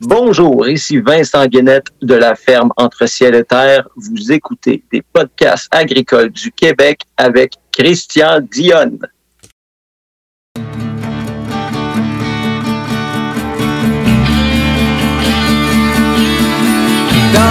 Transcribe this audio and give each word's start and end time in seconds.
Bonjour, 0.00 0.68
ici 0.68 0.98
Vincent 0.98 1.44
Guénette 1.46 1.88
de 2.00 2.14
la 2.14 2.36
ferme 2.36 2.70
Entre 2.76 3.06
Ciel 3.06 3.34
et 3.34 3.42
Terre. 3.42 3.88
Vous 3.96 4.30
écoutez 4.30 4.84
des 4.92 5.02
podcasts 5.02 5.66
agricoles 5.72 6.30
du 6.30 6.52
Québec 6.52 7.00
avec 7.16 7.54
Christian 7.72 8.38
Dionne. 8.40 9.00
Dans 10.54 10.64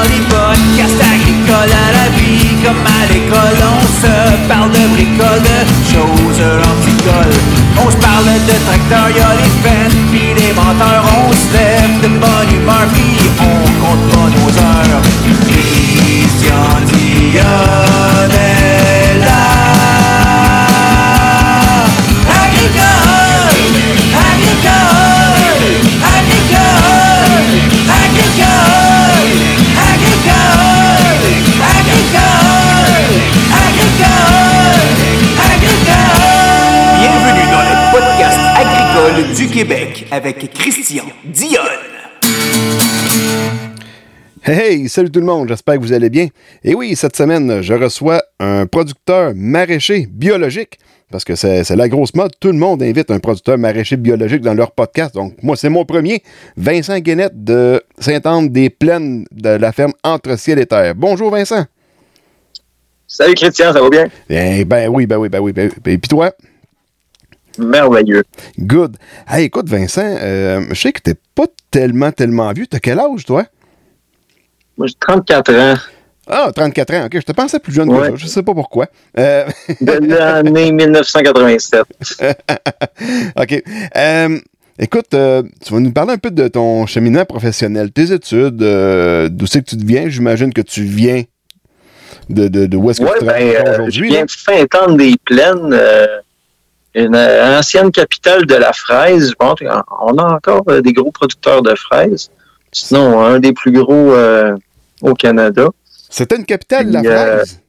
les 0.04 0.24
podcasts 0.30 1.04
agricoles 1.04 1.74
à 1.74 1.92
la 1.92 2.08
vie, 2.16 2.56
comme 2.64 2.88
à 2.88 3.06
l'école, 3.12 3.60
on 3.62 3.82
se 4.02 4.48
parle 4.48 4.72
de 4.72 4.88
bricoles, 4.96 5.44
de 5.44 5.60
choses 5.92 6.97
On 7.80 7.92
se 7.92 7.98
parle 7.98 8.26
de 8.26 8.56
tracteurs, 8.66 9.10
y'a 9.16 9.32
les 9.40 9.52
fans, 9.64 9.98
pis 10.12 10.34
les 10.40 10.54
menteurs, 10.54 11.06
on 11.20 11.32
se 11.32 11.54
lève 11.54 12.02
de 12.02 12.08
bonne 12.20 12.52
humeur, 12.56 12.88
pis 12.94 13.18
on 13.40 13.60
compte 13.82 14.06
pas 14.12 14.30
nos 14.36 14.52
heures. 14.58 15.02
Christian 15.48 16.70
Dionne 16.88 18.37
du 39.48 39.54
Québec 39.54 40.08
avec 40.12 40.52
Christian 40.54 41.06
Dionne. 41.26 41.64
Hey, 44.44 44.60
hey, 44.60 44.90
salut 44.90 45.10
tout 45.10 45.20
le 45.20 45.26
monde, 45.26 45.48
j'espère 45.48 45.76
que 45.76 45.80
vous 45.80 45.94
allez 45.94 46.10
bien. 46.10 46.28
Et 46.64 46.74
oui, 46.74 46.96
cette 46.96 47.16
semaine, 47.16 47.62
je 47.62 47.74
reçois 47.74 48.22
un 48.40 48.66
producteur 48.66 49.34
maraîcher 49.36 50.08
biologique. 50.10 50.80
Parce 51.10 51.24
que 51.24 51.36
c'est 51.36 51.64
c'est 51.64 51.78
la 51.78 51.88
grosse 51.88 52.14
mode, 52.16 52.32
tout 52.40 52.50
le 52.50 52.58
monde 52.58 52.84
invite 52.84 53.10
un 53.12 53.20
producteur 53.20 53.58
maraîcher 53.58 53.96
biologique 53.96 54.42
dans 54.42 54.54
leur 54.54 54.72
podcast. 54.72 55.16
Donc, 55.16 55.42
moi, 55.42 55.56
c'est 55.56 55.70
mon 55.70 55.86
premier, 55.86 56.22
Vincent 56.58 57.00
Guénette 57.00 57.44
de 57.44 57.82
Sainte-Anne-des-Plaines 58.00 59.26
de 59.32 59.50
la 59.50 59.72
ferme 59.72 59.94
Entre 60.04 60.38
Ciel 60.38 60.60
et 60.60 60.66
Terre. 60.66 60.94
Bonjour, 60.96 61.32
Vincent. 61.32 61.66
Salut 63.08 63.36
Christian, 63.36 63.72
ça 63.72 63.82
va 63.82 63.90
bien? 63.90 64.10
Eh 64.30 64.66
ben 64.66 64.90
oui, 64.90 65.06
ben 65.06 65.18
oui, 65.18 65.30
ben 65.30 65.40
oui. 65.40 65.54
Ben, 65.54 65.72
oui. 65.74 65.94
Et 65.94 65.98
puis 65.98 66.10
toi? 66.10 66.34
Merveilleux. 67.58 68.24
Good. 68.60 68.98
Hey, 69.28 69.46
écoute, 69.46 69.68
Vincent, 69.70 70.02
euh, 70.04 70.62
je 70.70 70.76
sais 70.76 70.92
que 70.94 71.02
t'es 71.02 71.16
pas 71.36 71.46
tellement, 71.72 72.12
tellement 72.12 72.52
vieux. 72.54 72.68
T'as 72.68 72.80
quel 72.80 73.00
âge, 73.00 73.26
toi? 73.26 73.46
Moi, 74.78 74.88
j'ai 74.88 74.94
34 75.00 75.54
ans 75.56 75.76
Ah, 76.28 76.52
34 76.56 76.94
ans. 76.94 77.06
OK, 77.06 77.14
je 77.16 77.20
te 77.22 77.32
pensais 77.32 77.60
plus 77.60 77.74
jeune 77.74 77.90
Ouais. 77.90 78.12
que 78.12 78.18
ça. 78.18 78.24
Je 78.24 78.28
sais 78.28 78.44
pas 78.44 78.54
pourquoi. 78.54 78.88
Euh, 79.18 79.46
de 79.82 79.92
l'année 80.08 80.72
1987. 80.72 81.84
OK. 83.40 83.64
Euh, 83.96 84.40
écoute, 84.80 85.14
euh, 85.14 85.44
tu 85.66 85.74
vas 85.74 85.80
nous 85.80 85.92
parler 85.92 86.14
un 86.14 86.18
peu 86.18 86.32
de 86.32 86.48
ton 86.48 86.86
cheminement 86.86 87.26
professionnel, 87.26 87.92
tes 87.92 88.12
études, 88.12 88.58
d'où 88.58 89.46
c'est 89.48 89.64
que 89.64 89.70
tu 89.76 89.78
viens. 89.78 90.10
J'imagine 90.10 90.54
que 90.54 90.62
tu 90.62 90.84
viens 90.84 91.24
de, 92.30 92.48
de, 92.48 92.66
de 92.66 92.78
où 92.78 92.90
est-ce 92.92 93.02
que 93.02 93.06
tu 93.20 93.26
ben, 93.26 93.26
travailles 93.26 93.56
euh, 93.56 93.64
je 93.66 93.72
aujourd'hui. 93.82 94.10
viens 94.10 94.26
de 94.26 94.30
Saint-Anne 94.30 94.98
des 94.98 95.16
Plaines, 95.26 95.70
euh, 95.74 96.06
une 96.96 97.16
euh, 97.16 97.60
ancienne 97.60 97.92
capitale 97.92 98.46
de 98.46 98.56
la 98.56 98.74
fraise. 98.74 99.34
Bon, 99.40 99.54
on 100.02 100.18
a 100.18 100.34
encore 100.36 100.64
euh, 100.70 100.82
des 100.82 100.94
gros 100.94 101.12
producteurs 101.12 101.62
de 101.62 101.76
fraises. 101.76 102.32
Sinon, 102.72 103.22
un 103.24 103.40
des 103.40 103.54
plus 103.54 103.72
gros 103.72 104.14
euh, 104.14 104.56
au 105.02 105.14
Canada. 105.14 105.68
C'était 106.10 106.36
une 106.38 106.46
capitale, 106.46 106.90
la 106.92 107.00
euh, 107.02 107.38
fraise? 107.38 107.62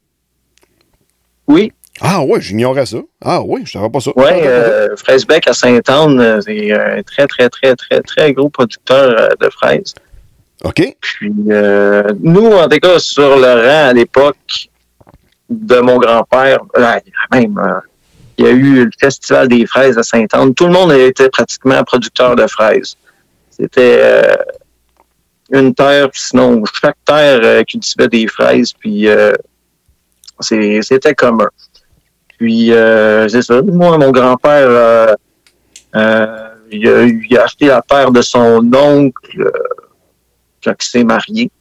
Oui, 1.47 1.71
Ah 2.01 2.21
ouais, 2.23 2.39
j'ignorais 2.41 2.85
ça. 2.85 2.97
Ah 3.23 3.41
oui, 3.43 3.61
je 3.65 3.71
savais 3.73 3.89
pas 3.89 3.99
ça. 3.99 4.11
oui, 4.15 4.25
Je 4.27 4.47
euh, 4.47 4.95
Fraisebec 4.95 5.47
à 5.47 5.53
Saint-Anne, 5.53 6.19
euh, 6.19 6.41
c'est 6.41 6.71
un 6.71 7.01
très, 7.03 7.27
très, 7.27 7.49
très, 7.49 7.75
très, 7.75 8.01
très 8.01 8.33
gros 8.33 8.49
producteur 8.49 9.29
de 9.39 9.49
fraises. 9.49 9.93
OK. 10.63 10.95
Puis, 11.01 11.33
euh, 11.49 12.03
nous, 12.21 12.51
en 12.51 12.67
tout 12.67 12.79
cas, 12.79 12.99
sur 12.99 13.37
le 13.37 13.47
rang 13.67 13.89
à 13.89 13.93
l'époque 13.93 14.69
de 15.49 15.79
mon 15.79 15.97
grand-père, 15.97 16.59
là, 16.75 16.99
même, 17.31 17.59
il 18.39 18.45
y 18.45 18.47
a 18.47 18.51
eu 18.51 18.85
le 18.85 18.91
Festival 18.97 19.49
des 19.49 19.65
fraises 19.65 19.97
à 19.97 20.03
Sainte-Anne. 20.03 20.53
Tout 20.53 20.67
le 20.67 20.71
monde 20.71 20.93
était 20.93 21.29
pratiquement 21.29 21.83
producteur 21.83 22.37
de 22.37 22.47
fraises. 22.47 22.95
C'était 23.49 23.99
euh, 24.01 24.35
une 25.51 25.75
terre, 25.75 26.09
puis 26.09 26.21
sinon, 26.21 26.63
chaque 26.81 26.95
terre 27.05 27.41
euh, 27.43 27.63
cultivait 27.63 28.07
des 28.07 28.27
fraises, 28.27 28.71
puis 28.71 29.09
euh, 29.09 29.33
c'était 30.39 31.13
commun. 31.13 31.49
Puis, 32.37 32.71
euh, 32.71 33.27
c'est 33.27 33.41
ça. 33.41 33.61
Moi, 33.61 33.97
mon 33.97 34.11
grand-père, 34.11 35.17
il, 35.93 36.87
a, 36.87 37.03
il 37.03 37.37
a 37.37 37.43
acheté 37.43 37.65
la 37.65 37.81
terre 37.81 38.11
de 38.11 38.21
son 38.21 38.61
oncle 38.73 39.51
quand 40.63 40.75
il 40.79 40.85
s'est 40.85 41.03
marié, 41.03 41.51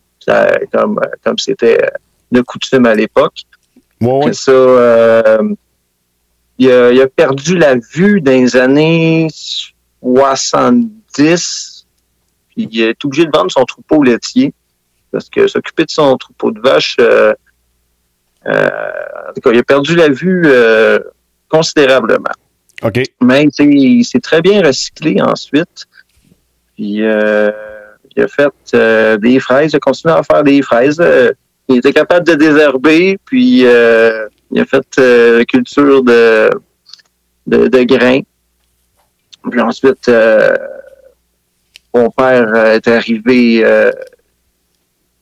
comme 0.73 1.01
comme 1.25 1.39
c'était 1.39 1.91
de 2.31 2.41
coutume 2.43 2.87
à 2.87 2.95
l'époque. 2.95 3.43
Ouais, 4.01 4.27
ouais. 4.27 4.33
C'est 4.33 4.53
ça. 4.53 5.41
Il, 6.59 6.71
a, 6.71 6.93
il 6.93 7.01
a 7.01 7.09
perdu 7.09 7.57
la 7.57 7.77
vue 7.77 8.21
dans 8.21 8.33
les 8.33 8.57
années 8.57 9.29
70. 10.03 11.87
Puis 12.49 12.69
il 12.71 12.81
est 12.83 13.05
obligé 13.05 13.27
de 13.27 13.31
vendre 13.33 13.51
son 13.51 13.65
troupeau 13.65 14.03
laitier 14.03 14.53
parce 15.11 15.29
que 15.31 15.47
s'occuper 15.47 15.85
de 15.85 15.91
son 15.91 16.17
troupeau 16.17 16.51
de 16.51 16.61
vaches, 16.61 16.97
euh, 17.01 17.33
euh, 18.47 18.69
en 19.29 19.33
tout 19.33 19.41
cas, 19.41 19.51
il 19.53 19.59
a 19.59 19.63
perdu 19.63 19.97
la 19.97 20.09
vue 20.09 20.43
euh, 20.47 20.99
considérablement. 21.49 22.33
OK. 22.83 23.03
Mais 23.23 23.47
il 23.59 24.05
s'est 24.05 24.21
très 24.21 24.43
bien 24.43 24.63
recyclé 24.63 25.21
ensuite. 25.21 25.87
Puis 26.77 27.03
euh, 27.03 27.51
il 28.17 28.23
a 28.23 28.29
fait 28.29 28.53
euh, 28.75 29.17
des 29.17 29.41
fraises, 29.41 29.73
il 29.73 29.77
a 29.77 29.81
continué 29.81 30.15
à 30.15 30.23
faire 30.23 30.45
des 30.45 30.63
fraises. 30.63 31.01
Euh, 31.01 31.33
il 31.69 31.79
était 31.79 31.93
capable 31.93 32.27
de 32.27 32.35
désherber, 32.35 33.19
puis 33.25 33.67
euh, 33.67 34.27
il 34.51 34.61
a 34.61 34.65
fait 34.65 34.99
euh, 34.99 35.45
culture 35.45 36.03
de, 36.03 36.51
de, 37.47 37.69
de 37.69 37.83
grains. 37.83 38.21
Puis 39.51 39.61
ensuite, 39.61 40.09
euh, 40.09 40.57
mon 41.95 42.11
père 42.11 42.49
euh, 42.55 42.75
est 42.75 42.89
arrivé 42.89 43.63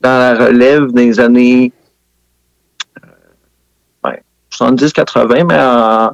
dans 0.01 0.19
la 0.19 0.35
relève 0.35 0.93
des 0.93 1.19
années 1.19 1.73
euh, 3.05 4.09
ouais, 4.09 4.23
70-80, 4.53 5.45
mais 5.45 5.59
en, 5.59 6.13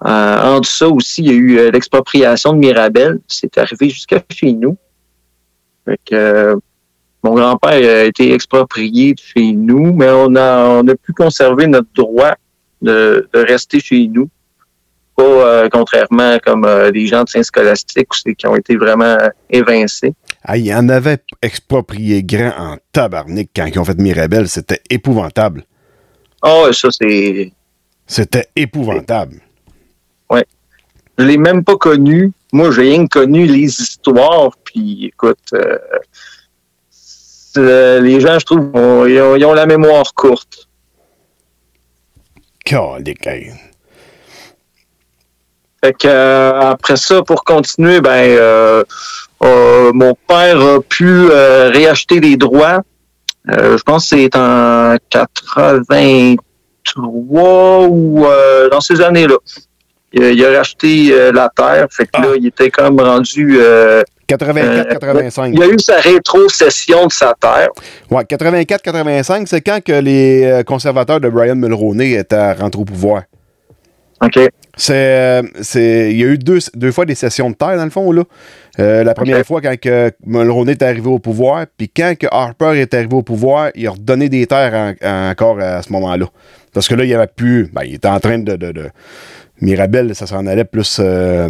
en 0.00 0.60
dessous 0.60 0.96
aussi, 0.96 1.22
il 1.22 1.26
y 1.26 1.30
a 1.30 1.34
eu 1.34 1.70
l'expropriation 1.70 2.52
de 2.52 2.58
Mirabel. 2.58 3.20
C'est 3.28 3.58
arrivé 3.58 3.90
jusqu'à 3.90 4.22
chez 4.30 4.52
nous. 4.52 4.76
Fait 5.84 6.00
que, 6.04 6.58
mon 7.22 7.34
grand-père 7.34 8.02
a 8.02 8.04
été 8.04 8.32
exproprié 8.32 9.14
de 9.14 9.20
chez 9.20 9.52
nous, 9.52 9.92
mais 9.92 10.08
on 10.10 10.34
a, 10.36 10.68
on 10.68 10.86
a 10.88 10.94
pu 10.94 11.12
conserver 11.12 11.66
notre 11.66 11.88
droit 11.94 12.34
de, 12.82 13.28
de 13.32 13.40
rester 13.40 13.80
chez 13.80 14.06
nous. 14.08 14.28
Pas 15.16 15.24
euh, 15.24 15.68
contrairement 15.72 16.38
comme 16.44 16.64
euh, 16.64 16.90
des 16.90 17.06
gens 17.06 17.24
de 17.24 17.28
Saint-Scolastique 17.28 18.08
qui 18.36 18.46
ont 18.46 18.54
été 18.54 18.76
vraiment 18.76 19.16
évincés. 19.48 20.12
Ah, 20.44 20.58
il 20.58 20.72
en 20.74 20.88
avait 20.88 21.18
exproprié 21.40 22.22
grand 22.22 22.52
en 22.58 22.76
tabarnak 22.92 23.48
quand 23.56 23.66
ils 23.66 23.78
ont 23.78 23.84
fait 23.84 23.98
Mirabel. 23.98 24.46
C'était 24.48 24.82
épouvantable. 24.90 25.64
Ah, 26.42 26.68
ça, 26.72 26.88
c'est. 26.90 27.50
C'était 28.06 28.46
épouvantable. 28.54 29.40
Je 31.18 31.24
l'ai 31.24 31.38
même 31.38 31.64
pas 31.64 31.76
connu. 31.76 32.32
Moi, 32.52 32.70
j'ai 32.70 32.82
rien 32.82 33.06
connu 33.06 33.46
les 33.46 33.64
histoires. 33.64 34.50
Puis, 34.64 35.06
écoute, 35.06 35.38
euh, 35.54 35.78
les 37.56 38.20
gens, 38.20 38.38
je 38.38 38.44
trouve, 38.46 38.70
ont- 38.74 39.06
ils, 39.06 39.20
ont, 39.20 39.36
ils 39.36 39.44
ont 39.44 39.52
la 39.54 39.66
mémoire 39.66 40.12
courte. 40.14 40.68
Calique. 42.64 43.28
Fait 45.84 45.92
que 45.92 46.08
euh, 46.08 46.60
après 46.60 46.96
ça, 46.96 47.22
pour 47.22 47.44
continuer, 47.44 48.00
ben 48.00 48.10
euh, 48.36 48.82
euh, 49.44 49.92
mon 49.92 50.14
père 50.26 50.60
a 50.60 50.80
pu 50.80 51.28
euh, 51.30 51.70
réacheter 51.72 52.18
les 52.18 52.36
droits. 52.36 52.80
Euh, 53.50 53.78
je 53.78 53.82
pense 53.84 54.10
que 54.10 54.16
c'est 54.16 54.34
en 54.36 54.96
83 55.10 57.86
ou 57.88 58.26
euh, 58.26 58.68
dans 58.70 58.80
ces 58.80 59.00
années-là. 59.00 59.36
Il, 60.12 60.22
a- 60.24 60.30
il 60.30 60.44
a 60.44 60.58
racheté 60.58 61.08
euh, 61.12 61.32
la 61.32 61.50
terre. 61.54 61.86
Fait 61.90 62.06
que 62.06 62.20
là, 62.20 62.28
il 62.38 62.46
était 62.46 62.70
comme 62.70 63.00
rendu. 63.00 63.58
euh, 63.60 64.02
84-85. 64.28 65.50
il 65.54 65.62
a 65.62 65.66
eu 65.68 65.78
sa 65.78 65.96
rétrocession 66.00 67.06
de 67.06 67.12
sa 67.12 67.34
terre. 67.40 67.68
Ouais, 68.10 68.22
84-85, 68.24 69.46
c'est 69.46 69.60
quand 69.60 69.80
que 69.82 69.92
les 69.92 70.44
euh, 70.44 70.62
conservateurs 70.64 71.20
de 71.20 71.28
Brian 71.28 71.54
Mulroney 71.56 72.12
étaient 72.12 72.52
rentrés 72.52 72.80
au 72.80 72.84
pouvoir? 72.84 73.22
OK. 74.22 74.38
C'est, 74.78 74.92
euh, 74.94 75.42
c'est, 75.60 76.10
il 76.10 76.18
y 76.18 76.24
a 76.24 76.26
eu 76.26 76.38
deux, 76.38 76.58
deux 76.74 76.90
fois 76.90 77.04
des 77.04 77.14
sessions 77.14 77.50
de 77.50 77.54
terre, 77.54 77.76
dans 77.76 77.84
le 77.84 77.90
fond, 77.90 78.10
là. 78.12 78.24
Euh, 78.78 79.04
la 79.04 79.14
première 79.14 79.44
fois, 79.46 79.60
quand 79.60 79.78
que 79.78 80.10
Mulroney 80.26 80.72
est 80.72 80.82
arrivé 80.82 81.08
au 81.08 81.18
pouvoir, 81.18 81.66
puis 81.76 81.88
quand 81.88 82.14
que 82.18 82.26
Harper 82.30 82.80
est 82.80 82.92
arrivé 82.94 83.14
au 83.14 83.22
pouvoir, 83.22 83.70
il 83.74 83.86
a 83.86 83.90
redonné 83.92 84.28
des 84.28 84.46
terres 84.46 84.94
encore 85.02 85.60
à 85.60 85.82
ce 85.82 85.92
moment-là. 85.92 86.26
Parce 86.74 86.88
que 86.88 86.94
là, 86.94 87.04
il 87.04 87.08
n'y 87.08 87.14
avait 87.14 87.26
plus. 87.28 87.70
Ben, 87.72 87.82
il 87.84 87.94
était 87.94 88.08
en 88.08 88.20
train 88.20 88.38
de. 88.38 88.56
de, 88.56 88.72
de 88.72 88.86
Mirabel, 89.60 90.14
ça 90.14 90.26
s'en 90.26 90.46
allait 90.46 90.64
plus 90.64 90.98
euh, 91.00 91.48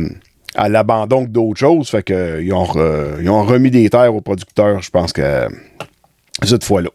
à 0.54 0.68
l'abandon 0.68 1.24
que 1.24 1.30
d'autres 1.30 1.58
choses. 1.58 1.88
Fait 1.88 2.02
que 2.02 2.40
ils 2.40 2.52
ont, 2.52 2.66
ils 3.20 3.28
ont 3.28 3.44
remis 3.44 3.70
des 3.70 3.88
terres 3.90 4.14
aux 4.14 4.20
producteurs, 4.20 4.80
je 4.82 4.90
pense 4.90 5.12
que 5.12 5.48
cette 6.42 6.64
fois-là. 6.64 6.90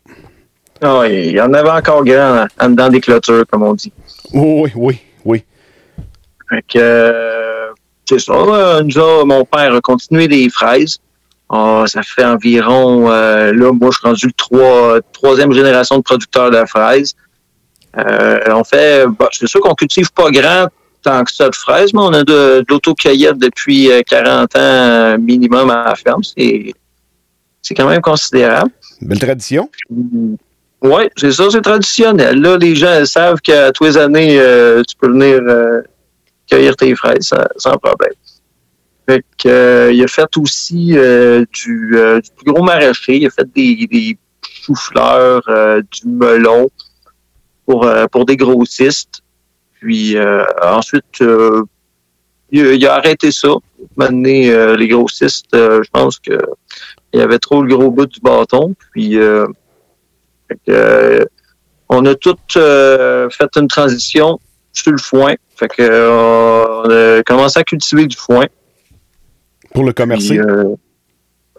Ah, 0.83 1.03
il 1.07 1.31
y 1.31 1.41
en 1.41 1.53
avait 1.53 1.69
encore 1.69 2.03
grand 2.03 2.47
en 2.59 2.69
dedans 2.69 2.89
des 2.89 3.01
clôtures, 3.01 3.45
comme 3.51 3.63
on 3.63 3.75
dit. 3.75 3.93
Oui, 4.33 4.71
oui, 4.75 4.99
oui. 5.25 5.43
Fait 6.49 6.63
que, 6.67 6.79
euh, 6.79 7.67
c'est 8.05 8.19
ça. 8.19 8.81
Nous, 8.83 9.25
mon 9.25 9.45
père 9.45 9.75
a 9.75 9.81
continué 9.81 10.27
les 10.27 10.49
fraises. 10.49 10.97
Ah, 11.49 11.83
ça 11.85 12.01
fait 12.01 12.25
environ, 12.25 13.11
euh, 13.11 13.53
là, 13.53 13.71
moi, 13.71 13.89
je 13.91 13.97
suis 13.97 14.07
rendu 14.07 14.27
le 14.51 15.01
troisième 15.13 15.51
génération 15.51 15.97
de 15.97 16.01
producteurs 16.01 16.49
de 16.49 16.65
fraises. 16.65 17.13
Euh, 17.97 18.39
on 18.47 18.63
fait, 18.63 19.05
bah, 19.19 19.29
c'est 19.31 19.47
sûr 19.47 19.59
qu'on 19.59 19.75
cultive 19.75 20.11
pas 20.13 20.31
grand 20.31 20.67
tant 21.03 21.23
que 21.23 21.31
ça 21.31 21.49
de 21.49 21.55
fraises, 21.55 21.93
mais 21.93 22.01
on 22.01 22.13
a 22.13 22.23
de, 22.23 22.63
l'autocueillette 22.69 23.37
depuis 23.37 23.89
40 24.07 24.55
ans 24.55 25.17
minimum 25.17 25.69
à 25.69 25.85
la 25.85 25.95
ferme. 25.95 26.23
C'est, 26.23 26.73
c'est 27.61 27.73
quand 27.73 27.87
même 27.87 28.01
considérable. 28.01 28.71
Belle 29.01 29.19
tradition. 29.19 29.69
Oui, 30.81 31.03
c'est 31.15 31.31
ça, 31.31 31.49
c'est 31.51 31.61
traditionnel. 31.61 32.41
Là, 32.41 32.57
les 32.57 32.75
gens 32.75 33.05
savent 33.05 33.39
qu'à 33.39 33.71
tous 33.71 33.83
les 33.83 33.97
années, 33.97 34.39
euh, 34.39 34.81
tu 34.87 34.95
peux 34.95 35.09
venir 35.09 35.39
euh, 35.47 35.81
cueillir 36.49 36.75
tes 36.75 36.95
fraises 36.95 37.33
sans, 37.57 37.77
problème. 37.77 38.13
Fait 39.07 39.23
que, 39.37 39.47
euh, 39.47 39.93
il 39.93 40.03
a 40.03 40.07
fait 40.07 40.37
aussi 40.37 40.95
du, 41.53 41.97
plus 42.35 42.51
gros 42.51 42.63
maraîcher. 42.63 43.17
Il 43.17 43.27
a 43.27 43.29
fait 43.29 43.47
des, 43.53 43.87
des 43.91 44.17
choux-fleurs, 44.43 45.43
du 45.91 46.07
melon 46.07 46.69
pour, 47.65 47.87
pour 48.11 48.25
des 48.25 48.37
grossistes. 48.37 49.21
Puis 49.81 50.15
ensuite, 50.63 51.23
il, 52.51 52.87
a 52.87 52.93
arrêté 52.93 53.31
ça. 53.31 53.49
Maintenant, 53.97 54.75
les 54.77 54.87
grossistes, 54.87 55.49
je 55.53 55.89
pense 55.91 56.19
que 56.19 56.37
il 57.13 57.19
y 57.19 57.23
avait 57.23 57.39
trop 57.39 57.61
le 57.61 57.75
gros 57.75 57.91
bout 57.91 58.05
du 58.05 58.21
bâton. 58.21 58.73
Puis 58.93 59.17
euh, 60.69 61.25
on 61.89 62.05
a 62.05 62.15
tout 62.15 62.37
euh, 62.55 63.29
fait 63.29 63.49
une 63.57 63.67
transition 63.67 64.39
sur 64.71 64.91
le 64.91 64.97
foin. 64.97 65.35
Fait 65.55 65.67
que 65.67 65.81
euh, 65.81 66.83
on 66.85 67.19
a 67.19 67.23
commencé 67.23 67.59
à 67.59 67.63
cultiver 67.63 68.07
du 68.07 68.17
foin. 68.17 68.45
Pour 69.73 69.83
le 69.83 69.93
commercer? 69.93 70.39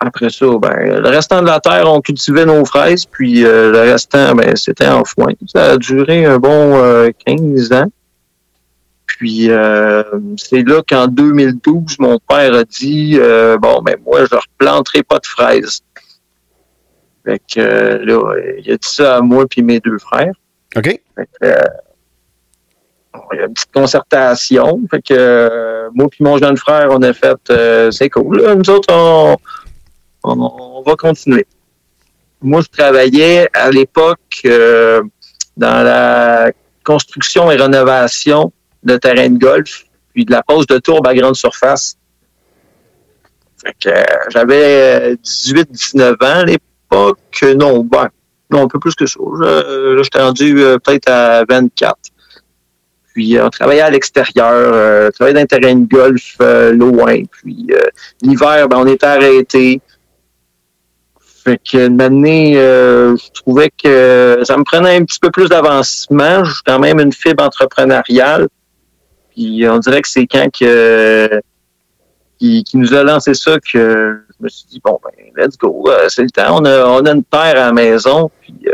après 0.04 0.30
ça, 0.30 0.46
ben, 0.60 1.00
le 1.00 1.08
restant 1.08 1.42
de 1.42 1.46
la 1.46 1.60
terre, 1.60 1.84
on 1.86 2.00
cultivait 2.00 2.44
nos 2.44 2.64
fraises, 2.64 3.06
puis 3.06 3.42
le 3.42 3.70
restant, 3.70 4.34
ben, 4.34 4.56
c'était 4.56 4.88
en 4.88 5.04
foin. 5.04 5.32
Ça 5.46 5.72
a 5.72 5.76
duré 5.76 6.24
un 6.24 6.38
bon 6.38 7.08
15 7.24 7.72
ans. 7.72 7.86
Puis 9.22 9.50
c'est 10.36 10.66
là 10.66 10.82
qu'en 10.82 11.06
2012, 11.06 12.00
mon 12.00 12.18
père 12.18 12.54
a 12.54 12.64
dit 12.64 13.16
bon 13.60 13.80
ben 13.82 13.94
moi 14.04 14.24
je 14.28 14.34
replanterai 14.34 15.04
pas 15.04 15.20
de 15.20 15.26
fraises. 15.26 15.80
Fait 17.24 17.38
que 17.38 17.60
euh, 17.60 18.04
là, 18.04 18.34
il 18.58 18.72
a 18.72 18.76
dit 18.76 18.88
ça 18.88 19.16
à 19.16 19.20
moi 19.20 19.46
puis 19.48 19.62
mes 19.62 19.80
deux 19.80 19.98
frères. 19.98 20.32
OK. 20.76 20.84
Fait 20.84 21.00
que, 21.40 21.46
euh, 21.46 21.62
il 23.32 23.38
y 23.38 23.40
a 23.42 23.46
une 23.46 23.54
petite 23.54 23.72
concertation. 23.72 24.80
Fait 24.90 25.02
que 25.02 25.14
euh, 25.14 25.90
moi 25.94 26.08
puis 26.10 26.24
mon 26.24 26.38
jeune 26.38 26.56
frère, 26.56 26.88
on 26.90 27.00
a 27.02 27.12
fait 27.12 27.92
c'est 27.92 28.10
cool. 28.10 28.42
nous 28.56 28.70
autres, 28.70 28.92
on, 28.92 29.36
on, 30.24 30.82
va 30.82 30.96
continuer. 30.96 31.46
Moi, 32.40 32.60
je 32.62 32.76
travaillais 32.76 33.48
à 33.52 33.70
l'époque 33.70 34.42
dans 35.56 35.84
la 35.84 36.50
construction 36.82 37.52
et 37.52 37.56
rénovation 37.56 38.52
de 38.82 38.96
terrains 38.96 39.30
de 39.30 39.38
golf, 39.38 39.84
puis 40.12 40.24
de 40.24 40.32
la 40.32 40.42
pose 40.42 40.66
de 40.66 40.78
tourbe 40.78 41.06
à 41.06 41.14
grande 41.14 41.36
surface. 41.36 41.96
Fait 43.64 43.74
que 43.78 43.96
j'avais 44.30 45.14
18-19 45.14 46.12
ans 46.14 46.40
à 46.40 46.44
l'époque 46.44 47.18
que 47.30 47.54
non, 47.54 47.84
ben, 47.84 48.08
non, 48.52 48.64
un 48.64 48.68
peu 48.68 48.78
plus 48.78 48.94
que 48.94 49.06
ça. 49.06 49.18
Je, 49.18 49.96
là, 49.96 50.02
j'étais 50.02 50.20
rendu 50.20 50.60
euh, 50.60 50.78
peut-être 50.78 51.08
à 51.08 51.44
24. 51.48 51.96
Puis 53.14 53.36
euh, 53.36 53.46
on 53.46 53.50
travaillait 53.50 53.82
à 53.82 53.90
l'extérieur, 53.90 54.52
euh, 54.52 55.10
travaillait 55.10 55.34
dans 55.34 55.42
un 55.42 55.46
terrain 55.46 55.74
de 55.74 55.86
golf 55.86 56.36
loin. 56.38 57.22
Puis 57.30 57.68
l'hiver, 58.20 58.68
ben, 58.68 58.78
on 58.78 58.86
était 58.86 59.06
arrêté. 59.06 59.80
Fait 61.44 61.58
que 61.58 61.88
une 61.88 62.00
année, 62.00 62.54
je 62.54 63.30
trouvais 63.32 63.70
que 63.70 64.40
ça 64.44 64.56
me 64.56 64.62
prenait 64.62 64.96
un 64.96 65.04
petit 65.04 65.18
peu 65.18 65.30
plus 65.30 65.48
d'avancement. 65.48 66.44
J'ai 66.44 66.52
quand 66.64 66.78
même 66.78 67.00
une 67.00 67.12
fibre 67.12 67.42
entrepreneuriale. 67.42 68.48
Puis 69.34 69.66
on 69.68 69.78
dirait 69.78 70.02
que 70.02 70.08
c'est 70.08 70.26
quand 70.26 70.48
que 70.52 71.42
qui, 72.64 72.76
nous 72.76 72.92
a 72.94 73.04
lancé 73.04 73.34
ça 73.34 73.58
que 73.60 74.22
je 74.28 74.44
me 74.44 74.48
suis 74.48 74.66
dit, 74.66 74.80
bon, 74.82 74.98
ben, 75.04 75.12
let's 75.36 75.56
go, 75.56 75.84
euh, 75.88 76.08
c'est 76.08 76.22
le 76.22 76.30
temps. 76.30 76.56
On 76.60 76.64
a, 76.64 76.84
on 76.86 77.04
a 77.04 77.12
une 77.12 77.24
terre 77.24 77.40
à 77.40 77.54
la 77.54 77.72
maison, 77.72 78.30
puis 78.40 78.54
euh, 78.66 78.72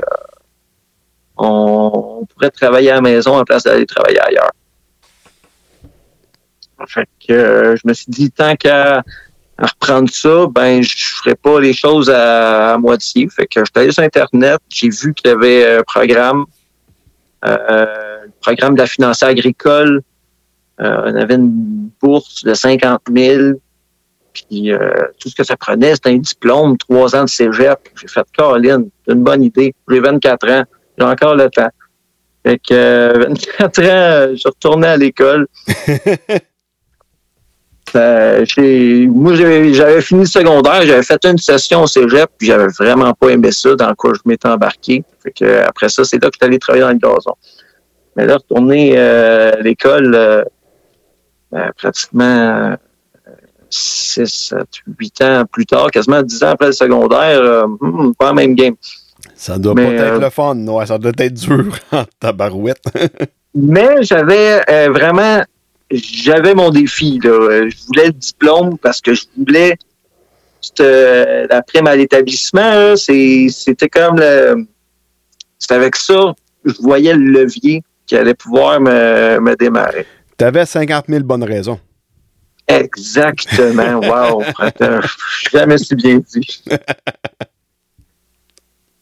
on, 1.37 2.27
pourrait 2.33 2.51
travailler 2.51 2.91
à 2.91 2.95
la 2.95 3.01
maison 3.01 3.37
en 3.37 3.45
place 3.45 3.65
d'aller 3.65 3.87
travailler 3.87 4.21
ailleurs. 4.21 4.51
Fait 6.87 7.09
que 7.27 7.33
euh, 7.33 7.77
je 7.77 7.83
me 7.87 7.93
suis 7.93 8.07
dit, 8.09 8.31
tant 8.31 8.57
qu'à 8.57 9.03
reprendre 9.59 10.09
ça, 10.09 10.47
ben 10.49 10.81
je 10.83 10.95
ferais 11.17 11.35
pas 11.35 11.61
les 11.61 11.73
choses 11.73 12.09
à, 12.09 12.79
moitié. 12.79 13.29
Fait 13.29 13.47
que 13.47 13.61
je 13.61 13.65
suis 13.65 13.83
allé 13.83 13.93
sur 13.93 14.05
Internet, 14.05 14.61
j'ai 14.69 14.89
vu 14.89 15.13
qu'il 15.13 15.31
y 15.31 15.35
avait 15.35 15.79
un 15.79 15.83
programme, 15.83 16.47
le 17.43 18.31
programme 18.41 18.75
de 18.75 18.81
la 18.81 18.87
financière 18.87 19.31
agricole. 19.31 20.03
On 20.79 21.15
avait 21.15 21.35
une 21.35 21.91
bourse 22.01 22.45
de 22.45 22.55
50 22.55 23.01
000 23.13 23.59
puis 24.49 24.73
euh, 24.73 24.91
tout 25.19 25.29
ce 25.29 25.35
que 25.35 25.45
ça 25.45 25.57
prenait, 25.57 25.95
c'était 25.95 26.11
un 26.11 26.19
diplôme, 26.19 26.77
trois 26.77 27.15
ans 27.17 27.25
de 27.25 27.29
cégep. 27.29 27.79
J'ai 28.01 28.09
fait 28.09 28.27
Caroline, 28.33 28.89
c'est 29.07 29.15
une 29.15 29.23
bonne 29.23 29.43
idée. 29.43 29.75
J'ai 29.91 30.01
24 30.01 30.51
ans, 30.51 30.65
j'ai 30.99 31.05
encore 31.05 31.35
le 31.35 31.49
temps. 31.51 31.71
Fait 32.45 32.59
que 32.59 33.27
24 33.29 33.79
euh, 33.79 33.85
ans, 33.85 34.37
je 34.37 34.49
retournais 34.49 34.89
à 34.89 34.97
l'école. 34.97 35.47
Euh, 37.97 38.45
moi, 39.09 39.35
j'avais 39.35 40.03
fini 40.03 40.21
le 40.21 40.27
secondaire, 40.27 40.83
j'avais 40.83 41.03
fait 41.03 41.25
une 41.25 41.39
session 41.39 41.85
au 41.85 41.87
cégep, 41.87 42.29
puis 42.37 42.49
j'avais 42.49 42.67
vraiment 42.67 43.15
pas 43.15 43.31
aimé 43.31 43.51
ça 43.51 43.75
dans 43.77 43.95
quoi 43.95 44.13
je 44.13 44.21
m'étais 44.27 44.47
embarqué. 44.47 45.03
Fait 45.23 45.31
que 45.31 45.63
après 45.63 45.89
ça, 45.89 46.05
c'est 46.05 46.23
là 46.23 46.29
que 46.29 46.35
je 46.35 46.45
suis 46.45 46.51
allé 46.51 46.59
travailler 46.59 46.85
dans 46.85 46.91
le 46.91 46.99
gazon. 46.99 47.35
Mais 48.15 48.27
là, 48.27 48.35
retourner 48.35 48.99
à 48.99 49.59
l'école, 49.63 50.11
ben, 50.11 50.45
pratiquement 51.77 52.77
6, 53.71 54.27
7, 54.27 54.67
8 54.99 55.23
ans 55.23 55.45
plus 55.51 55.67
tard, 55.67 55.91
quasiment 55.91 56.23
10 56.23 56.43
ans 56.45 56.49
après 56.49 56.67
le 56.67 56.73
secondaire, 56.73 57.41
euh, 57.41 57.67
hmm, 57.67 58.15
pas 58.15 58.27
la 58.27 58.33
même 58.35 58.55
game. 58.55 58.75
Ça 59.35 59.59
doit 59.59 59.75
pas 59.75 59.83
être 59.83 60.01
euh, 60.01 60.21
le 60.21 60.31
fun, 60.31 60.55
non, 60.55 60.85
ça 60.85 60.99
doit 60.99 61.13
être 61.19 61.35
dur 61.35 61.77
en 61.93 62.05
tabarouette. 62.19 62.83
mais 63.55 64.03
j'avais 64.03 64.63
euh, 64.71 64.91
vraiment, 64.91 65.43
j'avais 65.91 66.55
mon 66.55 66.71
défi. 66.71 67.21
Là. 67.23 67.69
Je 67.69 67.87
voulais 67.87 68.07
le 68.07 68.13
diplôme 68.13 68.79
parce 68.79 69.01
que 69.01 69.15
je 69.15 69.25
voulais 69.37 69.77
la 70.79 71.63
prime 71.63 71.87
à 71.87 71.97
l'établissement. 71.97 72.97
C'était 72.97 73.89
comme 73.89 74.19
le, 74.19 74.67
c'était 75.59 75.75
avec 75.75 75.97
ça, 75.97 76.35
je 76.65 76.75
voyais 76.81 77.15
le 77.15 77.43
levier 77.43 77.83
qui 78.07 78.17
allait 78.17 78.35
pouvoir 78.35 78.81
me, 78.81 79.39
me 79.41 79.55
démarrer. 79.57 80.07
Tu 80.39 80.45
avais 80.45 80.65
50 80.65 81.07
000 81.09 81.25
bonnes 81.25 81.45
raisons. 81.45 81.81
Exactement. 82.69 84.01
Wow. 84.01 84.45
jamais 85.53 85.79
si 85.79 85.95
bien 85.97 86.19
dit. 86.19 86.63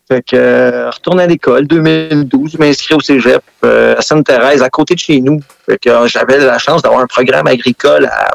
Fait 0.09 0.23
que, 0.23 0.37
euh, 0.37 0.91
retourne 0.91 1.19
à 1.19 1.27
l'école, 1.27 1.67
2012, 1.67 2.53
je 2.53 2.59
m'inscris 2.59 2.95
au 2.95 3.01
cégep 3.01 3.43
euh, 3.65 3.97
à 3.99 4.03
Sainte-Thérèse, 4.03 4.63
à 4.63 4.71
côté 4.71 4.95
de 4.95 5.01
chez 5.01 5.21
nous. 5.21 5.41
Fait 5.67 5.79
que 5.79 5.91
euh, 5.91 6.07
j'avais 6.07 6.39
la 6.39 6.59
chance 6.59 6.81
d'avoir 6.81 7.01
un 7.03 7.09
programme 7.09 7.49
agricole 7.49 8.07
à 8.07 8.31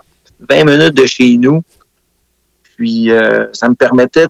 20 0.49 0.65
minutes 0.65 0.93
de 0.93 1.05
chez 1.05 1.37
nous. 1.37 1.63
Puis, 2.75 3.11
ça 3.53 3.69
me 3.69 3.75
permettait 3.75 4.25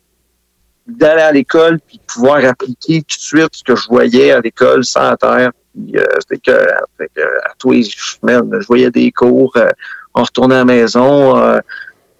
d'aller 0.87 1.21
à 1.21 1.31
l'école 1.31 1.79
puis 1.87 1.97
de 1.97 2.03
pouvoir 2.03 2.43
appliquer 2.45 3.01
tout 3.01 3.17
de 3.17 3.21
suite 3.21 3.49
ce 3.53 3.63
que 3.63 3.75
je 3.75 3.87
voyais 3.87 4.31
à 4.31 4.41
l'école 4.41 4.83
sans 4.83 5.15
terre. 5.15 5.51
Puis, 5.73 5.95
c'était 6.19 6.51
que, 6.51 6.51
à 6.51 7.53
tous 7.57 7.71
les 7.71 7.83
semaines, 7.83 8.49
je 8.59 8.67
voyais 8.67 8.91
des 8.91 9.11
cours 9.11 9.55
on 10.13 10.23
retournait 10.23 10.55
à 10.55 10.59
la 10.59 10.65
maison, 10.65 11.37
euh, 11.37 11.59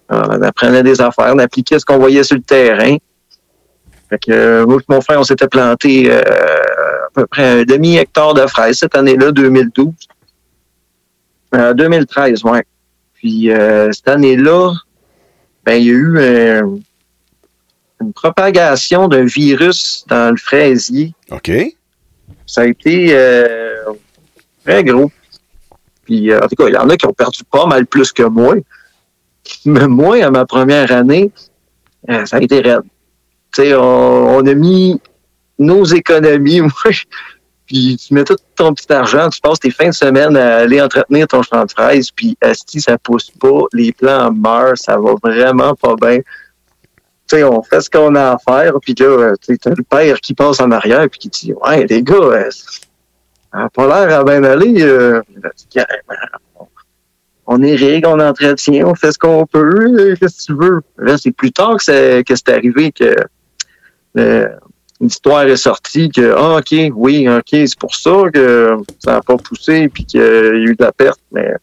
on 0.10 0.42
apprenait 0.42 0.84
des 0.84 1.02
affaires, 1.02 1.34
on 1.34 1.40
appliquait 1.40 1.80
ce 1.80 1.86
qu'on 1.86 1.98
voyait 1.98 2.24
sur 2.24 2.36
le 2.36 2.44
terrain. 2.44 2.98
Fait 4.10 4.20
que, 4.20 4.32
euh, 4.32 4.66
moi 4.66 4.80
et 4.80 4.94
mon 4.94 5.02
frère, 5.02 5.20
on 5.20 5.24
s'était 5.24 5.48
planté 5.48 6.12
euh, 6.12 6.22
à 6.22 7.10
peu 7.14 7.26
près 7.28 7.62
un 7.62 7.64
demi-hectare 7.64 8.34
de 8.34 8.46
fraises 8.48 8.78
cette 8.80 8.96
année-là, 8.96 9.32
2012. 9.32 9.94
2013, 11.54 12.46
ouais. 12.46 12.64
Puis 13.14 13.50
cette 13.92 14.08
année-là, 14.08 14.72
ben, 15.66 15.74
il 15.74 15.84
y 15.84 15.90
a 15.90 15.94
eu 15.94 16.64
une 18.02 18.14
propagation 18.14 19.08
d'un 19.08 19.26
virus 19.26 20.06
dans 20.08 20.32
le 20.32 20.38
fraisier. 20.38 21.14
OK. 21.30 21.52
Ça 22.46 22.62
a 22.62 22.66
été 22.66 23.10
euh, 23.12 23.76
très 24.66 24.84
gros. 24.84 25.12
Puis, 26.06 26.32
euh, 26.32 26.40
en 26.40 26.48
tout 26.48 26.56
cas, 26.56 26.68
il 26.68 26.74
y 26.74 26.78
en 26.78 26.90
a 26.90 26.98
qui 26.98 27.06
ont 27.06 27.14
perdu 27.14 27.44
pas 27.50 27.66
mal 27.66 27.86
plus 27.86 28.12
que 28.12 28.24
moi. 28.24 28.56
Mais 29.66 29.88
moi, 29.88 30.24
à 30.24 30.30
ma 30.32 30.46
première 30.46 30.92
année, 30.92 31.32
euh, 32.10 32.26
ça 32.26 32.38
a 32.38 32.42
été 32.42 32.60
raide. 32.60 32.82
Tu 33.54 33.64
sais, 33.64 33.76
on, 33.76 34.38
on 34.38 34.46
a 34.46 34.54
mis 34.54 35.00
nos 35.60 35.86
économies, 35.86 36.62
moi. 36.62 36.92
Puis 37.72 37.96
tu 37.96 38.14
mets 38.14 38.26
tout 38.26 38.36
ton 38.58 38.74
petit 38.74 38.92
argent, 38.92 39.30
tu 39.30 39.40
passes 39.40 39.60
tes 39.60 39.72
fins 39.72 39.88
de 39.88 39.94
semaine 39.94 40.36
à 40.36 40.58
aller 40.58 40.82
entretenir 40.82 41.26
ton 41.26 41.42
champ 41.42 41.64
de 41.64 41.72
fraises, 41.72 42.12
puis 42.12 42.38
si 42.68 42.82
ça 42.82 42.98
pousse 42.98 43.32
pas, 43.32 43.62
les 43.72 43.94
plants 43.94 44.30
meurent, 44.34 44.78
ça 44.78 44.98
va 44.98 45.14
vraiment 45.24 45.74
pas 45.76 45.96
bien. 45.96 46.20
On 47.34 47.64
fait 47.64 47.82
ce 47.82 47.90
qu'on 47.90 48.16
a 48.16 48.34
à 48.34 48.38
faire, 48.38 48.74
puis 48.82 48.96
là, 49.00 49.06
euh, 49.06 49.36
t'as 49.62 49.72
le 49.72 49.84
père 49.84 50.20
qui 50.20 50.34
passe 50.34 50.60
en 50.60 50.72
arrière, 50.72 51.10
puis 51.10 51.20
qui 51.20 51.30
dit 51.30 51.54
«Ouais, 51.66 51.86
les 51.86 52.04
gars, 52.04 52.16
euh, 52.16 52.50
ça 52.52 53.58
n'a 53.58 53.70
pas 53.70 53.88
l'air 53.88 54.20
à 54.20 54.24
bien 54.24 54.44
aller. 54.44 54.82
Euh, 54.82 55.22
on 57.48 57.62
irrigue, 57.64 58.06
on 58.08 58.20
entretient, 58.20 58.88
on 58.88 58.96
fait 58.96 59.12
ce 59.12 59.18
qu'on 59.18 59.46
peut, 59.46 60.16
qu'est-ce 60.20 60.48
que 60.48 60.54
tu 60.54 60.60
veux. 60.60 60.82
Là, 60.98 61.18
c'est 61.18 61.32
plus 61.32 61.52
tard 61.52 61.78
que 61.78 61.84
c'est, 61.84 62.24
que 62.26 62.36
c'est 62.36 62.50
arrivé 62.50 62.92
que 62.92 63.16
l'histoire 65.02 65.44
est 65.44 65.58
sortie 65.58 66.10
que, 66.10 66.34
ah, 66.38 66.58
OK, 66.58 66.76
oui, 66.96 67.28
OK, 67.28 67.50
c'est 67.50 67.80
pour 67.80 67.96
ça 67.96 68.24
que 68.34 68.78
ça 69.00 69.14
n'a 69.14 69.22
pas 69.22 69.38
poussé 69.38 69.90
puis 69.90 70.06
qu'il 70.06 70.22
y 70.22 70.24
a 70.24 70.54
eu 70.54 70.76
de 70.76 70.84
la 70.84 70.92
perte. 70.92 71.20
Mais 71.32 71.54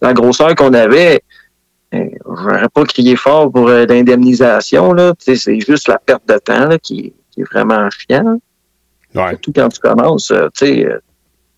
la 0.00 0.12
grosseur 0.12 0.54
qu'on 0.54 0.74
avait, 0.74 1.22
j'aurais 1.92 2.68
pas 2.68 2.84
crié 2.84 3.16
fort 3.16 3.50
pour 3.50 3.68
euh, 3.68 3.86
l'indemnisation, 3.86 4.92
là. 4.92 5.14
Tu 5.18 5.24
sais, 5.24 5.36
c'est 5.36 5.60
juste 5.60 5.88
la 5.88 5.98
perte 5.98 6.26
de 6.28 6.38
temps 6.38 6.66
là, 6.66 6.78
qui, 6.78 7.12
qui 7.30 7.40
est 7.40 7.44
vraiment 7.44 7.88
chiant. 7.90 8.40
Ouais. 9.14 9.30
Surtout 9.30 9.52
quand 9.52 9.68
tu 9.68 9.80
commences, 9.80 10.30
euh, 10.30 10.48
tu 10.54 10.66
sais, 10.66 10.88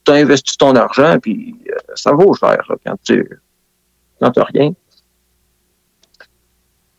tu 0.05 0.13
as 0.13 0.15
investi 0.15 0.57
ton 0.57 0.75
argent, 0.75 1.19
puis 1.21 1.55
euh, 1.69 1.77
ça 1.95 2.13
vaut 2.13 2.35
cher 2.35 2.65
là, 2.69 2.77
quand 2.85 2.97
tu 3.03 3.29
quand 4.21 4.31
t'as 4.31 4.45
rien. 4.45 4.73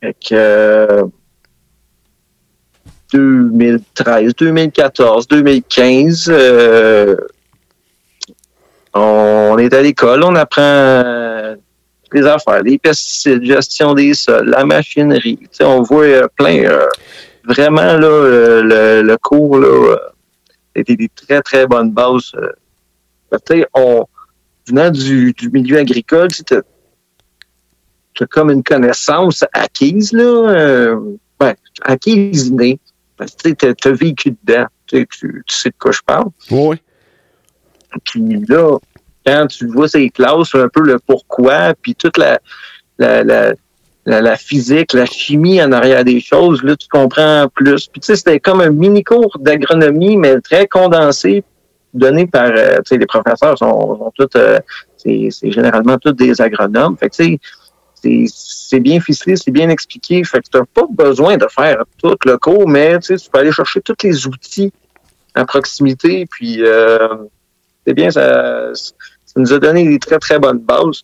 Fait 0.02 0.14
que 0.14 0.34
euh, 0.34 1.04
2013, 3.14 4.36
2014, 4.36 5.28
2015, 5.28 6.26
euh, 6.30 7.16
on 8.94 9.58
est 9.58 9.74
à 9.74 9.82
l'école, 9.82 10.24
on 10.24 10.36
apprend 10.36 10.62
euh, 10.62 11.56
les 12.14 12.26
affaires, 12.26 12.62
les 12.64 12.78
pesticides, 12.78 13.44
gestion 13.44 13.94
des 13.94 14.14
sols, 14.14 14.50
la 14.50 14.66
machinerie. 14.66 15.38
Tu 15.38 15.48
sais, 15.52 15.64
on 15.64 15.82
voit 15.82 16.06
euh, 16.06 16.28
plein, 16.36 16.64
euh, 16.64 16.88
vraiment 17.44 17.98
là, 17.98 18.08
euh, 18.08 18.62
le, 18.62 19.08
le 19.08 19.18
cours 19.18 19.58
là, 19.60 19.98
c'était 20.76 20.96
des 20.96 21.10
très, 21.10 21.42
très 21.42 21.68
bonnes 21.68 21.92
bases. 21.92 22.32
Tu 23.32 23.38
sais, 23.48 23.68
on, 23.74 24.06
venant 24.68 24.92
du, 24.92 25.34
du 25.34 25.50
milieu 25.50 25.78
agricole, 25.78 26.30
tu 26.30 26.54
as, 26.56 28.26
comme 28.28 28.52
une 28.52 28.64
connaissance 28.64 29.44
acquise, 29.54 30.14
là, 30.14 30.24
euh, 30.24 31.00
ben, 31.40 31.54
acquise 31.82 32.48
innée. 32.48 32.80
Parce 33.18 33.36
que 33.36 33.74
tu 33.74 33.88
as 33.88 33.92
vécu 33.92 34.36
dedans. 34.44 34.66
Tu 34.88 35.00
sais, 35.00 35.08
tu, 35.10 35.44
tu 35.48 35.56
sais 35.56 35.70
de 35.70 35.76
quoi 35.80 35.92
je 35.92 36.02
parle. 36.06 36.26
Oui. 36.50 36.78
Puis 38.06 38.46
là, 38.48 38.78
quand 39.26 39.48
tu 39.48 39.68
vois 39.68 39.88
ces 39.88 40.10
classes, 40.10 40.54
un 40.56 40.68
peu 40.68 40.82
le 40.82 41.00
pourquoi, 41.00 41.74
puis 41.82 41.96
toute 41.96 42.18
la, 42.18 42.40
la, 43.00 43.24
la, 43.24 43.54
la, 44.06 44.36
physique, 44.36 44.94
la 44.94 45.06
chimie 45.06 45.62
en 45.62 45.72
arrière 45.72 46.04
des 46.04 46.20
choses, 46.20 46.62
là, 46.64 46.76
tu 46.76 46.88
comprends 46.90 47.48
plus. 47.54 47.88
Puis 47.88 48.02
tu 48.02 48.08
sais, 48.08 48.16
c'était 48.16 48.40
comme 48.40 48.62
un 48.62 48.70
mini 48.70 49.04
cours 49.04 49.38
d'agronomie, 49.40 50.18
mais 50.18 50.40
très 50.42 50.68
condensé, 50.68 51.44
donné 51.94 52.28
par, 52.28 52.50
euh, 52.56 52.78
tu 52.78 52.90
sais, 52.90 52.98
les 52.98 53.06
professeurs 53.06 53.58
sont, 53.58 53.98
sont 53.98 54.12
tous, 54.18 54.38
euh, 54.38 54.60
c'est 54.98 55.30
généralement 55.52 55.98
tous 55.98 56.12
des 56.14 56.42
agronomes. 56.42 56.98
Fait 56.98 57.10
que 57.10 57.16
tu 57.16 57.24
sais, 57.24 57.40
c'est- 57.96 58.26
c'est 58.34 58.80
bien 58.80 59.00
ficelé, 59.00 59.36
c'est 59.36 59.52
bien 59.52 59.70
expliqué. 59.70 60.24
Fait 60.24 60.40
que 60.40 60.50
tu 60.52 60.58
n'as 60.58 60.66
pas 60.66 60.86
besoin 60.90 61.38
de 61.38 61.48
faire 61.50 61.84
tout 62.02 62.16
le 62.26 62.38
cours, 62.38 62.68
mais 62.68 63.00
tu 63.00 63.18
sais, 63.18 63.18
tu 63.18 63.30
peux 63.30 63.40
aller 63.40 63.52
chercher 63.52 63.82
tous 63.82 63.96
les 64.04 64.28
outils 64.28 64.72
à 65.36 65.46
proximité. 65.46 66.26
Puis 66.30 66.64
euh, 66.64 67.08
c'est 67.86 67.94
bien, 67.94 68.10
ça, 68.12 68.72
ça 69.34 69.40
nous 69.40 69.54
a 69.54 69.60
donné 69.60 69.88
des 69.88 70.00
très, 70.00 70.20
très 70.20 70.40
bonnes 70.40 70.60
bases. 70.60 71.02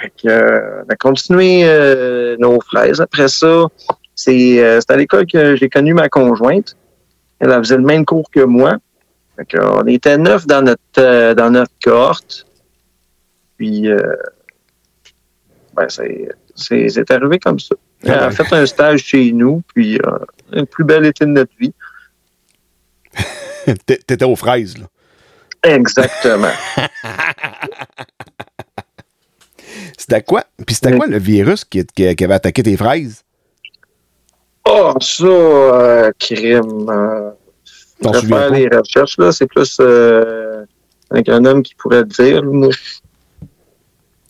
Fait 0.00 0.10
que, 0.22 0.28
euh, 0.28 0.82
on 0.84 0.88
a 0.92 0.96
continué 0.96 1.62
euh, 1.64 2.36
nos 2.38 2.60
fraises. 2.60 3.00
Après 3.00 3.28
ça, 3.28 3.66
c'est 4.14 4.62
euh, 4.62 4.78
c'est 4.80 4.92
à 4.92 4.96
l'école 4.96 5.26
que 5.26 5.56
j'ai 5.56 5.68
connu 5.68 5.94
ma 5.94 6.08
conjointe. 6.08 6.76
Elle, 7.40 7.50
elle 7.50 7.58
faisait 7.58 7.76
le 7.78 7.82
même 7.84 8.04
cours 8.04 8.30
que 8.30 8.40
moi. 8.40 8.76
Fait 9.36 9.46
que, 9.46 9.58
on 9.58 9.86
était 9.86 10.18
neuf 10.18 10.46
dans 10.46 10.62
notre 10.62 11.32
dans 11.34 11.50
notre 11.50 11.72
cohorte. 11.82 12.46
Puis 13.56 13.88
ben, 15.74 15.86
c'est 15.88 17.10
arrivé 17.10 17.38
comme 17.38 17.58
ça. 17.58 17.74
Elle 18.02 18.10
Ah 18.12 18.24
a 18.24 18.28
ouais. 18.28 18.34
fait 18.34 18.54
un 18.54 18.66
stage 18.66 19.00
chez 19.04 19.32
nous, 19.32 19.62
puis 19.74 19.98
le 20.52 20.64
plus 20.66 20.84
bel 20.84 21.04
été 21.06 21.24
de 21.24 21.30
notre 21.30 21.52
vie. 21.58 21.72
T'é- 23.86 23.98
T'étais 24.06 24.24
aux 24.24 24.36
fraises, 24.36 24.76
là. 24.78 24.84
Exactement. 25.62 26.48
C'était 29.96 30.22
quoi? 30.22 30.44
Puis 30.66 30.74
c'était 30.74 30.96
quoi 30.96 31.06
le 31.06 31.18
virus 31.18 31.64
qui, 31.64 31.84
qui- 31.86 32.14
qui 32.16 32.24
avait 32.24 32.34
attaqué 32.34 32.62
tes 32.62 32.76
fraises? 32.76 33.22
Oh, 34.64 34.94
ça, 35.00 35.24
euh, 35.24 36.10
crime. 36.18 36.88
Euh, 36.90 37.30
T'en 38.02 38.12
je 38.14 38.18
vais 38.18 38.22
souviens 38.22 38.38
faire 38.40 38.48
pas? 38.50 38.56
les 38.56 38.68
recherches, 38.68 39.18
là. 39.18 39.32
C'est 39.32 39.46
plus 39.46 39.76
euh, 39.80 40.64
un 41.10 41.16
agronome 41.18 41.62
qui 41.62 41.74
pourrait 41.74 42.04
dire. 42.04 42.42
Moi, 42.44 42.70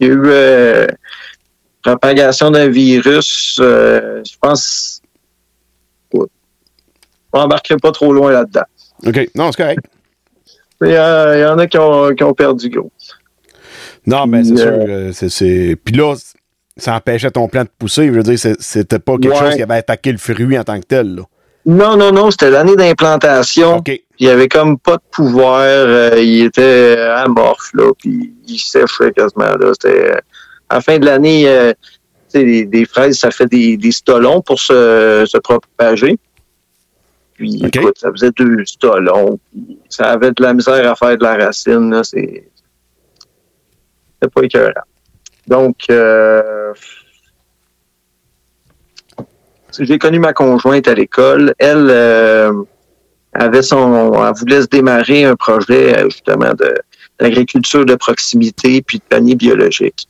Il 0.00 0.06
y 0.08 0.10
a 0.10 0.12
eu 0.14 0.22
euh, 0.26 0.86
propagation 1.82 2.50
d'un 2.50 2.68
virus. 2.68 3.58
euh, 3.60 4.22
je 4.28 4.36
pense. 4.40 5.00
Ouais. 6.12 6.26
Je 7.32 7.38
m'embarquerai 7.38 7.76
pas 7.78 7.92
trop 7.92 8.12
loin 8.12 8.32
là-dedans. 8.32 8.64
OK. 9.06 9.30
Non, 9.34 9.50
c'est 9.52 9.62
correct. 9.62 9.84
Il 10.82 10.90
y, 10.90 10.96
a- 10.96 11.36
il 11.36 11.40
y 11.40 11.44
en 11.44 11.58
a 11.58 11.66
qui 11.66 11.78
ont, 11.78 12.14
qui 12.14 12.24
ont 12.24 12.32
perdu 12.34 12.68
gros. 12.70 12.90
Non, 14.06 14.26
mais 14.26 14.44
c'est 14.44 14.56
sûr. 14.56 14.66
euh, 14.66 15.10
euh, 15.10 15.12
c'est-. 15.12 15.76
Puis 15.84 15.94
là, 15.94 16.14
ça 16.76 16.94
empêchait 16.94 17.30
ton 17.30 17.48
plan 17.48 17.64
de 17.64 17.68
pousser. 17.78 18.06
Je 18.06 18.12
veux 18.12 18.22
dire, 18.22 18.38
c'était 18.58 18.98
pas 18.98 19.18
quelque 19.18 19.32
Ouais. 19.32 19.38
chose 19.38 19.54
qui 19.56 19.62
avait 19.62 19.74
attaqué 19.74 20.10
le 20.12 20.18
fruit 20.18 20.58
en 20.58 20.64
tant 20.64 20.80
que 20.80 20.86
tel. 20.86 21.14
Là. 21.16 21.22
Non, 21.66 21.96
non, 21.96 22.10
non, 22.10 22.30
c'était 22.30 22.50
l'année 22.50 22.76
d'implantation. 22.76 23.76
OK. 23.78 23.92
il 24.18 24.28
avait 24.28 24.48
comme 24.48 24.78
pas 24.78 24.96
de 24.96 25.02
pouvoir, 25.10 25.60
euh, 25.60 26.14
il 26.18 26.44
était 26.44 26.96
amorphe, 27.16 27.70
là, 27.74 27.90
puis 27.98 28.32
il 28.48 28.58
séchait 28.58 29.12
quasiment, 29.14 29.54
là. 29.58 29.72
C'était, 29.72 30.10
euh, 30.12 30.18
à 30.70 30.76
la 30.76 30.80
fin 30.80 30.98
de 30.98 31.04
l'année, 31.06 31.44
euh, 31.48 31.72
les, 32.34 32.64
des 32.64 32.84
fraises, 32.86 33.18
ça 33.18 33.30
fait 33.30 33.46
des, 33.46 33.76
des 33.76 33.92
stolons 33.92 34.40
pour 34.40 34.58
se, 34.60 35.24
se 35.26 35.38
propager. 35.38 36.18
Puis, 37.40 37.58
écoute, 37.64 37.96
ça 37.96 38.10
faisait 38.12 38.32
deux 38.32 38.66
stolons, 38.66 39.40
ça 39.88 40.10
avait 40.10 40.30
de 40.30 40.42
la 40.42 40.52
misère 40.52 40.92
à 40.92 40.94
faire 40.94 41.16
de 41.16 41.24
la 41.24 41.36
racine, 41.38 41.90
là, 41.90 42.04
c'est, 42.04 42.46
c'est 44.20 44.30
pas 44.30 44.42
écœurant. 44.42 44.82
Donc, 45.46 45.76
euh, 45.90 46.74
j'ai 49.78 49.98
connu 49.98 50.18
ma 50.18 50.34
conjointe 50.34 50.86
à 50.86 50.92
l'école. 50.92 51.54
Elle, 51.56 51.88
euh, 51.88 52.52
avait 53.32 53.62
son, 53.62 54.12
elle 54.22 54.34
voulait 54.34 54.60
se 54.60 54.66
démarrer 54.66 55.24
un 55.24 55.34
projet 55.34 55.98
euh, 55.98 56.10
justement 56.10 56.52
de 56.52 56.74
d'agriculture 57.18 57.86
de 57.86 57.94
proximité 57.94 58.82
puis 58.82 58.98
de 58.98 59.04
panier 59.04 59.34
biologique. 59.34 60.06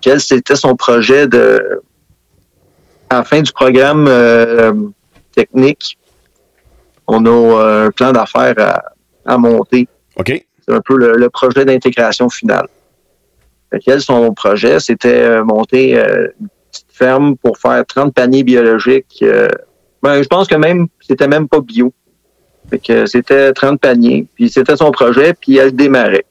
Qu'elle, 0.00 0.20
c'était 0.20 0.54
son 0.54 0.76
projet 0.76 1.26
de 1.26 1.80
à 3.10 3.16
la 3.16 3.24
fin 3.24 3.42
du 3.42 3.50
programme 3.50 4.06
euh, 4.06 4.72
technique, 5.34 5.98
on 7.06 7.24
a 7.26 7.28
euh, 7.30 7.86
un 7.86 7.90
plan 7.90 8.12
d'affaires 8.12 8.54
à, 8.58 8.82
à 9.24 9.38
monter. 9.38 9.88
OK. 10.16 10.44
C'est 10.66 10.74
un 10.74 10.80
peu 10.80 10.96
le, 10.96 11.12
le 11.12 11.30
projet 11.30 11.64
d'intégration 11.64 12.28
finale. 12.28 12.66
Fait 13.70 13.78
qu'elle, 13.80 14.00
son 14.00 14.32
projet, 14.32 14.80
c'était 14.80 15.22
euh, 15.22 15.44
monter 15.44 15.98
euh, 15.98 16.28
une 16.40 16.48
petite 16.70 16.86
ferme 16.92 17.36
pour 17.36 17.58
faire 17.58 17.84
30 17.86 18.14
paniers 18.14 18.44
biologiques. 18.44 19.18
euh, 19.22 19.48
ben, 20.02 20.22
je 20.22 20.28
pense 20.28 20.46
que 20.46 20.54
même, 20.54 20.88
c'était 21.00 21.28
même 21.28 21.48
pas 21.48 21.60
bio. 21.60 21.92
Fait 22.70 22.78
que 22.78 23.06
c'était 23.06 23.52
30 23.52 23.80
paniers, 23.80 24.26
puis 24.34 24.48
c'était 24.48 24.76
son 24.76 24.90
projet, 24.90 25.34
puis 25.34 25.56
elle 25.56 25.74
démarrait. 25.74 26.26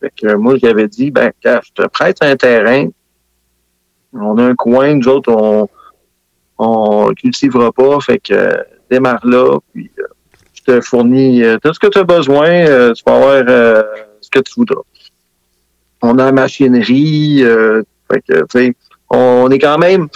Fait 0.00 0.12
que 0.14 0.34
moi, 0.34 0.56
j'avais 0.62 0.86
dit, 0.86 1.10
ben, 1.10 1.32
gars, 1.42 1.60
je 1.64 1.82
te 1.82 1.88
prête 1.88 2.18
un 2.20 2.36
terrain. 2.36 2.88
On 4.12 4.38
a 4.38 4.44
un 4.44 4.54
coin, 4.54 4.94
nous 4.94 5.08
autres, 5.08 5.32
on 5.32 5.68
on 6.58 7.12
cultivera 7.14 7.70
pas, 7.70 8.00
fait 8.00 8.18
que 8.18 8.56
démarre 8.90 9.26
là, 9.26 9.58
puis 9.72 9.90
euh, 9.98 10.02
je 10.54 10.62
te 10.62 10.80
fournis 10.80 11.42
euh, 11.42 11.58
tout 11.62 11.72
ce 11.72 11.78
que 11.78 11.86
tu 11.86 11.98
as 11.98 12.04
besoin, 12.04 12.48
euh, 12.48 12.92
tu 12.92 13.02
vas 13.06 13.16
avoir 13.16 13.84
ce 14.20 14.30
que 14.30 14.40
tu 14.40 14.52
voudras. 14.56 14.82
On 16.02 16.18
a 16.18 16.26
la 16.26 16.32
machinerie, 16.32 17.42
fait 18.10 18.22
que, 18.28 18.72
on 19.10 19.50
est 19.50 19.58
quand 19.58 19.78
même 19.78 20.08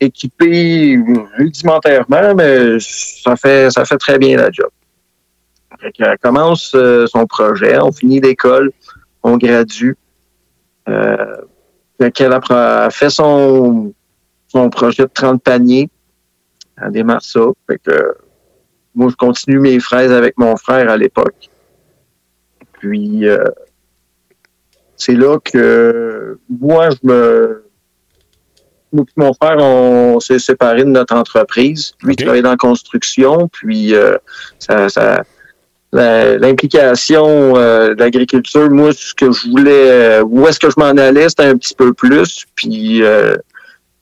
équipé 0.00 0.98
rudimentairement, 1.36 2.34
mais 2.34 2.78
ça 2.80 3.36
fait 3.36 3.70
ça 3.70 3.84
fait 3.84 3.98
très 3.98 4.18
bien 4.18 4.36
la 4.36 4.50
job. 4.50 4.70
elle 5.80 6.18
commence 6.18 6.72
euh, 6.74 7.06
son 7.06 7.26
projet, 7.26 7.78
on 7.78 7.92
finit 7.92 8.20
l'école, 8.20 8.72
on 9.22 9.36
gradue. 9.36 9.96
Euh, 10.88 11.36
a 12.00 12.90
fait 12.90 13.10
son, 13.10 13.92
son 14.46 14.70
projet 14.70 15.02
de 15.02 15.10
30 15.12 15.42
paniers. 15.42 15.90
Démarre 16.90 17.22
ça. 17.22 17.40
Fait 17.68 17.78
que, 17.78 18.14
moi, 18.94 19.08
je 19.10 19.16
continue 19.16 19.58
mes 19.58 19.80
fraises 19.80 20.12
avec 20.12 20.36
mon 20.38 20.56
frère 20.56 20.90
à 20.90 20.96
l'époque. 20.96 21.48
Puis, 22.72 23.28
euh, 23.28 23.44
c'est 24.96 25.14
là 25.14 25.38
que 25.42 26.38
moi, 26.48 26.90
je 26.90 26.96
me. 27.06 27.64
Moi 28.92 29.04
et 29.06 29.20
mon 29.20 29.34
frère, 29.34 29.58
on 29.58 30.18
s'est 30.18 30.38
séparés 30.38 30.84
de 30.84 30.90
notre 30.90 31.14
entreprise. 31.14 31.92
Lui, 32.02 32.14
il 32.14 32.16
travaillait 32.16 32.42
dans 32.42 32.50
la 32.50 32.56
construction, 32.56 33.48
puis 33.48 33.94
euh, 33.94 34.16
ça, 34.58 34.88
ça 34.88 35.22
l'implication 35.92 37.56
euh, 37.56 37.94
de 37.94 38.00
l'agriculture, 38.00 38.70
moi, 38.70 38.92
ce 38.92 39.14
que 39.14 39.32
je 39.32 39.48
voulais, 39.48 40.20
où 40.20 40.46
est-ce 40.46 40.58
que 40.58 40.68
je 40.68 40.74
m'en 40.76 40.90
allais, 40.90 41.28
c'était 41.28 41.44
un 41.44 41.56
petit 41.56 41.74
peu 41.74 41.94
plus. 41.94 42.44
Puis 42.54 43.02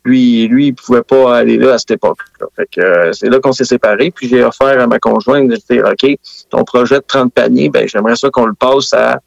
lui, 0.07 0.47
lui, 0.49 0.69
il 0.69 0.75
pouvait 0.75 1.03
pas 1.03 1.37
aller 1.37 1.57
là 1.59 1.75
à 1.75 1.79
cette 1.79 1.91
époque. 1.91 2.21
-là. 2.41 2.47
Fait 2.57 2.69
que 2.71 3.13
c'est 3.13 3.29
là 3.29 3.41
qu'on 3.41 3.53
s'est 3.53 3.65
séparés. 3.65 4.11
Puis 4.11 4.29
j'ai 4.29 4.43
offert 4.43 4.81
à 4.81 4.87
ma 4.87 4.99
conjointe 4.99 5.49
de 5.49 5.57
dire 5.69 5.85
OK, 5.85 6.19
ton 6.49 6.65
projet 6.65 6.97
de 6.97 7.05
30 7.07 7.33
paniers, 7.33 7.69
ben 7.69 7.87
j'aimerais 7.89 8.17
ça 8.17 8.31
qu'on 8.31 8.47
le 8.47 8.55
passe 8.55 8.95
à, 8.95 9.21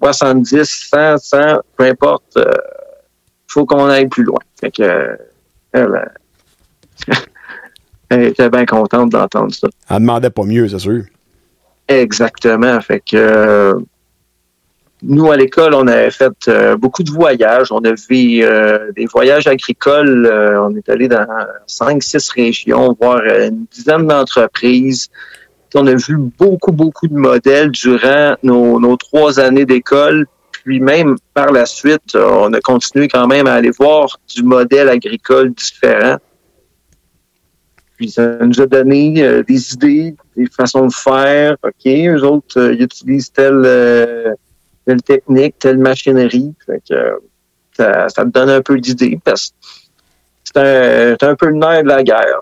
70, 0.00 0.64
100, 0.64 1.18
100, 1.18 1.38
peu 1.76 1.84
importe. 1.84 2.32
Il 2.36 3.52
faut 3.52 3.66
qu'on 3.66 3.86
aille 3.86 4.08
plus 4.08 4.24
loin. 4.24 4.38
Fait 4.58 4.70
que 4.70 5.18
elle, 5.72 6.12
elle 8.08 8.22
était 8.22 8.48
bien 8.48 8.64
contente 8.64 9.10
d'entendre 9.10 9.52
ça. 9.54 9.68
Elle 9.90 9.98
demandait 9.98 10.30
pas 10.30 10.44
mieux, 10.44 10.68
c'est 10.68 10.78
sûr. 10.78 11.02
Exactement. 11.88 12.80
Fait 12.80 13.00
que 13.00 13.76
nous, 15.02 15.32
à 15.32 15.36
l'école, 15.36 15.74
on 15.74 15.88
avait 15.88 16.12
fait 16.12 16.32
euh, 16.46 16.76
beaucoup 16.76 17.02
de 17.02 17.10
voyages. 17.10 17.72
On 17.72 17.80
a 17.80 17.92
vu 17.92 18.44
euh, 18.44 18.92
des 18.92 19.06
voyages 19.06 19.48
agricoles. 19.48 20.26
Euh, 20.26 20.62
on 20.62 20.76
est 20.76 20.88
allé 20.88 21.08
dans 21.08 21.26
cinq, 21.66 22.04
six 22.04 22.28
régions, 22.30 22.96
voir 23.00 23.20
une 23.24 23.66
dizaine 23.72 24.06
d'entreprises. 24.06 25.08
On 25.74 25.86
a 25.88 25.94
vu 25.94 26.16
beaucoup, 26.38 26.70
beaucoup 26.70 27.08
de 27.08 27.16
modèles 27.16 27.72
durant 27.72 28.36
nos, 28.44 28.78
nos 28.78 28.96
trois 28.96 29.40
années 29.40 29.66
d'école. 29.66 30.26
Puis 30.52 30.78
même 30.78 31.16
par 31.34 31.50
la 31.50 31.66
suite, 31.66 32.14
on 32.14 32.52
a 32.52 32.60
continué 32.60 33.08
quand 33.08 33.26
même 33.26 33.48
à 33.48 33.54
aller 33.54 33.72
voir 33.76 34.20
du 34.32 34.44
modèle 34.44 34.88
agricole 34.88 35.52
différent. 35.52 36.18
Puis 37.96 38.10
ça 38.10 38.36
nous 38.44 38.60
a 38.60 38.66
donné 38.66 39.42
des 39.48 39.74
idées, 39.74 40.14
des 40.36 40.46
façons 40.46 40.86
de 40.86 40.92
faire. 40.92 41.56
OK, 41.64 41.86
eux 41.86 42.22
autres, 42.22 42.72
ils 42.72 42.82
utilisent 42.82 43.32
tel 43.32 44.36
telle 44.86 45.02
technique, 45.02 45.58
telle 45.58 45.78
machinerie. 45.78 46.54
ça, 47.74 48.08
ça 48.08 48.24
te 48.24 48.28
donne 48.28 48.50
un 48.50 48.62
peu 48.62 48.78
d'idée 48.78 49.18
parce 49.24 49.50
que 49.50 49.56
c'est 50.44 51.22
un, 51.22 51.34
peu 51.34 51.46
le 51.46 51.56
nerf 51.56 51.82
de 51.82 51.88
la 51.88 52.02
guerre. 52.02 52.40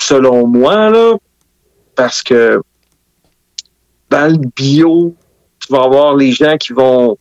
Selon 0.00 0.46
moi, 0.46 0.90
là, 0.90 1.16
parce 1.94 2.22
que 2.22 2.60
dans 4.10 4.32
le 4.32 4.38
bio, 4.56 5.14
tu 5.60 5.72
vas 5.72 5.84
avoir 5.84 6.16
les 6.16 6.32
gens 6.32 6.56
qui 6.56 6.72
vont 6.72 7.16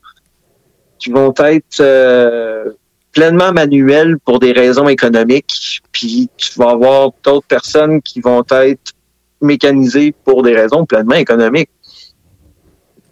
qui 1.00 1.12
vont 1.12 1.34
être 1.38 1.82
euh, 1.82 2.72
pleinement 3.12 3.52
manuels 3.52 4.18
pour 4.20 4.40
des 4.40 4.54
raisons 4.54 4.88
économiques, 4.88 5.82
puis 5.92 6.30
tu 6.38 6.58
vas 6.58 6.72
avoir 6.72 7.12
d'autres 7.24 7.48
personnes 7.48 8.02
qui 8.02 8.22
vont 8.22 8.44
être 8.50 8.94
mécanisées 9.42 10.16
pour 10.24 10.44
des 10.44 10.56
raisons 10.56 10.86
pleinement 10.86 11.16
économiques 11.16 11.70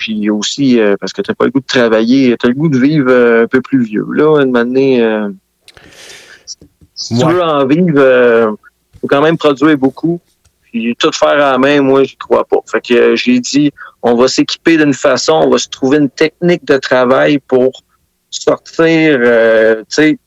puis 0.01 0.31
aussi 0.31 0.79
euh, 0.79 0.95
parce 0.99 1.13
que 1.13 1.21
tu 1.21 1.29
n'as 1.29 1.35
pas 1.35 1.45
le 1.45 1.51
goût 1.51 1.59
de 1.59 1.65
travailler, 1.65 2.35
tu 2.39 2.47
as 2.47 2.49
le 2.49 2.55
goût 2.55 2.69
de 2.69 2.79
vivre 2.79 3.11
euh, 3.11 3.43
un 3.43 3.47
peu 3.47 3.61
plus 3.61 3.83
vieux. 3.83 4.07
Là, 4.11 4.41
une 4.41 4.57
année, 4.57 4.99
euh, 4.99 5.29
si 6.95 7.19
tu 7.19 7.25
veux 7.25 7.43
en 7.43 7.67
vivre, 7.67 8.57
il 8.95 8.99
faut 8.99 9.07
quand 9.07 9.21
même 9.21 9.37
produire 9.37 9.77
beaucoup. 9.77 10.19
Puis 10.63 10.95
tout 10.97 11.11
faire 11.11 11.29
à 11.29 11.51
la 11.51 11.57
main, 11.59 11.81
moi, 11.81 12.03
j'y 12.03 12.15
crois 12.15 12.45
pas. 12.45 12.57
Fait 12.65 12.81
que 12.81 13.15
j'ai 13.15 13.39
dit, 13.39 13.71
on 14.01 14.15
va 14.15 14.27
s'équiper 14.27 14.77
d'une 14.77 14.93
façon, 14.93 15.33
on 15.33 15.49
va 15.51 15.59
se 15.59 15.67
trouver 15.69 15.97
une 15.97 16.09
technique 16.09 16.65
de 16.65 16.77
travail 16.77 17.37
pour 17.37 17.83
sortir, 18.31 19.19
tu 19.19 19.85
sais, 19.89 20.19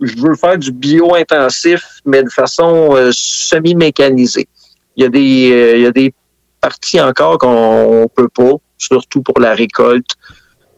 je 0.00 0.16
veux 0.16 0.36
faire 0.36 0.58
du 0.58 0.70
bio-intensif, 0.70 1.82
mais 2.04 2.22
de 2.22 2.28
façon 2.28 2.96
semi-mécanisée. 3.10 4.46
Il 4.96 5.02
y 5.02 5.06
a 5.06 5.08
des, 5.08 5.74
il 5.76 5.80
y 5.80 5.86
a 5.86 5.90
des 5.90 6.12
parties 6.60 7.00
encore 7.00 7.38
qu'on 7.38 8.08
peut 8.14 8.28
pas, 8.28 8.52
surtout 8.78 9.22
pour 9.22 9.40
la 9.40 9.54
récolte 9.54 10.16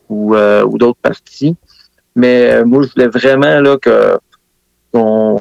ou, 0.08 0.34
euh, 0.34 0.64
ou 0.64 0.78
d'autres 0.78 0.98
parties. 1.00 1.56
Mais 2.14 2.52
euh, 2.52 2.64
moi, 2.64 2.82
je 2.82 2.92
voulais 2.92 3.08
vraiment 3.08 3.60
là 3.60 3.78
que 3.78 4.18
qu'on 4.92 5.38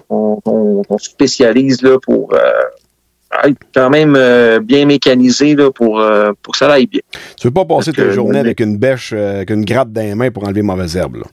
se 0.97 1.09
spécialise 1.09 1.81
là 1.81 1.97
pour 2.01 2.33
euh, 2.33 3.49
être 3.49 3.57
quand 3.75 3.89
même 3.89 4.17
bien 4.63 4.85
mécanisé 4.85 5.55
là, 5.55 5.71
pour, 5.71 6.01
pour 6.41 6.53
que 6.53 6.57
ça 6.57 6.71
aille 6.71 6.87
bien. 6.87 7.01
Tu 7.37 7.47
veux 7.47 7.53
pas 7.53 7.65
passer 7.65 7.91
ta 7.91 8.09
journée 8.11 8.39
avec 8.39 8.61
une 8.61 8.77
bêche, 8.77 9.11
avec 9.11 9.49
une 9.49 9.65
gratte 9.65 9.91
dans 9.91 10.01
les 10.01 10.15
mains 10.15 10.31
pour 10.31 10.45
enlever 10.45 10.61
mauvaises 10.61 10.95
herbes, 10.95 11.17
là? 11.17 11.25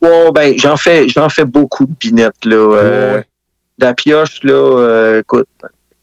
Bon, 0.00 0.30
ben, 0.30 0.54
j'en 0.56 0.76
fais, 0.76 1.08
j'en 1.08 1.28
fais 1.28 1.44
beaucoup 1.44 1.86
de 1.86 1.92
binettes, 1.92 2.44
là. 2.44 2.66
Ouais. 2.66 3.24
La 3.78 3.94
pioche, 3.94 4.42
là, 4.42 5.18
écoute, 5.20 5.48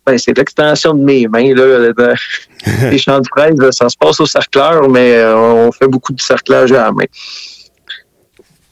ben, 0.06 0.18
c'est 0.18 0.38
l'extension 0.38 0.94
de 0.94 1.04
mes 1.04 1.28
mains. 1.28 1.54
Là, 1.54 1.91
les 2.91 2.98
champs 2.98 3.20
de 3.20 3.28
fraises, 3.28 3.56
ça 3.72 3.89
se 3.89 3.98
passe 3.98 4.20
au 4.20 4.26
cercleur, 4.26 4.88
mais 4.89 5.15
euh, 5.15 5.36
on 5.36 5.72
fait 5.72 5.88
beaucoup 5.88 6.13
de 6.13 6.22
cerclage 6.22 6.72
à 6.72 6.86
la 6.86 6.91
main. 6.91 7.06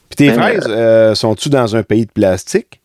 Puis 0.09 0.15
tes 0.15 0.29
ben, 0.29 0.35
fraises, 0.35 0.67
euh, 0.67 1.15
sont-tu 1.15 1.49
dans 1.49 1.75
un 1.75 1.83
pays 1.83 2.05
de 2.05 2.11
plastique? 2.11 2.79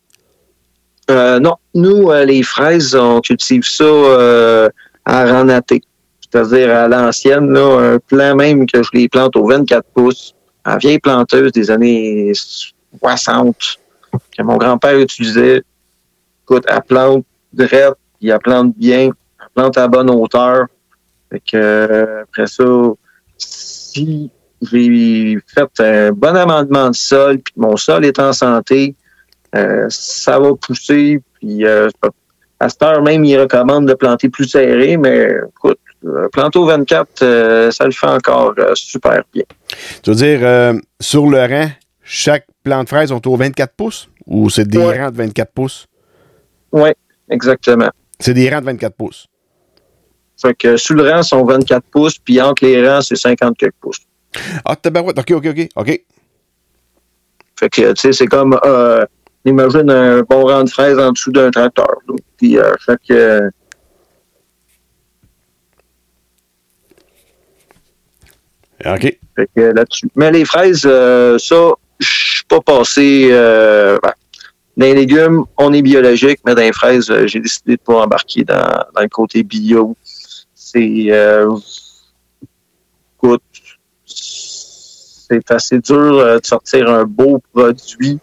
Euh, 1.11 1.39
non. 1.39 1.55
Nous, 1.75 2.11
les 2.25 2.43
fraises, 2.43 2.95
on 2.95 3.21
cultive 3.21 3.63
ça 3.65 4.69
à 5.05 5.25
ranaté. 5.25 5.81
C'est-à-dire 6.21 6.75
à 6.75 6.87
l'ancienne, 6.87 7.55
un 7.57 7.97
plant 7.99 8.35
même 8.35 8.67
que 8.67 8.83
je 8.83 8.89
les 8.93 9.09
plante 9.09 9.35
aux 9.35 9.47
24 9.47 9.83
pouces, 9.95 10.35
en 10.65 10.77
vieille 10.77 10.99
planteuse 10.99 11.51
des 11.51 11.71
années 11.71 12.31
60, 12.99 13.55
que 14.37 14.43
mon 14.43 14.57
grand-père 14.57 14.99
utilisait. 14.99 15.63
Écoute, 16.43 16.65
à 16.67 16.81
plante 16.81 17.25
direct 17.53 17.98
il 18.21 18.31
a 18.31 18.39
plante 18.39 18.75
bien, 18.77 19.11
plante 19.53 19.77
à 19.77 19.87
bonne 19.87 20.09
hauteur. 20.09 20.67
Fait 21.31 21.39
que, 21.39 21.57
euh, 21.57 22.23
après 22.23 22.47
ça, 22.47 22.63
si 23.37 24.31
j'ai 24.61 25.37
fait 25.47 25.79
un 25.79 26.11
bon 26.11 26.35
amendement 26.35 26.89
de 26.89 26.95
sol, 26.95 27.39
puis 27.39 27.53
mon 27.57 27.77
sol 27.77 28.05
est 28.05 28.19
en 28.19 28.33
santé, 28.33 28.95
euh, 29.55 29.85
ça 29.89 30.39
va 30.39 30.53
pousser. 30.55 31.21
Puis 31.39 31.65
euh, 31.65 31.89
à 32.59 32.69
cette 32.69 32.81
heure 32.83 33.01
même, 33.01 33.23
il 33.23 33.39
recommande 33.39 33.87
de 33.87 33.93
planter 33.93 34.29
plus 34.29 34.49
serré, 34.49 34.97
mais 34.97 35.29
écoute, 35.49 35.79
planter 36.31 36.59
au 36.59 36.65
24, 36.65 37.71
ça 37.71 37.85
le 37.85 37.91
fait 37.91 38.07
encore 38.07 38.53
super 38.73 39.21
bien. 39.33 39.43
Tu 40.01 40.09
veux 40.09 40.15
dire, 40.15 40.73
sur 40.99 41.27
le 41.27 41.39
rang, 41.39 41.69
chaque 42.03 42.45
plant 42.63 42.83
de 42.83 42.89
fraise 42.89 43.11
est 43.11 43.27
au 43.27 43.35
24 43.35 43.73
pouces? 43.75 44.09
Ou 44.25 44.49
c'est 44.49 44.67
des 44.67 44.77
rangs 44.77 45.11
de 45.11 45.17
24 45.17 45.51
pouces? 45.51 45.87
Oui, 46.71 46.89
exactement. 47.29 47.89
C'est 48.19 48.33
des 48.33 48.49
rangs 48.49 48.59
de 48.59 48.65
24 48.65 48.95
pouces. 48.95 49.27
Fait 50.41 50.53
que 50.53 50.77
sous 50.77 50.93
le 50.93 51.09
rang, 51.09 51.21
sont 51.21 51.43
24 51.43 51.83
pouces, 51.91 52.17
puis 52.17 52.41
entre 52.41 52.65
les 52.65 52.87
rangs, 52.87 53.01
c'est 53.01 53.15
50 53.15 53.57
quelques 53.57 53.75
pouces. 53.81 53.99
Ah, 54.63 54.75
tabarouette. 54.75 55.19
OK, 55.19 55.31
OK, 55.31 55.47
OK. 55.47 55.69
OK. 55.75 56.01
Fait 57.59 57.69
que, 57.69 57.91
tu 57.91 58.01
sais, 58.01 58.13
c'est 58.13 58.27
comme, 58.27 58.57
euh, 58.63 59.05
imagine 59.43 59.89
un 59.89 60.21
bon 60.21 60.45
rang 60.45 60.63
de 60.63 60.69
fraises 60.69 60.97
en 60.97 61.11
dessous 61.11 61.31
d'un 61.31 61.51
tracteur. 61.51 61.97
Puis, 62.37 62.57
euh, 62.57 62.73
fait 62.85 62.97
que. 63.07 63.51
OK. 68.85 69.19
Fait 69.35 69.49
que 69.55 69.61
là-dessus. 69.61 70.07
Mais 70.15 70.31
les 70.31 70.45
fraises, 70.45 70.83
euh, 70.85 71.37
ça, 71.37 71.73
je 71.99 72.07
suis 72.07 72.45
pas 72.45 72.61
passé. 72.61 73.27
Ben, 74.01 74.13
dans 74.79 74.85
les 74.85 74.93
légumes, 74.93 75.43
on 75.57 75.73
est 75.73 75.81
biologique, 75.81 76.39
mais 76.45 76.55
dans 76.55 76.61
les 76.61 76.71
fraises, 76.71 77.11
euh, 77.11 77.27
j'ai 77.27 77.41
décidé 77.41 77.75
de 77.75 77.81
pas 77.81 78.01
embarquer 78.01 78.45
dans, 78.45 78.85
le 78.97 79.09
côté 79.09 79.43
bio. 79.43 79.97
C'est 80.55 81.07
euh, 81.09 81.53
c'est 84.05 85.51
assez 85.51 85.79
dur 85.79 86.19
euh, 86.19 86.39
de 86.39 86.45
sortir 86.45 86.89
un 86.89 87.03
beau 87.03 87.41
produit. 87.53 88.19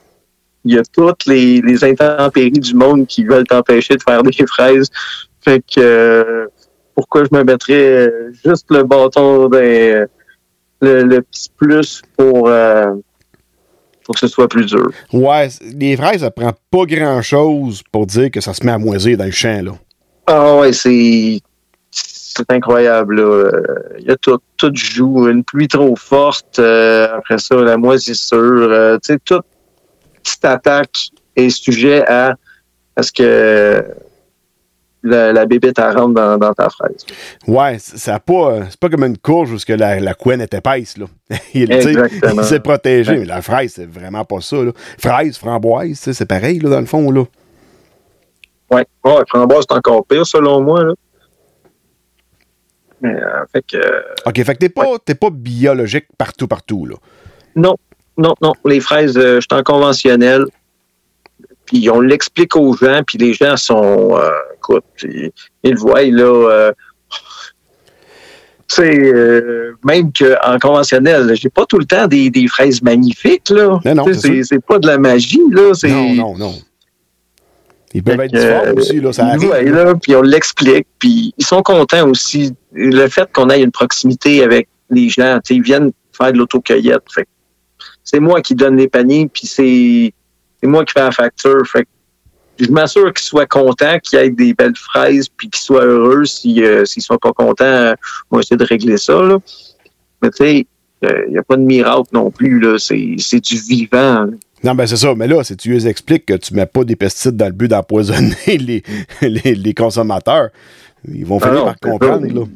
Il 0.64 0.74
y 0.74 0.78
a 0.78 0.82
toutes 0.82 1.26
les, 1.26 1.84
intempéries 1.84 2.50
du 2.52 2.74
monde 2.74 3.06
qui 3.06 3.24
veulent 3.24 3.46
t'empêcher 3.46 3.96
de 3.96 4.02
faire 4.02 4.22
des 4.22 4.32
fraises. 4.46 4.90
Fait 5.42 5.62
que 5.62 6.48
pourquoi 6.94 7.24
je 7.24 7.36
me 7.36 7.44
mettrais 7.44 8.10
juste 8.42 8.66
le 8.70 8.82
bâton 8.82 9.50
le, 9.50 11.20
petit 11.20 11.50
plus 11.54 12.00
pour 12.16 12.50
pour 14.06 14.14
que 14.14 14.20
ce 14.20 14.28
soit 14.28 14.48
plus 14.48 14.66
dur. 14.66 14.88
Ouais, 15.12 15.48
les 15.74 15.96
fraises, 15.96 16.20
ça 16.20 16.30
prend 16.30 16.52
pas 16.70 16.84
grand-chose 16.86 17.82
pour 17.90 18.06
dire 18.06 18.30
que 18.30 18.40
ça 18.40 18.54
se 18.54 18.64
met 18.64 18.72
à 18.72 18.78
moisir 18.78 19.18
dans 19.18 19.24
le 19.24 19.32
champ, 19.32 19.60
là. 19.62 19.72
Ah 20.28 20.56
ouais, 20.56 20.72
c'est 20.72 21.40
c'est 21.90 22.50
incroyable. 22.50 23.20
Là. 23.20 23.50
Il 23.98 24.04
y 24.04 24.10
a 24.10 24.16
tout, 24.16 24.38
tout 24.56 24.70
joue. 24.74 25.28
Une 25.28 25.42
pluie 25.42 25.68
trop 25.68 25.96
forte, 25.96 26.58
euh, 26.58 27.08
après 27.16 27.38
ça, 27.38 27.56
la 27.56 27.76
moisissure. 27.76 28.68
Euh, 28.70 28.98
tu 29.02 29.12
sais, 29.12 29.18
toute 29.24 29.44
petite 30.22 30.44
attaque 30.44 31.08
est 31.34 31.50
sujet 31.50 32.06
à, 32.06 32.34
à 32.94 33.02
ce 33.02 33.12
que 33.12 33.84
la, 35.06 35.32
la 35.32 35.46
bébête 35.46 35.78
elle 35.78 35.96
rentre 35.96 36.14
dans, 36.14 36.38
dans 36.38 36.52
ta 36.52 36.68
fraise. 36.70 37.04
Ouais, 37.46 37.78
ça 37.78 38.18
pas, 38.20 38.52
euh, 38.52 38.62
c'est 38.68 38.78
pas 38.78 38.88
comme 38.88 39.04
une 39.04 39.18
courge 39.18 39.52
où 39.52 39.56
la, 39.68 40.00
la 40.00 40.14
couenne 40.14 40.40
est 40.40 40.54
épaisse. 40.54 40.96
Là. 40.98 41.06
il 41.54 41.72
il 41.72 42.44
s'est 42.44 42.60
protégé, 42.60 43.12
Ouais. 43.12 43.18
mais 43.20 43.24
la 43.24 43.42
fraise, 43.42 43.72
c'est 43.76 43.88
vraiment 43.90 44.24
pas 44.24 44.40
ça. 44.40 44.56
Là. 44.56 44.72
Fraise, 44.98 45.38
framboise, 45.38 45.98
c'est 45.98 46.26
pareil 46.26 46.58
là, 46.60 46.70
dans 46.70 46.80
le 46.80 46.86
fond. 46.86 47.10
Là. 47.10 47.24
Ouais, 48.70 48.84
ouais, 49.04 49.22
framboise, 49.28 49.64
c'est 49.68 49.76
encore 49.76 50.04
pire 50.06 50.26
selon 50.26 50.60
moi. 50.60 50.84
Là. 50.84 50.94
Mais, 53.00 53.14
euh, 53.14 53.44
fait 53.52 53.62
que, 53.66 53.76
euh, 53.76 54.02
OK, 54.26 54.42
fait 54.42 54.54
que 54.54 54.58
t'es 54.58 54.68
pas, 54.68 54.98
pas 54.98 55.30
biologique 55.30 56.06
partout, 56.16 56.48
partout. 56.48 56.86
Là. 56.86 56.96
non, 57.54 57.76
non, 58.16 58.34
non. 58.40 58.52
Les 58.64 58.80
fraises, 58.80 59.16
euh, 59.18 59.36
je 59.36 59.40
suis 59.40 59.60
en 59.60 59.62
conventionnel. 59.62 60.44
Puis 61.66 61.90
on 61.90 62.00
l'explique 62.00 62.54
aux 62.56 62.74
gens, 62.76 63.02
puis 63.06 63.18
les 63.18 63.34
gens 63.34 63.56
sont, 63.56 64.16
écoute, 64.68 64.84
ils, 65.02 65.30
ils 65.62 65.72
le 65.72 65.78
voient 65.78 66.02
là. 66.02 66.50
euh, 66.50 66.72
tu 68.68 68.74
sais, 68.82 68.98
euh, 69.14 69.76
même 69.84 70.12
qu'en 70.12 70.58
conventionnel, 70.58 71.32
j'ai 71.36 71.50
pas 71.50 71.66
tout 71.66 71.78
le 71.78 71.84
temps 71.84 72.08
des, 72.08 72.30
des 72.30 72.48
fraises 72.48 72.82
magnifiques 72.82 73.50
là. 73.50 73.78
Non, 73.84 73.94
non, 73.94 74.04
c'est 74.12 74.64
pas 74.66 74.78
de 74.78 74.88
la 74.88 74.98
magie 74.98 75.40
là. 75.50 75.72
Non, 75.84 76.14
non, 76.14 76.36
non. 76.36 76.54
Ils 77.94 78.02
peuvent 78.02 78.20
être 78.20 78.34
euh, 78.34 78.74
aussi, 78.74 79.00
là, 79.00 79.12
ça 79.12 79.22
ils 79.22 79.28
arrive. 79.28 79.72
voient, 79.72 79.84
là, 79.84 79.94
puis 79.94 80.14
on 80.16 80.22
l'explique, 80.22 80.86
puis 80.98 81.32
ils 81.38 81.46
sont 81.46 81.62
contents 81.62 82.08
aussi. 82.10 82.52
Le 82.72 83.06
fait 83.08 83.30
qu'on 83.32 83.48
ait 83.48 83.62
une 83.62 83.70
proximité 83.70 84.42
avec 84.42 84.68
les 84.90 85.08
gens, 85.08 85.38
tu 85.42 85.48
sais, 85.48 85.54
ils 85.54 85.62
viennent 85.62 85.92
faire 86.12 86.32
de 86.32 86.38
l'autocueillette. 86.38 87.04
Fait 87.10 87.26
c'est 88.04 88.20
moi 88.20 88.42
qui 88.42 88.54
donne 88.54 88.76
les 88.76 88.88
paniers, 88.88 89.30
puis 89.32 89.46
c'est 89.46 90.12
c'est 90.60 90.66
moi 90.66 90.84
qui 90.84 90.92
fais 90.92 91.00
la 91.00 91.12
facture. 91.12 91.64
Fait 91.66 91.86
je 92.58 92.70
m'assure 92.70 93.12
qu'ils 93.12 93.24
soient 93.26 93.46
contents, 93.46 93.98
qu'ils 94.02 94.18
aient 94.18 94.30
des 94.30 94.54
belles 94.54 94.76
fraises, 94.76 95.28
puis 95.28 95.48
qu'ils 95.50 95.62
soient 95.62 95.84
heureux. 95.84 96.24
Si, 96.24 96.62
euh, 96.64 96.84
S'ils 96.84 97.02
sont 97.02 97.18
pas 97.18 97.32
contents, 97.32 97.64
euh, 97.64 97.94
on 98.30 98.36
va 98.36 98.40
essayer 98.40 98.56
de 98.56 98.64
régler 98.64 98.96
ça. 98.96 99.20
Là. 99.22 99.38
Mais 100.22 100.30
tu 100.30 100.36
sais, 100.38 100.66
il 101.02 101.30
n'y 101.32 101.38
a 101.38 101.42
pas 101.42 101.56
de 101.56 101.62
miracle 101.62 102.08
non 102.12 102.30
plus. 102.30 102.58
là. 102.60 102.78
C'est 102.78 103.16
c'est 103.18 103.40
du 103.40 103.56
vivant. 103.56 104.24
là. 104.24 104.28
Non, 104.64 104.74
ben 104.74 104.86
c'est 104.86 104.96
ça. 104.96 105.14
Mais 105.14 105.28
là, 105.28 105.44
si 105.44 105.56
tu 105.56 105.70
les 105.70 105.86
expliques 105.86 106.24
que 106.26 106.34
tu 106.34 106.54
mets 106.54 106.66
pas 106.66 106.82
des 106.82 106.96
pesticides 106.96 107.36
dans 107.36 107.46
le 107.46 107.52
but 107.52 107.68
d'empoisonner 107.68 108.34
les, 108.46 108.82
les, 109.20 109.54
les 109.54 109.74
consommateurs, 109.74 110.48
ils 111.06 111.26
vont 111.26 111.38
Ah 111.42 111.48
finir 111.48 111.64
par 111.64 111.76
comprendre. 111.78 112.26
Là. 112.26 112.46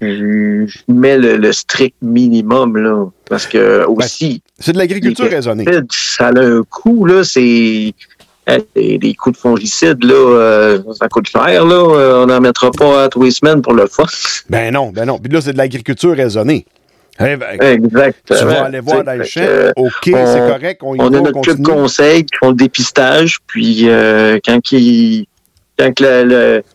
Je 0.00 0.66
je 0.66 0.92
mets 0.92 1.16
le, 1.16 1.36
le 1.36 1.52
strict 1.52 1.94
minimum, 2.02 2.76
là. 2.76 3.06
Parce 3.30 3.46
que 3.46 3.86
aussi, 3.86 4.42
C'est 4.58 4.72
de 4.72 4.78
l'agriculture 4.78 5.26
raisonnée. 5.30 5.64
ça 5.90 6.26
a 6.28 6.40
un 6.40 6.62
coût, 6.68 7.06
là. 7.06 7.22
C'est. 7.24 7.94
Les, 8.76 8.98
les 8.98 9.14
coûts 9.14 9.30
de 9.30 9.36
fongicides, 9.38 10.04
là, 10.04 10.12
euh, 10.14 10.78
ça 10.98 11.08
coûte 11.08 11.26
cher, 11.28 11.64
là. 11.64 11.74
Euh, 11.74 12.22
on 12.22 12.26
n'en 12.26 12.40
mettra 12.40 12.70
pas 12.70 13.04
à 13.04 13.08
tous 13.08 13.22
les 13.22 13.30
semaines 13.30 13.62
pour 13.62 13.72
le 13.72 13.86
fun. 13.86 14.04
Ben 14.50 14.72
non, 14.72 14.90
ben 14.90 15.06
non. 15.06 15.18
Puis 15.18 15.32
là, 15.32 15.40
c'est 15.40 15.52
de 15.54 15.58
l'agriculture 15.58 16.14
raisonnée. 16.14 16.66
Ben, 17.18 17.40
Exact. 17.60 18.18
tu 18.26 18.34
vas 18.44 18.64
aller 18.64 18.80
voir 18.80 19.04
dans 19.04 19.16
le 19.16 19.24
champ. 19.24 19.40
OK, 19.76 19.92
c'est 20.02 20.12
correct. 20.12 20.80
On, 20.82 20.94
y 20.94 21.00
On 21.00 21.08
va, 21.10 21.18
a 21.18 21.20
notre 21.22 21.40
club 21.40 21.62
conseil 21.62 22.24
qui 22.26 22.36
font 22.38 22.48
le 22.50 22.56
dépistage, 22.56 23.38
puis 23.46 23.88
euh, 23.88 24.38
quand 24.44 24.72
ils- 24.72 25.26
quand 25.78 25.98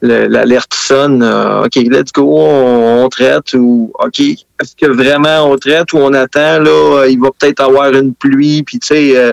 l'alerte 0.01 0.73
sonne, 0.73 1.23
euh, 1.23 1.63
OK, 1.65 1.75
let's 1.75 2.11
go, 2.13 2.35
on, 2.37 3.03
on 3.05 3.09
traite, 3.09 3.53
ou 3.53 3.91
OK, 3.99 4.19
est-ce 4.19 4.75
que 4.75 4.87
vraiment 4.87 5.49
on 5.49 5.57
traite 5.57 5.93
ou 5.93 5.97
on 5.99 6.13
attend, 6.13 6.59
là, 6.59 7.05
il 7.07 7.19
va 7.19 7.29
peut-être 7.37 7.61
avoir 7.61 7.93
une 7.93 8.13
pluie, 8.13 8.63
puis 8.63 8.79
tu 8.79 8.87
sais, 8.87 9.17
euh, 9.17 9.31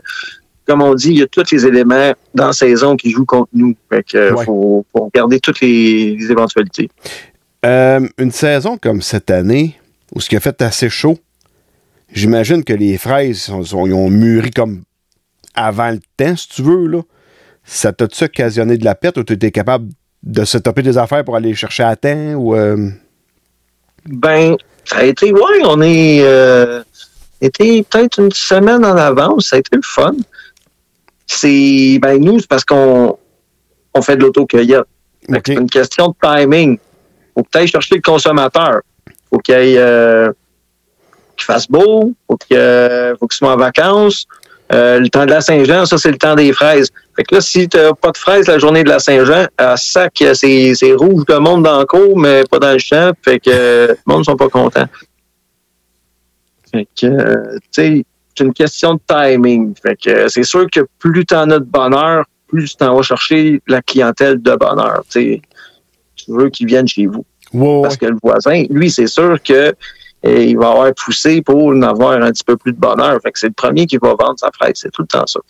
comme 0.67 0.83
on 0.83 0.95
dit, 0.95 1.11
il 1.11 1.19
y 1.19 1.23
a 1.23 1.27
tous 1.27 1.51
les 1.53 1.67
éléments 1.67 2.13
dans 2.35 2.49
la 2.49 2.53
saison 2.53 2.97
qui 2.97 3.11
jouent 3.11 3.25
contre 3.27 3.49
nous. 3.53 3.75
Fait 3.89 4.03
que 4.03 4.17
euh, 4.19 4.33
Ouais. 4.35 4.45
faut, 4.45 4.85
faut 4.93 5.05
regarder 5.05 5.39
toutes 5.41 5.61
les, 5.61 6.17
les 6.17 6.31
éventualités. 6.31 6.89
Euh, 7.65 8.01
une 8.19 8.31
saison 8.33 8.77
comme 8.79 9.01
cette 9.03 9.31
année, 9.31 9.77
où 10.15 10.21
ce 10.21 10.29
qui 10.29 10.37
a 10.37 10.41
fait 10.41 10.61
assez 10.63 10.89
chaud, 10.89 11.19
j'imagine 12.13 12.63
que 12.65 12.73
les 12.73 12.99
fraises 12.99 13.39
sont- 13.43 13.63
sont- 13.65 13.87
ils 13.87 13.95
ont 13.95 14.11
mûri 14.11 14.51
comme 14.51 14.83
avant 15.55 15.91
le 15.91 15.99
temps, 16.17 16.37
si 16.37 16.49
tu 16.49 16.63
veux. 16.63 16.87
Là. 16.87 17.01
Ça 17.65 17.93
t'a-tu 17.93 18.25
occasionné 18.25 18.77
de 18.79 18.85
la 18.85 18.95
perte 18.95 19.19
ou 19.19 19.25
tu 19.25 19.33
étais 19.33 19.51
capable 19.51 19.89
de 20.23 20.45
se 20.45 20.59
taper 20.59 20.83
des 20.83 20.99
affaires 20.99 21.25
pour 21.25 21.35
aller 21.37 21.55
chercher 21.55 21.83
à 21.85 21.97
temps? 21.97 22.35
Ou, 22.35 22.55
euh, 22.55 22.91
Ben, 24.07 24.57
ça 24.85 24.99
a 24.99 25.05
été, 25.05 25.33
ouais, 25.33 25.41
on 25.65 25.81
est 25.83 26.21
euh, 26.23 26.83
été 27.41 27.83
peut-être 27.83 28.21
une 28.21 28.31
semaine 28.33 28.85
en 28.85 28.97
avance, 28.97 29.49
ça 29.49 29.57
a 29.57 29.59
été 29.59 29.75
le 29.77 29.83
fun. 29.83 30.15
C'est, 31.27 31.99
ben, 32.01 32.19
nous, 32.19 32.39
c'est 32.39 32.49
parce 32.49 32.65
qu'on 32.65 33.19
on 33.95 34.03
fait 34.03 34.17
de 34.17 34.23
l'autocueillette. 34.23 34.85
Fait 35.31 35.33
que 35.33 35.37
OK. 35.37 35.43
C'est 35.47 35.55
une 35.55 35.71
question 35.71 36.09
de 36.09 36.15
timing. 36.23 36.79
Faut 37.35 37.43
peut-être 37.43 37.69
chercher 37.69 37.97
le 37.97 38.03
consommateur. 38.03 38.81
Faut 39.31 39.39
qu'il 39.39 39.55
aille, 39.55 39.79
euh, 39.79 40.31
qu'il 41.37 41.45
fasse 41.45 41.69
beau, 41.69 42.13
faut 42.29 42.37
qu'il 42.37 42.57
euh, 42.57 43.17
faut 43.17 43.27
qu'il 43.27 43.37
soit 43.37 43.53
en 43.53 43.57
vacances. 43.57 44.27
Euh, 44.73 44.99
le 44.99 45.09
temps 45.09 45.25
de 45.25 45.31
la 45.31 45.41
Saint-Jean, 45.41 45.87
ça, 45.87 45.97
c'est 45.97 46.11
le 46.11 46.19
temps 46.19 46.35
des 46.35 46.53
fraises. 46.53 46.91
Fait 47.15 47.23
que 47.23 47.37
là, 47.37 47.41
si 47.41 47.69
t'as 47.69 47.93
pas 47.95 48.11
de 48.11 48.17
fraises 48.17 48.49
la 48.49 48.59
journée 48.59 48.83
de 48.83 48.89
la 48.89 48.99
Saint-Jean, 48.99 49.47
à 49.59 49.77
sac, 49.77 50.23
c'est, 50.35 50.75
c'est 50.75 50.93
rouge 50.93 51.25
de 51.27 51.37
monde 51.37 51.63
dans 51.63 51.79
le 51.79 51.87
cours, 51.87 52.19
mais 52.19 52.43
pas 52.51 52.59
dans 52.59 52.73
le 52.73 52.79
champ. 52.79 53.13
Fait 53.23 53.39
que 53.39 53.51
euh, 53.51 53.87
le 53.89 53.97
monde 54.07 54.21
ne 54.21 54.25
sont 54.25 54.37
pas 54.37 54.49
contents. 54.49 54.89
Fait 56.73 56.89
que, 57.01 57.07
euh, 57.07 57.59
tu 57.73 57.83
sais, 57.83 58.05
c'est 58.37 58.45
une 58.45 58.53
question 58.53 58.95
de 58.95 59.01
timing. 59.07 59.75
Fait 59.81 59.97
que 59.97 60.11
euh, 60.11 60.29
c'est 60.29 60.43
sûr 60.43 60.67
que 60.71 60.81
plus 60.99 61.25
t'en 61.25 61.51
as 61.51 61.59
de 61.59 61.65
bonheur, 61.65 62.25
plus 62.49 62.71
tu 62.71 62.77
t'en 62.77 62.95
vas 62.97 63.03
chercher 63.03 63.61
la 63.67 63.83
clientèle 63.83 64.41
de 64.41 64.55
bonheur. 64.57 65.05
Tu 65.11 65.41
tu 66.17 66.33
veux 66.33 66.49
qu'ils 66.51 66.67
viennent 66.67 66.89
chez 66.89 67.07
vous. 67.07 67.25
Parce 67.83 67.97
que 67.97 68.07
le 68.07 68.17
voisin, 68.23 68.65
lui, 68.71 68.91
c'est 68.91 69.07
sûr 69.07 69.41
que 69.43 69.75
euh, 70.25 70.45
il 70.45 70.57
va 70.59 70.71
avoir 70.71 70.95
poussé 70.95 71.41
pour 71.43 71.67
en 71.67 71.83
avoir 71.83 72.21
un 72.21 72.33
petit 72.33 72.45
peu 72.45 72.57
plus 72.57 72.73
de 72.73 72.79
bonheur. 72.79 73.21
Fait 73.23 73.31
que 73.31 73.39
c'est 73.39 73.49
le 73.49 73.53
premier 73.53 73.87
qui 73.87 73.97
va 73.99 74.15
vendre 74.19 74.39
sa 74.39 74.51
fraise. 74.53 74.75
C'est 74.75 74.91
tout 74.91 75.03
le 75.03 75.09
temps 75.09 75.27
ça. 75.27 75.41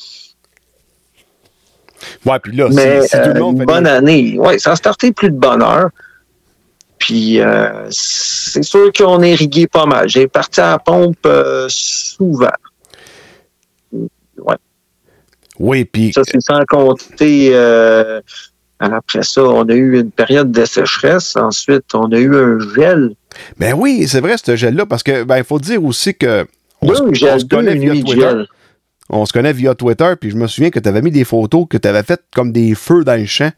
Ouais, 2.24 2.38
puis 2.38 2.56
là, 2.56 2.68
Mais 2.72 3.02
si, 3.02 3.08
si 3.08 3.16
tout 3.16 3.28
euh, 3.28 3.34
le 3.34 3.40
monde 3.40 3.58
une 3.58 3.64
bonne 3.64 3.86
année. 3.86 4.36
Oui, 4.38 4.60
ça 4.60 4.72
a 4.72 4.76
starté 4.76 5.12
plus 5.12 5.30
de 5.30 5.38
bonheur. 5.38 5.90
Puis 6.98 7.40
euh, 7.40 7.86
c'est 7.90 8.62
sûr 8.62 8.92
qu'on 8.92 9.22
est 9.22 9.34
rigué 9.34 9.66
pas 9.66 9.86
mal. 9.86 10.08
J'ai 10.08 10.28
parti 10.28 10.60
à 10.60 10.72
la 10.72 10.78
pompe 10.78 11.18
euh, 11.26 11.66
souvent. 11.68 12.48
Oui, 15.58 15.84
puis 15.84 16.12
Ça, 16.12 16.22
c'est 16.24 16.40
sans 16.40 16.60
compter. 16.68 17.50
euh, 17.54 18.20
après 18.78 19.22
ça, 19.22 19.42
on 19.42 19.66
a 19.68 19.74
eu 19.74 19.98
une 20.00 20.10
période 20.10 20.52
de 20.52 20.64
sécheresse. 20.66 21.34
Ensuite, 21.36 21.94
on 21.94 22.12
a 22.12 22.18
eu 22.18 22.34
un 22.36 22.58
gel. 22.74 23.14
ben 23.58 23.74
oui, 23.74 24.06
c'est 24.06 24.20
vrai, 24.20 24.36
ce 24.42 24.54
gel-là, 24.54 24.84
parce 24.86 25.02
que 25.02 25.24
ben 25.24 25.38
il 25.38 25.44
faut 25.44 25.58
dire 25.58 25.82
aussi 25.82 26.14
que 26.14 26.46
on, 26.82 26.94
se- 26.94 27.02
on 27.02 27.48
connaît 27.48 27.74
via 27.76 27.92
Twitter. 27.92 28.20
gel. 28.20 28.46
On 29.08 29.24
se 29.24 29.32
connaît 29.32 29.52
via 29.54 29.74
Twitter, 29.74 30.12
puis 30.20 30.30
je 30.30 30.36
me 30.36 30.46
souviens 30.46 30.68
que 30.70 30.78
tu 30.80 30.88
avais 30.88 31.00
mis 31.00 31.10
des 31.12 31.24
photos 31.24 31.66
que 31.70 31.78
tu 31.78 31.88
avais 31.88 32.02
faites 32.02 32.24
comme 32.34 32.52
des 32.52 32.74
feux 32.74 33.02
dans 33.04 33.18
le 33.18 33.24
champ. 33.26 33.50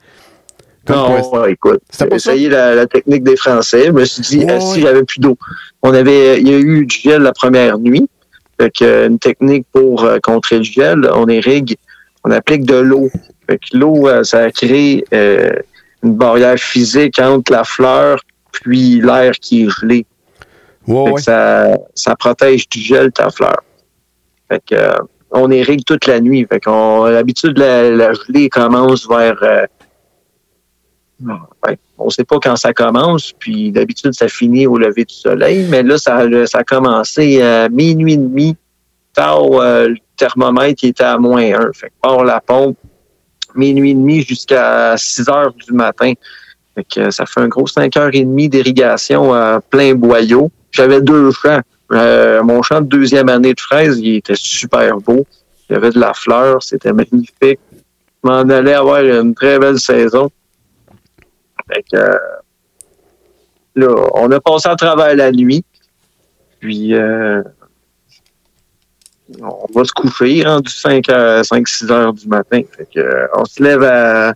Comme 0.86 0.96
Non, 0.96 1.20
pour- 1.20 1.32
ouais, 1.34 1.52
écoute, 1.52 1.80
j'ai 1.98 2.14
essayé 2.14 2.48
la, 2.48 2.74
la 2.74 2.86
technique 2.86 3.24
des 3.24 3.36
Français. 3.36 3.86
Je 3.86 3.90
me 3.92 4.04
suis 4.04 4.22
dit, 4.22 4.38
Ouais, 4.44 4.52
ah, 4.56 4.60
si 4.60 4.74
ouais. 4.76 4.80
j'avais 4.82 5.04
plus 5.04 5.18
d'eau. 5.20 5.36
On 5.82 5.92
avait, 5.92 6.40
il 6.40 6.48
y 6.48 6.54
a 6.54 6.58
eu 6.58 6.86
du 6.86 6.96
gel 6.96 7.22
la 7.22 7.32
première 7.32 7.78
nuit. 7.78 8.08
Fait 8.60 8.70
que, 8.70 8.84
euh, 8.84 9.06
une 9.08 9.18
technique 9.18 9.66
pour 9.72 10.04
euh, 10.04 10.18
contrer 10.22 10.58
le 10.58 10.64
gel, 10.64 11.08
on 11.14 11.26
irrigue, 11.28 11.76
on 12.24 12.30
applique 12.30 12.64
de 12.64 12.76
l'eau. 12.76 13.08
Fait 13.48 13.58
que 13.58 13.76
l'eau, 13.76 14.08
euh, 14.08 14.24
ça 14.24 14.50
crée 14.50 15.04
euh, 15.14 15.52
une 16.02 16.14
barrière 16.14 16.58
physique 16.58 17.18
entre 17.18 17.52
la 17.52 17.64
fleur 17.64 18.20
puis 18.50 19.00
l'air 19.00 19.32
qui 19.32 19.64
est 19.64 19.68
gelé. 19.68 20.06
Ouais, 20.86 21.04
Fait 21.04 21.10
que 21.10 21.14
ouais. 21.14 21.20
ça, 21.20 21.78
ça 21.94 22.16
protège 22.16 22.68
du 22.68 22.80
gel 22.80 23.12
ta 23.12 23.30
fleur. 23.30 23.62
Fait 24.50 24.62
que, 24.66 24.74
euh, 24.74 24.98
on 25.30 25.50
irrigue 25.50 25.84
toute 25.84 26.06
la 26.06 26.20
nuit. 26.20 26.46
Fait 26.50 26.60
qu'on, 26.60 27.04
l'habitude, 27.04 27.58
la, 27.58 27.90
la 27.90 28.12
gelée 28.14 28.48
commence 28.48 29.06
vers, 29.08 29.36
on 31.98 32.11
sait 32.11 32.24
pas 32.24 32.38
quand 32.40 32.57
ça 32.57 32.72
commence, 32.72 33.33
puis 33.38 33.72
d'habitude, 33.72 34.14
ça 34.14 34.28
finit 34.28 34.66
au 34.66 34.78
lever 34.78 35.04
du 35.04 35.14
soleil, 35.14 35.66
mais 35.68 35.83
là, 35.83 35.98
ça, 35.98 36.18
a- 36.18 36.64
commencé 36.64 37.42
à 37.42 37.68
minuit 37.68 38.14
et 38.14 38.16
demi. 38.18 38.57
Tard, 39.14 39.42
euh, 39.54 39.88
le 39.88 39.96
thermomètre 40.16 40.85
était 40.85 41.02
à 41.04 41.18
moins 41.18 41.42
1. 41.42 41.72
Fait 41.72 41.88
que 41.88 41.92
part 42.00 42.22
la 42.24 42.40
pompe, 42.40 42.76
minuit 43.57 43.90
et 43.90 43.94
demi 43.94 44.22
jusqu'à 44.22 44.94
6 44.96 45.28
heures 45.28 45.52
du 45.54 45.72
matin. 45.72 46.12
Fait 46.76 46.85
que 46.85 47.00
euh, 47.00 47.11
ça 47.11 47.26
fait 47.26 47.40
un 47.40 47.48
gros 47.48 47.66
5 47.66 47.96
heures 47.96 48.11
et 48.12 48.20
demie 48.24 48.48
d'irrigation 48.48 49.33
à 49.35 49.61
plein 49.61 49.94
boyau. 49.94 50.50
J'avais 50.70 51.00
deux 51.00 51.33
champs. 51.33 51.61
Euh, 51.90 52.42
mon 52.44 52.62
champ 52.62 52.81
de 52.81 52.87
deuxième 52.87 53.28
année 53.28 53.54
de 53.54 53.61
fraises, 53.61 53.98
il 53.98 54.16
était 54.16 54.37
super 54.37 54.98
beau. 54.98 55.26
Il 55.68 55.72
y 55.72 55.76
avait 55.76 55.90
de 55.90 55.98
la 55.98 56.14
fleur, 56.14 56.62
c'était 56.62 56.92
magnifique. 56.92 57.59
Je 57.72 58.28
m'en 58.31 58.40
allais 58.40 58.74
avoir 58.74 59.02
une 59.02 59.35
très 59.35 59.59
belle 59.59 59.78
saison. 59.81 60.31
Fait 61.72 61.83
que, 61.83 61.96
euh, 61.96 62.18
là, 63.76 63.88
on 64.14 64.31
a 64.33 64.40
passé 64.40 64.68
à 64.68 64.76
travers 64.76 65.14
la 65.14 65.31
nuit. 65.33 65.64
Puis, 66.61 66.94
euh, 66.94 67.42
on 69.40 69.66
va 69.74 69.85
se 69.85 69.92
coucher, 69.92 70.42
rendu 70.44 70.70
5 70.72 71.09
à 71.11 71.42
5-6 71.42 71.90
heures 71.90 72.12
du 72.12 72.26
matin. 72.28 72.62
Fait 72.76 72.88
que, 72.92 73.00
euh, 73.00 73.26
on 73.37 73.44
se 73.44 73.62
lève 73.62 73.83
à 73.83 74.33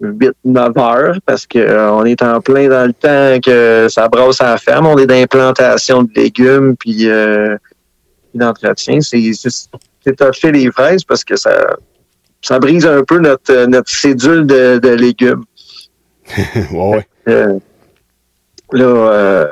8-9 0.00 0.78
heures 0.78 1.16
parce 1.26 1.46
que 1.46 1.58
euh, 1.58 2.04
est 2.04 2.22
en 2.22 2.40
plein 2.40 2.68
dans 2.68 2.86
le 2.86 2.92
temps 2.92 3.38
que 3.40 3.88
ça 3.88 4.08
brasse 4.08 4.40
à 4.40 4.50
la 4.52 4.58
ferme. 4.58 4.86
On 4.86 4.98
est 4.98 5.06
d'implantation 5.06 6.02
de 6.02 6.10
légumes 6.14 6.76
puis, 6.76 7.08
euh, 7.08 7.56
d'entretien. 8.34 9.00
C'est 9.00 9.32
c'est- 9.34 9.68
c'est 10.04 10.50
les 10.52 10.70
fraises 10.72 11.04
parce 11.04 11.22
que 11.24 11.36
ça, 11.36 11.76
ça 12.42 12.58
brise 12.58 12.84
un 12.86 13.02
peu 13.04 13.18
notre, 13.18 13.66
notre 13.66 13.90
cédule 13.90 14.46
de, 14.46 14.78
de 14.78 14.88
légumes. 14.90 15.44
ouais. 16.72 17.06
Euh, 17.28 17.58
là, 18.72 18.84
euh, 18.84 19.46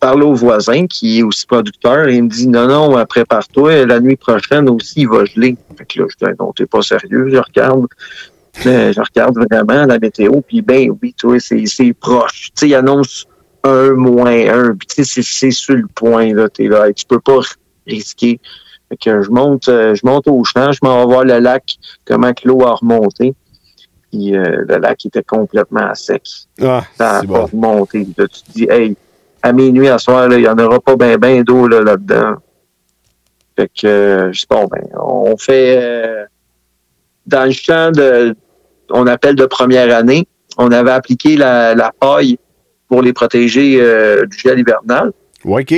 parle 0.00 0.22
au 0.22 0.34
voisin 0.34 0.86
qui 0.86 1.18
est 1.18 1.22
aussi 1.22 1.46
producteur 1.46 2.08
et 2.08 2.16
il 2.16 2.24
me 2.24 2.28
dit 2.28 2.48
non, 2.48 2.66
non, 2.66 2.98
euh, 2.98 3.04
prépare-toi, 3.04 3.86
la 3.86 4.00
nuit 4.00 4.16
prochaine 4.16 4.68
aussi, 4.68 5.00
il 5.02 5.08
va 5.08 5.24
geler. 5.24 5.56
Fait 5.78 5.84
que 5.86 6.00
là, 6.00 6.06
je 6.08 6.26
dis 6.26 6.32
non, 6.38 6.52
t'es 6.52 6.66
pas 6.66 6.82
sérieux, 6.82 7.28
je 7.30 7.36
regarde. 7.38 7.86
Là, 8.64 8.90
je 8.92 9.00
regarde 9.00 9.36
vraiment 9.36 9.84
la 9.84 9.98
météo, 9.98 10.40
puis 10.40 10.62
ben 10.62 10.90
oui, 11.02 11.14
toi, 11.18 11.38
c'est 11.38 11.66
c'est 11.66 11.92
proche. 11.92 12.48
Tu 12.54 12.60
sais, 12.60 12.68
il 12.68 12.74
annonce 12.74 13.26
un 13.64 13.90
moins 13.92 14.48
un, 14.48 14.74
puis 14.74 14.86
tu 14.86 14.94
sais, 14.94 15.04
c'est- 15.04 15.22
c'est 15.30 15.50
sur 15.50 15.74
le 15.74 15.86
point, 15.94 16.32
là, 16.32 16.48
t'es 16.48 16.68
là, 16.68 16.90
tu 16.92 17.04
peux 17.04 17.20
pas 17.20 17.40
risquer. 17.86 18.40
Fait 18.88 18.96
que 18.96 19.22
je 19.22 19.30
monte, 19.30 19.68
euh, 19.68 19.94
je 19.94 20.06
monte 20.06 20.28
au 20.28 20.42
champ, 20.44 20.70
je 20.72 20.78
m'en 20.82 21.00
vais 21.00 21.06
voir 21.06 21.24
le 21.24 21.38
lac, 21.38 21.76
comment 22.04 22.32
que 22.32 22.46
l'eau 22.46 22.62
a 22.64 22.74
remonté. 22.74 23.34
Puis 24.12 24.36
euh, 24.36 24.64
le 24.68 24.76
lac 24.78 25.04
était 25.04 25.22
complètement 25.24 25.92
sec 25.94 26.22
Ah, 26.62 26.84
ça 26.96 27.20
c'est 27.20 27.26
pas 27.26 27.46
bon. 27.46 27.46
remonté. 27.46 28.06
Là, 28.16 28.26
tu 28.28 28.42
te 28.42 28.52
dis, 28.52 28.66
hey, 28.70 28.96
à 29.42 29.52
minuit, 29.52 29.88
à 29.88 29.98
soir, 29.98 30.32
il 30.32 30.38
n'y 30.38 30.48
en 30.48 30.58
aura 30.58 30.78
pas 30.80 30.96
bien 30.96 31.18
ben, 31.18 31.42
d'eau 31.42 31.66
là, 31.66 31.80
là-dedans. 31.80 32.36
fait 33.56 33.68
que, 33.80 33.86
euh, 33.86 34.32
je 34.32 34.40
dis, 34.40 34.46
bon, 34.48 34.66
ben, 34.66 34.82
on 35.00 35.36
fait, 35.36 35.76
euh, 35.82 36.24
dans 37.26 37.44
le 37.44 37.50
champ 37.52 37.90
de, 37.90 38.36
on 38.90 39.06
appelle 39.08 39.34
de 39.34 39.46
première 39.46 39.94
année, 39.94 40.28
on 40.58 40.70
avait 40.70 40.92
appliqué 40.92 41.36
la, 41.36 41.74
la 41.74 41.90
paille 41.98 42.38
pour 42.88 43.02
les 43.02 43.12
protéger 43.12 43.78
euh, 43.80 44.24
du 44.26 44.38
gel 44.38 44.60
hivernal. 44.60 45.12
OK. 45.44 45.74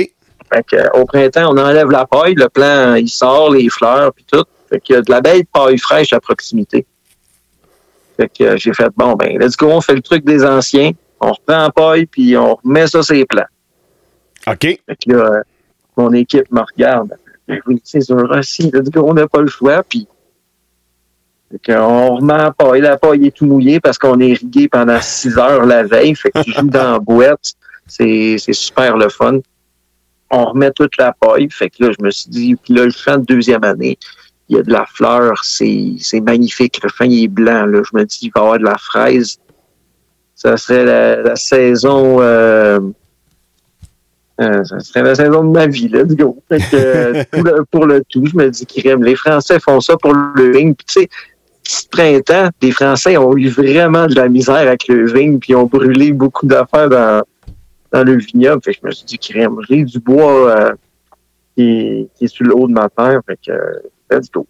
Fait 0.51 0.65
que, 0.65 0.97
au 0.97 1.05
printemps, 1.05 1.53
on 1.53 1.57
enlève 1.57 1.89
la 1.89 2.05
paille, 2.05 2.33
le 2.35 2.49
plant, 2.49 2.95
il 2.95 3.09
sort, 3.09 3.51
les 3.51 3.69
fleurs, 3.69 4.13
puis 4.13 4.25
tout. 4.29 4.43
Fait 4.69 4.79
qu'il 4.79 4.95
y 4.95 4.97
a 4.97 5.01
de 5.01 5.11
la 5.11 5.21
belle 5.21 5.45
paille 5.45 5.77
fraîche 5.77 6.13
à 6.13 6.19
proximité. 6.19 6.85
Fait 8.17 8.29
que 8.29 8.57
j'ai 8.57 8.73
fait, 8.73 8.89
bon, 8.95 9.13
ben, 9.13 9.37
let's 9.39 9.55
go, 9.55 9.67
on 9.67 9.81
fait 9.81 9.95
le 9.95 10.01
truc 10.01 10.25
des 10.25 10.43
anciens. 10.43 10.91
On 11.19 11.31
reprend 11.31 11.57
la 11.57 11.71
paille, 11.71 12.05
puis 12.05 12.35
on 12.37 12.55
remet 12.55 12.87
ça 12.87 13.01
sur 13.03 13.15
les 13.15 13.25
plants. 13.25 13.43
OK. 14.47 14.61
Fait 14.61 14.81
que 14.87 15.11
là, 15.11 15.43
mon 15.97 16.11
équipe 16.13 16.51
me 16.51 16.61
regarde. 16.61 17.15
Ben 17.47 17.59
oui, 17.65 17.81
c'est 17.83 18.01
sûr, 18.01 18.29
aussi, 18.29 18.71
let's 18.71 18.89
go, 18.89 19.05
on 19.07 19.13
n'a 19.13 19.27
pas 19.27 19.41
le 19.41 19.47
choix, 19.47 19.83
puis 19.83 20.07
fait 21.51 21.75
on 21.75 22.17
remet 22.17 22.37
la 22.37 22.51
paille. 22.51 22.81
La 22.81 22.97
paille 22.97 23.25
est 23.25 23.35
tout 23.35 23.45
mouillée 23.45 23.79
parce 23.79 23.97
qu'on 23.97 24.19
est 24.19 24.29
irrigué 24.29 24.67
pendant 24.67 25.01
six 25.01 25.37
heures 25.37 25.65
la 25.65 25.83
veille. 25.83 26.15
Fait 26.15 26.31
que 26.31 26.41
tu 26.43 26.51
joues 26.51 26.69
dans 26.69 26.93
la 26.93 26.99
boîte. 26.99 27.53
C'est 27.87 28.35
c'est 28.37 28.53
super 28.53 28.97
le 28.97 29.09
fun 29.09 29.39
on 30.31 30.45
remet 30.45 30.71
toute 30.71 30.97
la 30.97 31.13
paille. 31.13 31.49
Fait 31.49 31.69
que 31.69 31.85
là, 31.85 31.91
je 31.97 32.03
me 32.03 32.11
suis 32.11 32.29
dit, 32.29 32.55
puis 32.55 32.73
là, 32.73 32.85
le 32.85 32.91
champ 32.91 33.17
de 33.17 33.25
deuxième 33.25 33.63
année, 33.63 33.97
il 34.47 34.57
y 34.57 34.59
a 34.59 34.63
de 34.63 34.71
la 34.71 34.85
fleur, 34.85 35.43
c'est 35.43 35.93
c'est 35.99 36.21
magnifique. 36.21 36.79
Le 36.83 36.89
champ, 36.89 37.05
il 37.05 37.23
est 37.23 37.27
blanc. 37.27 37.65
Là. 37.65 37.81
Je 37.83 37.97
me 37.97 38.03
dis, 38.03 38.19
il 38.23 38.31
va 38.35 38.41
y 38.41 38.43
avoir 38.43 38.59
de 38.59 38.63
la 38.63 38.77
fraise. 38.77 39.37
Ça 40.35 40.57
serait 40.57 40.85
la, 40.85 41.21
la 41.21 41.35
saison... 41.35 42.21
Euh, 42.21 42.79
euh, 44.41 44.63
ça 44.63 44.79
serait 44.79 45.03
la 45.03 45.15
saison 45.15 45.43
de 45.43 45.49
ma 45.49 45.67
vie, 45.67 45.89
là, 45.89 46.05
du 46.05 46.15
go. 46.15 46.37
Fait 46.47 46.59
que, 46.59 46.75
euh, 46.75 47.23
pour, 47.31 47.43
le, 47.43 47.65
pour 47.69 47.85
le 47.85 48.03
tout, 48.09 48.25
je 48.25 48.35
me 48.35 48.49
dis 48.49 48.65
crème. 48.65 49.03
Les 49.03 49.15
Français 49.15 49.59
font 49.59 49.81
ça 49.81 49.97
pour 49.97 50.13
le 50.13 50.51
vigne. 50.51 50.73
Puis, 50.73 50.85
tu 50.85 51.01
sais, 51.01 51.09
petit 51.61 51.87
printemps, 51.91 52.49
les 52.61 52.71
Français 52.71 53.17
ont 53.17 53.35
eu 53.35 53.49
vraiment 53.49 54.07
de 54.07 54.15
la 54.15 54.29
misère 54.29 54.55
avec 54.55 54.87
le 54.87 55.11
vigne, 55.11 55.39
puis 55.39 55.55
ont 55.55 55.65
brûlé 55.65 56.13
beaucoup 56.13 56.45
d'affaires 56.47 56.89
dans, 56.89 57.21
dans 57.91 58.03
le 58.03 58.17
vignoble. 58.17 58.61
Fait 58.63 58.73
que 58.73 58.79
je 58.81 58.87
me 58.87 58.91
suis 58.91 59.05
dit, 59.05 59.17
crème, 59.17 59.57
j'ai 59.69 59.83
du 59.83 59.99
bois 59.99 60.49
euh, 60.49 60.71
qui, 61.55 62.09
qui 62.15 62.25
est 62.25 62.27
sur 62.27 62.45
le 62.45 62.55
haut 62.55 62.67
de 62.67 62.73
ma 62.73 62.89
terre. 62.89 63.21
Fait 63.25 63.39
que, 63.45 63.51
euh, 63.51 63.79
let's 64.11 64.29
go. 64.31 64.47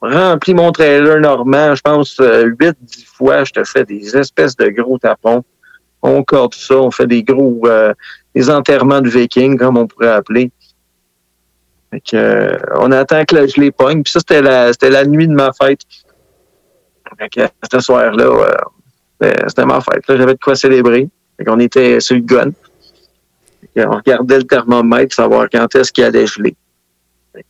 Remplis 0.00 0.54
mon 0.54 0.70
trailer 0.70 1.20
normand, 1.20 1.74
je 1.74 1.80
pense, 1.80 2.20
euh, 2.20 2.50
8-10 2.60 2.74
fois, 3.06 3.44
je 3.44 3.52
te 3.52 3.64
fais 3.64 3.84
des 3.84 4.16
espèces 4.16 4.56
de 4.56 4.68
gros 4.68 4.98
tapons. 4.98 5.42
On 6.02 6.22
corde 6.22 6.54
ça, 6.54 6.76
on 6.76 6.92
fait 6.92 7.08
des 7.08 7.24
gros, 7.24 7.60
euh, 7.66 7.92
des 8.34 8.48
enterrements 8.48 9.00
de 9.00 9.08
vikings, 9.08 9.58
comme 9.58 9.76
on 9.76 9.88
pourrait 9.88 10.12
appeler. 10.12 10.52
Fait 11.90 12.00
que, 12.00 12.16
euh, 12.16 12.56
on 12.76 12.92
attend 12.92 13.24
que 13.24 13.46
je 13.46 13.60
les 13.60 13.72
pogne. 13.72 14.04
Puis 14.04 14.12
ça, 14.12 14.20
c'était 14.20 14.42
la, 14.42 14.72
c'était 14.72 14.90
la 14.90 15.04
nuit 15.04 15.26
de 15.26 15.32
ma 15.32 15.52
fête. 15.52 15.80
Fait 17.18 17.28
que, 17.28 17.40
ce 17.72 17.80
soir-là, 17.80 18.46
euh, 19.22 19.32
c'était 19.48 19.66
ma 19.66 19.80
fête. 19.80 20.06
là. 20.06 20.16
J'avais 20.16 20.34
de 20.34 20.38
quoi 20.38 20.54
célébrer. 20.54 21.08
Qu'on 21.44 21.60
était 21.60 22.00
sur 22.00 22.16
le 22.16 22.22
gun. 22.22 22.50
Qu'on 23.76 23.96
regardait 23.96 24.38
le 24.38 24.44
thermomètre, 24.44 25.14
savoir 25.14 25.48
quand 25.50 25.74
est-ce 25.74 25.92
qu'il 25.92 26.04
allait 26.04 26.26
geler. 26.26 26.56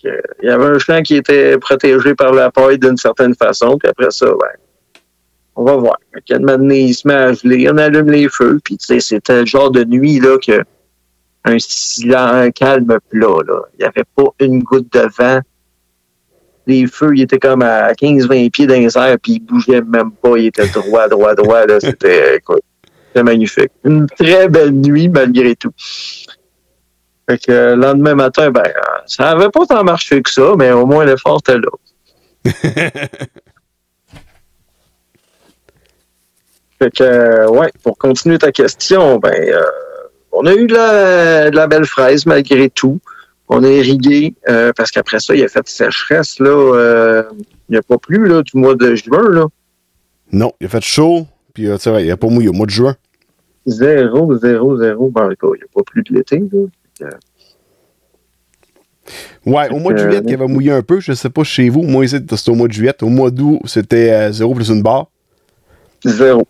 Que, 0.02 0.08
euh, 0.08 0.20
il 0.42 0.48
y 0.48 0.52
avait 0.52 0.66
un 0.66 0.78
champ 0.78 1.00
qui 1.00 1.16
était 1.16 1.56
protégé 1.56 2.14
par 2.14 2.32
la 2.34 2.50
paille 2.50 2.78
d'une 2.78 2.98
certaine 2.98 3.34
façon, 3.34 3.78
puis 3.78 3.88
après 3.88 4.10
ça, 4.10 4.26
ben, 4.26 5.02
on 5.56 5.64
va 5.64 5.76
voir. 5.76 5.96
Fait 6.12 6.34
un 6.34 6.40
moment 6.40 6.58
donné, 6.58 6.82
il 6.82 6.94
se 6.94 7.08
met 7.08 7.14
à 7.14 7.32
geler, 7.32 7.70
on 7.70 7.78
allume 7.78 8.10
les 8.10 8.28
feux, 8.28 8.60
puis 8.62 8.76
c'était 8.78 9.40
le 9.40 9.46
genre 9.46 9.70
de 9.70 9.84
nuit 9.84 10.20
là 10.20 10.36
que 10.38 10.62
un 11.44 11.58
silence, 11.58 12.50
calme 12.54 12.98
plat. 13.08 13.36
Là. 13.46 13.62
Il 13.74 13.82
n'y 13.82 13.84
avait 13.84 14.04
pas 14.14 14.24
une 14.40 14.62
goutte 14.62 14.92
de 14.92 15.08
vent. 15.18 15.40
Les 16.66 16.86
feux, 16.86 17.16
ils 17.16 17.22
étaient 17.22 17.38
comme 17.38 17.62
à 17.62 17.92
15-20 17.92 18.50
pieds 18.50 18.66
dans 18.66 18.74
les 18.74 18.96
airs, 18.98 19.16
puis 19.22 19.34
ils 19.34 19.40
bougeaient 19.40 19.80
même 19.80 20.12
pas. 20.12 20.36
Ils 20.36 20.46
étaient 20.46 20.68
droit, 20.68 21.08
droit, 21.08 21.34
droit. 21.34 21.62
C'était, 21.80 22.36
écoute, 22.36 22.62
c'était 23.08 23.22
magnifique. 23.22 23.70
Une 23.84 24.06
très 24.06 24.48
belle 24.48 24.72
nuit, 24.72 25.08
malgré 25.08 25.56
tout. 25.56 25.72
Fait 27.28 27.38
que 27.38 27.52
euh, 27.52 27.74
le 27.76 27.82
lendemain 27.82 28.14
matin, 28.14 28.50
ben, 28.50 28.62
euh, 28.64 28.98
ça 29.06 29.30
avait 29.30 29.50
pas 29.50 29.66
tant 29.66 29.84
marché 29.84 30.22
que 30.22 30.30
ça, 30.30 30.54
mais 30.56 30.72
au 30.72 30.86
moins 30.86 31.04
l'effort 31.04 31.40
était 31.40 31.58
là. 31.58 31.70
Fait 36.78 36.90
que, 36.92 37.02
euh, 37.02 37.48
ouais, 37.48 37.70
pour 37.82 37.98
continuer 37.98 38.38
ta 38.38 38.52
question, 38.52 39.18
ben, 39.18 39.34
euh, 39.34 39.62
on 40.32 40.46
a 40.46 40.54
eu 40.54 40.66
de 40.66 40.74
la, 40.74 41.50
de 41.50 41.56
la 41.56 41.66
belle 41.66 41.86
fraise 41.86 42.24
malgré 42.24 42.70
tout. 42.70 43.00
On 43.48 43.64
a 43.64 43.68
irrigué 43.68 44.34
euh, 44.48 44.72
parce 44.76 44.90
qu'après 44.90 45.18
ça, 45.18 45.34
il 45.34 45.42
a 45.42 45.48
fait 45.48 45.66
sécheresse 45.66 46.38
là. 46.38 46.50
euh, 46.50 47.22
il 47.68 47.72
n'y 47.72 47.78
a 47.78 47.82
pas 47.82 47.98
plu 47.98 48.26
là 48.26 48.42
du 48.42 48.56
mois 48.56 48.74
de 48.74 48.94
juin 48.94 49.28
là. 49.30 49.46
Non, 50.30 50.52
il 50.60 50.66
a 50.66 50.68
fait 50.68 50.82
chaud, 50.82 51.26
puis 51.58 51.66
euh, 51.66 51.76
c'est 51.76 51.90
vrai, 51.90 52.04
il 52.06 52.10
a 52.12 52.16
pas 52.16 52.28
mouillé 52.28 52.48
au 52.48 52.52
mois 52.52 52.66
de 52.66 52.70
juin. 52.70 52.94
Zéro, 53.66 54.32
zéro, 54.38 54.78
zéro. 54.78 55.10
Ben, 55.10 55.28
écoute, 55.32 55.56
il 55.56 55.58
n'y 55.58 55.64
a 55.64 55.66
pas 55.74 55.82
plu 55.82 56.04
de 56.04 56.14
l'été 56.14 56.40
là. 57.00 57.08
Ouais, 59.44 59.68
au 59.70 59.80
mois 59.80 59.92
de 59.92 59.98
juillet, 59.98 60.20
il 60.24 60.34
avait 60.34 60.46
mouillé 60.46 60.70
un 60.70 60.82
peu. 60.82 61.00
Je 61.00 61.14
sais 61.14 61.30
pas 61.30 61.42
chez 61.42 61.68
vous. 61.68 61.82
Moi, 61.82 62.04
ici, 62.04 62.16
c'était 62.16 62.50
au 62.50 62.54
mois 62.54 62.68
de 62.68 62.72
juillet. 62.72 62.94
Au 63.02 63.08
mois 63.08 63.32
d'août, 63.32 63.58
c'était 63.64 64.12
euh, 64.12 64.30
zéro 64.30 64.54
plus 64.54 64.68
une 64.68 64.82
barre. 64.82 65.08
Zéro. 66.04 66.46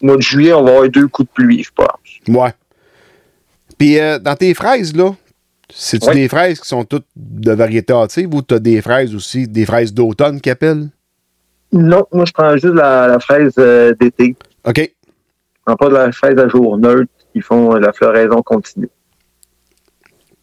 Au 0.00 0.06
mois 0.06 0.16
de 0.16 0.22
juillet, 0.22 0.54
on 0.54 0.62
va 0.62 0.70
avoir 0.70 0.88
deux 0.88 1.06
coups 1.08 1.28
de 1.28 1.34
pluie, 1.34 1.62
je 1.62 1.70
pense. 1.74 1.88
Ouais. 2.34 2.54
Puis 3.76 3.98
euh, 3.98 4.18
dans 4.18 4.34
tes 4.34 4.54
fraises, 4.54 4.96
là, 4.96 5.14
c'est-tu 5.70 6.08
Ouais. 6.08 6.14
des 6.14 6.28
fraises 6.28 6.58
qui 6.58 6.68
sont 6.68 6.84
toutes 6.84 7.06
de 7.16 7.52
variété 7.52 7.92
hâtive 7.92 8.32
ou 8.34 8.40
tu 8.40 8.54
as 8.54 8.60
des 8.60 8.80
fraises 8.80 9.14
aussi, 9.14 9.46
des 9.46 9.66
fraises 9.66 9.92
d'automne 9.92 10.40
qu'ils 10.40 10.52
appellent? 10.52 10.88
Non, 11.74 12.06
moi 12.12 12.24
je 12.24 12.32
prends 12.32 12.52
juste 12.52 12.74
la, 12.74 13.08
la 13.08 13.18
fraise 13.18 13.52
euh, 13.58 13.94
d'été. 14.00 14.36
OK. 14.64 14.78
Je 14.78 15.60
prends 15.66 15.76
pas 15.76 15.88
de 15.88 15.94
la 15.94 16.12
fraise 16.12 16.38
à 16.38 16.46
jour 16.48 16.78
neutre 16.78 17.10
qui 17.32 17.40
font 17.40 17.74
euh, 17.74 17.80
la 17.80 17.92
floraison 17.92 18.42
continue. 18.42 18.88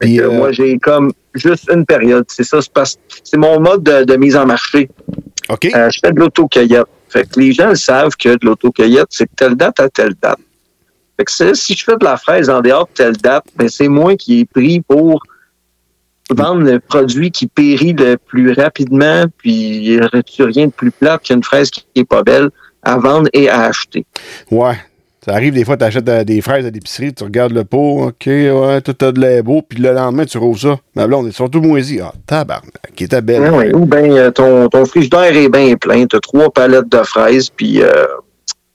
Fait 0.02 0.08
Puis, 0.08 0.18
que, 0.18 0.24
euh, 0.24 0.32
Moi, 0.32 0.52
j'ai 0.52 0.78
comme 0.78 1.14
juste 1.34 1.70
une 1.74 1.86
période. 1.86 2.26
C'est 2.28 2.44
ça, 2.44 2.60
c'est 3.24 3.38
mon 3.38 3.62
mode 3.62 3.84
de, 3.84 4.04
de 4.04 4.16
mise 4.18 4.36
en 4.36 4.46
marché. 4.46 4.90
OK. 5.48 5.70
Euh, 5.74 5.90
je 5.90 6.00
fais 6.04 6.12
de 6.12 6.20
l'autocueillette. 6.20 6.88
Fait 7.08 7.24
que 7.24 7.40
les 7.40 7.54
gens 7.54 7.70
le 7.70 7.76
savent 7.76 8.16
que 8.18 8.30
de 8.30 8.46
l'autocueillette, 8.46 9.08
c'est 9.10 9.26
de 9.26 9.36
telle 9.36 9.56
date 9.56 9.80
à 9.80 9.90
telle 9.90 10.16
date. 10.22 10.40
Fait 11.18 11.26
que 11.26 11.54
si 11.54 11.76
je 11.76 11.84
fais 11.84 11.96
de 11.96 12.04
la 12.04 12.18
fraise 12.18 12.50
en 12.50 12.62
dehors 12.62 12.88
de 12.88 12.94
telle 12.94 13.18
date, 13.18 13.46
ben 13.56 13.70
c'est 13.70 13.88
moi 13.88 14.16
qui 14.16 14.42
ai 14.42 14.46
pris 14.46 14.82
pour 14.82 15.24
vendre 16.34 16.62
le 16.62 16.80
produit 16.80 17.32
qui 17.32 17.48
périt 17.48 17.94
le 17.94 18.18
plus 18.18 18.54
rapidement, 18.54 19.26
puis 19.38 19.52
il 19.52 19.92
n'y 19.92 19.98
aurait 19.98 20.24
rien 20.40 20.68
de 20.68 20.72
plus 20.72 20.92
plate 20.92 21.24
qu'une 21.24 21.44
fraise 21.44 21.70
qui 21.70 21.86
est 21.96 22.06
pas 22.06 22.24
belle 22.24 22.50
à 22.84 22.98
vendre 22.98 23.30
et 23.34 23.50
à 23.50 23.64
acheter. 23.64 24.06
Ouais. 24.50 24.76
Ça 25.24 25.34
arrive 25.34 25.54
des 25.54 25.64
fois, 25.64 25.78
tu 25.78 25.84
achètes 25.84 26.10
euh, 26.10 26.24
des 26.24 26.42
fraises 26.42 26.66
à 26.66 26.72
l'épicerie, 26.72 27.14
tu 27.14 27.24
regardes 27.24 27.52
le 27.52 27.64
pot, 27.64 28.08
OK, 28.08 28.26
ouais, 28.26 28.82
tout 28.82 29.06
a 29.06 29.12
de 29.12 29.22
l'air 29.22 29.44
beau, 29.44 29.62
puis 29.62 29.78
le 29.78 29.94
lendemain, 29.94 30.26
tu 30.26 30.40
rouvres 30.40 30.60
ça. 30.60 30.80
Mais 30.96 31.06
là, 31.06 31.16
on 31.16 31.28
est 31.28 31.32
surtout 31.32 31.62
moisi. 31.62 32.00
Ah, 32.02 32.12
tabarnak, 32.26 32.92
qui 32.96 33.04
était 33.04 33.22
belle. 33.22 33.44
Ouais, 33.44 33.50
ouais. 33.50 33.76
Ou 33.76 33.86
bien 33.86 34.32
ton, 34.32 34.68
ton 34.68 34.84
frigidaire 34.86 35.38
est 35.38 35.50
bien 35.50 35.76
plein, 35.76 36.08
tu 36.08 36.16
as 36.16 36.20
trois 36.20 36.50
palettes 36.50 36.90
de 36.90 37.04
fraises, 37.04 37.52
puis 37.52 37.84
euh, 37.84 37.92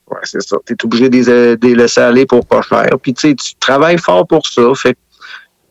ouais, 0.09 0.21
c'est 0.23 0.40
ça. 0.40 0.57
Tu 0.64 0.75
es 0.75 0.85
obligé 0.85 1.09
de 1.09 1.16
les, 1.16 1.25
de 1.57 1.66
les 1.66 1.75
laisser 1.75 2.01
aller 2.01 2.27
pour 2.27 2.47
pas 2.47 2.62
cher. 2.62 2.90
Puis 3.03 3.12
tu 3.12 3.29
sais, 3.29 3.35
tu 3.35 3.57
travailles 3.57 3.99
fort 3.99 4.25
pour 4.25 4.47
ça. 4.47 4.62
Fait 4.77 4.92
que 4.92 4.99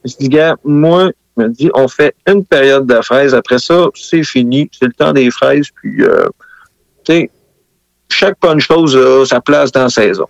je 0.04 0.16
dis, 0.20 0.28
gars, 0.28 0.58
moi, 0.66 1.10
me 1.38 1.50
dis, 1.50 1.70
on 1.74 1.88
fait 1.88 2.16
une 2.28 2.46
période 2.46 2.86
de 2.88 3.02
fraises. 3.02 3.34
Après 3.36 3.60
ça, 3.60 3.88
c'est 3.96 4.24
fini. 4.24 4.70
C'est 4.78 4.86
le 4.86 4.94
temps 4.94 5.14
des 5.14 5.30
fraises. 5.32 5.68
Puis, 5.82 6.02
euh, 6.04 6.28
tu 7.04 7.14
sais, 7.14 7.30
chaque 8.10 8.40
bonne 8.42 8.60
chose 8.60 8.96
a 8.96 9.26
sa 9.26 9.42
place 9.42 9.72
dans 9.72 9.84
la 9.84 9.90
saison. 9.90 10.28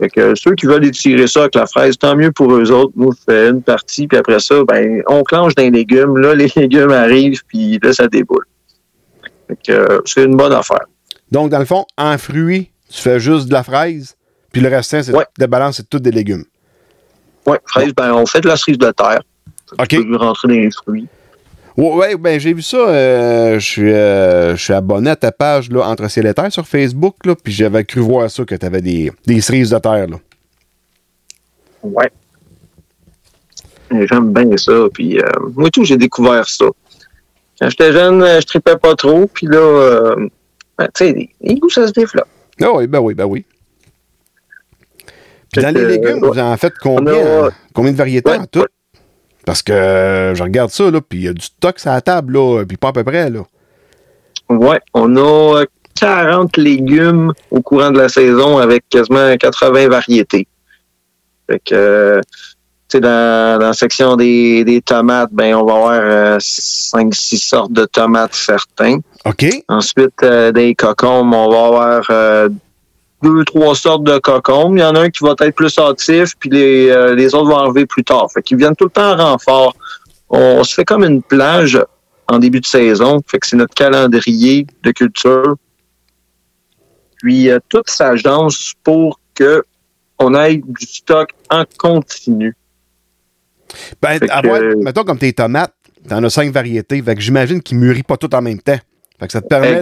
Fait 0.00 0.08
que 0.10 0.34
ceux 0.36 0.54
qui 0.54 0.66
veulent 0.66 0.84
étirer 0.84 1.26
ça 1.26 1.40
avec 1.40 1.56
la 1.56 1.66
fraise, 1.66 1.98
tant 1.98 2.14
mieux 2.14 2.30
pour 2.30 2.52
eux 2.54 2.70
autres. 2.70 2.92
Moi, 2.94 3.12
je 3.18 3.24
fais 3.32 3.48
une 3.48 3.62
partie, 3.62 4.06
puis 4.06 4.16
après 4.16 4.38
ça, 4.38 4.62
ben, 4.64 5.02
on 5.08 5.22
clenche 5.24 5.54
dans 5.56 5.64
les 5.64 5.70
légumes. 5.70 6.16
Là, 6.18 6.34
les 6.34 6.48
légumes 6.56 6.92
arrivent, 6.92 7.42
puis 7.48 7.80
là, 7.82 7.92
ça 7.92 8.06
déboule. 8.06 8.44
Fait 9.48 9.58
que 9.66 9.72
euh, 9.72 10.00
c'est 10.04 10.24
une 10.24 10.36
bonne 10.36 10.52
affaire. 10.52 10.86
Donc, 11.32 11.50
dans 11.50 11.58
le 11.58 11.64
fond, 11.64 11.84
en 11.96 12.16
fruits, 12.16 12.70
tu 12.88 13.02
fais 13.02 13.18
juste 13.18 13.48
de 13.48 13.52
la 13.52 13.64
fraise, 13.64 14.14
puis 14.52 14.60
le 14.62 14.68
restant, 14.68 15.02
c'est 15.02 15.12
Ouais. 15.14 15.26
de 15.38 15.46
balance, 15.46 15.78
c'est 15.78 15.90
tout 15.90 15.98
des 15.98 16.12
légumes. 16.12 16.44
Oui, 17.48 17.56
fraise, 17.66 17.92
ben, 17.94 18.12
on 18.12 18.26
fait 18.26 18.40
de 18.40 18.48
la 18.48 18.56
cerise 18.56 18.78
de 18.78 18.90
terre. 18.90 19.20
OK. 19.78 19.88
Tu 19.88 20.06
peux 20.06 20.16
rentrer 20.16 20.48
dans 20.48 20.54
les 20.54 20.70
fruits. 20.70 21.06
Ouais, 21.76 22.16
ben 22.16 22.40
j'ai 22.40 22.54
vu 22.54 22.62
ça. 22.62 22.76
euh, 22.76 23.58
je 23.60 23.64
suis 23.64 23.92
euh, 23.92 24.56
je 24.56 24.62
suis 24.64 24.72
abonné 24.72 25.10
à 25.10 25.16
ta 25.16 25.30
page 25.30 25.70
là, 25.70 25.86
Entre 25.86 26.10
ciel 26.10 26.26
et 26.26 26.34
terre 26.34 26.52
sur 26.52 26.66
Facebook, 26.66 27.14
là, 27.24 27.36
puis 27.40 27.52
j'avais 27.52 27.84
cru 27.84 28.00
voir 28.00 28.28
ça, 28.28 28.44
que 28.44 28.56
tu 28.56 28.66
avais 28.66 28.80
des, 28.80 29.12
des 29.24 29.40
cerises 29.40 29.70
de 29.70 29.78
terre. 29.78 30.08
Là. 30.08 30.16
Ouais. 31.84 32.10
J'aime 33.92 34.32
bien 34.32 34.56
ça. 34.56 34.72
Puis, 34.92 35.20
euh, 35.20 35.28
moi, 35.54 35.70
tout, 35.70 35.84
j'ai 35.84 35.96
découvert 35.96 36.48
ça. 36.48 36.66
Quand 37.60 37.70
j'étais 37.70 37.92
jeune, 37.92 38.24
je 38.24 38.44
tripais 38.46 38.76
pas 38.76 38.94
trop. 38.96 39.26
Puis 39.32 39.46
là, 39.46 40.14
ben, 40.76 40.88
tu 40.94 41.06
sais, 41.06 41.28
les 41.40 41.54
goûts, 41.54 41.70
ça 41.70 41.86
se 41.86 41.92
développe. 41.92 42.28
Ah 42.60 42.72
oui, 42.72 42.86
ben 42.88 42.98
oui, 42.98 43.14
ben 43.14 43.24
oui. 43.24 43.44
Puis 45.52 45.62
dans 45.62 45.74
les 45.74 45.84
légumes, 45.84 46.20
vous 46.20 46.38
en 46.38 46.56
faites 46.56 46.78
combien? 46.78 47.44
Hein? 47.44 47.50
Combien 47.72 47.92
de 47.92 47.96
variétés 47.96 48.32
en 48.32 48.46
tout? 48.46 48.66
Parce 49.44 49.62
que 49.62 49.72
euh, 49.72 50.34
je 50.34 50.42
regarde 50.42 50.70
ça, 50.70 50.90
là, 50.90 51.00
puis 51.00 51.20
il 51.20 51.24
y 51.24 51.28
a 51.28 51.32
du 51.32 51.44
stock 51.44 51.76
à 51.86 51.94
la 51.94 52.00
table, 52.02 52.34
là, 52.34 52.64
puis 52.66 52.76
pas 52.76 52.88
à 52.88 52.92
peu 52.92 53.04
près, 53.04 53.30
là. 53.30 53.40
Ouais, 54.50 54.80
on 54.94 55.16
a 55.16 55.60
euh, 55.60 55.66
40 55.98 56.56
légumes 56.56 57.32
au 57.50 57.62
courant 57.62 57.90
de 57.90 57.98
la 57.98 58.08
saison 58.08 58.58
avec 58.58 58.88
quasiment 58.88 59.36
80 59.36 59.88
variétés. 59.88 60.46
Fait 61.48 61.60
que, 61.64 61.74
euh, 61.74 62.20
tu 62.88 62.96
sais, 62.96 63.00
dans, 63.00 63.58
dans 63.58 63.68
la 63.68 63.72
section 63.72 64.16
des, 64.16 64.64
des 64.64 64.80
tomates, 64.80 65.30
ben, 65.32 65.54
on 65.54 65.64
va 65.64 65.74
avoir 65.74 66.38
5-6 66.38 67.38
sortes 67.38 67.72
de 67.72 67.84
tomates 67.86 68.34
certains. 68.34 68.98
OK? 69.24 69.46
Ensuite, 69.68 70.22
euh, 70.22 70.52
des 70.52 70.74
cocombes, 70.74 71.32
on 71.34 71.50
va 71.50 71.66
avoir 71.66 72.06
euh, 72.10 72.48
deux, 73.22 73.44
trois 73.44 73.74
sortes 73.74 74.04
de 74.04 74.18
cocombes. 74.18 74.76
Il 74.76 74.80
y 74.80 74.84
en 74.84 74.94
a 74.94 75.00
un 75.00 75.10
qui 75.10 75.24
va 75.24 75.34
être 75.40 75.54
plus 75.54 75.76
hâtif, 75.78 76.34
puis 76.38 76.50
les, 76.50 76.88
euh, 76.88 77.14
les 77.14 77.34
autres 77.34 77.48
vont 77.48 77.56
arriver 77.56 77.86
plus 77.86 78.04
tard. 78.04 78.30
Fait 78.32 78.42
qu'ils 78.42 78.56
viennent 78.56 78.76
tout 78.76 78.84
le 78.84 78.90
temps 78.90 79.18
en 79.18 79.32
renfort. 79.32 79.74
On, 80.30 80.62
se 80.62 80.74
fait 80.74 80.84
comme 80.84 81.04
une 81.04 81.22
plage 81.22 81.78
en 82.28 82.38
début 82.38 82.60
de 82.60 82.66
saison. 82.66 83.20
Fait 83.26 83.38
que 83.38 83.46
c'est 83.46 83.56
notre 83.56 83.74
calendrier 83.74 84.66
de 84.82 84.90
culture. 84.90 85.56
Puis 87.16 87.50
euh, 87.50 87.58
tout 87.68 87.82
s'agence 87.86 88.74
pour 88.84 89.18
que 89.34 89.64
on 90.18 90.34
ait 90.34 90.56
du 90.56 90.86
stock 90.86 91.30
en 91.50 91.64
continu. 91.78 92.54
Ben, 94.00 94.18
que- 94.18 94.30
avoir, 94.30 94.60
mettons 94.82 95.04
comme 95.04 95.18
tes 95.18 95.32
tomates, 95.32 95.74
t'en 96.08 96.22
as 96.22 96.30
cinq 96.30 96.52
variétés, 96.52 97.02
fait 97.02 97.14
que 97.14 97.20
j'imagine 97.20 97.62
qu'ils 97.62 97.78
mûrissent 97.78 98.02
pas 98.02 98.16
toutes 98.16 98.34
en 98.34 98.42
même 98.42 98.60
temps. 98.60 98.78
Fait 99.18 99.26
que 99.26 99.32
ça 99.32 99.40
te 99.40 99.48
permet 99.48 99.80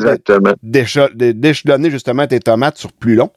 d'échelonner 0.63 1.91
justement 1.91 2.27
tes 2.27 2.41
tomates 2.41 2.79
sur 2.79 2.93
plus 2.93 3.15
long. 3.15 3.31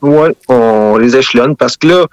Oui, 0.00 0.30
on 0.48 0.96
les 0.96 1.16
échelonne 1.16 1.54
parce 1.54 1.76
que 1.76 1.86
là, 1.86 2.06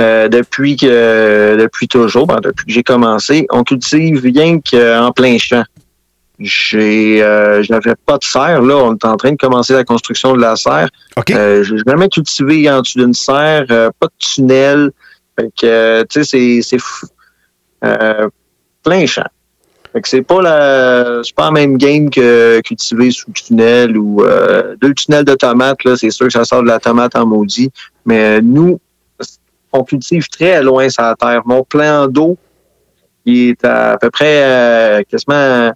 euh, 0.00 0.28
depuis 0.28 0.76
que 0.76 1.56
depuis 1.60 1.86
toujours, 1.86 2.26
ben, 2.26 2.40
depuis 2.42 2.66
que 2.66 2.72
j'ai 2.72 2.82
commencé, 2.82 3.46
on 3.50 3.62
cultive 3.62 4.20
rien 4.22 4.58
qu'en 4.60 5.12
plein 5.12 5.38
champ. 5.38 5.64
J'ai 6.40 7.22
euh, 7.22 7.62
je 7.62 7.72
n'avais 7.72 7.94
pas 8.06 8.18
de 8.18 8.24
serre, 8.24 8.60
là, 8.60 8.74
on 8.76 8.94
est 8.94 9.04
en 9.04 9.16
train 9.16 9.30
de 9.30 9.36
commencer 9.36 9.72
la 9.72 9.84
construction 9.84 10.34
de 10.34 10.40
la 10.40 10.56
serre. 10.56 10.88
OK? 11.16 11.30
Euh, 11.30 11.62
j'ai 11.62 11.76
jamais 11.86 12.08
cultivé 12.08 12.68
en 12.68 12.80
dessous 12.80 12.98
d'une 12.98 13.14
serre, 13.14 13.66
euh, 13.70 13.90
pas 14.00 14.08
de 14.08 14.12
tunnel. 14.18 14.90
Fait 15.38 15.48
que 15.60 15.66
euh, 15.66 16.04
tu 16.10 16.24
sais, 16.24 16.60
c'est 16.62 16.78
euh, 17.84 18.28
plein 18.82 19.06
champ. 19.06 19.26
Fait 19.94 20.00
que 20.02 20.08
c'est 20.08 20.22
pas 20.22 20.42
la 20.42 21.20
c'est 21.22 21.34
pas 21.36 21.52
même 21.52 21.78
game 21.78 22.10
que 22.10 22.60
cultiver 22.62 23.12
sous 23.12 23.30
tunnel 23.30 23.96
ou 23.96 24.22
euh, 24.24 24.74
deux 24.82 24.92
tunnels 24.92 25.24
de 25.24 25.34
tomates, 25.34 25.84
là, 25.84 25.96
c'est 25.96 26.10
sûr 26.10 26.26
que 26.26 26.32
ça 26.32 26.44
sort 26.44 26.62
de 26.62 26.66
la 26.68 26.80
tomate 26.80 27.14
en 27.14 27.24
maudit. 27.24 27.70
Mais 28.04 28.38
euh, 28.38 28.40
nous, 28.42 28.80
on 29.72 29.84
cultive 29.84 30.28
très 30.28 30.62
loin 30.62 30.88
la 31.10 31.14
terre. 31.14 31.42
Mon 31.46 31.62
plan 31.62 32.08
d'eau, 32.08 32.36
est 33.24 33.64
à, 33.64 33.92
à 33.92 33.96
peu 33.98 34.10
près 34.10 34.42
euh, 34.42 35.02
quasiment 35.08 35.72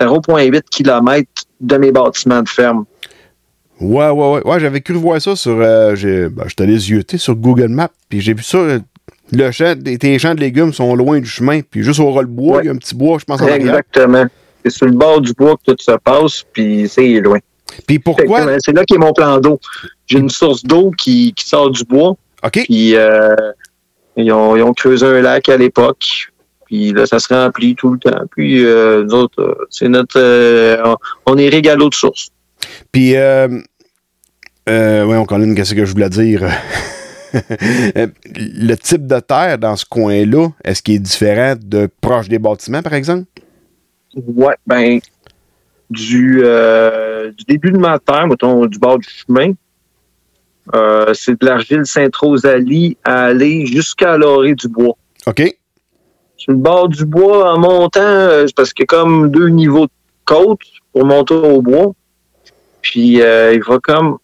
0,8 0.00 0.62
km 0.70 1.28
de 1.60 1.76
mes 1.76 1.92
bâtiments 1.92 2.42
de 2.42 2.48
ferme. 2.48 2.84
Ouais, 3.80 4.08
ouais, 4.10 4.42
ouais. 4.44 4.60
J'avais 4.60 4.80
cru 4.80 4.94
voir 4.94 5.20
ça 5.20 5.36
sur. 5.36 5.58
Euh, 5.60 5.94
j'ai- 5.94 6.28
ben, 6.28 6.44
zioter 6.78 7.18
sur 7.18 7.36
Google 7.36 7.68
Maps, 7.68 7.90
puis 8.08 8.20
j'ai 8.20 8.34
vu 8.34 8.42
ça. 8.42 8.58
Le 9.32 9.50
champ, 9.50 9.74
tes 9.82 10.18
champs 10.18 10.34
de 10.34 10.40
légumes 10.40 10.72
sont 10.72 10.94
loin 10.94 11.20
du 11.20 11.28
chemin, 11.28 11.60
puis 11.60 11.82
juste 11.82 12.00
au 12.00 12.10
ras 12.12 12.22
le 12.22 12.28
bois, 12.28 12.56
Ouais. 12.58 12.62
il 12.64 12.66
y 12.66 12.68
a 12.70 12.72
un 12.72 12.76
petit 12.76 12.94
bois, 12.94 13.18
je 13.18 13.24
pense, 13.24 13.40
en. 13.42 13.46
Exactement. 13.48 14.24
C'est 14.64 14.70
sur 14.70 14.86
le 14.86 14.92
bord 14.92 15.20
du 15.20 15.32
bois 15.34 15.56
que 15.56 15.72
tout 15.72 15.76
se 15.82 15.92
passe, 16.02 16.44
puis 16.52 16.88
c'est 16.88 17.20
loin. 17.20 17.38
Puis 17.86 17.98
pourquoi? 17.98 18.46
C'est 18.60 18.72
là 18.72 18.84
qu'est 18.84 18.96
mon 18.98 19.12
plan 19.12 19.38
d'eau. 19.38 19.60
J'ai 20.06 20.18
une 20.18 20.30
source 20.30 20.62
d'eau 20.64 20.90
qui, 20.92 21.32
qui 21.34 21.46
sort 21.46 21.70
du 21.70 21.84
bois, 21.84 22.16
OK. 22.42 22.62
puis 22.64 22.96
euh, 22.96 23.34
ils, 24.16 24.32
ont, 24.32 24.56
ils 24.56 24.62
ont 24.62 24.72
creusé 24.72 25.04
un 25.06 25.20
lac 25.20 25.48
à 25.48 25.56
l'époque. 25.56 26.30
Puis 26.66 26.92
là, 26.92 27.06
ça 27.06 27.18
se 27.18 27.32
remplit 27.32 27.74
tout 27.76 27.92
le 27.94 27.98
temps. 27.98 28.24
Puis 28.36 28.64
euh, 28.64 29.04
nous 29.04 29.14
autres, 29.14 29.42
euh, 29.42 29.54
c'est 29.70 29.88
notre. 29.88 30.18
euh, 30.18 30.76
on- 31.26 31.36
à 31.36 31.74
l'eau 31.76 31.88
de 31.88 31.94
source. 31.94 32.28
Puis, 32.92 33.16
euh, 33.16 33.46
ouais, 34.66 35.16
on 35.16 35.24
connaît 35.24 35.54
qu'est-ce 35.54 35.74
que 35.74 35.84
je 35.84 35.92
voulais 35.92 36.10
dire? 36.10 36.42
Euh, 37.96 38.06
le 38.36 38.74
type 38.74 39.06
de 39.06 39.20
terre 39.20 39.58
dans 39.58 39.76
ce 39.76 39.84
coin-là, 39.84 40.48
est-ce 40.64 40.82
qu'il 40.82 40.94
est 40.94 40.98
différent 40.98 41.54
de 41.60 41.88
proche 42.00 42.28
des 42.28 42.38
bâtiments, 42.38 42.82
par 42.82 42.94
exemple? 42.94 43.24
Ouais, 44.14 44.54
ben, 44.66 45.00
du, 45.90 46.40
euh, 46.44 47.30
du 47.32 47.44
début 47.44 47.70
de 47.70 47.78
ma 47.78 47.98
terre, 47.98 48.26
mettons, 48.26 48.66
du 48.66 48.78
bord 48.78 48.98
du 48.98 49.08
chemin, 49.08 49.52
euh, 50.74 51.12
c'est 51.14 51.40
de 51.40 51.46
l'argile 51.46 51.84
Saint-Rosalie 51.84 52.96
à 53.04 53.24
aller 53.26 53.66
jusqu'à 53.66 54.16
l'orée 54.16 54.54
du 54.54 54.68
bois. 54.68 54.96
OK. 55.26 55.54
Sur 56.36 56.52
le 56.52 56.58
bord 56.58 56.88
du 56.88 57.04
bois, 57.04 57.52
en 57.54 57.58
montant, 57.58 58.00
euh, 58.00 58.46
parce 58.54 58.72
qu'il 58.72 58.84
y 58.84 58.84
a 58.84 58.86
comme 58.86 59.30
deux 59.30 59.48
niveaux 59.48 59.86
de 59.86 59.92
côte 60.24 60.60
pour 60.92 61.04
monter 61.04 61.34
au 61.34 61.62
bois. 61.62 61.92
Puis, 62.80 63.14
il 63.18 63.62
va 63.66 63.78
comme... 63.82 64.18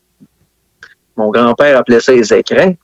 Mon 1.17 1.31
grand-père 1.31 1.79
appelait 1.79 2.01
ça 2.01 2.13
les 2.13 2.33
écrins. 2.33 2.75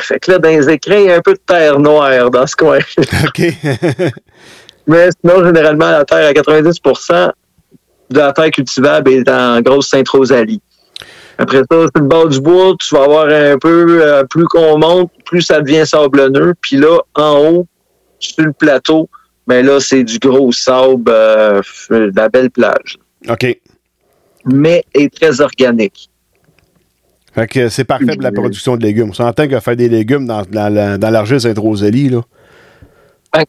Fait 0.00 0.18
que 0.20 0.32
là, 0.32 0.38
dans 0.38 0.48
les 0.48 0.68
écrins, 0.68 0.98
il 0.98 1.06
y 1.06 1.10
a 1.10 1.16
un 1.16 1.20
peu 1.20 1.34
de 1.34 1.40
terre 1.44 1.78
noire 1.78 2.30
dans 2.30 2.46
ce 2.46 2.56
coin. 2.56 2.78
OK. 3.26 3.42
Mais 4.86 5.08
sinon, 5.20 5.44
généralement, 5.44 5.90
la 5.90 6.04
terre 6.04 6.28
à 6.28 6.32
90% 6.32 7.30
de 8.10 8.18
la 8.18 8.32
terre 8.32 8.50
cultivable 8.50 9.10
est 9.10 9.28
en 9.28 9.60
grosse 9.60 9.88
Sainte-Rosalie. 9.88 10.62
Après 11.36 11.58
ça, 11.58 11.64
sur 11.70 11.90
le 11.94 12.00
bord 12.00 12.28
du 12.28 12.40
bois, 12.40 12.74
tu 12.80 12.94
vas 12.94 13.04
avoir 13.04 13.28
un 13.28 13.58
peu, 13.58 14.02
euh, 14.02 14.24
plus 14.24 14.46
qu'on 14.46 14.78
monte, 14.78 15.12
plus 15.24 15.42
ça 15.42 15.60
devient 15.60 15.86
sablonneux. 15.86 16.54
Puis 16.60 16.76
là, 16.76 16.98
en 17.14 17.38
haut, 17.38 17.66
sur 18.18 18.44
le 18.44 18.52
plateau, 18.52 19.08
ben 19.46 19.64
là, 19.64 19.78
c'est 19.78 20.02
du 20.02 20.18
gros 20.18 20.50
sable, 20.52 21.04
euh, 21.08 21.62
de 21.90 22.12
la 22.16 22.28
belle 22.28 22.50
plage. 22.50 22.98
OK. 23.28 23.56
Mais 24.46 24.84
est 24.94 25.14
très 25.14 25.40
organique. 25.40 26.10
Fait 27.38 27.46
que 27.46 27.68
c'est 27.68 27.84
parfait 27.84 28.04
pour 28.06 28.22
la 28.22 28.30
production 28.32 28.76
de 28.76 28.82
légumes. 28.82 29.10
On 29.10 29.14
s'entend 29.14 29.46
que 29.46 29.60
faire 29.60 29.76
des 29.76 29.88
légumes 29.88 30.26
dans, 30.26 30.42
dans, 30.42 30.72
la- 30.72 30.98
dans 30.98 31.10
l'argile 31.10 31.40
Sainte-Rosalie, 31.40 32.08
là. 32.08 32.22
Ben, 33.32 33.44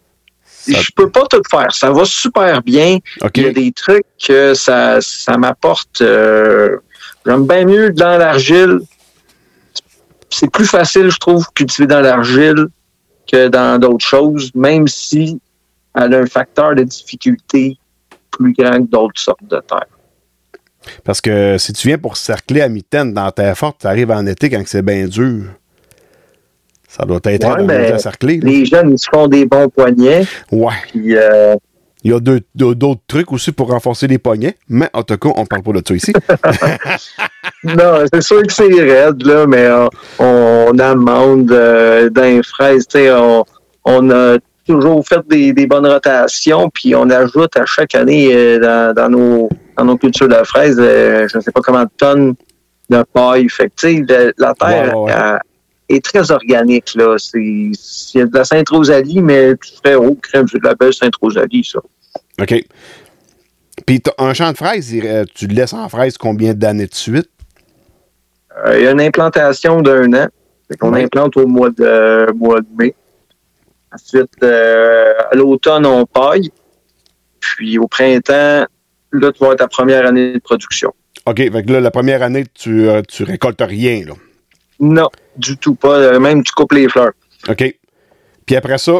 Ça- 0.46 0.80
Je 0.80 0.90
peux 0.96 1.10
pas 1.10 1.26
tout 1.30 1.42
faire. 1.50 1.72
Ça 1.74 1.92
va 1.92 2.06
super 2.06 2.62
bien. 2.62 3.00
Il 3.36 3.42
y 3.44 3.46
a 3.48 3.52
des 3.54 3.72
trucs 3.72 4.06
que 4.24 4.54
ça, 4.54 5.00
ça 5.02 5.38
m'apporte. 5.38 6.02
euh, 6.02 6.78
J'aime 7.26 7.48
bien 7.48 7.66
mieux 7.66 7.92
dans 7.92 8.18
l'argile. 8.18 8.80
C'est 10.30 10.52
plus 10.52 10.66
facile, 10.66 11.10
je 11.10 11.18
trouve, 11.18 11.48
cultiver 11.56 11.88
dans 11.88 12.02
l'argile 12.02 12.68
que 13.32 13.48
dans 13.48 13.80
d'autres 13.80 14.06
choses, 14.06 14.52
même 14.54 14.88
si 14.88 15.40
elle 15.96 16.14
a 16.14 16.20
un 16.20 16.26
facteur 16.28 16.76
de 16.76 16.84
difficulté 16.84 17.78
plus 18.32 18.54
grand 18.54 18.78
que 18.84 18.90
d'autres 18.90 19.20
sortes 19.20 19.44
de 19.44 19.60
terre. 19.68 19.88
Parce 21.04 21.22
que 21.22 21.58
si 21.58 21.74
tu 21.74 21.88
viens 21.88 21.98
pour 21.98 22.18
cercler 22.18 22.62
à 22.62 22.70
mitaine 22.70 23.14
dans 23.14 23.30
terre 23.32 23.58
forte, 23.58 23.78
tu 23.82 23.88
arrives 23.88 24.12
en 24.12 24.26
été 24.26 24.50
quand 24.50 24.62
c'est 24.66 24.82
bien 24.82 25.06
dur. 25.08 25.44
Ça 26.88 27.06
doit 27.06 27.20
être 27.24 27.46
Ouais, 27.48 27.54
ouais, 27.56 27.64
mais 27.64 27.92
à 27.92 28.00
cercler. 28.00 28.38
là. 28.40 28.50
Les 28.50 28.66
jeunes, 28.66 28.92
ils 28.92 28.98
se 29.00 29.08
font 29.14 29.28
des 29.28 29.46
bons 29.46 29.70
poignets. 29.70 30.26
Ouais. 30.52 30.74
Puis, 30.92 31.16
euh, 31.16 31.56
Il 32.04 32.12
y 32.12 32.14
a 32.16 32.20
d'autres 32.20 33.02
trucs 33.08 33.32
aussi 33.32 33.52
pour 33.52 33.70
renforcer 33.70 34.08
les 34.08 34.18
poignets, 34.18 34.56
mais 34.68 34.90
en 34.94 35.04
tout 35.04 35.18
cas, 35.18 35.30
on 35.36 35.46
parle 35.46 35.62
pas 35.62 35.72
de 35.74 35.82
ça 35.88 35.94
ici. 35.94 36.14
non, 37.64 38.06
c'est 38.12 38.22
sûr 38.24 38.42
que 38.44 38.52
c'est 38.54 38.64
raide, 38.74 39.22
là, 39.26 39.46
mais 39.46 39.70
on, 39.70 39.90
on 40.26 40.80
amende 40.80 41.52
euh, 41.52 42.10
dans 42.10 42.24
les 42.24 42.42
fraises. 42.44 42.88
tu 42.88 43.00
sais, 43.00 43.12
On, 43.12 43.44
on 43.86 44.10
a 44.12 44.38
toujours 44.74 45.06
fait 45.08 45.22
des, 45.28 45.52
des 45.54 45.66
bonnes 45.68 45.88
rotations, 45.88 46.70
puis 46.70 46.94
on 46.96 47.10
ajoute 47.10 47.56
à 47.58 47.66
chaque 47.66 47.96
année 47.96 48.30
euh, 48.34 48.60
dans, 48.60 48.94
dans 48.94 49.10
nos, 49.10 49.50
dans 49.78 49.86
nos 49.86 49.98
cultures 49.98 50.28
de 50.28 50.44
fraises, 50.44 50.78
euh, 50.80 51.28
je 51.28 51.38
ne 51.38 51.42
sais 51.42 51.52
pas 51.52 51.62
comment 51.62 51.84
de 51.84 51.90
tonnes 51.98 52.36
de 52.90 53.04
paille. 53.14 53.50
Fait 53.50 53.72
que, 53.76 53.88
le- 53.88 54.34
la 54.38 54.54
terre 54.54 54.98
ouais, 54.98 55.12
elle 55.90 55.96
est 55.98 56.06
très 56.06 56.30
organique. 56.32 56.94
là. 56.96 57.16
C'est 57.18 57.40
Il 57.42 57.74
y 58.14 58.22
a 58.22 58.26
de 58.26 58.36
la 58.38 58.44
Sainte-Rosalie, 58.46 59.22
mais 59.22 59.56
tu 59.58 59.72
ferais 59.84 59.96
au 59.96 60.14
crème, 60.16 60.46
c'est 60.52 60.60
de 60.60 60.68
la 60.68 60.76
belle 60.76 60.94
Sainte-Rosalie, 60.94 61.64
ça. 61.64 61.80
OK. 62.42 62.64
Puis 63.86 64.02
un 64.18 64.34
champ 64.34 64.52
de 64.52 64.58
fraises, 64.58 64.94
euh, 65.04 65.26
tu 65.34 65.48
le 65.48 65.56
laisses 65.56 65.74
en 65.74 65.90
fraise 65.90 66.18
combien 66.18 66.54
d'années 66.54 66.86
de 66.88 66.94
suite? 66.96 67.30
Euh, 68.66 68.78
il 68.78 68.84
y 68.84 68.88
a 68.88 68.92
une 68.92 69.02
implantation 69.02 69.82
d'un 69.82 70.14
an. 70.14 70.28
Fait 70.68 70.78
qu'on 70.78 70.94
Ouais. 70.94 71.04
implante 71.06 71.36
au 71.38 71.48
mois 71.48 71.70
de, 71.72 72.32
mois 72.34 72.60
de 72.62 72.68
mai. 72.78 72.94
Ensuite, 73.94 74.32
euh, 74.44 75.14
à 75.32 75.36
l'automne, 75.36 75.86
on 75.86 76.06
paille. 76.06 76.50
Puis 77.40 77.78
au 77.80 77.88
printemps, 77.88 78.66
là, 79.12 79.32
tu 79.32 79.40
vas 79.40 79.46
avoir 79.48 79.56
ta 79.56 79.68
première 79.68 80.06
année 80.06 80.34
de 80.34 80.40
production. 80.40 80.94
OK, 81.26 81.38
fait 81.38 81.64
que 81.64 81.72
là, 81.74 81.80
la 81.80 81.92
première 81.92 82.22
année, 82.22 82.46
tu, 82.54 82.88
euh, 82.90 83.02
tu 83.08 83.24
récoltes 83.24 83.62
rien, 83.62 84.04
là. 84.06 84.14
Non, 84.80 85.10
du 85.38 85.58
tout 85.58 85.76
pas. 85.76 85.96
Euh, 85.98 86.20
Même 86.20 86.44
tu 86.44 86.52
coupes 86.54 86.72
les 86.74 86.88
fleurs. 86.88 87.12
OK. 87.50 87.76
Puis 88.46 88.56
après 88.56 88.78
ça, 88.78 89.00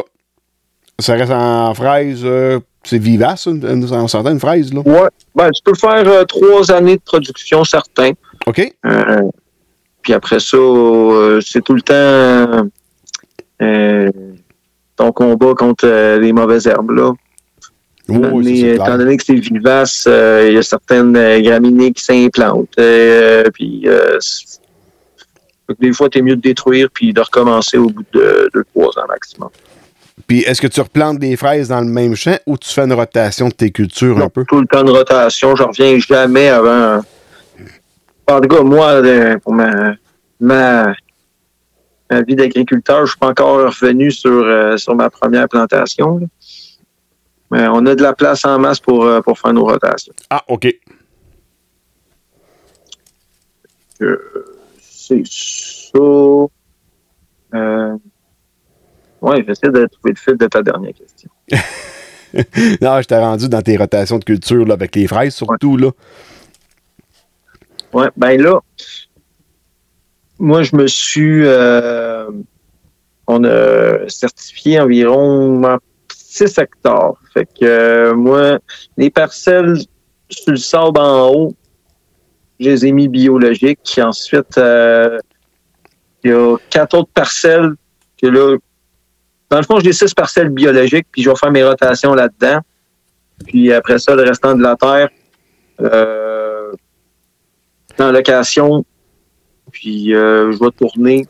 ça 0.98 1.14
reste 1.14 1.32
en 1.32 1.72
fraise, 1.74 2.20
euh, 2.24 2.60
c'est 2.84 2.98
vivace, 2.98 3.46
une- 3.46 3.86
on 3.92 4.08
s'entend 4.08 4.30
une 4.32 4.40
fraise, 4.40 4.72
là? 4.72 4.80
Ouais. 4.84 5.08
Ben, 5.34 5.50
tu 5.50 5.62
peux 5.64 5.74
faire 5.74 6.06
euh, 6.06 6.24
trois 6.24 6.70
années 6.70 6.96
de 6.96 7.02
production, 7.02 7.64
certains. 7.64 8.12
OK? 8.46 8.74
Euh, 8.86 9.22
puis 10.02 10.12
après 10.14 10.40
ça, 10.40 10.56
c'est 11.44 11.62
tout 11.62 11.74
le 11.74 11.82
temps 11.82 12.68
euh, 13.62 14.10
ton 15.00 15.12
combat 15.12 15.54
contre 15.54 15.86
euh, 15.86 16.18
les 16.18 16.32
mauvaises 16.32 16.66
herbes, 16.66 16.90
là. 16.90 17.12
Oui, 18.08 18.16
Étant 18.18 18.32
oui, 18.32 18.44
donné- 18.44 18.56
ça, 18.56 18.66
c'est 18.66 18.74
étant 18.74 18.84
clair. 18.86 18.98
donné 18.98 19.16
que 19.16 19.24
c'est 19.24 19.34
vivace, 19.34 20.04
euh, 20.08 20.46
il 20.48 20.54
y 20.54 20.58
a 20.58 20.62
certaines 20.62 21.16
euh, 21.16 21.40
graminées 21.40 21.92
qui 21.92 22.02
s'implantent. 22.04 22.68
Euh, 22.78 23.44
puis 23.54 23.84
euh, 23.86 24.18
des 25.78 25.92
fois, 25.92 26.08
tu 26.08 26.20
mieux 26.22 26.36
de 26.36 26.40
détruire 26.40 26.88
puis 26.92 27.12
de 27.12 27.20
recommencer 27.20 27.78
au 27.78 27.88
bout 27.88 28.04
de 28.12 28.50
deux, 28.52 28.64
trois 28.74 28.88
ans 28.98 29.06
maximum. 29.08 29.48
Puis 30.26 30.40
est-ce 30.40 30.60
que 30.60 30.66
tu 30.66 30.80
replantes 30.80 31.18
des 31.18 31.36
fraises 31.36 31.68
dans 31.68 31.80
le 31.80 31.86
même 31.86 32.14
champ 32.16 32.36
ou 32.46 32.58
tu 32.58 32.68
fais 32.68 32.82
une 32.82 32.92
rotation 32.92 33.48
de 33.48 33.54
tes 33.54 33.70
cultures 33.70 34.18
un 34.18 34.28
peu? 34.28 34.44
tout 34.46 34.60
le 34.60 34.66
temps 34.66 34.82
de 34.82 34.90
rotation, 34.90 35.54
je 35.56 35.62
reviens 35.62 35.98
jamais 35.98 36.48
avant. 36.48 37.00
En 38.28 38.40
tout 38.40 38.48
cas, 38.48 38.62
moi, 38.62 39.00
pour 39.42 39.54
ma, 39.54 39.94
ma, 40.40 40.92
ma 42.10 42.22
vie 42.22 42.34
d'agriculteur, 42.34 43.06
je 43.06 43.12
suis 43.12 43.18
pas 43.18 43.28
encore 43.28 43.66
revenu 43.66 44.10
sur, 44.10 44.30
euh, 44.30 44.76
sur 44.76 44.94
ma 44.94 45.10
première 45.10 45.48
plantation. 45.48 46.20
Mais 47.50 47.66
on 47.68 47.86
a 47.86 47.94
de 47.94 48.02
la 48.02 48.14
place 48.14 48.44
en 48.44 48.58
masse 48.58 48.80
pour, 48.80 49.04
euh, 49.04 49.20
pour 49.20 49.38
faire 49.38 49.52
nos 49.52 49.64
rotations. 49.64 50.12
Ah, 50.28 50.42
OK. 50.48 50.68
C'est 54.80 55.22
ça. 55.26 55.98
Euh, 57.54 57.96
ouais, 59.20 59.44
j'essaie 59.46 59.70
de 59.70 59.86
trouver 59.86 60.10
le 60.10 60.16
fil 60.16 60.36
de 60.36 60.46
ta 60.46 60.62
dernière 60.62 60.94
question. 60.94 61.30
non, 62.80 63.02
je 63.02 63.06
t'ai 63.06 63.16
rendu 63.16 63.48
dans 63.48 63.62
tes 63.62 63.76
rotations 63.76 64.18
de 64.18 64.24
culture 64.24 64.64
là, 64.64 64.74
avec 64.74 64.94
les 64.94 65.06
fraises 65.06 65.34
surtout, 65.34 65.76
là. 65.76 65.90
Ouais, 67.92 68.08
ben 68.16 68.40
là, 68.40 68.60
moi, 70.40 70.62
je 70.62 70.74
me 70.74 70.86
suis. 70.86 71.46
euh, 71.46 72.30
on 73.26 73.44
a 73.44 74.08
certifié 74.08 74.80
environ 74.80 75.78
6 76.12 76.58
hectares. 76.58 77.14
Fait 77.32 77.46
que 77.46 77.64
euh, 77.64 78.14
moi, 78.14 78.58
les 78.96 79.10
parcelles 79.10 79.76
sur 80.28 80.50
le 80.50 80.56
sable 80.56 80.98
en 80.98 81.28
haut, 81.28 81.54
je 82.58 82.70
les 82.70 82.86
ai 82.86 82.92
mis 82.92 83.08
biologiques. 83.08 84.00
Ensuite, 84.02 84.58
euh, 84.58 85.18
il 86.24 86.30
y 86.30 86.34
a 86.34 86.56
quatre 86.70 86.94
autres 86.94 87.10
parcelles 87.14 87.74
que 88.20 88.26
là. 88.26 88.56
Dans 89.48 89.58
le 89.58 89.64
fond, 89.64 89.80
j'ai 89.80 89.92
six 89.92 90.14
parcelles 90.14 90.50
biologiques, 90.50 91.06
puis 91.10 91.22
je 91.22 91.30
vais 91.30 91.36
faire 91.36 91.50
mes 91.50 91.64
rotations 91.64 92.14
là-dedans. 92.14 92.60
Puis 93.46 93.72
après 93.72 93.98
ça, 93.98 94.14
le 94.14 94.22
restant 94.22 94.54
de 94.54 94.62
la 94.62 94.76
terre, 94.76 95.08
euh, 95.80 96.72
en 97.98 98.12
location. 98.12 98.84
Puis 99.70 100.14
euh, 100.14 100.52
je 100.52 100.58
vais 100.58 100.70
tourner 100.78 101.26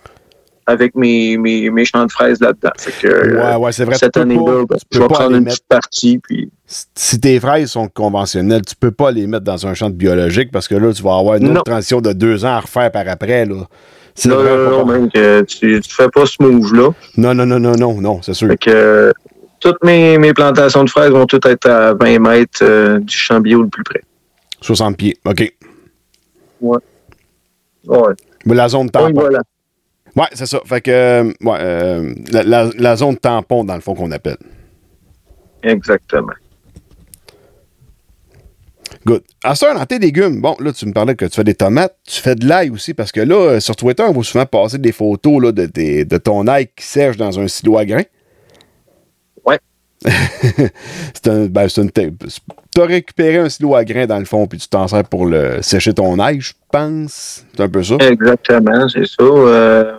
avec 0.67 0.95
mes, 0.95 1.37
mes, 1.37 1.69
mes 1.71 1.85
champs 1.85 2.07
de 2.07 2.13
fraises 2.13 2.41
là-dedans. 2.41 2.71
Euh, 3.05 3.37
Ouais, 3.43 3.57
ouais, 3.57 3.73
c'est 3.73 3.85
vrai. 3.85 3.97
cette 3.97 4.17
année-là, 4.17 4.65
ben, 4.69 4.77
je 4.93 4.99
vais 5.01 5.09
prendre 5.09 5.31
une 5.35 5.45
mettre- 5.45 5.57
petite 5.57 5.67
partie. 5.69 6.19
Puis 6.19 6.51
si 6.67 7.19
tes 7.19 7.41
fraises 7.41 7.71
sont 7.73 7.89
conventionnelles, 7.89 8.63
tu 8.63 8.77
peux 8.77 8.93
pas 8.93 9.11
les 9.11 9.27
mettre 9.27 9.45
dans 9.45 9.67
un 9.67 9.75
champ 9.75 9.91
de 9.91 9.95
biologique 9.97 10.51
parce 10.53 10.69
que 10.69 10.77
là, 10.77 10.93
tu 10.93 11.03
vas 11.03 11.17
avoir 11.19 11.37
une 11.37 11.45
autre 11.47 11.55
Non. 11.55 11.63
transition 11.63 12.01
de 12.01 12.13
deux 12.13 12.45
ans 12.45 12.51
à 12.55 12.61
refaire 12.61 12.93
par 12.93 13.09
après. 13.09 13.47
Là. 13.47 13.67
Non, 14.27 14.43
non, 14.45 14.71
non, 14.71 14.87
même 14.87 15.11
que 15.11 15.43
tu, 15.43 15.81
tu 15.81 15.95
fais 15.95 16.09
pas 16.09 16.27
ce 16.27 16.37
move-là. 16.41 16.91
non, 17.17 17.35
non, 17.35 17.47
non, 17.47 17.59
non, 17.59 17.73
non, 17.77 18.01
non, 18.01 18.23
c'est 18.23 18.35
sûr. 18.35 18.49
Fait 18.49 18.57
que 18.59 18.71
euh, 18.71 19.13
toutes 19.61 19.83
mes, 19.83 20.19
mes 20.19 20.35
plantations 20.35 20.85
de 20.85 20.91
fraises 20.91 21.11
vont 21.11 21.27
toutes 21.27 21.47
être 21.47 21.67
à 21.69 21.95
20 21.95 22.19
mètres 22.21 22.61
euh, 22.63 22.99
du 23.01 23.17
champ 23.17 23.41
bio 23.41 23.63
le 23.63 23.69
plus 23.69 23.83
près. 23.83 24.03
60 24.61 24.97
pieds. 24.97 25.17
OK. 25.25 25.53
Ouais. 26.61 26.79
Mais 27.89 27.97
la 28.47 28.69
zone 28.69 28.87
Oui, 28.87 28.91
tampon. 28.91 29.13
voilà. 29.21 29.41
Ouais, 30.17 30.27
c'est 30.33 30.47
ça. 30.47 30.61
Fait 30.65 30.81
que, 30.81 30.91
euh, 30.91 31.25
ouais, 31.43 31.59
euh, 31.61 32.15
la, 32.33 32.43
la- 32.43 32.71
la 32.77 32.97
zone 32.97 33.17
tampon, 33.17 33.65
dans 33.65 33.75
le 33.77 33.81
fond, 33.81 33.95
qu'on 33.95 34.11
appelle. 34.11 34.39
Exactement. 35.63 36.33
Good. 39.07 39.23
À 39.45 39.55
ça, 39.55 39.73
dans 39.73 39.87
tes 39.87 39.99
légumes, 39.99 40.41
bon, 40.41 40.57
là, 40.61 40.73
tu 40.73 40.85
me 40.85 40.93
parlais 40.93 41.15
que 41.15 41.25
tu 41.25 41.35
fais 41.37 41.45
des 41.45 41.55
tomates, 41.55 41.97
tu 42.07 42.21
fais 42.21 42.35
de 42.35 42.47
l'ail 42.47 42.71
aussi, 42.71 42.93
parce 42.93 43.13
que 43.13 43.21
là, 43.21 43.35
euh, 43.37 43.61
sur 43.61 43.75
Twitter, 43.77 44.03
on 44.03 44.13
voit 44.13 44.25
souvent 44.25 44.45
passer 44.47 44.79
des 44.79 44.93
photos 44.93 45.41
là, 45.43 45.53
de, 45.53 45.67
de 46.05 46.17
ton 46.19 46.47
ail 46.49 46.67
qui 46.77 46.85
sèche 46.85 47.17
dans 47.17 47.39
un 47.39 47.49
silo 47.49 47.79
à 47.79 47.87
grains. 47.87 48.03
Ouais. 49.47 49.59
c'est 50.05 51.29
un. 51.29 51.47
Ben, 51.47 51.69
c'est 51.69 51.83
une. 51.83 51.91
Tu 52.75 52.81
as 52.81 52.85
récupéré 52.85 53.39
un 53.39 53.49
silo 53.49 53.75
à 53.75 53.85
grains 53.85 54.07
dans 54.07 54.19
le 54.19 54.25
fond, 54.25 54.47
puis 54.47 54.59
tu 54.59 54.69
t'en 54.69 54.87
sers 54.87 55.05
pour 55.05 55.27
le 55.27 55.61
sécher 55.61 55.93
ton 55.93 56.19
ail, 56.21 56.41
je 56.41 56.53
pense. 56.71 57.45
C'est 57.55 57.63
un 57.63 57.69
peu 57.69 57.83
ça. 57.83 57.97
Exactement, 58.01 58.89
c'est 58.89 59.07
ça. 59.07 59.25
Euh, 59.25 59.93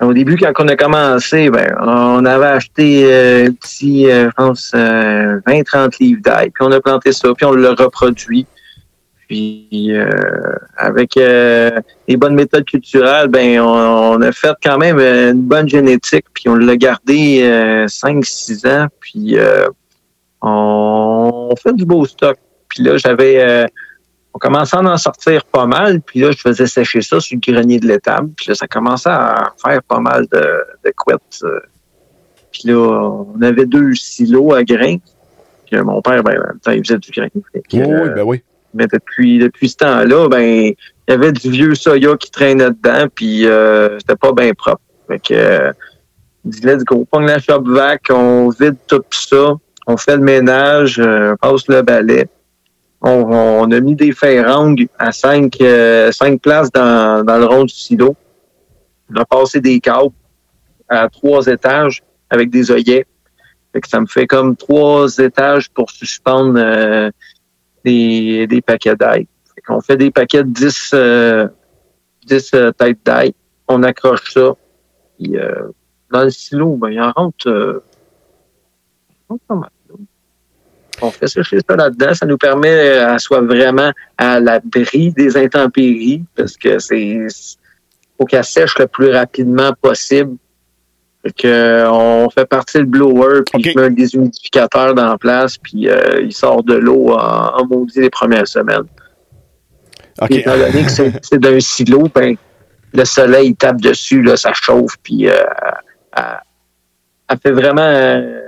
au 0.00 0.12
début, 0.14 0.36
quand 0.36 0.52
on 0.58 0.68
a 0.68 0.76
commencé, 0.76 1.50
ben, 1.50 1.74
on 1.80 2.24
avait 2.24 2.46
acheté 2.46 3.04
euh, 3.04 3.48
un 3.48 3.52
petit, 3.52 4.08
euh, 4.08 4.28
je 4.28 4.34
pense, 4.36 4.72
euh, 4.74 5.40
20-30 5.46 5.96
livres 6.00 6.22
d'ail, 6.22 6.50
puis 6.50 6.64
on 6.66 6.72
a 6.72 6.80
planté 6.80 7.12
ça, 7.12 7.28
puis 7.36 7.44
on 7.44 7.52
l'a 7.52 7.74
reproduit. 7.74 8.46
Puis 9.28 9.88
euh, 9.90 10.08
avec 10.78 11.16
euh, 11.18 11.70
les 12.06 12.16
bonnes 12.16 12.34
méthodes 12.34 12.64
culturelles, 12.64 13.28
ben 13.28 13.60
on, 13.60 14.14
on 14.14 14.22
a 14.22 14.32
fait 14.32 14.54
quand 14.62 14.78
même 14.78 14.98
une 14.98 15.42
bonne 15.42 15.68
génétique, 15.68 16.24
puis 16.32 16.48
on 16.48 16.54
l'a 16.54 16.76
gardé 16.76 17.40
euh, 17.42 17.86
5-6 17.86 18.66
ans, 18.66 18.86
puis 19.00 19.36
euh, 19.36 19.68
on, 20.42 21.48
on 21.50 21.56
fait 21.56 21.72
du 21.74 21.84
beau 21.84 22.04
stock. 22.04 22.36
Puis 22.68 22.82
là, 22.82 22.98
j'avais 22.98 23.42
euh, 23.42 23.66
on 24.34 24.38
commençait 24.38 24.76
à 24.76 24.80
en 24.80 24.96
sortir 24.96 25.44
pas 25.46 25.66
mal, 25.66 26.00
puis 26.00 26.20
là, 26.20 26.30
je 26.30 26.38
faisais 26.38 26.66
sécher 26.66 27.00
ça 27.00 27.18
sur 27.18 27.36
le 27.36 27.52
grenier 27.52 27.80
de 27.80 27.88
l'étable, 27.88 28.30
puis 28.36 28.46
là, 28.48 28.54
ça 28.54 28.66
commençait 28.68 29.08
à 29.08 29.52
faire 29.64 29.82
pas 29.82 30.00
mal 30.00 30.26
de, 30.30 30.64
de 30.84 30.92
couettes. 30.96 31.44
Puis 32.52 32.62
là, 32.64 32.76
on 32.76 33.42
avait 33.42 33.66
deux 33.66 33.94
silos 33.94 34.52
à 34.54 34.62
grains, 34.62 34.98
puis 35.66 35.76
euh, 35.76 35.82
mon 35.84 36.00
père, 36.02 36.22
ben, 36.22 36.38
en 36.38 36.46
même 36.46 36.60
temps, 36.62 36.70
il 36.70 36.86
faisait 36.86 36.98
du 36.98 37.10
grain. 37.10 37.28
Que, 37.28 37.40
Oui, 37.72 37.82
euh, 37.82 38.08
ben 38.10 38.22
oui. 38.22 38.42
mais 38.74 38.86
depuis, 38.86 39.38
depuis 39.38 39.70
ce 39.70 39.76
temps-là, 39.78 40.28
ben, 40.28 40.40
il 40.40 40.76
y 41.08 41.12
avait 41.12 41.32
du 41.32 41.50
vieux 41.50 41.74
soya 41.74 42.16
qui 42.16 42.30
traînait 42.30 42.70
dedans, 42.70 43.06
puis 43.12 43.46
euh, 43.46 43.98
c'était 43.98 44.16
pas 44.16 44.32
bien 44.32 44.52
propre. 44.52 44.82
Fait 45.08 45.18
que, 45.18 45.34
euh, 45.34 45.72
let's 46.44 46.84
go, 46.84 47.06
pogne 47.10 47.26
la 47.26 47.38
shop 47.38 47.62
vac, 47.64 48.02
on 48.10 48.50
vide 48.50 48.76
tout 48.86 49.02
ça, 49.10 49.54
on 49.88 49.96
fait 49.96 50.16
le 50.16 50.22
ménage, 50.22 51.00
euh, 51.00 51.34
passe 51.40 51.66
le 51.66 51.80
balai. 51.80 52.28
On, 53.00 53.10
on 53.10 53.70
a 53.70 53.80
mis 53.80 53.96
des 53.96 54.12
ferrangues 54.12 54.86
à 54.98 55.12
cinq, 55.12 55.60
euh, 55.62 56.12
cinq 56.12 56.42
places 56.42 56.70
dans, 56.70 57.24
dans 57.24 57.38
le 57.38 57.46
rond 57.46 57.64
du 57.64 57.74
silo. 57.74 58.14
On 59.10 59.16
a 59.18 59.24
passé 59.24 59.60
des 59.62 59.80
câbles 59.80 60.12
à 60.88 61.08
trois 61.08 61.46
étages 61.46 62.02
avec 62.28 62.50
des 62.50 62.70
œillets. 62.70 63.06
Fait 63.72 63.80
que 63.80 63.88
ça 63.88 64.00
me 64.00 64.06
fait 64.06 64.26
comme 64.26 64.56
trois 64.56 65.16
étages 65.18 65.70
pour 65.70 65.90
suspendre 65.90 66.58
euh, 66.58 67.10
des, 67.82 68.46
des 68.46 68.60
paquets 68.60 68.96
d'ail. 68.96 69.26
On 69.70 69.80
fait 69.80 69.96
des 69.96 70.10
paquets 70.10 70.44
de 70.44 70.50
10, 70.50 70.90
euh, 70.92 71.48
10 72.26 72.50
euh, 72.54 72.72
têtes 72.72 72.98
d'ail. 73.04 73.32
On 73.68 73.82
accroche 73.82 74.32
ça. 74.32 74.52
Puis, 75.18 75.38
euh, 75.38 75.68
dans 76.10 76.24
le 76.24 76.30
silo, 76.30 76.76
ben, 76.76 76.90
il 76.90 77.00
en 77.00 77.12
rentre, 77.12 77.46
il 77.46 79.16
en 79.28 79.34
rentre 79.34 79.44
pas 79.46 79.54
mal. 79.54 79.70
On 81.00 81.10
fait 81.10 81.28
sécher 81.28 81.58
ça 81.68 81.76
là-dedans. 81.76 82.14
Ça 82.14 82.26
nous 82.26 82.38
permet 82.38 82.68
euh, 82.68 83.14
à 83.14 83.18
soit 83.18 83.40
vraiment 83.40 83.92
à 84.16 84.40
l'abri 84.40 85.12
des 85.12 85.36
intempéries 85.36 86.24
parce 86.34 86.56
que 86.56 86.78
c'est 86.78 87.26
faut 88.18 88.24
qu'elle 88.24 88.44
sèche 88.44 88.78
le 88.78 88.86
plus 88.86 89.10
rapidement 89.10 89.72
possible. 89.80 90.36
Fait 91.22 91.32
que, 91.32 91.86
on 91.88 92.30
fait 92.30 92.46
partir 92.46 92.80
le 92.80 92.86
blower, 92.86 93.42
puis 93.52 93.60
OK. 93.60 93.72
je 93.72 93.78
mets 93.78 93.86
un 93.86 93.90
déshumidificateur 93.90 94.94
dans 94.94 95.06
la 95.06 95.18
place, 95.18 95.56
puis 95.58 95.88
euh, 95.88 96.20
il 96.22 96.32
sort 96.32 96.62
de 96.62 96.74
l'eau 96.74 97.12
en, 97.12 97.60
en 97.60 97.66
maudit 97.66 98.00
les 98.00 98.10
premières 98.10 98.46
semaines. 98.46 98.86
OK. 100.20 100.28
Puis 100.28 100.36
étant 100.38 100.56
donné 100.56 100.84
que 100.84 100.90
c'est 100.90 101.12
c'est 101.22 101.38
d'un 101.38 101.60
silo, 101.60 102.08
ben, 102.14 102.36
le 102.92 103.04
soleil 103.04 103.54
tape 103.54 103.80
dessus, 103.80 104.22
là, 104.22 104.36
ça 104.36 104.52
chauffe, 104.52 104.96
puis 105.02 105.28
euh, 105.28 105.32
elle, 106.16 106.24
elle 107.28 107.38
fait 107.38 107.52
vraiment 107.52 107.82
euh, 107.82 108.47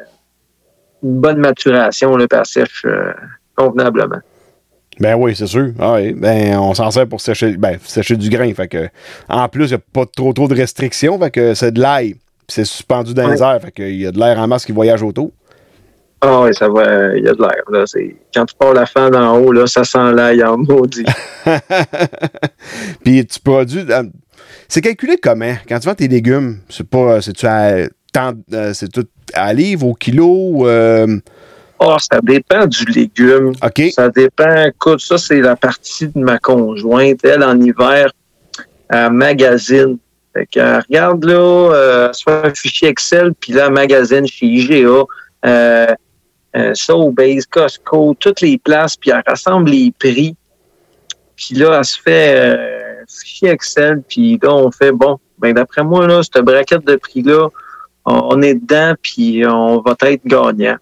une 1.02 1.20
bonne 1.20 1.38
maturation, 1.38 2.14
puis 2.16 2.26
elle 2.30 2.46
sèche 2.46 2.82
euh, 2.84 3.12
convenablement. 3.56 4.20
Ben 4.98 5.14
oui, 5.14 5.34
c'est 5.34 5.46
sûr. 5.46 5.68
Ah 5.78 5.94
oui. 5.94 6.12
Ben, 6.12 6.58
on 6.58 6.74
s'en 6.74 6.90
sert 6.90 7.06
pour 7.06 7.20
sécher, 7.20 7.56
ben, 7.56 7.78
sécher 7.82 8.16
du 8.16 8.28
grain. 8.28 8.52
Fait 8.52 8.68
que, 8.68 8.88
en 9.28 9.48
plus, 9.48 9.64
il 9.66 9.68
n'y 9.68 9.74
a 9.74 9.78
pas 9.78 10.04
trop 10.04 10.32
trop 10.32 10.46
de 10.46 10.54
restrictions. 10.54 11.18
Fait 11.18 11.30
que 11.30 11.54
c'est 11.54 11.72
de 11.72 11.80
l'ail. 11.80 12.16
C'est 12.48 12.64
suspendu 12.64 13.14
dans 13.14 13.28
les 13.28 13.42
airs. 13.42 13.60
Fait 13.62 13.70
qu'il 13.72 13.96
y 13.96 14.06
a 14.06 14.12
de 14.12 14.18
l'air 14.18 14.38
en 14.38 14.46
masse 14.46 14.66
qui 14.66 14.72
voyage 14.72 15.02
autour. 15.02 15.30
Ah 16.22 16.42
oui, 16.42 16.52
ça 16.52 16.68
va, 16.68 17.16
il 17.16 17.24
y 17.24 17.28
a 17.28 17.32
de 17.32 17.40
l'air. 17.40 18.12
Quand 18.34 18.44
tu 18.44 18.54
pars 18.54 18.74
la 18.74 18.84
fan 18.84 19.14
en 19.16 19.38
haut, 19.38 19.52
là, 19.52 19.66
ça 19.66 19.84
sent 19.84 20.12
l'ail 20.12 20.44
en 20.44 20.58
maudit. 20.58 21.06
Puis 23.04 23.24
tu 23.24 23.40
produis. 23.40 23.86
euh, 23.88 24.02
c'est 24.68 24.82
calculé 24.82 25.16
comment? 25.16 25.54
Quand 25.66 25.78
tu 25.78 25.88
vends 25.88 25.94
tes 25.94 26.08
légumes, 26.08 26.58
c'est 26.68 26.86
pas. 26.86 27.22
C'est-tu 27.22 27.46
à. 27.46 27.86
euh, 28.52 28.72
c'est 28.74 28.92
tout 28.92 29.06
à 29.34 29.52
livre, 29.52 29.86
au 29.86 29.94
kilo? 29.94 30.66
euh, 30.66 31.18
Oh, 31.82 31.96
ça 31.98 32.20
dépend 32.22 32.66
du 32.66 32.84
légume. 32.84 33.52
OK. 33.64 33.82
Ça 33.94 34.10
dépend. 34.10 34.66
Écoute, 34.66 35.00
ça, 35.00 35.16
c'est 35.16 35.40
la 35.40 35.56
partie 35.56 36.08
de 36.08 36.18
ma 36.18 36.38
conjointe. 36.38 37.24
Elle, 37.24 37.42
en 37.42 37.58
hiver, 37.58 38.10
elle 38.90 39.10
magazine. 39.12 39.96
Fait 40.34 40.46
qu'elle 40.46 40.82
regarde, 40.88 41.24
là, 41.24 41.34
euh, 41.34 42.08
elle 42.08 42.14
se 42.14 42.22
fait 42.22 42.46
un 42.46 42.54
fichier 42.54 42.88
Excel, 42.88 43.32
puis 43.40 43.52
là, 43.54 43.70
magazine 43.70 44.26
chez 44.26 44.46
IGA, 44.46 45.04
euh, 45.46 45.86
euh, 46.56 46.74
Sobeys, 46.74 47.40
Costco, 47.50 48.14
toutes 48.20 48.42
les 48.42 48.58
places, 48.58 48.96
puis 48.96 49.10
elle 49.10 49.22
rassemble 49.26 49.70
les 49.70 49.92
prix. 49.98 50.36
Puis 51.34 51.54
là, 51.54 51.78
elle 51.78 51.84
se 51.84 51.98
fait 51.98 52.34
euh, 52.36 53.04
fichier 53.08 53.50
Excel, 53.50 54.02
puis 54.06 54.38
là, 54.40 54.54
on 54.54 54.70
fait, 54.70 54.92
bon, 54.92 55.18
ben 55.38 55.54
d'après 55.54 55.82
moi, 55.82 56.06
là, 56.06 56.20
cette 56.22 56.44
braquette 56.44 56.84
de 56.84 56.96
prix-là, 56.96 57.48
on, 58.04 58.42
est 58.42 58.54
dedans, 58.54 58.94
puis 59.00 59.44
on 59.46 59.80
va 59.80 59.96
être 60.02 60.24
gagnant. 60.24 60.76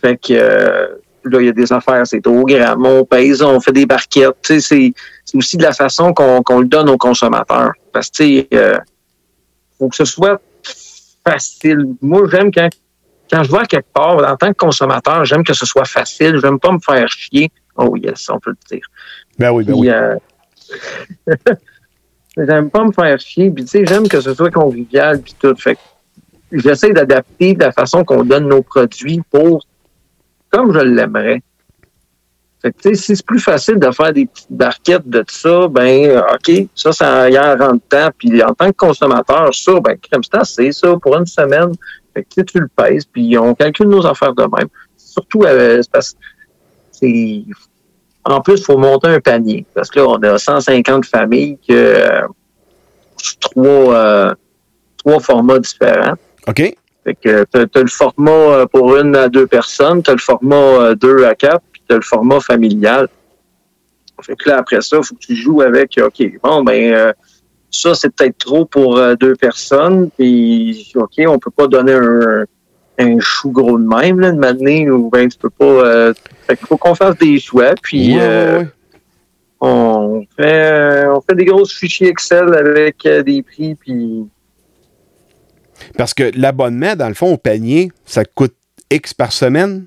Fait 0.00 0.16
que 0.16 0.32
euh, 0.32 0.88
là, 1.24 1.40
il 1.40 1.46
y 1.46 1.48
a 1.48 1.52
des 1.52 1.72
affaires, 1.72 2.06
c'est 2.06 2.26
au 2.26 2.44
gramme, 2.44 2.84
on 2.84 3.04
pèse, 3.04 3.42
on 3.42 3.60
fait 3.60 3.72
des 3.72 3.86
barquettes. 3.86 4.36
Tu 4.42 4.54
sais, 4.54 4.60
c'est, 4.60 4.92
c'est 5.24 5.38
aussi 5.38 5.56
de 5.56 5.62
la 5.62 5.72
façon 5.72 6.12
qu'on, 6.12 6.42
qu'on 6.42 6.60
le 6.60 6.66
donne 6.66 6.88
aux 6.88 6.98
consommateurs. 6.98 7.72
Parce 7.92 8.10
que, 8.10 8.46
euh, 8.54 8.78
faut 9.78 9.88
que 9.88 9.96
ce 9.96 10.04
soit 10.04 10.40
facile. 11.26 11.86
Moi, 12.00 12.22
j'aime 12.30 12.50
quand, 12.52 12.68
quand 13.30 13.42
je 13.42 13.50
vais 13.50 13.58
à 13.58 13.66
quelque 13.66 13.92
part, 13.92 14.16
en 14.16 14.36
tant 14.36 14.48
que 14.48 14.56
consommateur, 14.56 15.24
j'aime 15.24 15.44
que 15.44 15.54
ce 15.54 15.66
soit 15.66 15.84
facile. 15.84 16.38
J'aime 16.40 16.58
pas 16.58 16.72
me 16.72 16.78
faire 16.78 17.08
chier. 17.08 17.50
Oh 17.76 17.96
yes, 17.96 18.28
on 18.30 18.38
peut 18.38 18.50
le 18.50 18.76
dire. 18.76 18.86
Ben 19.38 19.50
oui, 19.50 19.64
ben 19.64 19.72
Puis, 19.72 19.80
oui. 19.82 19.90
euh, 19.90 20.16
j'aime 22.36 22.70
pas 22.70 22.84
me 22.84 22.92
faire 22.92 23.18
chier. 23.18 23.50
Puis, 23.50 23.64
tu 23.64 23.70
sais, 23.70 23.86
j'aime 23.86 24.08
que 24.08 24.20
ce 24.20 24.34
soit 24.34 24.50
convivial 24.50 25.20
puis 25.20 25.34
tout. 25.38 25.54
Fait 25.56 25.78
j'essaie 26.52 26.92
d'adapter 26.92 27.54
la 27.54 27.72
façon 27.72 28.04
qu'on 28.04 28.24
donne 28.24 28.48
nos 28.48 28.62
produits 28.62 29.22
pour 29.30 29.66
comme 30.50 30.72
je 30.72 30.78
l'aimerais. 30.80 31.42
Fait 32.62 32.72
que, 32.72 32.78
tu 32.78 32.88
sais, 32.88 32.94
si 32.94 33.16
c'est 33.16 33.26
plus 33.26 33.40
facile 33.40 33.78
de 33.78 33.90
faire 33.90 34.12
des 34.12 34.26
petites 34.26 34.50
barquettes 34.50 35.08
de 35.08 35.24
ça, 35.28 35.68
ben, 35.68 36.22
OK, 36.32 36.68
ça, 36.74 36.92
ça 36.92 37.28
y 37.28 37.38
en 37.38 37.56
rentre 37.56 37.86
temps. 37.88 38.08
Puis, 38.16 38.42
en 38.42 38.54
tant 38.54 38.68
que 38.68 38.76
consommateur, 38.76 39.54
ça, 39.54 39.80
ben, 39.80 39.96
crème 39.98 40.22
c'est 40.22 40.36
assez, 40.36 40.72
ça, 40.72 40.96
pour 41.00 41.16
une 41.16 41.26
semaine. 41.26 41.72
Fait 42.14 42.24
que, 42.24 42.40
tu 42.42 42.58
le 42.58 42.68
pèses, 42.68 43.04
puis 43.04 43.36
on 43.36 43.54
calcule 43.54 43.88
nos 43.88 44.06
affaires 44.06 44.34
de 44.34 44.44
même. 44.56 44.68
Surtout, 44.96 45.44
euh, 45.44 45.82
c'est 45.82 46.16
c'est, 46.92 47.44
en 48.28 48.40
plus, 48.40 48.58
il 48.58 48.64
faut 48.64 48.76
monter 48.76 49.08
un 49.08 49.20
panier. 49.20 49.64
Parce 49.74 49.90
que 49.90 50.00
là, 50.00 50.06
on 50.08 50.22
a 50.22 50.38
150 50.38 51.06
familles 51.06 51.58
que 51.66 51.72
euh, 51.72 52.22
trois, 53.40 53.94
euh, 53.94 54.34
trois 54.96 55.20
formats 55.20 55.58
différents. 55.58 56.14
OK. 56.48 56.76
Fait 57.04 57.14
que 57.14 57.44
t'as 57.44 57.60
as 57.60 57.82
le 57.82 57.88
format 57.88 58.30
euh, 58.30 58.66
pour 58.66 58.96
une 58.96 59.14
à 59.14 59.28
deux 59.28 59.46
personnes, 59.46 60.02
t'as 60.02 60.12
le 60.12 60.18
format 60.18 60.94
deux 60.96 61.24
à 61.24 61.34
quatre, 61.36 61.62
puis 61.72 61.82
t'as 61.88 61.94
le 61.94 62.02
format 62.02 62.40
familial. 62.40 63.08
Fait 64.22 64.34
que 64.34 64.48
là, 64.48 64.58
après 64.58 64.80
ça, 64.80 65.00
faut 65.02 65.14
que 65.14 65.20
tu 65.20 65.36
joues 65.36 65.60
avec, 65.60 65.98
OK, 66.02 66.40
bon, 66.42 66.62
ben, 66.64 66.92
euh, 66.92 67.12
ça, 67.70 67.94
c'est 67.94 68.14
peut-être 68.14 68.38
trop 68.38 68.64
pour 68.64 68.96
euh, 68.96 69.14
deux 69.14 69.34
personnes, 69.36 70.10
puis, 70.16 70.90
OK, 70.94 71.22
on 71.26 71.38
peut 71.38 71.50
pas 71.50 71.66
donner 71.66 71.92
un, 71.92 72.44
un 72.98 73.20
chou 73.20 73.50
gros 73.50 73.78
de 73.78 73.86
même, 73.86 74.20
là, 74.20 74.32
de 74.32 74.38
m'amener, 74.38 74.90
ou 74.90 75.10
ben, 75.10 75.28
tu 75.28 75.38
peux 75.38 75.50
pas... 75.50 75.64
euh, 75.64 76.14
fait 76.46 76.56
qu'il 76.56 76.66
faut 76.66 76.76
qu'on 76.76 76.94
fasse 76.94 77.16
des 77.16 77.38
choix, 77.38 77.74
puis... 77.82 78.16
Ouais, 78.16 78.22
euh, 78.22 78.58
ouais, 78.58 78.64
ouais. 78.64 78.68
on 79.60 80.26
fait, 80.36 80.72
euh, 80.72 81.14
on 81.14 81.20
fait 81.20 81.34
des 81.34 81.44
grosses 81.44 81.72
fichiers 81.72 82.08
Excel 82.08 82.54
avec 82.54 83.04
euh, 83.06 83.22
des 83.22 83.42
prix, 83.42 83.74
puis 83.74 84.26
Parce 85.96 86.14
que 86.14 86.30
l'abonnement, 86.34 86.94
dans 86.96 87.08
le 87.08 87.14
fond, 87.14 87.32
au 87.32 87.36
panier, 87.36 87.90
ça 88.04 88.24
coûte 88.24 88.54
X 88.90 89.14
par 89.14 89.32
semaine? 89.32 89.86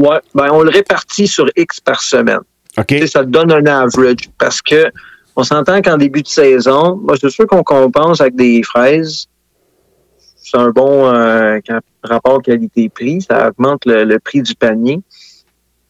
ouais, 0.00 0.20
ben, 0.34 0.48
on 0.50 0.62
le 0.62 0.70
répartit 0.70 1.26
sur 1.26 1.48
X 1.56 1.80
par 1.80 2.00
semaine. 2.00 2.40
OK. 2.78 2.86
Tu 2.86 2.98
sais, 3.00 3.06
ça 3.06 3.24
donne 3.24 3.52
un 3.52 3.66
average 3.66 4.30
parce 4.38 4.62
que 4.62 4.90
on 5.36 5.44
s'entend 5.44 5.80
qu'en 5.82 5.96
début 5.96 6.22
de 6.22 6.28
saison, 6.28 6.96
moi, 6.96 7.16
c'est 7.20 7.30
sûr 7.30 7.46
qu'on 7.46 7.62
compense 7.62 8.20
avec 8.20 8.34
des 8.36 8.62
fraises. 8.62 9.26
C'est 10.50 10.58
un 10.58 10.70
bon 10.70 11.06
euh, 11.06 11.60
rapport 12.02 12.42
qualité-prix. 12.42 13.22
Ça 13.22 13.48
augmente 13.48 13.82
le, 13.86 14.18
prix 14.18 14.42
du 14.42 14.54
panier. 14.54 15.00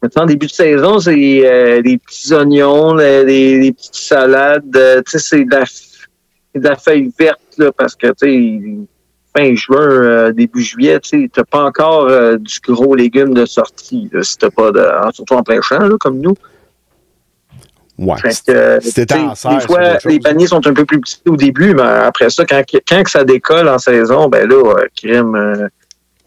Maintenant, 0.01 0.23
en 0.23 0.25
début 0.27 0.47
de 0.47 0.51
saison, 0.51 0.99
c'est 0.99 1.41
euh, 1.45 1.81
des 1.81 1.97
petits 1.97 2.33
oignons, 2.33 2.95
des, 2.95 3.73
petites 3.75 3.95
salades. 3.95 4.75
euh, 4.75 5.01
tu 5.05 5.11
sais, 5.11 5.19
c'est 5.19 5.45
de 5.45 5.63
de 6.53 6.67
la 6.67 6.75
feuille 6.75 7.09
verte, 7.17 7.39
là, 7.57 7.71
parce 7.71 7.95
que, 7.95 8.07
tu 8.11 8.85
fin 9.33 9.55
juin, 9.55 10.31
début 10.33 10.61
juillet, 10.61 10.99
tu 10.99 11.29
t'as 11.29 11.45
pas 11.45 11.63
encore 11.63 12.11
du 12.37 12.59
gros 12.67 12.93
légume 12.93 13.33
de 13.33 13.45
sortie, 13.45 14.09
si 14.21 14.37
t'as 14.37 14.49
pas 14.49 14.73
de, 14.73 14.85
surtout 15.13 15.35
en 15.35 15.43
plein 15.43 15.61
champ, 15.61 15.79
comme 15.97 16.19
nous. 16.19 16.35
Ouais. 18.01 18.15
Euh, 18.49 18.79
C'était 18.81 19.13
en 19.15 19.35
serre, 19.35 19.59
des 19.59 19.65
fois, 19.67 19.97
les 20.05 20.19
paniers 20.19 20.47
sont 20.47 20.65
un 20.65 20.73
peu 20.73 20.85
plus 20.85 20.99
petits 20.99 21.21
au 21.27 21.35
début, 21.37 21.75
mais 21.75 21.83
après 21.83 22.29
ça, 22.31 22.43
quand, 22.45 22.63
quand 22.87 23.03
que 23.03 23.09
ça 23.11 23.23
décolle 23.23 23.69
en 23.69 23.77
saison, 23.77 24.27
ben 24.27 24.49
là, 24.49 24.55
euh, 24.79 24.87
crème, 24.95 25.35
euh, 25.35 25.67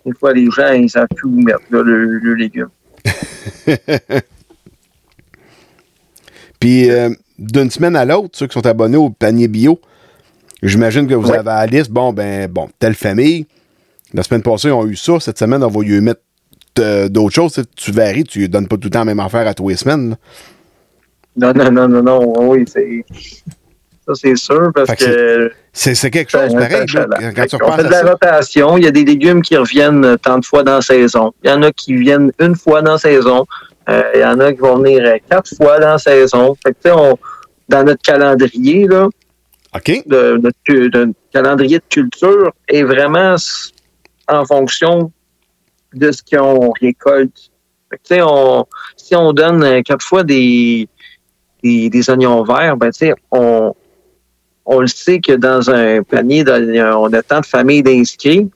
des 0.06 0.12
fois, 0.12 0.32
les 0.32 0.48
gens, 0.52 0.72
ils 0.72 0.88
savent 0.88 1.08
plus 1.16 1.26
où 1.28 1.40
mettre 1.42 1.58
là, 1.70 1.82
le, 1.82 2.18
le 2.18 2.34
légume. 2.34 2.68
Puis 6.60 6.90
euh, 6.90 7.10
d'une 7.38 7.70
semaine 7.70 7.96
à 7.96 8.04
l'autre, 8.04 8.30
ceux 8.38 8.46
qui 8.46 8.54
sont 8.54 8.66
abonnés 8.66 8.96
au 8.96 9.10
panier 9.10 9.48
bio, 9.48 9.80
j'imagine 10.62 11.06
que 11.06 11.14
vous 11.14 11.28
Ouais. 11.30 11.38
avez 11.38 11.50
à 11.50 11.66
la 11.66 11.66
liste, 11.66 11.90
bon, 11.90 12.12
ben, 12.12 12.48
bon, 12.50 12.68
telle 12.78 12.94
famille. 12.94 13.46
La 14.12 14.22
semaine 14.22 14.42
passée, 14.42 14.68
ils 14.68 14.72
ont 14.72 14.86
eu 14.86 14.96
ça. 14.96 15.18
Cette 15.20 15.38
semaine, 15.38 15.62
on 15.64 15.68
va 15.68 15.82
lui 15.82 16.00
mettre 16.00 16.20
euh, 16.78 17.08
d'autres 17.08 17.34
choses. 17.34 17.60
Tu 17.76 17.90
varies, 17.90 18.24
tu 18.24 18.38
lui 18.40 18.48
donnes 18.48 18.68
pas 18.68 18.76
tout 18.76 18.84
le 18.84 18.90
temps 18.90 19.00
la 19.00 19.04
même 19.06 19.20
affaire 19.20 19.46
à 19.46 19.54
tous 19.54 19.68
les 19.68 19.76
semaines. 19.76 20.10
là. 20.10 20.16
Non, 21.36 21.52
non, 21.54 21.70
non, 21.70 21.88
non, 21.88 22.02
non, 22.02 22.48
oui, 22.50 22.64
c'est. 22.66 23.04
Ça, 24.06 24.12
c'est 24.14 24.36
sûr, 24.36 24.70
parce 24.74 24.90
Fait 24.90 24.96
que. 24.96 25.52
C'est 25.72 26.10
quelque 26.10 26.30
chose 26.30 26.50
ça- 26.50 26.58
pareil. 26.58 26.86
ça- 26.88 27.06
là, 27.06 27.16
ça- 27.20 27.32
quand 27.32 27.46
tu 27.46 27.56
on 27.64 27.72
fait 27.72 27.84
de 27.84 27.88
la 27.88 28.00
ça. 28.02 28.10
rotation. 28.12 28.76
Il 28.78 28.84
y 28.84 28.86
a 28.86 28.90
des 28.90 29.04
légumes 29.04 29.40
qui 29.42 29.56
reviennent 29.56 30.16
tant 30.18 30.38
de 30.38 30.44
fois 30.44 30.62
dans 30.62 30.74
la 30.76 30.82
saison. 30.82 31.32
Il 31.42 31.50
y 31.50 31.52
en 31.52 31.62
a 31.62 31.72
qui 31.72 31.94
viennent 31.94 32.30
une 32.38 32.54
fois 32.54 32.82
dans 32.82 32.92
la 32.92 32.98
saison. 32.98 33.46
Euh, 33.88 34.02
il 34.14 34.20
y 34.20 34.24
en 34.24 34.38
a 34.40 34.52
qui 34.52 34.60
vont 34.60 34.76
venir 34.78 35.02
quatre 35.28 35.54
fois 35.56 35.78
dans 35.80 35.92
la 35.92 35.98
saison. 35.98 36.54
Fait 36.64 36.72
que, 36.72 36.76
tu 36.84 36.90
sais, 36.90 36.92
on, 36.92 37.18
dans 37.68 37.82
notre 37.82 38.02
calendrier, 38.02 38.86
là, 38.86 39.08
OK? 39.74 40.02
de 40.06 40.38
notre, 40.42 40.88
de 40.88 41.12
calendrier 41.32 41.78
de 41.78 41.84
culture 41.88 42.52
est 42.68 42.82
vraiment 42.84 43.36
en 44.28 44.44
fonction 44.44 45.10
de 45.94 46.12
ce 46.12 46.22
qu'on 46.22 46.72
récolte. 46.80 47.50
Fait 47.90 47.96
que, 47.96 48.02
tu 48.02 48.14
sais, 48.16 48.22
on, 48.22 48.66
si 48.96 49.16
on 49.16 49.32
donne 49.32 49.62
euh, 49.64 49.82
quatre 49.82 50.04
fois 50.04 50.22
des, 50.24 50.88
des, 51.64 51.90
des 51.90 52.10
oignons 52.10 52.44
verts, 52.44 52.76
ben, 52.76 52.90
tu 52.90 53.06
sais, 53.06 53.14
on, 53.32 53.74
on 54.64 54.80
le 54.80 54.86
sait 54.86 55.20
que 55.20 55.32
dans 55.32 55.70
un 55.70 56.02
panier, 56.02 56.44
on 56.48 57.12
a 57.12 57.22
tant 57.22 57.40
de 57.40 57.46
familles 57.46 57.82
d'inscrits, 57.82 58.48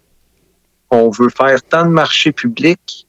on 0.91 1.11
veut 1.11 1.31
faire 1.31 1.61
tant 1.63 1.85
de 1.87 1.91
marchés 1.91 2.33
publics, 2.33 3.09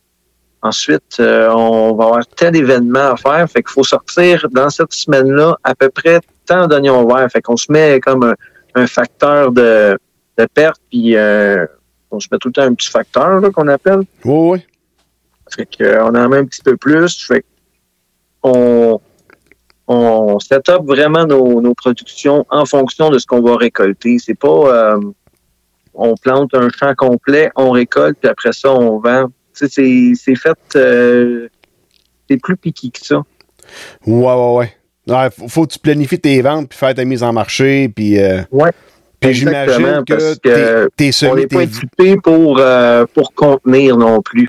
Ensuite, 0.62 1.18
euh, 1.22 1.50
on 1.52 1.96
va 1.96 2.06
avoir 2.06 2.28
tel 2.28 2.56
événement 2.56 3.12
à 3.12 3.16
faire. 3.16 3.50
Fait 3.50 3.64
qu'il 3.64 3.72
faut 3.72 3.84
sortir 3.84 4.46
dans 4.52 4.70
cette 4.70 4.92
semaine-là 4.92 5.58
à 5.64 5.74
peu 5.74 5.90
près 5.90 6.20
tant 6.46 6.68
d'oignons 6.68 7.08
verts. 7.08 7.30
Fait 7.32 7.42
qu'on 7.42 7.56
se 7.56 7.72
met 7.72 8.02
comme 8.02 8.24
un, 8.24 8.36
un 8.76 8.86
facteur 8.86 9.54
de, 9.54 9.98
de 10.38 10.46
perte, 10.54 10.82
puis 10.90 11.16
euh, 11.16 11.66
on 12.12 12.20
se 12.20 12.28
met 12.32 12.38
tout 12.40 12.50
le 12.50 12.54
temps 12.54 12.64
un 12.64 12.74
petit 12.74 12.90
facteur 12.90 13.42
qu'on 13.54 13.70
appelle. 13.70 14.02
Oui, 14.26 14.50
oui. 14.52 14.66
Fait 15.56 15.66
qu'on 15.78 16.14
en 16.14 16.30
met 16.30 16.38
un 16.38 16.46
petit 16.46 16.62
peu 16.62 16.76
plus. 16.76 17.26
Fait 17.26 17.46
qu'on 18.42 19.00
on 19.90 20.40
set 20.40 20.70
up 20.70 20.84
vraiment 20.86 21.26
nos, 21.26 21.62
nos 21.62 21.74
productions 21.74 22.46
en 22.50 22.66
fonction 22.66 23.10
de 23.10 23.18
ce 23.18 23.26
qu'on 23.26 23.42
va 23.42 23.58
récolter. 23.58 24.18
C'est 24.20 24.38
pas 24.38 24.48
euh, 24.94 25.00
on 25.96 26.16
plante 26.16 26.54
un 26.54 26.70
champ 26.70 26.94
complet, 26.96 27.50
on 27.56 27.72
récolte, 27.72 28.18
puis 28.22 28.30
après 28.30 28.54
ça, 28.54 28.72
on 28.72 29.00
vend. 29.00 29.26
C'est- 29.52 30.14
c'est 30.16 30.36
fait 30.36 30.58
euh, 30.78 31.50
c'est 32.30 32.38
plus 32.38 32.56
piqué 32.56 32.92
que 32.92 33.04
ça. 33.06 33.24
Ouais, 34.06 34.34
ouais, 34.34 34.56
ouais. 34.58 34.74
Ouais, 35.08 35.30
faut, 35.36 35.48
faut 35.48 35.66
que 35.66 35.74
tu 35.74 35.80
planifies 35.80 36.20
tes 36.20 36.40
ventes, 36.42 36.70
puis 36.70 36.78
faire 36.78 36.94
ta 36.94 37.04
mise 37.04 37.24
en 37.24 37.34
marché, 37.34 37.90
puis... 37.90 38.20
euh, 38.20 38.42
Ouais. 38.52 38.70
puis 39.20 39.34
j'imagine 39.34 40.04
que 40.08 40.36
tes, 40.96 41.28
On 41.28 41.36
n'est 41.36 41.48
pas 41.48 41.64
équipé 41.64 42.16
pour, 42.18 42.62
pour 43.16 43.34
contenir 43.34 43.98
non 43.98 44.22
plus. 44.22 44.48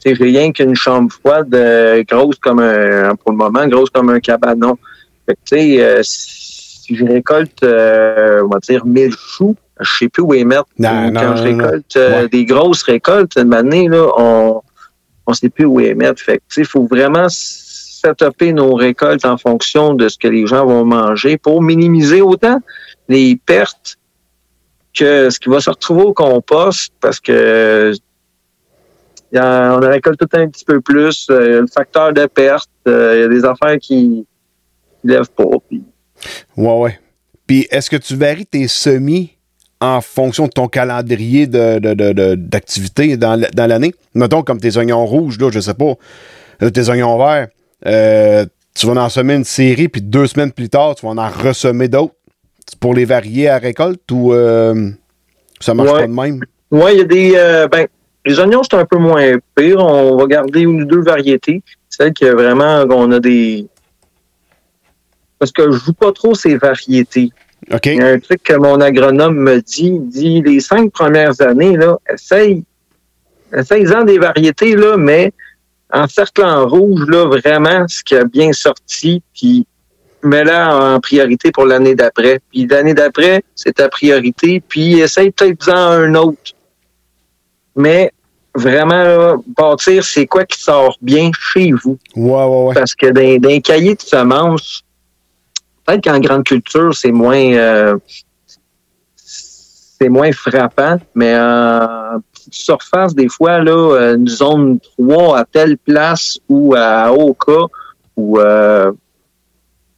C'est 0.00 0.12
rien 0.12 0.52
qu'une 0.52 0.74
chambre 0.74 1.12
froide 1.12 1.54
euh, 1.54 2.02
grosse 2.08 2.36
comme 2.36 2.60
un, 2.60 3.14
pour 3.16 3.32
le 3.32 3.36
moment, 3.36 3.66
grosse 3.66 3.90
comme 3.90 4.10
un 4.10 4.20
cabanon. 4.20 4.78
Fait 5.26 5.34
que, 5.34 5.40
tu 5.44 5.56
sais, 5.58 5.82
euh, 5.84 6.00
si 6.02 6.94
je 6.94 7.04
récolte, 7.04 7.62
euh, 7.64 8.42
on 8.44 8.48
va 8.48 8.58
dire, 8.60 8.86
1000 8.86 9.12
choux, 9.12 9.56
je 9.80 9.90
sais 9.98 10.08
plus 10.08 10.22
où 10.22 10.32
les 10.32 10.44
mettre. 10.44 10.66
Non, 10.78 11.10
non, 11.10 11.20
Quand 11.20 11.36
je 11.36 11.42
récolte 11.42 11.96
euh, 11.96 12.22
Ouais. 12.22 12.28
des 12.28 12.44
grosses 12.44 12.82
récoltes, 12.82 13.36
une 13.36 13.52
année, 13.54 13.88
là, 13.88 14.06
on 14.16 14.62
on 15.30 15.34
sait 15.34 15.50
plus 15.50 15.66
où 15.66 15.78
les 15.78 15.94
mettre. 15.94 16.22
Fait 16.22 16.40
il 16.56 16.64
faut 16.64 16.86
vraiment 16.86 17.26
setuper 17.28 18.54
nos 18.54 18.74
récoltes 18.74 19.26
en 19.26 19.36
fonction 19.36 19.92
de 19.92 20.08
ce 20.08 20.16
que 20.16 20.26
les 20.28 20.46
gens 20.46 20.64
vont 20.64 20.86
manger 20.86 21.36
pour 21.36 21.60
minimiser 21.60 22.22
autant 22.22 22.60
les 23.10 23.36
pertes 23.44 23.96
que 24.94 25.28
ce 25.28 25.38
qui 25.38 25.50
va 25.50 25.60
se 25.60 25.68
retrouver 25.68 26.02
au 26.02 26.14
compost 26.14 26.92
parce 27.00 27.20
que 27.20 27.92
il 29.32 29.36
y 29.36 29.38
a- 29.38 29.76
on 29.76 29.80
récolte 29.80 30.18
tout 30.18 30.28
un 30.36 30.48
petit 30.48 30.64
peu 30.64 30.80
plus. 30.80 31.26
euh, 31.30 31.60
le 31.62 31.66
facteur 31.66 32.12
de 32.12 32.26
perte, 32.26 32.68
euh, 32.86 33.14
il 33.16 33.20
y 33.20 33.24
a 33.24 33.28
des 33.28 33.44
affaires 33.44 33.78
qui 33.78 34.26
ne 35.04 35.12
lèvent 35.12 35.30
pas. 35.30 35.44
puis- 35.68 35.82
Ouais, 36.56 36.78
ouais. 36.78 36.98
Puis 37.46 37.66
est-ce 37.70 37.88
que 37.90 37.96
tu 37.96 38.14
varies 38.16 38.46
tes 38.46 38.68
semis 38.68 39.30
en 39.80 40.00
fonction 40.00 40.46
de 40.46 40.50
ton 40.52 40.66
calendrier 40.68 41.46
de, 41.46 41.78
de- 41.78 41.94
de- 41.94 42.12
de- 42.12 42.34
d'activité 42.34 43.16
dans, 43.16 43.40
l'année? 43.56 43.94
Mettons 44.14 44.42
comme 44.42 44.60
tes 44.60 44.76
oignons 44.76 45.06
rouges, 45.06 45.38
là, 45.38 45.50
je 45.52 45.60
sais 45.60 45.74
pas, 45.74 45.94
euh, 46.62 46.70
tes 46.70 46.88
oignons 46.88 47.16
verts, 47.18 47.48
euh, 47.86 48.44
tu 48.74 48.86
vas 48.86 49.00
en 49.02 49.08
semer 49.08 49.34
une 49.34 49.44
série, 49.44 49.88
puis 49.88 50.02
deux 50.02 50.26
semaines 50.26 50.52
plus 50.52 50.68
tard, 50.68 50.94
tu 50.96 51.06
vas 51.06 51.12
en 51.12 51.28
ressemer 51.28 51.88
d'autres 51.88 52.14
pour 52.80 52.92
les 52.94 53.04
varier 53.04 53.48
à 53.48 53.58
récolte 53.58 54.10
ou 54.12 54.32
euh, 54.34 54.90
ça 55.60 55.74
marche 55.74 55.90
Ouais. 55.92 56.00
pas 56.00 56.06
de 56.06 56.12
même? 56.12 56.40
Ouais, 56.70 56.94
il 56.94 56.98
y 56.98 57.02
a 57.02 57.04
des. 57.04 57.32
euh, 57.36 57.66
ben, 57.68 57.86
les 58.28 58.38
oignons, 58.38 58.62
c'est 58.62 58.76
un 58.76 58.84
peu 58.84 58.98
moins 58.98 59.38
pire. 59.54 59.78
On 59.78 60.16
va 60.16 60.26
garder 60.26 60.60
une 60.60 60.82
ou 60.82 60.84
deux 60.84 61.00
variétés. 61.00 61.62
Celles 61.88 62.12
que 62.12 62.26
vraiment, 62.26 62.84
on 62.90 63.10
a 63.12 63.20
des. 63.20 63.66
Parce 65.38 65.50
que 65.50 65.70
je 65.70 65.78
joue 65.78 65.94
pas 65.94 66.12
trop 66.12 66.34
ces 66.34 66.56
variétés. 66.58 67.30
Il 67.84 67.94
y 67.94 68.00
a 68.00 68.06
un 68.06 68.18
truc 68.18 68.42
que 68.42 68.54
mon 68.54 68.80
agronome 68.80 69.36
me 69.36 69.60
dit, 69.60 69.86
il 69.86 70.08
dit 70.08 70.42
les 70.42 70.60
cinq 70.60 70.92
premières 70.92 71.40
années, 71.40 71.76
là, 71.76 71.98
essaye, 72.12 72.64
essaye-en 73.52 74.04
des 74.04 74.18
variétés, 74.18 74.76
là, 74.76 74.96
mais 74.96 75.32
en 75.92 76.06
cercle 76.06 76.44
en 76.44 76.66
rouge, 76.66 77.04
là, 77.08 77.26
vraiment, 77.26 77.86
ce 77.88 78.02
qui 78.02 78.14
a 78.14 78.24
bien 78.24 78.52
sorti, 78.52 79.22
puis 79.34 79.66
mets-la 80.22 80.94
en 80.94 81.00
priorité 81.00 81.50
pour 81.50 81.64
l'année 81.64 81.94
d'après. 81.94 82.40
Puis 82.50 82.66
l'année 82.66 82.94
d'après, 82.94 83.42
c'est 83.54 83.74
ta 83.74 83.88
priorité, 83.88 84.62
puis 84.66 85.00
essaye 85.00 85.30
peut-être 85.30 85.70
en 85.70 85.92
un 85.92 86.14
autre. 86.14 86.52
Mais 87.74 88.12
vraiment, 88.58 89.02
là, 89.02 89.36
bâtir, 89.56 90.04
c'est 90.04 90.26
quoi 90.26 90.44
qui 90.44 90.60
sort 90.60 90.96
bien 91.00 91.30
chez 91.38 91.72
vous? 91.72 91.98
Ouais, 92.14 92.44
ouais, 92.44 92.64
ouais. 92.66 92.74
Parce 92.74 92.94
que 92.94 93.06
dans, 93.06 93.40
dans 93.40 93.48
les 93.48 93.60
cahiers 93.60 93.94
de 93.94 94.02
semences, 94.02 94.82
peut-être 95.84 96.04
qu'en 96.04 96.20
grande 96.20 96.44
culture, 96.44 96.94
c'est 96.94 97.12
moins 97.12 97.52
euh, 97.54 97.96
c'est 100.00 100.08
moins 100.08 100.32
frappant, 100.32 100.98
mais 101.14 101.36
en 101.38 102.20
petite 102.32 102.54
surface, 102.54 103.14
des 103.14 103.28
fois, 103.28 103.62
là, 103.62 104.14
une 104.14 104.28
zone 104.28 104.78
3 104.98 105.38
à 105.38 105.44
telle 105.44 105.76
place 105.76 106.38
ou 106.48 106.74
à 106.76 107.12
Oka 107.12 107.66
ou 108.16 108.38
euh, 108.38 108.92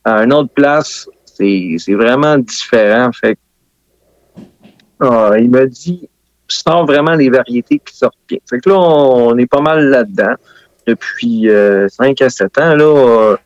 à 0.05 0.25
une 0.25 0.33
autre 0.33 0.53
place, 0.55 1.09
c'est 1.25 1.77
c'est 1.79 1.95
vraiment 1.95 2.39
différent. 2.39 3.11
Fait 3.13 3.35
que, 3.35 4.41
ah, 5.01 5.33
il 5.39 5.51
m'a 5.51 5.67
dit 5.67 6.10
sort 6.57 6.85
vraiment 6.87 7.15
les 7.15 7.31
variétés 7.31 7.81
qui 7.85 7.97
sortent 7.97 8.15
bien. 8.29 8.39
Fait 8.49 8.59
que 8.61 8.69
là, 8.71 8.77
on, 8.79 9.37
est 9.39 9.47
pas 9.47 9.61
mal 9.61 9.85
là-dedans 9.89 10.35
depuis 10.87 11.49
euh, 11.49 11.89
5 11.89 12.21
à 12.23 12.31
7 12.31 12.59
ans. 12.59 12.75
Là, 12.75 12.85
euh, 12.85 13.37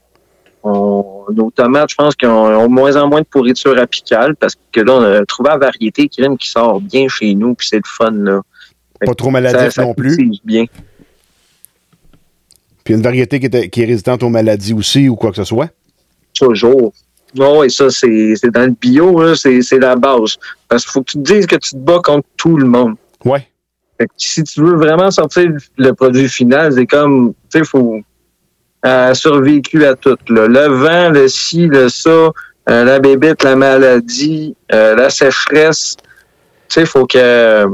on- 0.63 1.11
nos 1.33 1.51
tomates, 1.51 1.91
je 1.91 1.95
pense 1.95 2.15
qu'ils 2.17 2.29
ont, 2.29 2.69
moins 2.69 2.97
en 2.97 3.09
moins 3.09 3.21
de 3.23 3.27
pourriture 3.27 3.79
apicale 3.79 4.37
parce 4.37 4.55
que 4.73 4.81
là, 4.81 4.93
on 4.93 5.03
a 5.03 5.25
trouvé 5.25 5.49
la 5.51 5.57
variété 5.59 6.09
crème 6.09 6.37
qui 6.37 6.51
sort 6.51 6.81
bien 6.81 7.09
chez 7.09 7.35
nous, 7.35 7.55
puis 7.55 7.67
c'est 7.67 7.77
le 7.77 7.83
fun. 7.87 8.11
Là. 8.11 8.41
Fait 8.99 9.07
Pas 9.07 9.15
trop 9.15 9.31
maladif 9.31 9.59
ça- 9.59 9.71
ça 9.71 9.83
non 9.85 9.95
plus. 9.95 10.17
bien. 10.45 10.67
Puis 12.85 12.95
une 12.95 13.03
variété 13.03 13.41
qui 13.41 13.47
est, 13.47 13.69
qui 13.71 13.83
est 13.83 13.87
résistante 13.87 14.23
aux 14.23 14.29
maladies 14.29 14.75
aussi 14.75 15.09
ou 15.09 15.17
quoi 15.17 15.31
que 15.31 15.37
ce 15.37 15.45
soit? 15.45 15.71
Toujours. 16.35 16.93
Non, 17.35 17.63
et 17.63 17.69
ça, 17.69 17.91
c'est 17.91 18.51
dans 18.51 18.63
le 18.63 18.77
bio, 18.81 19.35
c'est 19.35 19.61
c'est 19.63 19.79
la 19.79 19.97
base. 19.97 20.37
Parce 20.69 20.85
qu'il 20.85 20.93
faut 20.93 21.03
que 21.03 21.11
tu 21.11 21.19
te 21.19 21.33
dises 21.33 21.47
que 21.47 21.57
tu 21.57 21.71
te 21.71 21.77
bats 21.77 22.01
contre 22.03 22.29
tout 22.37 22.57
le 22.57 22.67
monde. 22.67 22.95
Ouais. 23.25 23.49
Fait 23.99 24.07
que 24.07 24.13
si 24.17 24.43
tu 24.45 24.61
veux 24.61 24.77
vraiment 24.77 25.11
sortir 25.11 25.51
le 25.77 25.93
produit 25.93 26.29
final, 26.29 26.73
c'est 26.73 26.87
comme, 26.87 27.33
tu 27.51 27.59
sais, 27.59 27.65
faut 27.65 28.01
euh, 28.87 29.15
survécu 29.15 29.85
à 29.85 29.95
tout. 29.95 30.19
Là. 30.29 30.47
Le 30.47 30.67
vent, 30.67 31.11
le 31.11 31.29
ci, 31.29 31.67
le 31.67 31.89
ça, 31.89 32.11
euh, 32.11 32.85
la 32.85 32.99
bébête, 32.99 33.43
la 33.43 33.57
maladie, 33.57 34.57
euh, 34.73 34.95
la 34.95 35.11
sécheresse. 35.11 35.97
Tu 36.69 36.81
sais, 36.81 36.87
faut 36.87 37.07
que 37.07 37.67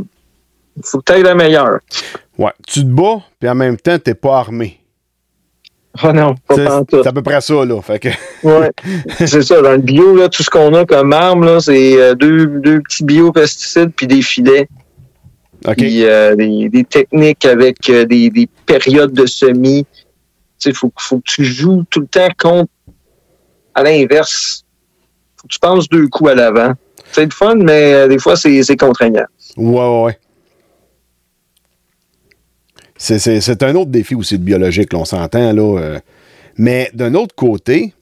faut 0.84 0.98
que 0.98 1.04
tu 1.04 1.12
ailles 1.12 1.22
le 1.22 1.34
meilleur. 1.34 1.80
Ouais. 2.38 2.52
Tu 2.66 2.80
te 2.80 2.88
bats, 2.88 3.22
puis 3.38 3.48
en 3.48 3.54
même 3.54 3.76
temps, 3.76 3.98
t'es 3.98 4.14
pas 4.14 4.38
armé. 4.38 4.79
Oh 6.04 6.12
non, 6.12 6.34
pas 6.46 6.54
C'est 6.88 7.06
à 7.06 7.12
peu 7.12 7.22
près 7.22 7.40
ça, 7.40 7.64
là. 7.64 7.80
Fait 7.82 7.98
que, 7.98 8.08
Ouais. 8.44 8.70
c'est 9.26 9.42
ça, 9.42 9.60
dans 9.60 9.72
le 9.72 9.78
bio, 9.78 10.16
là, 10.16 10.28
tout 10.28 10.42
ce 10.42 10.50
qu'on 10.50 10.72
a 10.74 10.84
comme 10.84 11.12
arme, 11.12 11.44
là, 11.44 11.60
c'est 11.60 12.00
euh, 12.00 12.14
deux, 12.14 12.46
deux 12.46 12.80
petits 12.80 13.04
biopesticides 13.04 13.90
puis 13.96 14.06
des 14.06 14.22
filets. 14.22 14.68
Puis 15.76 16.04
euh, 16.04 16.36
des, 16.36 16.68
des 16.70 16.84
techniques 16.84 17.44
avec 17.44 17.90
euh, 17.90 18.04
des, 18.06 18.30
des 18.30 18.48
périodes 18.66 19.12
de 19.12 19.26
semis. 19.26 19.84
Il 20.64 20.74
faut, 20.74 20.92
faut 20.98 21.16
que 21.18 21.24
tu 21.26 21.44
joues 21.44 21.84
tout 21.90 22.00
le 22.00 22.06
temps 22.06 22.28
contre 22.38 22.70
à 23.74 23.82
l'inverse. 23.82 24.64
faut 25.36 25.48
que 25.48 25.52
tu 25.52 25.58
penses 25.58 25.88
deux 25.88 26.06
coups 26.08 26.30
à 26.30 26.34
l'avant. 26.34 26.72
C'est 27.12 27.24
le 27.24 27.30
fun, 27.30 27.56
mais 27.56 27.92
euh, 27.94 28.08
des 28.08 28.18
fois, 28.18 28.36
c'est 28.36 28.62
c'est 28.62 28.76
contraignant. 28.76 29.24
Ouais, 29.56 29.80
ouais, 29.80 30.02
ouais. 30.04 30.18
C'est- 33.02 33.18
C'est 33.18 33.40
c'est 33.40 33.62
un 33.62 33.74
autre 33.76 33.90
défi 33.90 34.14
aussi 34.14 34.38
de 34.38 34.44
biologique, 34.44 34.92
là, 34.92 34.98
on 34.98 35.04
s'entend, 35.06 35.52
là. 35.54 35.78
euh. 35.80 35.98
Mais 36.58 36.90
d'un 36.92 37.14
autre 37.14 37.34
côté, 37.34 37.94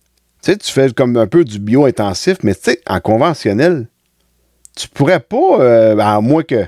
tu 0.42 0.51
sais, 0.51 0.57
tu 0.57 0.72
fais 0.72 0.90
comme 0.92 1.16
un 1.16 1.28
peu 1.28 1.44
du 1.44 1.61
bio-intensif, 1.61 2.38
mais 2.42 2.53
tu 2.55 2.62
sais, 2.64 2.80
en 2.88 2.99
conventionnel, 2.99 3.86
tu 4.76 4.88
pourrais 4.88 5.20
pas, 5.20 5.61
euh, 5.61 5.96
à 5.99 6.20
moins 6.20 6.42
que 6.42 6.64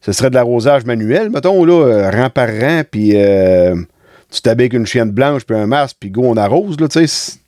ce 0.00 0.12
serait 0.12 0.30
de 0.30 0.36
l'arrosage 0.36 0.84
manuel, 0.84 1.30
mettons, 1.30 1.64
là, 1.64 1.72
euh, 1.86 2.10
rang 2.10 2.30
par 2.30 2.48
rang, 2.48 2.82
puis 2.88 3.10
tu 4.30 4.40
t'habilles 4.42 4.66
avec 4.66 4.72
une 4.74 4.86
chienne 4.86 5.10
blanche, 5.10 5.42
puis 5.44 5.56
un 5.56 5.66
masque, 5.66 5.96
puis 5.98 6.10
go, 6.10 6.22
on 6.24 6.36
arrose, 6.36 6.78
là, 6.78 6.86
tu 6.86 7.06
sais. 7.06 7.38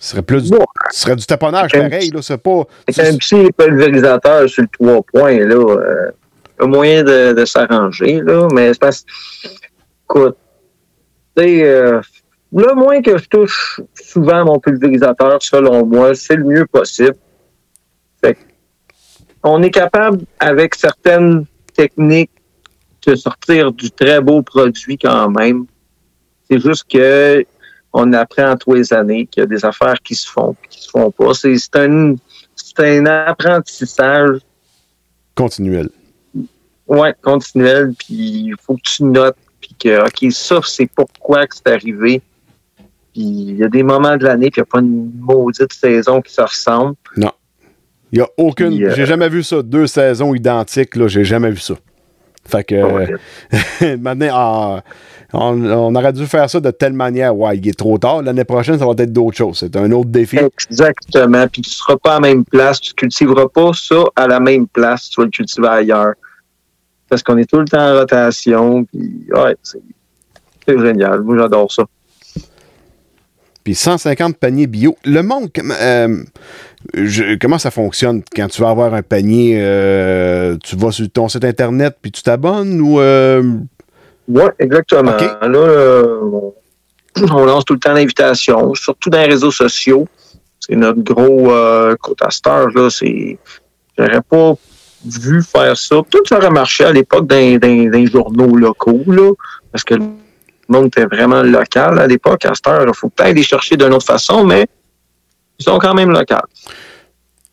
Ce 0.00 0.10
serait 0.12 0.22
plus 0.22 0.44
du, 0.44 0.50
Bon, 0.50 0.64
ce 0.90 1.00
serait 1.02 1.16
du 1.16 1.26
taponnage 1.26 1.72
pareil, 1.72 2.10
là, 2.10 2.22
c'est 2.22 2.38
pas... 2.38 2.62
avec 2.86 2.98
un 3.14 3.16
petit 3.16 3.50
pulvérisateur 3.56 4.48
sur 4.48 4.62
le 4.62 4.68
trois 4.72 5.02
points, 5.02 5.38
là, 5.40 5.76
un 6.60 6.66
moyen 6.66 7.02
de, 7.04 7.44
s'arranger, 7.44 8.20
là, 8.20 8.48
mais 8.52 8.72
c'est 8.72 8.80
parce 8.80 9.04
écoute, 10.04 10.36
euh, 11.38 12.00
le 12.52 12.74
moins 12.74 13.02
que 13.02 13.16
je 13.18 13.26
touche 13.26 13.80
souvent 13.94 14.44
mon 14.44 14.58
pulvérisateur, 14.58 15.42
selon 15.42 15.86
moi, 15.86 16.14
c'est 16.14 16.36
le 16.36 16.44
mieux 16.44 16.66
possible. 16.66 17.16
Fait 18.20 18.36
on 19.42 19.62
est 19.62 19.70
capable, 19.70 20.24
avec 20.40 20.74
certaines 20.74 21.46
techniques, 21.74 22.30
de 23.06 23.14
sortir 23.14 23.72
du 23.72 23.90
très 23.90 24.20
beau 24.20 24.42
produit 24.42 24.98
quand 24.98 25.30
même. 25.30 25.64
C'est 26.50 26.60
juste 26.60 26.84
que 26.90 27.44
on 27.92 28.12
apprend 28.12 28.54
tous 28.56 28.74
les 28.74 28.92
années 28.92 29.26
qu'il 29.26 29.42
y 29.42 29.44
a 29.44 29.46
des 29.46 29.64
affaires 29.64 29.98
qui 30.04 30.14
se 30.14 30.28
font 30.28 30.54
qui 30.68 30.82
se 30.82 30.90
font 30.90 31.10
pas. 31.10 31.32
C'est 31.32 31.56
un, 31.76 32.16
c'est 32.54 32.80
un 32.80 33.06
apprentissage 33.06 34.40
Continuel. 35.38 35.88
Ouais, 36.88 37.14
continuel, 37.22 37.92
puis 37.98 38.14
il 38.14 38.54
faut 38.60 38.74
que 38.74 38.82
tu 38.82 39.04
notes 39.04 39.36
puis 39.60 39.74
que, 39.78 40.06
OK, 40.06 40.32
ça, 40.32 40.60
c'est 40.64 40.86
pourquoi 40.86 41.46
que 41.46 41.54
c'est 41.56 41.72
arrivé. 41.72 42.22
Puis 43.12 43.22
il 43.22 43.56
y 43.56 43.64
a 43.64 43.68
des 43.68 43.82
moments 43.82 44.16
de 44.16 44.24
l'année, 44.24 44.50
puis 44.50 44.60
il 44.60 44.64
n'y 44.64 44.68
a 44.68 44.72
pas 44.72 44.80
une 44.80 45.10
maudite 45.20 45.72
saison 45.72 46.20
qui 46.20 46.32
se 46.32 46.40
ressemble. 46.40 46.94
Non. 47.16 47.32
Il 48.12 48.18
n'y 48.18 48.24
a 48.24 48.28
aucune. 48.36 48.82
Euh, 48.82 48.94
J'ai 48.94 49.06
jamais 49.06 49.28
vu 49.28 49.42
ça. 49.42 49.62
Deux 49.62 49.86
saisons 49.86 50.34
identiques, 50.34 50.96
là, 50.96 51.08
j'ai 51.08 51.24
jamais 51.24 51.50
vu 51.50 51.60
ça. 51.60 51.74
Fait 52.46 52.64
que. 52.64 52.82
Ouais. 52.82 53.96
maintenant, 53.98 54.28
ah, 54.32 54.82
on, 55.34 55.62
on 55.62 55.94
aurait 55.94 56.14
dû 56.14 56.26
faire 56.26 56.48
ça 56.48 56.60
de 56.60 56.70
telle 56.70 56.94
manière. 56.94 57.36
Ouais, 57.36 57.58
il 57.58 57.68
est 57.68 57.78
trop 57.78 57.98
tard. 57.98 58.22
L'année 58.22 58.44
prochaine, 58.44 58.78
ça 58.78 58.86
va 58.86 58.92
être 58.92 59.12
d'autres 59.12 59.36
choses. 59.36 59.58
C'est 59.58 59.76
un 59.76 59.90
autre 59.92 60.08
défi. 60.08 60.38
Exactement. 60.38 61.46
Puis 61.48 61.60
tu 61.60 61.70
ne 61.70 61.74
seras 61.74 61.96
pas 61.96 62.16
à 62.16 62.20
la 62.20 62.28
même 62.28 62.44
place. 62.46 62.80
Tu 62.80 62.92
ne 62.92 62.94
cultiveras 62.94 63.48
pas 63.48 63.72
ça 63.74 64.04
à 64.16 64.26
la 64.26 64.40
même 64.40 64.66
place. 64.68 65.10
Tu 65.10 65.20
vas 65.20 65.26
le 65.26 65.30
cultiver 65.30 65.68
ailleurs. 65.68 66.14
Parce 67.08 67.22
qu'on 67.22 67.38
est 67.38 67.48
tout 67.48 67.58
le 67.58 67.64
temps 67.66 67.80
en 67.94 67.98
rotation. 68.00 68.84
Puis, 68.84 69.26
ouais, 69.34 69.56
c'est 69.62 69.80
génial. 70.78 71.22
Moi, 71.22 71.38
j'adore 71.38 71.72
ça. 71.72 71.84
Puis 73.64 73.74
150 73.74 74.36
paniers 74.38 74.66
bio. 74.66 74.96
Le 75.04 75.22
monde, 75.22 75.50
comment, 75.54 75.74
euh, 75.80 76.22
je- 76.94 77.36
comment 77.38 77.58
ça 77.58 77.70
fonctionne 77.70 78.22
quand 78.34 78.48
tu 78.48 78.62
vas 78.62 78.70
avoir 78.70 78.94
un 78.94 79.02
panier? 79.02 79.58
euh, 79.60 80.56
tu 80.62 80.74
vas 80.76 80.90
sur 80.90 81.08
ton 81.10 81.28
site 81.28 81.44
internet 81.44 81.96
puis 82.00 82.10
tu 82.10 82.22
t'abonnes 82.22 82.80
ou. 82.80 82.98
euh, 83.00 83.42
Oui, 84.26 84.42
exactement. 84.58 85.12
Là, 85.12 86.18
on, 87.30 87.44
lance 87.44 87.64
tout 87.66 87.74
le 87.74 87.80
temps 87.80 87.92
l'invitation, 87.92 88.72
surtout 88.74 89.10
dans 89.10 89.18
les 89.18 89.26
réseaux 89.26 89.50
sociaux. 89.50 90.08
C'est 90.60 90.76
notre 90.76 91.02
gros 91.02 91.52
euh, 91.52 91.94
à 92.20 92.30
là. 92.74 92.88
C'est, 92.90 93.38
j'aurais 93.98 94.22
pas 94.22 94.54
vu 95.04 95.42
faire 95.42 95.76
ça. 95.76 95.96
Tout 96.10 96.22
ça 96.26 96.38
aurait 96.38 96.50
marché 96.50 96.84
à 96.84 96.92
l'époque 96.92 97.30
les 97.30 98.06
journaux 98.06 98.56
locaux, 98.56 99.02
là, 99.06 99.32
parce 99.72 99.84
que 99.84 99.94
le 99.94 100.06
monde 100.68 100.86
était 100.86 101.06
vraiment 101.06 101.42
local 101.42 101.98
à 101.98 102.06
l'époque. 102.06 102.44
À 102.44 102.54
cette 102.54 102.66
heure, 102.66 102.84
il 102.86 102.94
faut 102.94 103.08
peut-être 103.08 103.34
les 103.36 103.42
chercher 103.42 103.76
d'une 103.76 103.92
autre 103.94 104.06
façon, 104.06 104.44
mais 104.44 104.66
ils 105.58 105.64
sont 105.64 105.78
quand 105.78 105.94
même 105.94 106.10
locaux. 106.10 106.34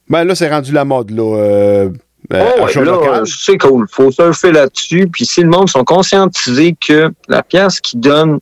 Ben 0.09 0.23
là, 0.23 0.35
c'est 0.35 0.49
rendu 0.49 0.71
la 0.71 0.85
mode, 0.85 1.11
là. 1.11 1.23
euh, 1.37 1.89
euh, 2.33 2.43
Oh, 2.59 2.63
ouais, 2.65 2.85
là, 2.85 3.23
c'est 3.25 3.57
cool. 3.57 3.87
faut 3.91 4.11
surfer 4.11 4.51
là-dessus. 4.51 5.07
Puis 5.11 5.25
si 5.25 5.41
le 5.41 5.49
monde 5.49 5.69
sont 5.69 5.83
conscientisés 5.83 6.75
que 6.79 7.09
la 7.27 7.43
pièce 7.43 7.79
qu'ils 7.79 7.99
donnent 7.99 8.39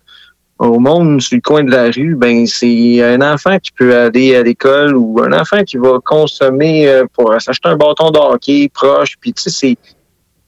au 0.60 0.80
monde 0.80 1.22
sur 1.22 1.36
le 1.36 1.42
coin 1.42 1.64
de 1.64 1.72
la 1.72 1.90
rue, 1.90 2.16
ben 2.16 2.46
c'est 2.46 3.02
un 3.04 3.22
enfant 3.22 3.58
qui 3.60 3.72
peut 3.72 3.96
aller 3.96 4.36
à 4.36 4.44
l'école 4.44 4.96
ou 4.96 5.20
un 5.22 5.34
enfant 5.34 5.64
qui 5.64 5.78
va 5.78 6.00
consommer 6.04 6.88
euh, 6.88 7.06
pour 7.12 7.34
s'acheter 7.42 7.70
un 7.70 7.76
bâton 7.76 8.12
de 8.12 8.68
proche. 8.70 9.16
Puis 9.20 9.34
tu 9.34 9.44
sais, 9.44 9.50
c'est 9.50 9.78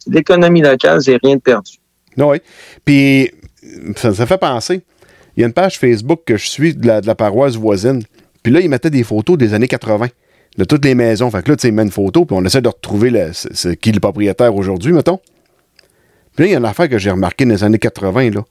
l'économie 0.07 0.61
locale, 0.61 1.01
c'est 1.01 1.17
rien 1.21 1.35
de 1.35 1.41
perdu. 1.41 1.73
Oui. 2.17 2.37
Puis, 2.83 3.31
ça, 3.95 4.13
ça 4.13 4.25
fait 4.25 4.37
penser. 4.37 4.81
Il 5.35 5.41
y 5.41 5.43
a 5.43 5.47
une 5.47 5.53
page 5.53 5.77
Facebook 5.77 6.21
que 6.25 6.37
je 6.37 6.47
suis 6.47 6.75
de 6.75 6.87
la, 6.87 7.15
paroisse 7.15 7.55
voisine. 7.55 8.03
Puis 8.41 8.53
là, 8.53 8.61
ils 8.61 8.69
mettaient 8.69 8.89
des 8.89 9.03
photos 9.03 9.37
des 9.37 9.53
années 9.53 9.67
80 9.67 10.07
de 10.57 10.63
toutes 10.63 10.85
les 10.85 10.95
maisons. 10.95 11.29
Fait 11.29 11.43
que 11.43 11.49
là, 11.49 11.57
tu 11.57 11.63
sais, 11.63 11.67
ils 11.69 11.73
mettent 11.73 11.87
une 11.87 11.91
photo, 11.91 12.25
puis 12.25 12.37
on 12.39 12.45
essaie 12.45 12.61
de 12.61 12.69
retrouver 12.69 13.09
qui 13.11 13.89
est 13.89 13.93
le 13.93 13.99
propriétaire 13.99 14.55
aujourd'hui, 14.55 14.93
mettons. 14.93 15.19
Puis 16.35 16.43
là, 16.43 16.45
il 16.45 16.51
y 16.51 16.55
a 16.55 16.59
une 16.59 16.65
affaire 16.65 16.87
que 16.87 16.97
j'ai 16.97 17.11
remarqué 17.11 17.43
dans 17.45 17.51
les 17.51 17.63
années 17.63 17.79
80, 17.79 18.31
là. 18.31 18.45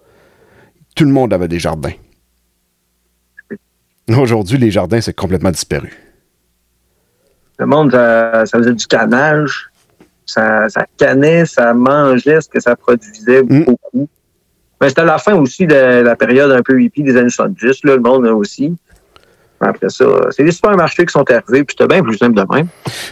Tout 0.95 1.05
le 1.05 1.11
monde 1.11 1.32
avait 1.32 1.49
des 1.49 1.59
jardins. 1.59 1.92
Aujourd'hui, 4.09 4.59
les 4.59 4.70
jardins, 4.70 5.01
c'est 5.01 5.14
complètement 5.16 5.51
disparu. 5.51 5.92
Le 7.59 7.66
monde, 7.66 7.90
ça, 7.92 8.45
ça 8.47 8.59
faisait 8.59 8.74
du 8.74 8.86
canage. 8.86 9.70
Ça, 10.26 10.68
ça 10.68 10.86
canait, 10.97 11.47
ça 11.47 11.74
mangeait 11.74 12.40
ce 12.40 12.49
que 12.49 12.61
ça 12.61 12.76
produisait 12.76 13.42
Mm. 13.42 13.64
beaucoup. 13.64 14.09
Mais 14.80 14.88
c'était 14.88 15.05
la 15.05 15.18
fin 15.18 15.34
aussi 15.34 15.66
de 15.66 15.74
la 15.74 16.16
période 16.16 16.51
un 16.51 16.62
peu 16.62 16.80
hippie 16.82 17.03
des 17.03 17.16
années 17.16 17.30
70, 17.30 17.84
là, 17.84 17.97
le 17.97 18.03
monde 18.03 18.26
aussi. 18.26 18.74
Après 19.61 19.88
ça, 19.88 20.05
c'est 20.30 20.42
les 20.42 20.51
supermarchés 20.53 21.07
qui 21.07 21.12
sont 21.12 21.24
arrivés, 21.30 21.64
puis 21.64 21.76
c'était 21.78 21.86
bien 21.86 22.03
plus 22.03 22.18
simple 22.18 22.34
de 22.34 22.45
même. 22.55 22.66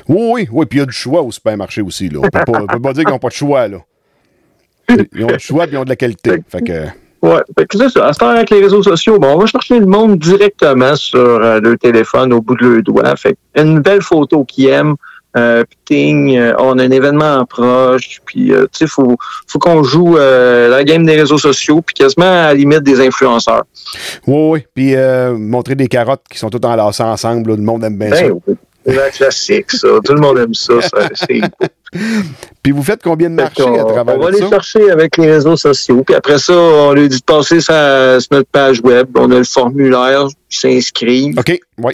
Oui, 0.09 0.30
oui, 0.33 0.49
oui. 0.53 0.66
Puis 0.66 0.78
il 0.78 0.80
y 0.80 0.83
a 0.83 0.87
du 0.87 0.93
choix 0.93 1.22
au 1.22 1.30
supermarché 1.30 1.80
aussi, 1.80 2.09
là. 2.11 2.18
On 2.22 2.28
peut 2.28 2.41
on 2.49 2.66
peut 2.66 2.80
pas 2.80 2.93
dire 2.93 3.05
qu'ils 3.05 3.12
n'ont 3.12 3.18
pas 3.18 3.28
de 3.28 3.33
choix, 3.35 3.68
là. 3.68 3.78
Ils 5.14 5.24
ont 5.24 5.28
du 5.28 5.39
choix, 5.39 5.66
puis 5.66 5.76
ils 5.76 5.78
ont 5.78 5.85
de 5.85 5.89
la 5.89 5.97
qualité. 5.97 6.43
Fait 6.49 6.61
que... 6.61 6.87
Que 7.23 7.79
c'est 7.79 7.89
ça. 7.89 8.09
À 8.09 8.12
ce 8.12 8.18
temps, 8.18 8.29
avec 8.31 8.51
les 8.51 8.61
réseaux 8.61 8.83
sociaux, 8.83 9.18
bon, 9.18 9.35
on 9.35 9.39
va 9.39 9.47
chercher 9.47 9.79
le 9.79 9.87
monde 9.87 10.18
directement 10.18 10.97
sur 10.97 11.20
euh, 11.20 11.61
le 11.61 11.79
téléphone 11.79 12.33
au 12.33 12.41
bout 12.41 12.57
de 12.57 12.66
leur 12.66 12.83
doigt. 12.83 13.14
Fait 13.14 13.37
une 13.55 13.79
belle 13.79 14.03
photo 14.03 14.45
qu'ils 14.45 14.66
aiment, 14.66 14.97
euh, 15.37 15.62
puis 15.62 15.79
ting, 15.85 16.37
euh, 16.37 16.53
on 16.59 16.79
a 16.79 16.83
un 16.83 16.91
événement 16.91 17.37
en 17.37 17.45
proche, 17.45 18.20
puis 18.27 18.53
euh, 18.53 18.62
tu 18.73 18.79
sais, 18.79 18.87
faut, 18.89 19.16
faut 19.47 19.59
qu'on 19.61 19.85
joue 19.85 20.16
la 20.16 20.83
game 20.83 21.07
des 21.07 21.14
réseaux 21.14 21.39
sociaux, 21.39 21.81
puis 21.81 21.95
quasiment 21.95 22.27
à 22.27 22.49
la 22.49 22.55
limite 22.55 22.83
des 22.83 23.01
influenceurs. 23.01 23.62
Oui, 24.27 24.51
oui. 24.51 24.66
Puis 24.75 24.97
euh, 24.97 25.39
montrer 25.39 25.77
des 25.77 25.87
carottes 25.87 26.25
qui 26.29 26.39
sont 26.39 26.51
toutes 26.51 26.64
enlacées 26.64 27.05
ensemble, 27.05 27.51
là, 27.51 27.57
le 27.57 27.62
monde 27.62 27.85
aime 27.85 27.99
bien 27.99 28.11
ça. 28.11 28.23
Ben, 28.25 28.41
oui, 28.49 28.55
c'est 28.85 28.95
la 28.95 29.11
classique, 29.11 29.70
ça. 29.72 29.89
Tout 30.05 30.14
le 30.14 30.20
monde 30.20 30.39
aime 30.39 30.55
ça. 30.55 30.80
ça 30.83 31.09
c'est 31.14 31.41
Puis 32.62 32.72
vous 32.72 32.83
faites 32.83 33.03
combien 33.03 33.28
de 33.30 33.35
marchés 33.35 33.62
qu'on- 33.62 33.80
à 33.80 33.93
travers 33.93 34.16
On 34.16 34.20
va 34.20 34.30
les 34.30 34.39
ça? 34.39 34.49
chercher 34.49 34.91
avec 34.91 35.16
les 35.16 35.30
réseaux 35.30 35.57
sociaux. 35.57 36.03
Puis 36.05 36.14
après 36.14 36.39
ça, 36.39 36.55
on 36.55 36.93
lui 36.93 37.09
dit 37.09 37.18
de 37.18 37.24
passer 37.24 37.61
sa- 37.61 38.18
sur 38.20 38.28
notre 38.33 38.49
page 38.51 38.80
web. 38.83 39.09
On 39.16 39.30
a 39.30 39.39
le 39.39 39.45
formulaire, 39.45 40.26
ils 40.51 40.57
s'inscrivent. 40.57 41.39
OK, 41.39 41.59
oui. 41.78 41.93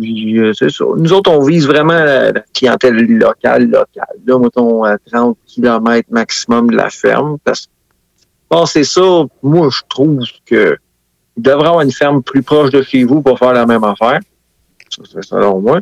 Puis, 0.00 0.38
euh, 0.38 0.52
c'est 0.54 0.70
ça. 0.70 0.84
Nous 0.96 1.12
autres, 1.12 1.30
on 1.30 1.42
vise 1.44 1.66
vraiment 1.66 1.92
la, 1.92 2.32
clientèle 2.54 2.94
locale, 2.94 3.64
locale. 3.66 4.16
Là, 4.26 4.38
mettons, 4.38 4.84
à 4.84 4.96
30 4.98 5.36
km 5.46 6.08
maximum 6.10 6.70
de 6.70 6.76
la 6.76 6.88
ferme. 6.88 7.36
Parce 7.44 7.66
que 7.66 7.70
passer 8.48 8.84
ça, 8.84 9.02
moi, 9.42 9.68
je 9.70 9.80
trouve 9.90 10.20
que 10.46 10.76
il 11.36 11.42
devrait 11.42 11.68
avoir 11.68 11.82
une 11.82 11.92
ferme 11.92 12.22
plus 12.22 12.42
proche 12.42 12.70
de 12.70 12.80
chez 12.82 13.04
vous 13.04 13.20
pour 13.22 13.38
faire 13.38 13.52
la 13.52 13.66
même 13.66 13.84
affaire. 13.84 14.20
Ça, 14.90 15.02
c'est 15.12 15.24
selon 15.24 15.60
moi. 15.60 15.80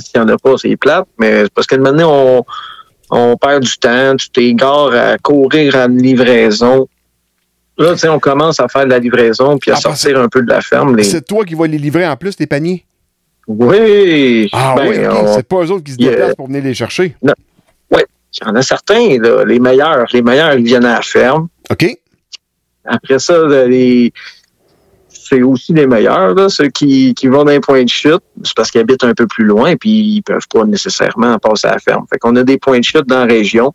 S'il 0.00 0.20
n'y 0.20 0.26
en 0.30 0.34
a 0.34 0.38
pas, 0.38 0.54
c'est 0.56 0.76
plate, 0.76 1.06
mais 1.18 1.44
parce 1.54 1.66
que 1.66 1.76
maintenant, 1.76 2.10
on, 2.12 2.44
on 3.10 3.36
perd 3.36 3.62
du 3.62 3.76
temps, 3.78 4.16
tu 4.16 4.30
t'égares 4.30 4.92
à 4.94 5.18
courir 5.18 5.76
à 5.76 5.84
une 5.84 6.02
livraison. 6.02 6.88
Là, 7.78 7.92
tu 7.92 7.98
sais, 8.00 8.08
on 8.08 8.18
commence 8.18 8.60
à 8.60 8.68
faire 8.68 8.84
de 8.84 8.90
la 8.90 8.98
livraison 8.98 9.56
puis 9.58 9.70
à 9.70 9.74
Ah, 9.76 9.80
sortir 9.80 10.20
un 10.20 10.28
peu 10.28 10.42
de 10.42 10.50
la 10.50 10.60
ferme. 10.60 10.96
Les... 10.96 11.04
C'est 11.04 11.22
toi 11.22 11.44
qui 11.44 11.54
vas 11.54 11.66
les 11.66 11.78
livrer 11.78 12.06
en 12.06 12.16
plus, 12.16 12.34
les 12.38 12.46
paniers? 12.46 12.84
Oui! 13.48 14.48
Ah 14.52 14.74
Ben, 14.76 14.88
oui, 14.88 14.98
on- 15.08 15.34
c'est 15.34 15.42
pas 15.46 15.56
eux 15.64 15.70
autres 15.70 15.84
qui 15.84 15.92
se 15.92 15.96
déplacent 15.96 16.34
pour 16.34 16.46
venir 16.46 16.62
les 16.62 16.74
chercher. 16.74 17.16
Il 17.92 18.46
y 18.46 18.48
en 18.48 18.54
a 18.54 18.62
certains, 18.62 19.18
là, 19.20 19.44
les 19.44 19.58
meilleurs. 19.58 20.06
Les 20.12 20.22
meilleurs, 20.22 20.54
ils 20.54 20.64
viennent 20.64 20.84
à 20.84 20.94
la 20.96 21.02
ferme. 21.02 21.48
OK? 21.68 21.84
Après 22.84 23.18
ça, 23.18 23.34
les... 23.66 24.12
c'est 25.30 25.42
aussi 25.42 25.72
les 25.72 25.86
meilleurs, 25.86 26.34
là, 26.34 26.48
ceux 26.48 26.68
qui, 26.68 27.14
qui 27.14 27.28
vont 27.28 27.44
dans 27.44 27.52
les 27.52 27.60
points 27.60 27.84
de 27.84 27.88
chute. 27.88 28.20
C'est 28.42 28.54
parce 28.54 28.70
qu'ils 28.70 28.80
habitent 28.80 29.04
un 29.04 29.14
peu 29.14 29.26
plus 29.26 29.44
loin 29.44 29.76
puis 29.76 29.90
ils 29.90 30.22
peuvent 30.22 30.46
pas 30.52 30.64
nécessairement 30.64 31.38
passer 31.38 31.68
à 31.68 31.72
la 31.72 31.78
ferme. 31.78 32.04
Fait 32.12 32.18
qu'on 32.18 32.34
a 32.36 32.42
des 32.42 32.58
points 32.58 32.80
de 32.80 32.84
chute 32.84 33.06
dans 33.06 33.20
la 33.20 33.26
région. 33.26 33.72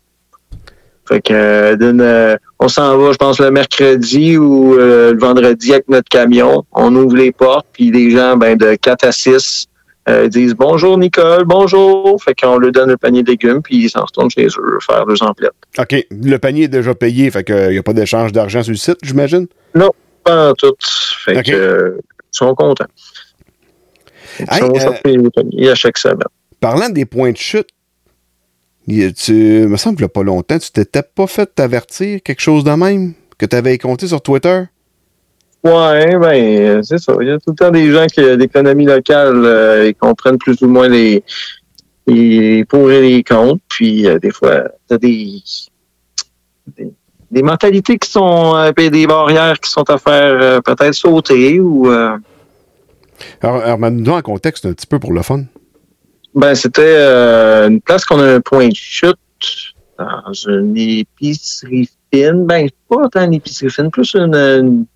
Fait 1.08 1.20
que 1.20 1.32
euh, 1.32 1.76
euh, 1.80 2.36
on 2.58 2.68
s'en 2.68 2.98
va, 2.98 3.12
je 3.12 3.16
pense, 3.16 3.40
le 3.40 3.50
mercredi 3.50 4.36
ou 4.36 4.74
euh, 4.74 5.12
le 5.12 5.18
vendredi 5.18 5.72
avec 5.72 5.88
notre 5.88 6.08
camion. 6.08 6.64
On 6.72 6.94
ouvre 6.94 7.16
les 7.16 7.32
portes, 7.32 7.66
puis 7.72 7.90
les 7.90 8.10
gens, 8.10 8.36
ben, 8.36 8.58
de 8.58 8.74
4 8.74 9.04
à 9.04 9.12
6 9.12 9.68
euh, 10.08 10.28
disent 10.28 10.54
Bonjour 10.54 10.98
Nicole, 10.98 11.44
bonjour. 11.44 12.22
Fait 12.22 12.34
qu'on 12.34 12.58
leur 12.58 12.72
donne 12.72 12.90
le 12.90 12.96
panier 12.96 13.22
de 13.22 13.30
légumes, 13.30 13.62
puis 13.62 13.84
ils 13.84 13.90
s'en 13.90 14.02
retournent 14.02 14.30
chez 14.30 14.46
eux 14.46 14.78
faire 14.84 15.06
deux 15.06 15.22
emplettes. 15.22 15.52
OK. 15.78 16.06
Le 16.10 16.36
panier 16.38 16.64
est 16.64 16.68
déjà 16.68 16.94
payé, 16.94 17.30
fait 17.30 17.44
qu'il 17.44 17.70
n'y 17.70 17.78
a 17.78 17.82
pas 17.82 17.92
d'échange 17.92 18.32
d'argent 18.32 18.62
sur 18.62 18.72
le 18.72 18.76
site, 18.76 18.98
j'imagine? 19.02 19.46
Pas 20.26 20.50
en 20.50 20.54
tout. 20.54 20.74
Fait 21.24 21.42
que, 21.42 21.52
euh, 21.52 21.98
ils 22.18 22.36
sont 22.36 22.54
contents. 22.54 22.84
Ils 24.40 24.46
Hey, 24.50 24.58
sont 24.60 24.74
euh, 24.74 24.80
sortis 24.80 25.68
à 25.68 25.74
chaque 25.74 25.98
semaine. 25.98 26.18
Parlant 26.60 26.88
des 26.90 27.06
points 27.06 27.30
de 27.32 27.36
chute, 27.36 27.68
tu 28.86 29.32
me 29.32 29.76
semble 29.76 29.96
qu'il 29.96 30.04
n'y 30.04 30.06
a 30.06 30.08
pas 30.08 30.22
longtemps, 30.22 30.58
tu 30.58 30.70
t'étais 30.70 31.02
pas 31.02 31.26
fait 31.26 31.58
avertir 31.60 32.20
quelque 32.22 32.40
chose 32.40 32.64
de 32.64 32.72
même 32.72 33.14
que 33.38 33.46
tu 33.46 33.56
avais 33.56 33.78
compté 33.78 34.06
sur 34.08 34.20
Twitter? 34.20 34.64
Ouais, 35.64 36.16
ben, 36.16 36.76
euh, 36.78 36.82
c'est 36.82 36.98
ça. 36.98 37.12
Il 37.20 37.28
y 37.28 37.30
a 37.30 37.38
tout 37.38 37.50
le 37.50 37.56
temps 37.56 37.70
des 37.70 37.90
gens 37.90 38.06
qui, 38.06 38.20
d'économie 38.36 38.84
locale, 38.84 39.44
euh, 39.44 39.88
ils 39.88 39.94
comprennent 39.94 40.38
plus 40.38 40.60
ou 40.62 40.68
moins 40.68 40.88
les, 40.88 41.24
les 42.06 42.64
pour 42.64 42.90
et 42.90 43.00
les 43.00 43.24
contre. 43.24 43.62
Puis, 43.68 44.06
euh, 44.06 44.18
des 44.18 44.30
fois, 44.30 44.68
t'as 44.86 44.98
des, 44.98 45.42
des, 46.76 46.92
des 47.30 47.42
mentalités 47.42 47.98
qui 47.98 48.10
sont, 48.10 48.54
euh, 48.56 48.72
des 48.72 49.06
barrières 49.06 49.58
qui 49.60 49.70
sont 49.70 49.88
à 49.90 49.98
faire 49.98 50.38
euh, 50.40 50.60
peut-être 50.60 50.94
sauter 50.94 51.60
ou, 51.60 51.90
euh, 51.90 52.16
Alors, 53.42 53.62
alors 53.62 53.78
mets-nous 53.78 54.12
en 54.12 54.22
contexte 54.22 54.66
un 54.66 54.72
petit 54.72 54.86
peu 54.86 54.98
pour 54.98 55.12
le 55.12 55.22
fun. 55.22 55.44
Ben, 56.34 56.54
c'était 56.54 56.82
euh, 56.84 57.68
une 57.68 57.80
place 57.80 58.04
qu'on 58.04 58.20
a 58.20 58.34
un 58.34 58.40
point 58.40 58.68
de 58.68 58.76
chute 58.76 59.16
dans 59.98 60.32
une 60.46 60.76
épicerie 60.76 61.88
fine. 62.12 62.46
Ben, 62.46 62.68
pas 62.88 63.08
tant 63.08 63.24
une 63.24 63.34
épicerie 63.34 63.70
fine, 63.70 63.90
plus 63.90 64.14
une, 64.14 64.34
une 64.34 64.86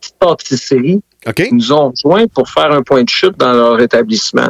petite 0.00 0.16
pâtisserie. 0.18 1.02
OK? 1.26 1.40
Ils 1.50 1.56
nous 1.56 1.72
ont 1.72 1.90
rejoint 1.90 2.26
pour 2.28 2.48
faire 2.48 2.70
un 2.70 2.82
point 2.82 3.02
de 3.02 3.08
chute 3.08 3.36
dans 3.36 3.52
leur 3.52 3.80
établissement. 3.80 4.48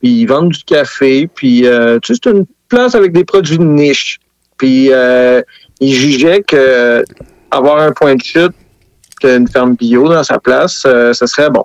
Puis 0.00 0.20
ils 0.20 0.26
vendent 0.26 0.50
du 0.50 0.64
café, 0.64 1.28
puis 1.32 1.62
tu 1.62 1.66
sais, 1.66 2.20
c'est 2.22 2.26
une 2.26 2.46
place 2.68 2.94
avec 2.94 3.12
des 3.12 3.24
produits 3.24 3.58
de 3.58 3.64
niche. 3.64 4.18
Puis 4.56 4.90
il 5.80 5.92
jugeait 5.92 6.42
que 6.42 7.04
avoir 7.50 7.78
un 7.78 7.92
point 7.92 8.14
de 8.14 8.22
chute, 8.22 8.54
une 9.24 9.48
ferme 9.48 9.74
bio 9.74 10.08
dans 10.08 10.22
sa 10.22 10.38
place, 10.38 10.82
euh, 10.86 11.12
ce 11.12 11.26
serait 11.26 11.50
bon. 11.50 11.64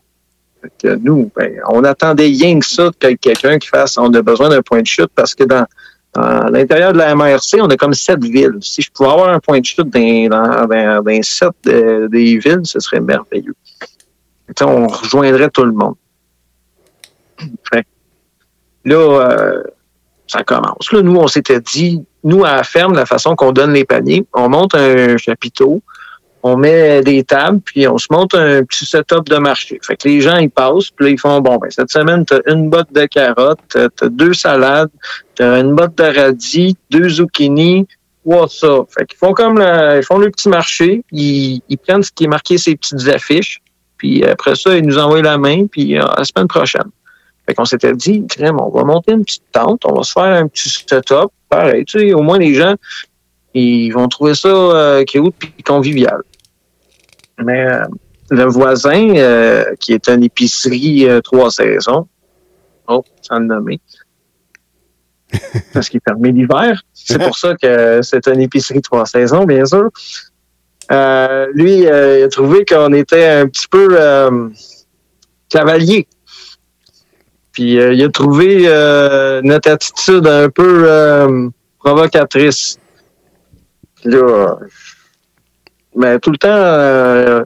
Que 0.82 0.95
nous, 0.95 1.30
ben, 1.36 1.59
on 1.70 1.84
attendait 1.84 2.24
rien 2.24 2.57
que 2.57 2.66
ça 2.66 2.89
que 2.97 3.14
quelqu'un 3.16 3.59
qui 3.59 3.68
fasse, 3.68 3.97
on 3.97 4.14
a 4.14 4.22
besoin 4.22 4.49
d'un 4.49 4.61
point 4.61 4.82
de 4.82 4.88
chute 4.88 5.11
parce 5.14 5.36
que 5.36 5.43
dans, 5.43 5.66
l'intérieur 6.51 6.93
de 6.93 6.99
la 6.99 7.16
MRC, 7.16 7.59
on 7.59 7.68
a 7.68 7.76
comme 7.76 7.93
sept 7.93 8.24
villes. 8.24 8.59
Si 8.61 8.82
je 8.82 8.91
pouvais 8.91 9.09
avoir 9.09 9.30
un 9.30 9.39
point 9.39 9.59
de 9.59 9.66
chute 9.66 9.89
dans, 9.89 10.30
dans, 10.30 11.01
dans, 11.03 11.24
sept 11.24 11.49
euh, 11.68 12.07
des 12.07 12.38
villes, 12.38 12.61
ce 12.64 12.80
serait 12.80 13.01
merveilleux. 13.01 13.55
On 14.61 14.88
rejoindrait 14.88 15.49
tout 15.49 15.66
le 15.66 15.72
monde. 15.72 15.95
Là, 18.86 18.95
euh, 18.95 19.64
ça 20.28 20.44
commence. 20.44 20.92
Là, 20.92 21.02
nous, 21.02 21.16
on 21.16 21.28
s'était 21.28 21.60
dit, 21.60 22.04
nous, 22.24 22.46
à 22.46 22.56
la 22.56 22.64
ferme, 22.64 22.94
la 22.94 23.06
façon 23.06 23.36
qu'on 23.36 23.52
donne 23.52 23.74
les 23.74 23.86
paniers, 23.86 24.26
on 24.34 24.50
monte 24.50 24.76
un 24.76 25.18
chapiteau, 25.18 25.82
on 26.46 26.58
met 26.58 27.02
des 27.02 27.24
tables, 27.24 27.62
puis 27.62 27.88
on 27.88 27.98
se 27.98 28.08
monte 28.12 28.36
un 28.36 28.64
petit 28.64 28.86
setup 28.86 29.26
de 29.30 29.38
marché. 29.38 29.80
Fait 29.82 29.96
que 29.96 30.10
les 30.10 30.20
gens, 30.20 30.38
ils 30.38 30.50
passent, 30.50 30.90
puis 30.90 31.06
là, 31.06 31.12
ils 31.12 31.20
font, 31.20 31.40
bon, 31.40 31.58
ben, 31.58 31.70
cette 31.72 31.90
semaine, 31.90 32.26
tu 32.26 32.34
as 32.34 32.42
une 32.52 32.70
botte 32.70 32.92
de 32.92 33.06
carottes, 33.06 33.60
tu 33.70 33.80
as 33.80 34.10
deux 34.10 34.34
salades, 34.34 34.90
tu 35.36 35.44
as 35.44 35.60
une 35.60 35.74
botte 35.74 35.98
de 35.98 36.04
radis, 36.04 36.76
deux 36.90 37.08
zucchini, 37.08 37.88
trois 38.26 38.50
ça. 38.50 38.80
Fait 38.90 39.06
qu'ils 39.06 39.18
font 39.18 39.34
comme 39.34 39.58
le, 39.58 40.00
ils 40.00 40.04
font 40.04 40.18
le 40.18 40.30
petit 40.30 40.50
marché, 40.50 41.04
ils, 41.12 41.62
ils 41.70 41.78
prennent 41.78 42.04
ce 42.04 42.12
qui 42.12 42.26
est 42.26 42.28
marqué 42.28 42.58
ces 42.58 42.76
petites 42.76 43.08
affiches, 43.08 43.62
puis 43.98 44.26
après 44.26 44.56
ça, 44.56 44.76
ils 44.76 44.86
nous 44.86 44.98
envoient 44.98 45.22
la 45.22 45.38
main, 45.38 45.66
puis 45.68 45.98
euh, 45.98 46.04
la 46.18 46.26
semaine 46.26 46.48
prochaine. 46.50 46.90
Fait 47.46 47.54
qu'on 47.54 47.66
s'était 47.66 47.94
dit, 47.94 48.26
crème, 48.28 48.60
on 48.60 48.70
va 48.70 48.84
monter 48.84 49.12
une 49.12 49.24
petite 49.24 49.44
tente, 49.52 49.84
on 49.86 49.94
va 49.94 50.04
se 50.04 50.14
faire 50.14 50.24
un 50.24 50.48
petit 50.48 50.70
setup, 50.70 51.32
pareil, 51.50 51.86
tu 51.86 52.00
sais, 52.00 52.14
au 52.14 52.22
moins 52.22 52.39
les 52.39 52.54
gens, 52.54 52.76
ils 53.54 53.91
vont 53.91 54.08
trouver 54.08 54.34
ça 54.34 54.48
euh, 54.48 55.04
cute 55.04 55.36
puis 55.38 55.54
convivial. 55.64 56.22
Mais 57.38 57.66
euh, 57.66 57.84
le 58.30 58.46
voisin, 58.46 59.16
euh, 59.16 59.76
qui 59.80 59.94
est 59.94 60.08
une 60.08 60.24
épicerie 60.24 61.08
euh, 61.10 61.22
trois 61.22 61.52
saisons, 61.52 62.08
oh, 62.88 63.04
sans 63.22 63.39
le 63.39 63.46
nommer, 63.46 63.82
parce 65.74 65.89
qu'il 65.89 66.02
permet 66.02 66.32
l'hiver. 66.32 66.82
C'est 66.94 67.22
pour 67.22 67.38
ça 67.38 67.56
que 67.56 68.02
c'est 68.02 68.28
une 68.28 68.39
épicerie 68.39 68.82
trois 68.82 69.06
saisons, 69.06 69.46
bien 69.46 69.66
sûr. 69.66 69.89
Euh, 70.91 71.48
lui, 71.54 71.88
euh, 71.88 72.20
il 72.20 72.24
a 72.24 72.30
trouvé 72.30 72.66
qu'on 72.66 72.94
était 72.94 73.26
un 73.26 73.48
petit 73.48 73.68
peu 73.68 73.89
euh, 74.00 74.50
cavalier. 75.50 76.08
Puis 77.54 77.80
euh, 77.80 77.93
il 77.93 78.04
a 78.04 78.10
trouvé 78.10 78.64
euh, 78.66 79.41
notre 79.43 79.72
attitude 79.72 80.28
un 80.28 80.49
peu 80.49 80.86
euh, 80.89 81.47
provocatrice. 81.80 82.80
Là, 84.04 84.58
mais 85.95 86.20
tout 86.20 86.32
le 86.32 86.38
temps, 86.38 86.49
euh, 86.49 87.43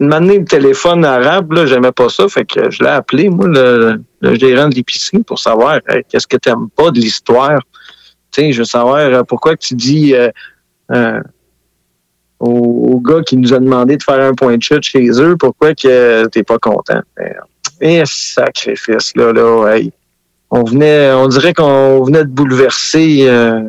une 0.00 0.12
année, 0.12 0.38
le 0.40 0.44
téléphone 0.44 1.04
arabe, 1.04 1.52
là, 1.52 1.66
j'aimais 1.66 1.92
pas 1.92 2.08
ça, 2.08 2.28
fait 2.28 2.44
que 2.44 2.68
je 2.68 2.82
l'ai 2.82 2.90
appelé, 2.90 3.30
moi, 3.30 3.46
le, 3.46 4.02
le 4.20 4.34
gérant 4.34 4.68
de 4.68 4.74
l'épicerie, 4.74 5.22
pour 5.22 5.38
savoir 5.38 5.78
qu'est-ce 6.08 6.26
que 6.26 6.36
t'aimes 6.36 6.68
pas 6.74 6.90
de 6.90 6.98
l'histoire? 6.98 7.60
Tu 8.32 8.42
sais, 8.42 8.52
je 8.52 8.58
veux 8.58 8.64
savoir 8.64 8.96
euh, 8.96 9.22
pourquoi 9.22 9.56
tu 9.56 9.74
dis 9.74 10.14
euh, 10.90 11.20
au, 12.40 12.48
au 12.94 13.00
gars 13.00 13.22
qui 13.22 13.36
nous 13.36 13.54
a 13.54 13.60
demandé 13.60 13.96
de 13.96 14.02
faire 14.02 14.20
un 14.20 14.34
point 14.34 14.56
de 14.56 14.62
chute 14.62 14.82
chez 14.82 15.08
eux, 15.20 15.36
pourquoi 15.36 15.74
que 15.74 16.26
t'es 16.26 16.42
pas 16.42 16.58
content? 16.58 17.00
Ben, 17.16 17.36
Et 17.80 18.02
sacrifice, 18.06 19.14
là, 19.16 19.32
là, 19.32 19.74
hey. 19.74 19.92
On 20.50 20.62
venait, 20.62 21.12
on 21.12 21.26
dirait 21.26 21.52
qu'on 21.52 22.04
venait 22.04 22.24
de 22.24 22.28
bouleverser 22.28 23.28
euh, 23.28 23.62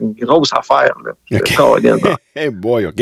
une 0.00 0.12
grosse 0.12 0.52
affaire, 0.52 0.94
là. 1.04 1.12
Ok. 1.32 1.56
Colin, 1.56 1.96
là. 1.96 2.16
Hey 2.34 2.50
boy, 2.50 2.86
OK? 2.86 3.00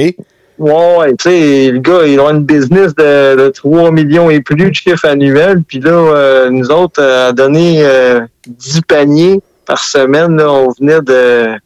Ouais, 0.56 1.16
tu 1.16 1.28
sais, 1.28 1.70
le 1.72 1.80
gars, 1.80 2.06
il 2.06 2.20
a 2.20 2.30
une 2.30 2.44
business 2.44 2.94
de, 2.94 3.34
de 3.36 3.48
3 3.48 3.90
millions 3.90 4.30
et 4.30 4.40
plus 4.40 4.54
de 4.54 4.72
chiffre 4.72 5.04
annuel. 5.04 5.64
Puis 5.64 5.80
là, 5.80 5.90
euh, 5.90 6.50
nous 6.50 6.70
autres, 6.70 7.02
euh, 7.02 7.30
à 7.30 7.32
donner 7.32 7.84
euh, 7.84 8.20
10 8.46 8.82
paniers 8.82 9.40
par 9.66 9.78
semaine, 9.78 10.36
là, 10.36 10.52
on 10.52 10.70
venait 10.70 11.00
de... 11.02 11.58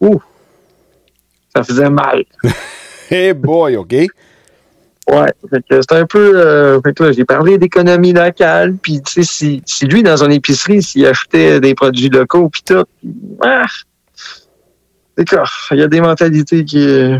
Ouh! 0.00 0.22
Ça 1.54 1.62
faisait 1.64 1.90
mal. 1.90 2.24
Hey 3.10 3.34
boy, 3.34 3.76
OK? 3.76 3.94
Ouais, 5.10 5.30
c'est 5.70 5.92
un 5.92 6.06
peu... 6.06 6.32
euh, 6.34 6.80
fait 6.80 6.94
que 6.94 7.04
là, 7.04 7.12
j'ai 7.12 7.24
parlé 7.24 7.58
d'économie 7.58 8.12
locale. 8.12 8.74
Puis, 8.80 9.02
tu 9.02 9.12
sais, 9.12 9.22
si, 9.22 9.62
si 9.66 9.86
lui, 9.86 10.02
dans 10.02 10.16
son 10.16 10.30
épicerie, 10.30 10.82
s'il 10.82 11.04
achetait 11.06 11.60
des 11.60 11.74
produits 11.74 12.08
locaux, 12.08 12.48
puis 12.48 12.62
tout... 12.62 12.84
ah! 13.42 13.66
D'accord, 15.16 15.50
il 15.72 15.78
y 15.78 15.82
a 15.82 15.88
des 15.88 16.00
mentalités 16.00 16.64
qui... 16.64 16.88
euh, 16.88 17.18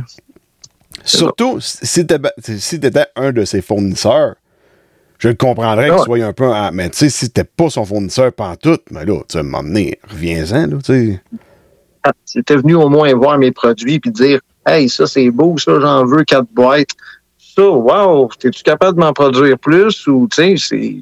Surtout, 1.04 1.58
si 1.60 2.06
t'étais 2.06 2.30
si 2.58 2.80
un 3.16 3.32
de 3.32 3.44
ses 3.44 3.60
fournisseurs, 3.60 4.36
je 5.18 5.28
le 5.28 5.34
comprendrais 5.34 5.90
Ah 5.90 5.96
qu'il 5.96 6.04
soit 6.04 6.24
un 6.24 6.32
peu... 6.32 6.50
Mais 6.72 6.88
tu 6.88 6.98
sais, 6.98 7.08
si 7.10 7.30
t'es 7.30 7.44
pas 7.44 7.68
son 7.68 7.84
fournisseur 7.84 8.32
pantoute, 8.32 8.82
mais 8.90 9.04
là, 9.04 9.20
tu 9.28 9.36
vas 9.36 9.42
m'emmener, 9.42 9.98
reviens-en, 10.08 10.66
là, 10.68 10.76
tu 10.82 10.92
sais. 10.92 11.22
c'était 12.24 12.56
venu 12.56 12.74
au 12.74 12.88
moins 12.88 13.12
voir 13.14 13.38
mes 13.38 13.52
produits 13.52 14.00
puis 14.00 14.10
dire 14.10 14.40
Hey, 14.66 14.88
ça 14.88 15.06
c'est 15.06 15.30
beau, 15.30 15.58
ça, 15.58 15.78
j'en 15.78 16.06
veux 16.06 16.24
quatre 16.24 16.48
boîtes. 16.52 16.88
Ça, 17.54 17.68
wow, 17.68 18.28
es-tu 18.42 18.62
capable 18.62 18.98
de 18.98 19.04
m'en 19.04 19.12
produire 19.12 19.58
plus? 19.58 20.06
Ou 20.06 20.28
tu 20.30 20.36
sais, 20.36 20.54
c'est. 20.56 20.96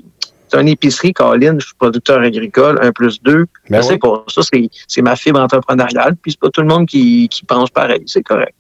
C'est 0.49 0.61
une 0.61 0.69
épicerie, 0.69 1.15
Colin, 1.15 1.57
je 1.59 1.65
suis 1.65 1.75
producteur 1.77 2.21
agricole, 2.21 2.79
un 2.83 2.93
plus 2.93 3.23
deux. 3.23 3.47
Ben 3.71 3.81
je 3.81 3.87
sais 3.87 3.93
oui. 3.95 3.99
pas. 3.99 4.23
Ça, 4.29 4.43
c'est, 4.43 4.69
c'est 4.87 5.01
ma 5.01 5.17
fibre 5.17 5.41
entrepreneuriale, 5.41 6.15
puis 6.21 6.33
c'est 6.33 6.41
pas 6.41 6.51
tout 6.51 6.61
le 6.61 6.67
monde 6.67 6.87
qui, 6.87 7.27
qui 7.31 7.43
pense 7.47 7.71
pareil. 7.71 8.03
C'est 8.05 8.23
correct. 8.23 8.53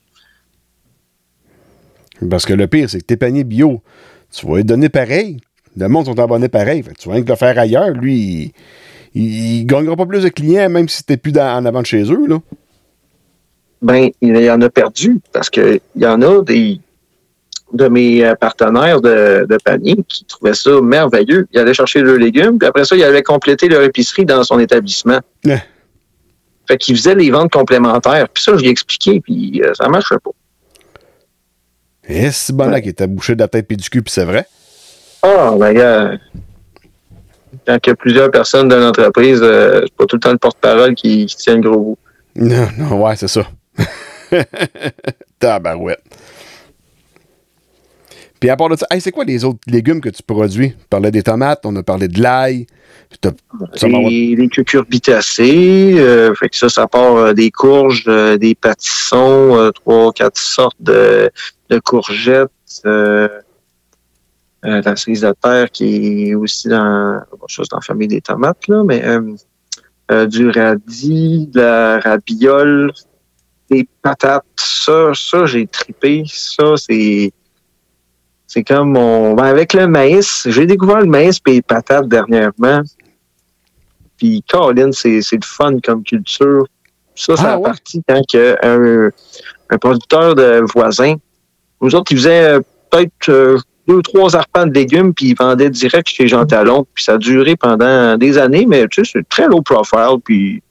Parce 2.30 2.46
que 2.46 2.54
le 2.54 2.66
pire, 2.66 2.88
c'est 2.88 3.00
que 3.00 3.04
tes 3.04 3.18
paniers 3.18 3.44
bio, 3.44 3.82
tu 4.30 4.46
vas 4.46 4.56
les 4.56 4.64
donner 4.64 4.88
pareil. 4.88 5.38
Le 5.76 5.86
monde 5.88 6.06
sont 6.06 6.18
abonnés 6.18 6.48
pareil. 6.48 6.82
Fait 6.82 6.94
tu 6.94 7.08
vas 7.08 7.16
rien 7.16 7.24
que 7.24 7.28
le 7.28 7.36
faire 7.36 7.58
ailleurs. 7.58 7.90
Lui, 7.90 8.54
il, 9.14 9.66
gagnera 9.66 9.94
pas 9.94 10.06
plus 10.06 10.22
de 10.22 10.30
clients, 10.30 10.70
même 10.70 10.88
si 10.88 11.04
t'es 11.04 11.18
plus 11.18 11.32
dans- 11.32 11.58
en 11.58 11.66
avant 11.66 11.82
de 11.82 11.86
chez 11.86 12.10
eux, 12.10 12.26
là. 12.26 12.38
Ben, 13.82 14.10
il 14.22 14.34
y 14.34 14.50
en 14.50 14.62
a 14.62 14.70
perdu 14.70 15.20
parce 15.32 15.50
que 15.50 15.78
il 15.94 16.02
y 16.02 16.06
en 16.06 16.22
a 16.22 16.42
des 16.42 16.80
de 17.72 17.88
mes 17.88 18.24
euh, 18.24 18.34
partenaires 18.34 19.00
de, 19.00 19.46
de 19.48 19.56
panier 19.64 19.96
qui 20.08 20.24
trouvaient 20.24 20.54
ça 20.54 20.80
merveilleux. 20.82 21.46
Ils 21.52 21.58
allaient 21.60 21.74
chercher 21.74 22.00
leurs 22.02 22.18
légumes, 22.18 22.58
puis 22.58 22.68
après 22.68 22.84
ça, 22.84 22.94
ils 22.96 23.02
allaient 23.04 23.22
compléter 23.22 23.68
leur 23.68 23.82
épicerie 23.82 24.24
dans 24.24 24.42
son 24.44 24.58
établissement. 24.58 25.20
Ouais. 25.44 25.62
Fait 26.68 26.76
qu'ils 26.76 26.96
faisaient 26.96 27.14
les 27.14 27.30
ventes 27.30 27.50
complémentaires. 27.52 28.28
Puis 28.28 28.42
ça, 28.44 28.52
je 28.56 28.60
lui 28.60 28.68
ai 28.68 28.70
expliqué, 28.70 29.20
puis 29.20 29.62
euh, 29.64 29.72
ça 29.74 29.88
marchait 29.88 30.16
pas. 30.22 30.30
Et 32.08 32.30
c'est 32.30 32.54
bon 32.54 32.64
là 32.66 32.72
Ouais. 32.72 32.82
qui 32.82 32.88
était 32.90 33.06
bouché 33.06 33.34
de 33.34 33.40
la 33.40 33.48
tête 33.48 33.66
et 33.70 33.76
du 33.76 33.88
cul, 33.88 34.02
puis 34.02 34.12
c'est 34.12 34.24
vrai. 34.24 34.46
Ah, 35.22 35.54
ben, 35.58 35.72
gars, 35.72 36.12
quand 37.66 37.78
il 37.84 37.88
y 37.88 37.92
a 37.92 37.94
plusieurs 37.96 38.30
personnes 38.30 38.68
dans 38.68 38.78
l'entreprise, 38.78 39.40
euh, 39.42 39.82
c'est 39.84 39.94
pas 39.96 40.06
tout 40.06 40.16
le 40.16 40.20
temps 40.20 40.32
le 40.32 40.38
porte-parole 40.38 40.94
qui, 40.94 41.26
qui 41.26 41.36
tient 41.36 41.54
le 41.56 41.60
gros 41.60 41.78
bout. 41.78 41.98
Non, 42.34 42.68
non, 42.78 43.04
ouais, 43.04 43.14
c'est 43.16 43.28
ça. 43.28 43.42
Tabarouette. 45.38 46.02
Puis 48.42 48.50
à 48.50 48.56
part 48.56 48.68
de 48.68 48.74
ça, 48.74 48.88
c'est 48.98 49.12
quoi 49.12 49.22
les 49.22 49.44
autres 49.44 49.60
légumes 49.68 50.00
que 50.00 50.08
tu 50.08 50.20
produis? 50.20 50.74
On 50.76 50.88
parlait 50.90 51.12
des 51.12 51.22
tomates, 51.22 51.60
on 51.64 51.76
a 51.76 51.84
parlé 51.84 52.08
de 52.08 52.20
l'ail. 52.20 52.66
Les, 53.80 54.34
les 54.34 54.48
cucurbitacées, 54.48 55.94
fait 56.36 56.48
que 56.48 56.56
ça, 56.56 56.68
ça 56.68 56.88
part 56.88 57.14
euh, 57.14 57.34
des 57.34 57.52
courges, 57.52 58.02
euh, 58.08 58.36
des 58.38 58.56
pâtissons, 58.56 59.56
euh, 59.56 59.70
trois, 59.70 60.12
quatre 60.12 60.38
sortes 60.38 60.76
de, 60.80 61.30
courgettes, 61.84 62.50
la 62.84 63.28
cerise 64.96 65.20
de 65.20 65.32
terre 65.40 65.70
qui 65.70 66.30
est 66.30 66.34
aussi 66.34 66.66
dans, 66.66 67.20
c'est 67.46 67.62
dans 67.70 67.76
la 67.76 67.80
famille 67.80 68.08
des 68.08 68.22
tomates, 68.22 68.66
là, 68.66 68.82
mais 68.82 69.04
du 70.26 70.50
radis, 70.50 71.46
de 71.46 71.60
la 71.60 72.00
rabiole, 72.00 72.90
des 73.70 73.86
patates, 74.02 74.42
ça, 74.56 75.12
ça, 75.14 75.46
j'ai 75.46 75.68
tripé, 75.68 76.24
ça, 76.26 76.74
c'est... 76.76 77.32
C'est 78.52 78.64
comme 78.64 78.92
mon. 78.92 79.32
Ben 79.32 79.44
avec 79.44 79.72
le 79.72 79.86
maïs, 79.86 80.46
j'ai 80.46 80.66
découvert 80.66 81.00
le 81.00 81.06
maïs 81.06 81.38
et 81.46 81.52
les 81.52 81.62
patates 81.62 82.06
dernièrement. 82.06 82.82
Puis, 84.18 84.44
Colin, 84.46 84.92
c'est 84.92 85.22
c'est 85.22 85.36
le 85.36 85.46
fun 85.46 85.78
comme 85.82 86.04
culture. 86.04 86.66
Ça, 87.14 87.34
ça 87.34 87.42
Ah 87.46 87.52
a 87.54 87.56
ouais? 87.56 87.70
parti 87.70 88.02
quand 88.06 88.20
que 88.30 88.56
un, 88.62 89.10
un 89.70 89.78
producteur 89.78 90.34
de 90.34 90.62
voisins, 90.74 91.14
nous 91.80 91.94
autres, 91.94 92.12
ils 92.12 92.18
faisaient 92.18 92.44
euh, 92.58 92.60
peut-être 92.90 93.30
euh, 93.30 93.58
deux, 93.88 94.02
trois 94.02 94.36
arpents 94.36 94.66
de 94.66 94.74
légumes, 94.74 95.14
puis 95.14 95.30
ils 95.30 95.34
vendaient 95.34 95.70
direct 95.70 96.08
chez 96.08 96.28
Jean 96.28 96.44
Talon. 96.44 96.84
Puis 96.92 97.04
ça 97.04 97.14
a 97.14 97.18
duré 97.18 97.56
pendant 97.56 98.18
des 98.18 98.36
années, 98.36 98.66
mais 98.68 98.86
tu 98.88 99.02
sais, 99.02 99.12
c'est 99.14 99.28
très 99.30 99.46
low 99.48 99.62
profile, 99.62 100.18
puis 100.22 100.62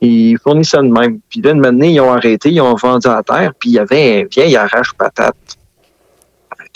ils 0.00 0.38
fournissaient 0.38 0.76
de 0.76 0.82
même. 0.82 1.18
Puis 1.28 1.40
là, 1.40 1.50
une 1.50 1.66
année, 1.66 1.94
ils 1.94 2.00
ont 2.00 2.12
arrêté, 2.12 2.50
ils 2.52 2.60
ont 2.60 2.76
vendu 2.76 3.08
à 3.08 3.20
terre, 3.24 3.52
puis 3.58 3.70
il 3.70 3.72
y 3.72 3.78
avait 3.80 4.22
un 4.22 4.26
vieil 4.30 4.54
arrache-patate. 4.54 5.34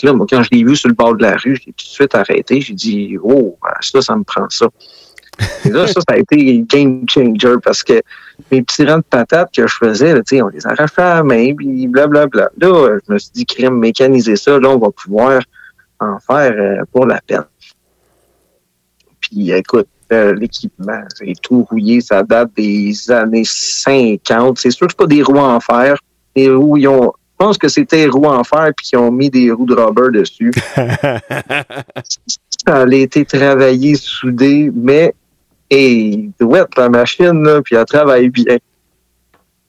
Là, 0.03 0.13
moi, 0.13 0.27
quand 0.29 0.43
je 0.43 0.49
l'ai 0.51 0.63
vu 0.63 0.75
sur 0.75 0.89
le 0.89 0.95
bord 0.95 1.15
de 1.15 1.23
la 1.23 1.37
rue, 1.37 1.55
j'ai 1.55 1.71
tout 1.71 1.85
de 1.85 1.89
suite 1.89 2.15
arrêté. 2.15 2.61
J'ai 2.61 2.73
dit, 2.73 3.17
oh, 3.21 3.57
ben, 3.61 3.73
ça, 3.81 4.01
ça 4.01 4.15
me 4.15 4.23
prend 4.23 4.47
ça. 4.49 4.67
Là, 5.65 5.87
ça, 5.87 6.01
ça 6.07 6.15
a 6.15 6.17
été 6.17 6.63
game 6.67 7.05
changer 7.07 7.55
parce 7.63 7.83
que 7.83 8.01
mes 8.51 8.61
petits 8.63 8.85
rangs 8.85 8.97
de 8.97 9.03
patates 9.03 9.53
que 9.53 9.67
je 9.67 9.75
faisais, 9.75 10.41
on 10.41 10.47
les 10.47 10.65
arrachait 10.65 11.01
à 11.01 11.15
la 11.15 11.23
main, 11.23 11.53
puis 11.55 11.87
blablabla. 11.87 12.49
Là, 12.59 12.97
je 13.07 13.13
me 13.13 13.17
suis 13.17 13.31
dit, 13.33 13.45
crème, 13.45 13.77
mécaniser 13.77 14.35
ça, 14.35 14.59
là, 14.59 14.69
on 14.69 14.79
va 14.79 14.89
pouvoir 14.91 15.41
en 15.99 16.19
faire 16.19 16.53
euh, 16.57 16.83
pour 16.91 17.05
la 17.05 17.21
peine. 17.21 17.45
Puis 19.19 19.51
écoute, 19.51 19.87
euh, 20.11 20.33
l'équipement, 20.33 21.03
c'est 21.15 21.33
tout 21.41 21.65
rouillé, 21.69 22.01
ça 22.01 22.23
date 22.23 22.51
des 22.55 23.11
années 23.11 23.43
50. 23.45 24.57
C'est 24.57 24.71
sûr 24.71 24.87
que 24.87 24.93
c'est 24.93 24.97
pas 24.97 25.07
des 25.07 25.21
roues 25.21 25.37
en 25.37 25.59
fer. 25.59 25.97
Les 26.35 26.49
roues, 26.49 26.77
ils 26.77 26.87
ont, 26.87 27.11
je 27.39 27.45
pense 27.45 27.57
que 27.59 27.67
c'était 27.67 28.07
roues 28.07 28.25
en 28.25 28.43
fer 28.43 28.71
puis 28.75 28.87
qu'ils 28.87 28.97
ont 28.97 29.11
mis 29.11 29.29
des 29.29 29.51
roues 29.51 29.67
de 29.67 29.75
rubber 29.75 30.09
dessus. 30.11 30.51
ça 30.75 32.81
a 32.81 32.85
été 32.87 33.25
travaillé, 33.25 33.93
soudé, 33.95 34.71
mais 34.73 35.13
et 35.69 36.31
ouais, 36.39 36.63
la 36.75 36.89
machine, 36.89 37.43
là, 37.43 37.61
puis 37.61 37.75
elle 37.75 37.85
travaille 37.85 38.29
bien. 38.29 38.57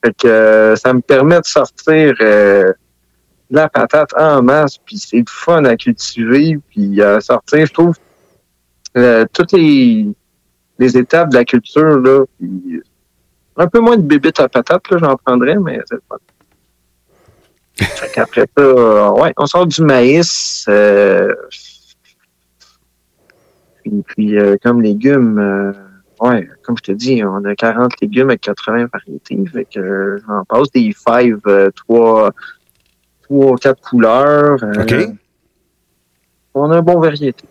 Fait 0.03 0.17
que 0.17 0.29
euh, 0.29 0.77
ça 0.77 0.95
me 0.95 1.01
permet 1.01 1.41
de 1.41 1.45
sortir 1.45 2.15
euh, 2.23 2.73
la 3.51 3.69
patate 3.69 4.15
en 4.17 4.43
masse, 4.43 4.79
puis 4.79 4.97
c'est 4.97 5.29
fun 5.29 5.65
à 5.65 5.77
cultiver, 5.77 6.59
puis 6.71 7.03
à 7.03 7.21
sortir, 7.21 7.67
je 7.67 7.73
trouve, 7.73 7.97
euh, 8.97 9.27
toutes 9.33 9.53
les, 9.53 10.07
les 10.79 10.97
étapes 10.97 11.31
de 11.31 11.35
la 11.35 11.45
culture, 11.45 11.99
là, 11.99 12.25
puis 12.39 12.83
un 13.57 13.67
peu 13.67 13.81
moins 13.81 13.97
de 13.97 14.03
bébites 14.03 14.41
à 14.41 14.49
patate, 14.49 14.89
là, 14.91 14.99
j'en 14.99 15.17
prendrais, 15.17 15.59
mais 15.59 15.81
c'est 15.87 15.97
le 15.97 16.03
fun. 16.09 16.17
Fait 17.79 18.11
qu'après 18.13 18.47
ça, 18.57 18.63
euh, 18.65 19.11
ouais, 19.13 19.33
on 19.37 19.47
sort 19.47 19.67
du 19.67 19.83
maïs, 19.83 20.65
euh, 20.69 21.35
puis, 23.83 24.03
puis 24.07 24.39
euh, 24.39 24.57
comme 24.63 24.83
légumes, 24.83 25.75
ouais, 26.21 26.49
comme 26.65 26.77
je 26.79 26.83
te 26.83 26.93
dis, 26.93 27.23
on 27.25 27.45
a 27.45 27.55
40 27.55 27.93
légumes 28.01 28.31
avec 28.31 28.41
80 28.43 28.89
variétés. 28.93 29.45
Fait 29.53 29.67
que 29.73 30.19
j'en 30.27 30.45
passe 30.45 30.71
des 30.73 30.93
five, 30.93 31.41
trois, 31.77 32.31
trois, 33.23 33.57
quatre 33.57 33.81
couleurs. 33.81 34.59
OK. 34.63 34.95
On 36.55 36.71
a 36.71 36.79
un 36.79 36.83
bon 36.83 36.99
variété. 36.99 37.45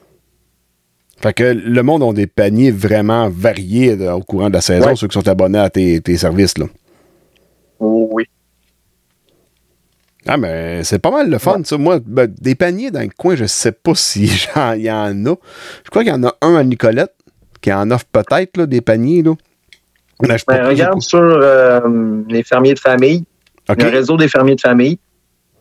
Fait 1.19 1.33
que 1.33 1.43
le 1.43 1.81
monde 1.81 2.03
ont 2.03 2.13
des 2.13 2.27
paniers 2.27 2.69
vraiment 2.71 3.27
variés 3.29 3.93
au 4.09 4.19
courant 4.21 4.49
de 4.49 4.53
la 4.53 4.61
saison, 4.61 4.87
Ouais. 4.89 4.95
ceux 4.95 5.07
qui 5.07 5.13
sont 5.17 5.27
abonnés 5.27 5.57
à 5.57 5.69
tes, 5.69 5.99
tes 6.01 6.15
services. 6.17 6.57
Là. 6.59 6.65
Oh, 7.79 8.07
oui. 8.11 8.25
Ah, 10.27 10.37
mais 10.37 10.83
c'est 10.83 10.99
pas 10.99 11.11
mal 11.11 11.29
le 11.29 11.37
fun, 11.37 11.61
ça. 11.63 11.77
Moi, 11.77 11.99
ben, 12.05 12.27
des 12.27 12.55
paniers 12.55 12.91
dans 12.91 13.01
le 13.01 13.09
coin, 13.15 13.35
je 13.35 13.45
sais 13.45 13.71
pas 13.71 13.93
si 13.95 14.25
il 14.75 14.81
y 14.81 14.91
en 14.91 15.25
a. 15.25 15.35
Je 15.83 15.89
crois 15.89 16.03
qu'il 16.03 16.11
y 16.11 16.15
en 16.15 16.23
a 16.23 16.35
un 16.41 16.55
à 16.55 16.63
Nicolette 16.63 17.13
qui 17.61 17.71
en 17.73 17.89
offre 17.91 18.05
peut-être 18.11 18.63
des 18.63 18.81
paniers. 18.81 19.23
Là. 19.23 19.33
Ben, 20.19 20.67
regarde 20.67 21.01
sur 21.01 21.19
euh, 21.19 21.79
les 22.27 22.43
fermiers 22.43 22.73
de 22.73 22.79
famille, 22.79 23.23
le 23.69 23.89
réseau 23.89 24.17
des 24.17 24.27
fermiers 24.27 24.55
de 24.55 24.61
famille. 24.61 24.97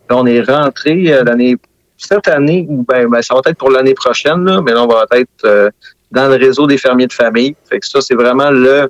Là, 0.08 0.16
on 0.16 0.26
est 0.26 0.40
rentré 0.40 1.12
euh, 1.12 1.24
l'année 1.24 1.56
cette 1.98 2.28
année, 2.28 2.66
ou 2.68 2.84
ben, 2.84 3.08
ben, 3.08 3.22
ça 3.22 3.34
va 3.34 3.40
être 3.46 3.56
pour 3.56 3.70
l'année 3.70 3.94
prochaine, 3.94 4.44
là, 4.44 4.60
mais 4.62 4.72
là, 4.72 4.84
on 4.84 4.86
va 4.86 5.06
être 5.12 5.44
euh, 5.44 5.70
dans 6.10 6.28
le 6.28 6.36
réseau 6.36 6.66
des 6.66 6.78
fermiers 6.78 7.06
de 7.06 7.12
famille. 7.12 7.56
Fait 7.68 7.80
que 7.80 7.86
ça, 7.86 8.00
c'est 8.00 8.14
vraiment 8.14 8.50
le 8.50 8.88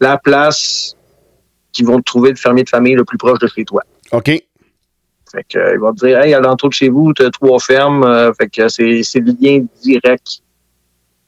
la 0.00 0.18
place 0.18 0.94
qui 1.72 1.82
vont 1.82 2.00
trouver 2.02 2.30
le 2.30 2.36
fermier 2.36 2.64
de 2.64 2.68
famille 2.68 2.94
le 2.94 3.04
plus 3.04 3.18
proche 3.18 3.38
de 3.38 3.46
chez 3.46 3.64
toi. 3.64 3.82
OK. 4.12 4.30
Fait 5.32 5.44
que, 5.48 5.58
euh, 5.58 5.74
ils 5.74 5.80
vont 5.80 5.92
te 5.92 6.06
dire, 6.06 6.20
hey, 6.20 6.34
à 6.34 6.40
l'entour 6.40 6.68
de 6.68 6.74
chez 6.74 6.88
vous, 6.88 7.12
tu 7.12 7.24
as 7.24 7.30
trois 7.30 7.58
fermes. 7.58 8.04
euh, 8.04 8.32
fait 8.34 8.48
que 8.48 8.68
c'est, 8.68 9.00
c'est 9.02 9.20
le 9.20 9.32
lien 9.40 9.64
direct. 9.82 10.40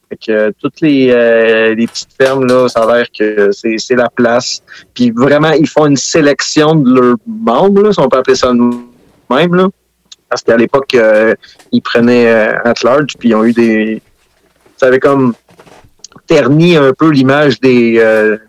Fait 0.09 0.17
que 0.17 0.31
euh, 0.31 0.51
toutes 0.59 0.81
les, 0.81 1.11
euh, 1.11 1.75
les 1.75 1.85
petites 1.85 2.13
fermes, 2.19 2.45
là, 2.47 2.67
ça 2.67 2.83
a 2.83 2.95
l'air 2.95 3.07
que 3.17 3.51
c'est, 3.51 3.77
c'est 3.77 3.95
la 3.95 4.09
place. 4.09 4.63
Puis 4.93 5.11
vraiment, 5.11 5.51
ils 5.51 5.67
font 5.67 5.85
une 5.85 5.97
sélection 5.97 6.75
de 6.75 6.99
leurs 6.99 7.17
membres, 7.27 7.83
là, 7.83 7.93
si 7.93 7.99
on 7.99 8.09
peut 8.09 8.17
appeler 8.17 8.35
ça 8.35 8.51
même. 8.53 9.55
Là. 9.55 9.67
Parce 10.29 10.41
qu'à 10.43 10.57
l'époque, 10.57 10.95
euh, 10.95 11.35
ils 11.71 11.81
prenaient 11.81 12.27
euh, 12.27 12.53
at 12.63 12.75
large, 12.83 13.15
puis 13.19 13.29
ils 13.29 13.35
ont 13.35 13.43
eu 13.43 13.53
des. 13.53 14.01
Ça 14.77 14.87
avait 14.87 14.99
comme 14.99 15.33
terni 16.25 16.75
un 16.77 16.93
peu 16.93 17.09
l'image 17.09 17.59
des 17.59 18.01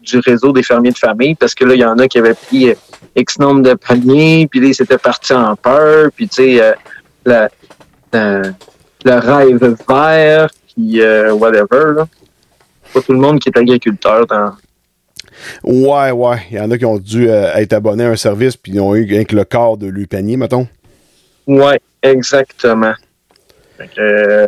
du 0.03 0.19
réseau 0.19 0.53
des 0.53 0.63
fermiers 0.63 0.93
de 0.93 0.99
famille, 0.99 1.35
parce 1.35 1.55
que 1.55 1.65
là, 1.65 1.75
il 1.75 1.81
y 1.81 1.85
en 1.85 1.99
a 1.99 2.09
qui 2.09 2.19
avaient 2.19 2.35
pris 2.35 2.75
X 3.17 3.39
nombre 3.39 3.63
de 3.63 3.75
paniers, 3.75 4.47
puis 4.51 4.61
là, 4.61 4.67
ils 4.69 4.75
s'étaient 4.75 4.99
partis 4.99 5.33
en 5.33 5.57
peur, 5.57 6.11
puis 6.15 6.29
tu 6.29 6.35
sais, 6.37 6.61
euh, 6.63 6.73
la- 7.25 7.51
le 9.05 9.15
rêve 9.15 9.77
vert, 9.89 10.49
puis 10.75 11.01
euh, 11.01 11.33
whatever, 11.33 11.95
là. 11.97 12.09
Pas 12.93 13.01
tout 13.03 13.13
le 13.13 13.19
monde 13.19 13.39
qui 13.39 13.49
est 13.49 13.57
agriculteur 13.57 14.27
dans. 14.27 14.53
Ouais, 15.63 16.11
ouais. 16.11 16.39
Il 16.51 16.57
y 16.57 16.61
en 16.61 16.71
a 16.71 16.77
qui 16.77 16.85
ont 16.85 16.99
dû 16.99 17.31
euh, 17.31 17.53
être 17.55 17.73
abonnés 17.73 18.05
à 18.05 18.11
un 18.11 18.17
service 18.17 18.57
puis 18.57 18.73
ils 18.73 18.81
ont 18.81 18.95
eu 18.97 19.05
rien 19.05 19.25
que 19.25 19.37
le 19.37 19.45
quart 19.45 19.77
de 19.77 19.87
leur 19.87 20.07
panier, 20.09 20.37
mettons. 20.37 20.67
Ouais, 21.47 21.81
exactement. 22.03 22.95
Fait 23.79 23.89
que, 23.89 24.01
euh, 24.01 24.47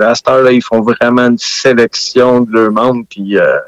à 0.00 0.14
cette 0.16 0.28
heure-là, 0.28 0.50
ils 0.50 0.62
font 0.62 0.80
vraiment 0.82 1.28
une 1.28 1.38
sélection 1.38 2.40
de 2.40 2.52
leurs 2.52 2.72
membres, 2.72 3.04
puis 3.08 3.38
euh, 3.38 3.58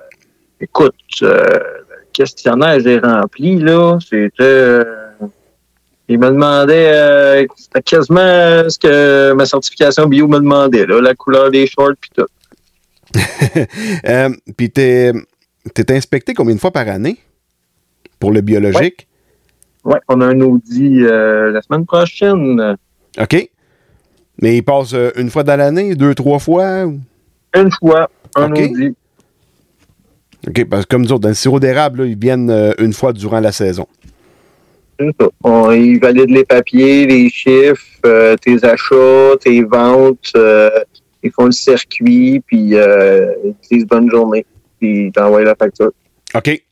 écoute, 0.61 0.95
le 1.21 1.88
questionnaire 2.13 2.77
que 2.77 2.83
j'ai 2.85 2.99
rempli, 2.99 3.59
là, 3.59 3.99
c'était... 4.01 4.31
euh, 4.41 4.85
il 6.11 6.19
me 6.19 6.29
demandait 6.31 6.91
euh, 6.95 7.47
c'était 7.57 7.83
quasiment 7.83 8.69
ce 8.69 8.79
que 8.79 9.33
ma 9.35 9.45
certification 9.45 10.07
bio 10.07 10.27
me 10.27 10.39
demandait, 10.39 10.87
là, 10.87 11.01
la 11.03 11.15
couleur 11.15 11.51
des 11.51 11.67
shorts, 11.67 11.93
puis 12.01 12.11
tout. 12.17 12.27
Euh, 14.07 14.29
puis 14.57 14.71
t'es, 14.71 15.13
t'es 15.75 15.93
inspecté 15.95 16.35
combien 16.35 16.55
de 16.55 16.61
fois 16.61 16.71
par 16.71 16.89
année 16.89 17.17
pour 18.21 18.33
le 18.33 18.41
biologique? 18.41 19.07
Ouais, 19.85 19.99
on 20.09 20.21
a 20.21 20.27
un 20.27 20.41
audit 20.41 21.03
euh, 21.03 21.51
la 21.51 21.63
semaine 21.63 21.87
prochaine. 21.87 22.77
OK. 23.19 23.51
Mais 24.43 24.57
il 24.59 24.63
passe 24.63 24.95
une 25.17 25.31
fois 25.31 25.43
dans 25.43 25.57
l'année, 25.57 25.95
deux, 25.95 26.15
trois 26.15 26.39
fois? 26.39 26.85
ou- 26.85 27.01
Une 27.55 27.71
fois, 27.73 28.11
un 28.37 28.53
audit. 28.53 28.95
OK, 30.47 30.65
parce 30.67 30.85
que 30.85 30.89
comme 30.89 31.03
nous 31.03 31.13
autres, 31.13 31.23
dans 31.23 31.29
le 31.29 31.35
sirop 31.35 31.59
d'érable, 31.59 32.07
ils 32.07 32.19
viennent 32.19 32.51
euh, 32.51 32.73
une 32.79 32.93
fois 32.93 33.13
durant 33.13 33.41
la 33.41 33.53
saison. 33.53 33.87
C'est 34.99 35.11
ça. 35.21 35.29
On, 35.43 35.71
ils 35.73 35.99
valident 35.99 36.31
les 36.31 36.45
papiers, 36.45 37.07
les 37.07 37.29
chiffres, 37.29 37.85
euh, 38.07 38.37
tes 38.37 38.65
achats, 38.65 39.37
tes 39.41 39.63
ventes. 39.63 40.33
euh, 40.37 40.71
ils 41.23 41.33
font 41.33 41.47
le 41.47 41.53
circuit, 41.53 42.41
puis 42.47 42.75
ils 42.75 43.55
disent 43.69 43.87
bonne 43.87 44.09
journée, 44.09 44.47
puis 44.79 45.07
ils 45.07 45.13
t'envoient 45.13 45.43
la 45.43 45.57
facture. 45.57 45.91
OK. 46.35 46.63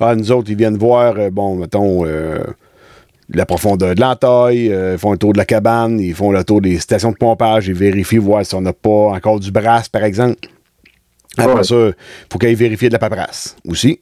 Ah, 0.00 0.14
nous 0.16 0.32
autres, 0.32 0.50
ils 0.50 0.56
viennent 0.56 0.78
voir, 0.78 1.14
bon, 1.30 1.56
mettons, 1.56 2.06
euh, 2.06 2.38
la 3.28 3.44
profondeur 3.44 3.94
de 3.94 4.00
l'entaille, 4.00 4.66
ils 4.66 4.98
font 4.98 5.12
un 5.12 5.18
tour 5.18 5.34
de 5.34 5.38
la 5.38 5.44
cabane, 5.44 6.00
ils 6.00 6.14
font 6.14 6.32
le 6.32 6.42
tour 6.44 6.62
des 6.62 6.78
stations 6.78 7.12
de 7.12 7.16
pompage, 7.16 7.68
ils 7.68 7.74
vérifient, 7.74 8.16
voir 8.16 8.44
si 8.46 8.54
on 8.54 8.62
n'a 8.62 8.72
pas 8.72 9.10
encore 9.10 9.38
du 9.38 9.50
brasse, 9.50 9.90
par 9.90 10.04
exemple. 10.04 10.48
Après 11.36 11.54
Ouais. 11.56 11.64
ça, 11.64 11.74
il 11.88 11.94
faut 12.32 12.38
qu'ils 12.38 12.48
aillent 12.48 12.54
vérifier 12.54 12.88
de 12.88 12.94
la 12.94 12.98
paperasse 12.98 13.56
aussi. 13.68 14.00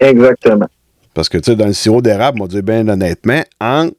Exactement. 0.00 0.66
Parce 1.14 1.28
que, 1.28 1.38
tu 1.38 1.50
sais, 1.52 1.56
dans 1.56 1.66
le 1.66 1.72
sirop 1.72 2.02
d'érable, 2.02 2.40
on 2.40 2.44
va 2.44 2.48
dire 2.48 2.62
bien 2.62 2.86
honnêtement, 2.88 3.42
entre 3.60 3.94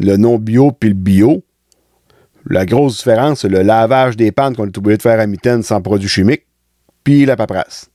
le 0.00 0.16
non-bio 0.16 0.72
puis 0.72 0.90
le 0.90 0.94
bio, 0.94 1.42
la 2.48 2.66
grosse 2.66 2.98
différence, 2.98 3.40
c'est 3.40 3.48
le 3.48 3.62
lavage 3.62 4.16
des 4.16 4.32
pannes 4.32 4.54
qu'on 4.54 4.66
est 4.66 4.78
obligé 4.78 4.96
de 4.98 5.02
faire 5.02 5.18
à 5.20 5.26
mitaine 5.26 5.62
sans 5.62 5.80
produits 5.80 6.08
chimiques, 6.08 6.44
puis 7.04 7.24
la 7.24 7.36
paperasse. 7.36 7.88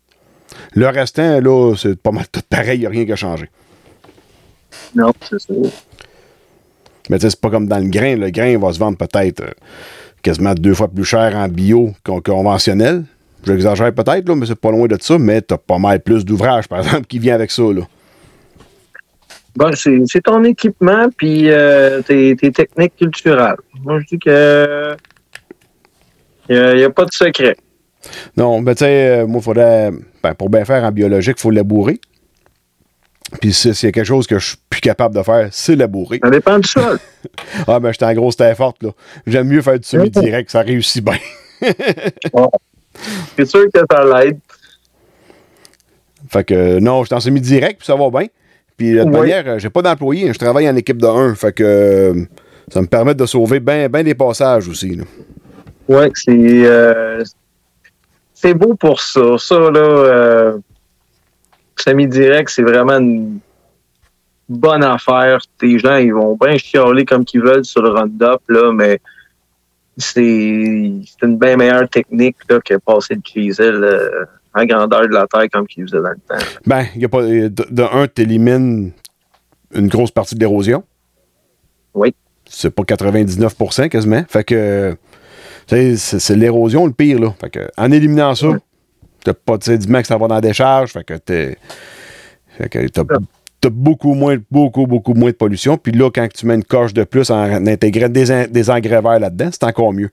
Le 0.73 0.87
restant, 0.87 1.39
là, 1.39 1.73
c'est 1.77 1.97
pas 2.01 2.11
mal 2.11 2.25
tout 2.31 2.41
pareil, 2.49 2.77
il 2.77 2.81
n'y 2.81 2.85
a 2.85 2.89
rien 2.89 3.05
qui 3.05 3.11
a 3.13 3.15
changé. 3.15 3.49
Non, 4.95 5.11
c'est 5.29 5.39
ça. 5.39 5.53
Mais 7.09 7.17
tu 7.17 7.23
sais, 7.23 7.29
c'est 7.31 7.39
pas 7.41 7.49
comme 7.49 7.67
dans 7.67 7.79
le 7.79 7.89
grain. 7.89 8.15
Le 8.15 8.29
grain 8.29 8.57
va 8.57 8.71
se 8.71 8.79
vendre 8.79 8.97
peut-être 8.97 9.41
euh, 9.41 9.51
quasiment 10.21 10.53
deux 10.53 10.73
fois 10.73 10.87
plus 10.87 11.03
cher 11.03 11.35
en 11.35 11.47
bio 11.47 11.93
qu'en 12.03 12.21
conventionnel. 12.21 13.03
J'exagère 13.45 13.93
peut-être, 13.93 14.27
là, 14.27 14.35
mais 14.35 14.45
c'est 14.45 14.55
pas 14.59 14.71
loin 14.71 14.87
de 14.87 14.97
ça. 14.99 15.17
Mais 15.17 15.41
t'as 15.41 15.57
pas 15.57 15.77
mal 15.79 16.01
plus 16.01 16.23
d'ouvrages, 16.25 16.67
par 16.67 16.79
exemple, 16.79 17.05
qui 17.07 17.19
vient 17.19 17.35
avec 17.35 17.51
ça. 17.51 17.63
Là. 17.63 17.81
Bon, 19.55 19.71
c'est 19.73 20.21
ton 20.21 20.43
équipement, 20.43 21.09
puis 21.17 21.49
euh, 21.49 22.01
tes, 22.01 22.35
tes 22.35 22.51
techniques 22.51 22.95
culturelles. 22.95 23.57
Moi, 23.83 23.99
je 23.99 24.05
dis 24.05 24.19
que 24.19 24.95
il 26.49 26.75
n'y 26.75 26.83
a, 26.83 26.89
pas 26.89 27.05
de 27.05 27.13
secret. 27.13 27.55
Non, 28.35 28.61
mais 28.61 28.75
tu 28.75 28.79
sais, 28.79 29.21
euh, 29.21 29.27
moi, 29.27 29.41
faudrait. 29.41 29.91
Ben, 30.23 30.33
pour 30.33 30.49
bien 30.49 30.65
faire 30.65 30.83
en 30.83 30.91
biologique, 30.91 31.35
il 31.37 31.41
faut 31.41 31.51
labourer. 31.51 31.99
Puis 33.39 33.53
si- 33.53 33.73
s'il 33.73 33.87
y 33.87 33.89
a 33.89 33.91
quelque 33.93 34.05
chose 34.05 34.27
que 34.27 34.37
je 34.39 34.47
suis 34.49 34.57
plus 34.69 34.81
capable 34.81 35.15
de 35.15 35.23
faire, 35.23 35.47
c'est 35.51 35.75
labourer. 35.75 36.19
Ça 36.21 36.29
dépend 36.29 36.59
du 36.59 36.67
sol. 36.67 36.99
Ah, 37.67 37.79
ben, 37.79 37.91
j'étais 37.91 38.05
en 38.05 38.13
grosse 38.13 38.35
terre 38.35 38.57
forte, 38.57 38.81
là. 38.83 38.89
J'aime 39.27 39.47
mieux 39.47 39.61
faire 39.61 39.79
du 39.79 39.87
semi-direct, 39.87 40.49
ça 40.49 40.61
réussit 40.61 41.03
bien. 41.03 41.17
C'est 43.37 43.45
sûr 43.45 43.65
que 43.73 43.79
ça 43.89 44.03
l'aide. 44.03 44.39
Fait 46.29 46.43
que 46.43 46.79
non, 46.79 47.01
je 47.01 47.07
suis 47.07 47.15
en 47.15 47.19
semi-direct, 47.19 47.79
puis 47.79 47.85
ça 47.85 47.95
va 47.95 48.09
bien. 48.09 48.27
Puis 48.77 48.93
de 48.93 48.99
toute 49.03 49.13
Oui. 49.13 49.19
manière, 49.19 49.43
euh, 49.47 49.59
j'ai 49.59 49.69
pas 49.69 49.81
d'employé, 49.81 50.29
hein, 50.29 50.33
je 50.33 50.39
travaille 50.39 50.69
en 50.69 50.75
équipe 50.75 51.01
de 51.01 51.07
1. 51.07 51.35
Fait 51.35 51.51
que 51.53 51.63
euh, 51.63 52.23
ça 52.71 52.81
me 52.81 52.87
permet 52.87 53.13
de 53.13 53.25
sauver 53.25 53.59
bien 53.59 53.89
ben 53.89 54.03
des 54.03 54.15
passages 54.15 54.67
aussi. 54.67 54.99
Oui, 55.87 56.05
c'est 56.15 56.31
euh, 56.65 57.23
c'est 58.33 58.53
beau 58.53 58.75
pour 58.75 59.01
ça. 59.01 59.37
Ça, 59.37 59.55
là, 59.59 59.79
euh, 59.79 60.57
semi-direct, 61.77 62.49
c'est 62.49 62.63
vraiment 62.63 62.97
une 62.97 63.39
bonne 64.47 64.83
affaire. 64.83 65.39
Les 65.61 65.77
gens, 65.79 65.97
ils 65.97 66.13
vont 66.13 66.37
bien 66.39 66.57
chialer 66.57 67.05
comme 67.05 67.25
qu'ils 67.25 67.41
veulent 67.41 67.65
sur 67.65 67.81
le 67.81 67.89
Roundup, 67.89 68.41
là, 68.47 68.71
mais 68.73 68.99
c'est 69.97 70.23
une 70.23 71.37
bien 71.37 71.57
meilleure 71.57 71.87
technique 71.89 72.37
là, 72.49 72.59
que 72.63 72.75
passer 72.77 73.15
le 73.15 73.21
diesel 73.21 73.75
euh, 73.83 74.25
en 74.53 74.65
grandeur 74.65 75.01
de 75.07 75.13
la 75.13 75.27
terre 75.27 75.45
comme 75.51 75.67
qu'ils 75.67 75.83
faisaient 75.87 76.01
dans 76.01 76.09
le 76.09 76.15
temps. 76.27 76.45
Ben, 76.65 76.85
y 76.95 77.05
a 77.05 77.09
pas, 77.09 77.21
de, 77.23 77.47
de 77.49 77.83
un, 77.83 78.07
tu 78.07 78.21
élimines 78.21 78.91
une 79.73 79.87
grosse 79.87 80.11
partie 80.11 80.35
de 80.35 80.39
l'érosion. 80.39 80.83
Oui. 81.93 82.13
C'est 82.45 82.69
pas 82.71 82.83
99% 82.83 83.89
quasiment. 83.89 84.23
Fait 84.27 84.43
que 84.43 84.97
c'est 85.67 86.35
l'érosion 86.35 86.85
le 86.85 86.91
pire. 86.93 87.19
Là. 87.19 87.33
Fait 87.39 87.49
que, 87.49 87.59
en 87.77 87.91
éliminant 87.91 88.35
ça, 88.35 88.47
Ouais. 88.49 88.57
t'as 89.23 89.33
pas 89.33 89.57
tu 89.57 89.71
sais, 89.71 89.77
du 89.77 89.87
max 89.87 90.07
ça 90.09 90.17
va 90.17 90.27
dans 90.27 90.35
la 90.35 90.41
décharge. 90.41 90.91
Fait 90.91 91.03
que 91.03 91.13
t'es. 91.13 91.57
Fait 92.57 92.67
que 92.69 92.87
t'as, 92.87 93.03
t'as 93.61 93.69
beaucoup 93.69 94.15
moins, 94.15 94.37
beaucoup, 94.49 94.87
beaucoup 94.87 95.13
moins 95.13 95.29
de 95.29 95.35
pollution. 95.35 95.77
Puis 95.77 95.91
là, 95.93 96.09
quand 96.09 96.27
tu 96.33 96.47
mets 96.47 96.55
une 96.55 96.63
coche 96.63 96.93
de 96.93 97.03
plus 97.03 97.29
en 97.29 97.67
intégrant 97.67 98.09
des, 98.09 98.31
en- 98.31 98.47
des 98.49 98.69
engrais 98.71 99.01
verts 99.01 99.19
là-dedans, 99.19 99.49
c'est 99.51 99.63
encore 99.63 99.93
mieux. 99.93 100.09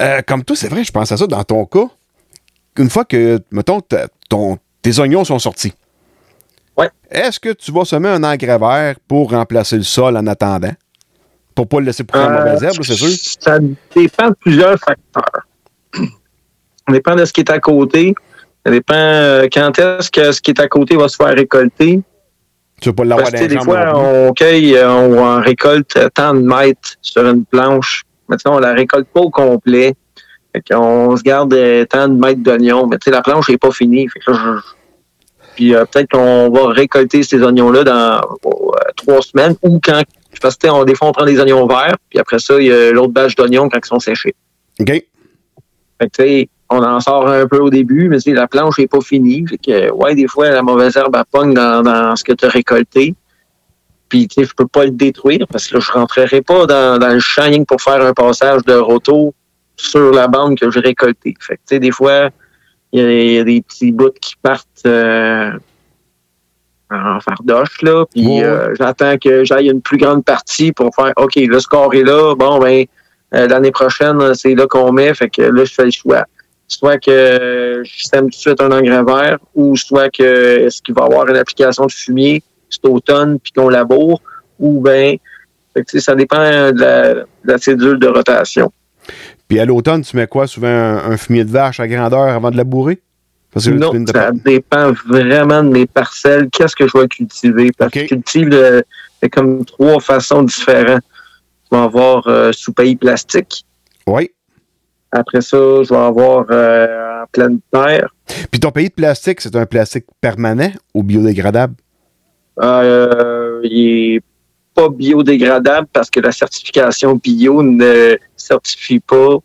Euh, 0.00 0.22
comme 0.26 0.44
toi, 0.44 0.54
c'est 0.56 0.68
vrai, 0.68 0.84
je 0.84 0.92
pense 0.92 1.10
à 1.10 1.16
ça 1.16 1.26
dans 1.26 1.42
ton 1.42 1.64
cas. 1.66 1.88
Une 2.78 2.88
fois 2.88 3.04
que, 3.04 3.40
mettons, 3.50 3.80
ton, 4.28 4.56
tes 4.80 4.98
oignons 5.00 5.24
sont 5.24 5.38
sortis. 5.40 5.74
Ouais. 6.76 6.88
Est-ce 7.10 7.38
que 7.40 7.52
tu 7.52 7.72
vas 7.72 7.84
semer 7.84 8.08
un 8.08 8.22
engrais 8.24 8.58
vert 8.58 8.94
pour 9.06 9.32
remplacer 9.32 9.76
le 9.76 9.82
sol 9.82 10.16
en 10.16 10.26
attendant? 10.26 10.72
Pour 11.54 11.68
pas 11.68 11.80
le 11.80 11.86
laisser 11.86 12.04
en 12.14 12.18
Euh, 12.18 12.38
mauvaise 12.38 12.62
herbe, 12.62 12.82
c'est 12.82 12.94
sûr? 12.94 13.08
Ça 13.40 13.58
dépend 13.94 14.30
de 14.30 14.34
plusieurs 14.40 14.78
facteurs. 14.78 15.42
Ça 15.92 16.92
dépend 16.92 17.14
de 17.14 17.24
ce 17.24 17.32
qui 17.32 17.40
est 17.40 17.50
à 17.50 17.58
côté. 17.58 18.14
Ça 18.64 18.72
dépend 18.72 18.94
euh, 18.94 19.48
quand 19.52 19.76
est-ce 19.78 20.10
que 20.10 20.32
ce 20.32 20.40
qui 20.40 20.52
est 20.52 20.60
à 20.60 20.68
côté 20.68 20.96
va 20.96 21.08
se 21.08 21.16
faire 21.16 21.34
récolter. 21.34 22.00
Tu 22.82 22.88
veux 22.88 22.94
pas 22.94 23.04
l'avoir 23.04 23.30
Parce 23.30 23.40
dans 23.42 23.48
des 23.48 23.58
fois, 23.60 23.92
on 23.96 24.32
cueille, 24.32 24.76
euh, 24.76 24.90
on, 24.90 25.16
on 25.18 25.40
récolte 25.40 25.96
tant 26.14 26.34
de 26.34 26.40
mètres 26.40 26.96
sur 27.00 27.24
une 27.26 27.44
planche. 27.44 28.02
Maintenant, 28.28 28.56
on 28.56 28.58
la 28.58 28.72
récolte 28.74 29.06
pas 29.08 29.20
au 29.20 29.30
complet. 29.30 29.94
Fait 30.54 30.62
qu'on 30.70 31.16
se 31.16 31.22
garde 31.22 31.54
euh, 31.54 31.84
tant 31.86 32.08
de 32.08 32.18
mètres 32.18 32.42
d'oignons. 32.42 32.86
Mais 32.86 32.98
tu 32.98 33.04
sais, 33.04 33.10
la 33.12 33.22
planche 33.22 33.48
n'est 33.48 33.56
pas 33.56 33.70
finie. 33.70 34.08
Fait 34.08 34.18
que 34.18 34.32
là, 34.32 34.38
je- 34.44 35.46
Puis 35.54 35.74
euh, 35.74 35.84
peut-être 35.84 36.10
qu'on 36.10 36.50
va 36.50 36.68
récolter 36.72 37.22
ces 37.22 37.40
oignons-là 37.42 37.84
dans 37.84 38.20
euh, 38.46 38.50
trois 38.96 39.22
semaines 39.22 39.54
ou 39.62 39.78
quand. 39.82 40.02
Parce 40.40 40.56
que 40.56 40.66
on, 40.68 40.82
des 40.84 40.94
fois, 40.96 41.08
on 41.08 41.12
prend 41.12 41.24
des 41.26 41.38
oignons 41.38 41.66
verts, 41.66 41.94
puis 42.10 42.18
après 42.18 42.38
ça, 42.40 42.58
il 42.58 42.66
y 42.66 42.72
a 42.72 42.90
l'autre 42.90 43.12
batch 43.12 43.36
d'oignons 43.36 43.68
quand 43.68 43.78
ils 43.82 43.86
sont 43.86 44.00
séchés. 44.00 44.34
OK. 44.80 44.88
Fait 44.88 45.04
que, 46.00 46.04
tu 46.04 46.10
sais, 46.24 46.48
on 46.72 46.82
en 46.82 47.00
sort 47.00 47.28
un 47.28 47.46
peu 47.46 47.58
au 47.58 47.70
début, 47.70 48.08
mais 48.08 48.18
la 48.26 48.46
planche 48.48 48.78
n'est 48.78 48.86
pas 48.86 49.00
finie. 49.00 49.44
Fait 49.48 49.58
que, 49.58 49.90
ouais, 49.92 50.14
des 50.14 50.26
fois, 50.28 50.50
la 50.50 50.62
mauvaise 50.62 50.96
herbe, 50.96 51.14
elle 51.16 51.24
pogne 51.30 51.54
dans, 51.54 51.82
dans 51.82 52.16
ce 52.16 52.24
que 52.24 52.32
tu 52.32 52.44
as 52.44 52.48
récolté. 52.48 53.14
Puis, 54.08 54.28
tu 54.28 54.42
sais, 54.42 54.48
je 54.48 54.54
peux 54.54 54.66
pas 54.66 54.84
le 54.84 54.90
détruire 54.90 55.46
parce 55.50 55.68
que 55.68 55.74
là, 55.74 55.80
je 55.80 55.90
rentrerai 55.92 56.42
pas 56.42 56.66
dans, 56.66 56.98
dans 56.98 57.08
le 57.14 57.20
champ 57.20 57.64
pour 57.66 57.80
faire 57.80 58.04
un 58.04 58.12
passage 58.12 58.62
de 58.64 58.74
roto 58.74 59.32
sur 59.76 60.12
la 60.12 60.28
bande 60.28 60.58
que 60.58 60.70
j'ai 60.70 60.80
récoltée. 60.80 61.34
Fait 61.40 61.54
que, 61.56 61.60
tu 61.66 61.74
sais, 61.76 61.78
des 61.80 61.90
fois, 61.92 62.28
il 62.92 63.00
y, 63.00 63.04
a- 63.04 63.10
il 63.22 63.32
y 63.32 63.38
a 63.38 63.44
des 63.44 63.62
petits 63.62 63.90
bouts 63.90 64.10
qui 64.20 64.34
partent 64.42 64.66
euh, 64.86 65.50
en 66.90 67.20
fardoche, 67.20 67.80
là. 67.82 68.04
Puis, 68.12 68.26
Ouais. 68.26 68.44
euh, 68.44 68.74
j'attends 68.78 69.16
que 69.16 69.44
j'aille 69.44 69.68
une 69.70 69.80
plus 69.80 69.96
grande 69.96 70.24
partie 70.24 70.72
pour 70.72 70.94
faire, 70.94 71.12
OK, 71.16 71.36
le 71.36 71.58
score 71.58 71.94
est 71.94 72.02
là. 72.02 72.34
Bon, 72.34 72.58
ben, 72.58 72.84
euh, 73.34 73.48
l'année 73.48 73.70
prochaine, 73.70 74.34
c'est 74.34 74.54
là 74.54 74.66
qu'on 74.66 74.92
met. 74.92 75.14
Fait 75.14 75.30
que 75.30 75.40
là, 75.40 75.64
je 75.64 75.72
fais 75.72 75.86
le 75.86 75.90
choix. 75.90 76.24
Soit 76.72 76.98
que 76.98 77.82
je 77.84 78.02
sème 78.06 78.24
tout 78.24 78.30
de 78.30 78.34
suite 78.34 78.60
un 78.62 78.70
engrais 78.72 79.04
vert, 79.04 79.38
ou 79.54 79.76
soit 79.76 80.08
que 80.08 80.22
est-ce 80.66 80.80
qu'il 80.80 80.94
va 80.94 81.02
y 81.02 81.04
avoir 81.04 81.28
une 81.28 81.36
application 81.36 81.84
de 81.84 81.92
fumier 81.92 82.42
cet 82.70 82.86
automne 82.86 83.38
puis 83.38 83.52
qu'on 83.52 83.68
laboure, 83.68 84.22
ou 84.58 84.82
tu 84.86 85.18
sais, 85.86 86.00
ça 86.00 86.14
dépend 86.14 86.38
de 86.72 86.80
la, 86.80 87.14
de 87.14 87.26
la 87.44 87.58
cédule 87.58 87.98
de 87.98 88.06
rotation. 88.06 88.72
Puis 89.48 89.58
à 89.60 89.66
l'automne, 89.66 90.02
tu 90.02 90.16
mets 90.16 90.26
quoi? 90.26 90.46
Souvent 90.46 90.68
un, 90.68 91.10
un 91.12 91.16
fumier 91.18 91.44
de 91.44 91.50
vache 91.50 91.78
à 91.78 91.86
grandeur 91.86 92.22
avant 92.28 92.50
de 92.50 92.56
labourer? 92.56 93.00
Parce 93.52 93.66
que 93.66 93.70
là, 93.72 93.76
Non, 93.76 93.90
tu 93.92 94.04
de- 94.04 94.12
ça 94.12 94.30
dépend 94.32 94.92
vraiment 95.06 95.62
de 95.62 95.68
mes 95.68 95.86
parcelles. 95.86 96.48
Qu'est-ce 96.50 96.74
que 96.74 96.88
je 96.88 96.96
vais 96.98 97.06
cultiver? 97.06 97.70
Parce 97.76 97.92
que 97.92 98.00
je 98.00 98.06
cultive 98.06 98.82
comme 99.30 99.64
trois 99.66 100.00
façons 100.00 100.42
différentes. 100.42 101.02
Je 101.70 101.76
vais 101.76 101.82
avoir 101.82 102.26
euh, 102.28 102.50
sous 102.52 102.72
pays 102.72 102.96
plastique. 102.96 103.64
Oui. 104.06 104.30
Après 105.12 105.42
ça, 105.42 105.56
je 105.56 105.90
vais 105.90 106.00
avoir 106.00 106.46
euh, 106.50 107.22
en 107.22 107.26
pleine 107.30 107.60
terre. 107.70 108.08
Puis 108.50 108.60
ton 108.60 108.70
pays 108.70 108.88
de 108.88 108.94
plastique, 108.94 109.42
c'est 109.42 109.54
un 109.54 109.66
plastique 109.66 110.06
permanent 110.20 110.72
ou 110.94 111.02
biodégradable? 111.02 111.74
Euh, 112.60 113.60
il 113.62 114.16
est 114.16 114.22
pas 114.74 114.88
biodégradable 114.88 115.86
parce 115.92 116.08
que 116.08 116.20
la 116.20 116.32
certification 116.32 117.16
bio 117.16 117.62
ne 117.62 118.16
certifie 118.36 119.00
pas 119.00 119.36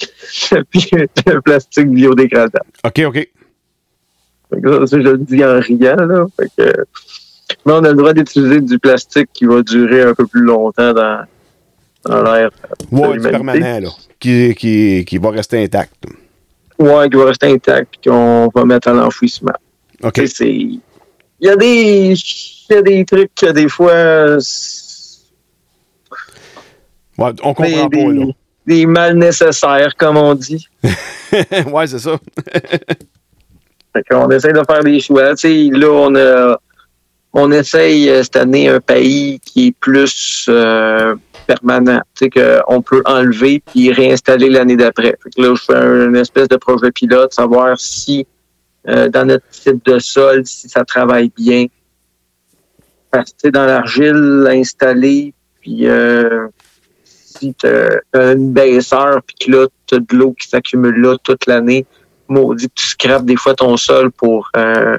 le 0.52 1.40
plastique 1.40 1.90
biodégradable. 1.90 2.70
OK, 2.84 3.02
OK. 3.06 3.28
Ça, 4.52 4.98
je 4.98 5.08
le 5.08 5.18
dis 5.18 5.44
en 5.44 5.60
riant, 5.60 5.96
là. 5.96 6.26
Fait 6.36 6.50
que, 6.56 6.72
mais 7.66 7.72
on 7.72 7.84
a 7.84 7.90
le 7.90 7.94
droit 7.94 8.12
d'utiliser 8.14 8.60
du 8.60 8.78
plastique 8.78 9.28
qui 9.32 9.44
va 9.44 9.62
durer 9.62 10.02
un 10.02 10.14
peu 10.14 10.26
plus 10.26 10.42
longtemps 10.42 10.92
dans, 10.92 11.24
dans 12.04 12.22
l'air. 12.22 12.50
Ouais, 12.90 13.16
l'humanité. 13.16 13.30
permanent, 13.30 13.80
là. 13.80 13.88
Qui, 14.20 14.54
qui, 14.54 15.04
qui 15.06 15.18
va 15.18 15.30
rester 15.30 15.64
intact. 15.64 15.94
Ouais, 16.78 17.08
qui 17.08 17.16
va 17.16 17.24
rester 17.26 17.46
intact 17.46 17.88
puis 17.92 18.10
qu'on 18.10 18.50
va 18.54 18.64
mettre 18.64 18.88
à 18.88 18.92
l'enfouissement. 18.92 19.54
OK. 20.02 20.18
Il 20.40 20.80
y 21.40 21.48
a 21.48 21.56
des. 21.56 22.14
Y 22.68 22.74
a 22.74 22.82
des 22.82 23.04
trucs 23.04 23.34
que 23.34 23.50
des 23.52 23.68
fois. 23.68 24.36
Ouais, 27.18 27.32
on 27.42 27.54
comprend 27.54 27.86
des, 27.88 28.04
pas, 28.04 28.12
là. 28.12 28.24
des, 28.66 28.76
des 28.76 28.86
mal 28.86 29.16
nécessaires, 29.16 29.94
comme 29.96 30.16
on 30.16 30.34
dit. 30.34 30.68
ouais, 31.72 31.86
c'est 31.86 31.98
ça. 31.98 32.18
Fait 33.92 34.04
qu'on 34.08 34.30
essaie 34.30 34.52
de 34.52 34.62
faire 34.68 34.84
des 34.84 35.00
choix. 35.00 35.32
Là, 35.32 35.90
on 35.90 36.14
a, 36.14 36.60
on 37.32 37.52
essaye 37.52 38.08
euh, 38.08 38.22
cette 38.22 38.36
année 38.36 38.68
un 38.68 38.80
pays 38.80 39.40
qui 39.40 39.68
est 39.68 39.76
plus 39.78 40.46
euh, 40.48 41.16
permanent. 41.50 42.02
Qu'on 42.18 42.82
peut 42.82 43.02
enlever 43.06 43.62
puis 43.66 43.92
réinstaller 43.92 44.50
l'année 44.50 44.76
d'après. 44.76 45.16
Là, 45.36 45.54
je 45.54 45.62
fais 45.62 45.74
un, 45.74 46.08
une 46.08 46.16
espèce 46.16 46.48
de 46.48 46.56
projet 46.56 46.92
pilote, 46.92 47.32
savoir 47.32 47.78
si 47.78 48.26
euh, 48.88 49.08
dans 49.08 49.26
notre 49.26 49.48
type 49.50 49.84
de 49.84 49.98
sol, 49.98 50.46
si 50.46 50.68
ça 50.68 50.84
travaille 50.84 51.30
bien. 51.36 51.66
Parce 53.10 53.32
que 53.32 53.48
dans 53.48 53.66
l'argile 53.66 54.46
installée, 54.50 55.34
puis 55.60 55.88
euh, 55.88 56.46
si 57.04 57.54
tu 57.54 57.66
as 57.66 58.32
une 58.32 58.52
baisseur, 58.52 59.20
puis 59.26 59.36
que 59.40 59.50
là, 59.50 59.66
tu 59.86 59.96
as 59.96 59.98
de 59.98 60.16
l'eau 60.16 60.32
qui 60.32 60.48
s'accumule 60.48 61.00
là 61.00 61.16
toute 61.24 61.46
l'année, 61.46 61.84
maudit 62.28 62.70
tu 62.74 62.86
scrapes 62.86 63.24
des 63.24 63.36
fois 63.36 63.54
ton 63.54 63.76
sol 63.76 64.12
pour 64.12 64.48
euh, 64.56 64.96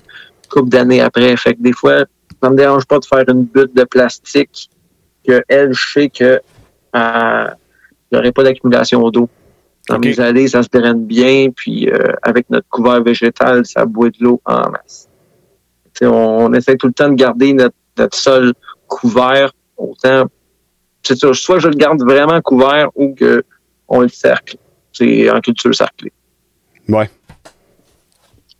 couple 0.49 0.69
d'années 0.69 1.01
après. 1.01 1.35
Fait 1.38 1.55
que 1.55 1.61
des 1.61 1.71
fois, 1.71 2.03
ça 2.43 2.49
me 2.49 2.57
dérange 2.57 2.85
pas 2.85 2.99
de 2.99 3.05
faire 3.05 3.23
une 3.30 3.45
butte 3.45 3.73
de 3.73 3.85
plastique 3.85 4.69
que 5.25 5.43
elle, 5.47 5.73
je 5.73 5.91
sais 5.93 6.09
que 6.09 6.41
euh, 6.95 7.47
il 8.11 8.15
n'y 8.15 8.19
aurait 8.19 8.31
pas 8.31 8.43
d'accumulation 8.43 9.09
d'eau. 9.09 9.30
Dans 9.89 9.95
Ok. 9.97 10.05
mes 10.05 10.19
allées, 10.19 10.47
ça 10.47 10.61
se 10.63 10.69
draine 10.72 11.05
bien, 11.05 11.49
puis 11.55 11.89
euh, 11.89 12.13
avec 12.22 12.49
notre 12.49 12.68
couvert 12.69 13.01
végétal, 13.03 13.65
ça 13.65 13.85
boit 13.85 14.09
de 14.09 14.18
l'eau 14.19 14.41
en 14.45 14.69
masse. 14.69 15.09
On, 16.01 16.07
on 16.07 16.53
essaie 16.53 16.77
tout 16.77 16.88
le 16.88 16.93
temps 16.93 17.09
de 17.09 17.15
garder 17.15 17.53
notre, 17.53 17.76
notre 17.97 18.18
sol 18.18 18.53
couvert 18.88 19.51
autant. 19.77 20.26
C'est 21.03 21.15
sûr, 21.15 21.35
soit 21.35 21.59
je 21.59 21.68
le 21.68 21.76
garde 21.76 22.01
vraiment 22.03 22.39
couvert 22.41 22.89
ou 22.95 23.13
que 23.15 23.43
on 23.88 24.01
le 24.01 24.07
cercle. 24.07 24.57
C'est 24.93 25.30
en 25.30 25.39
culture 25.41 25.73
cerclée. 25.73 26.11
Ouais. 26.88 27.09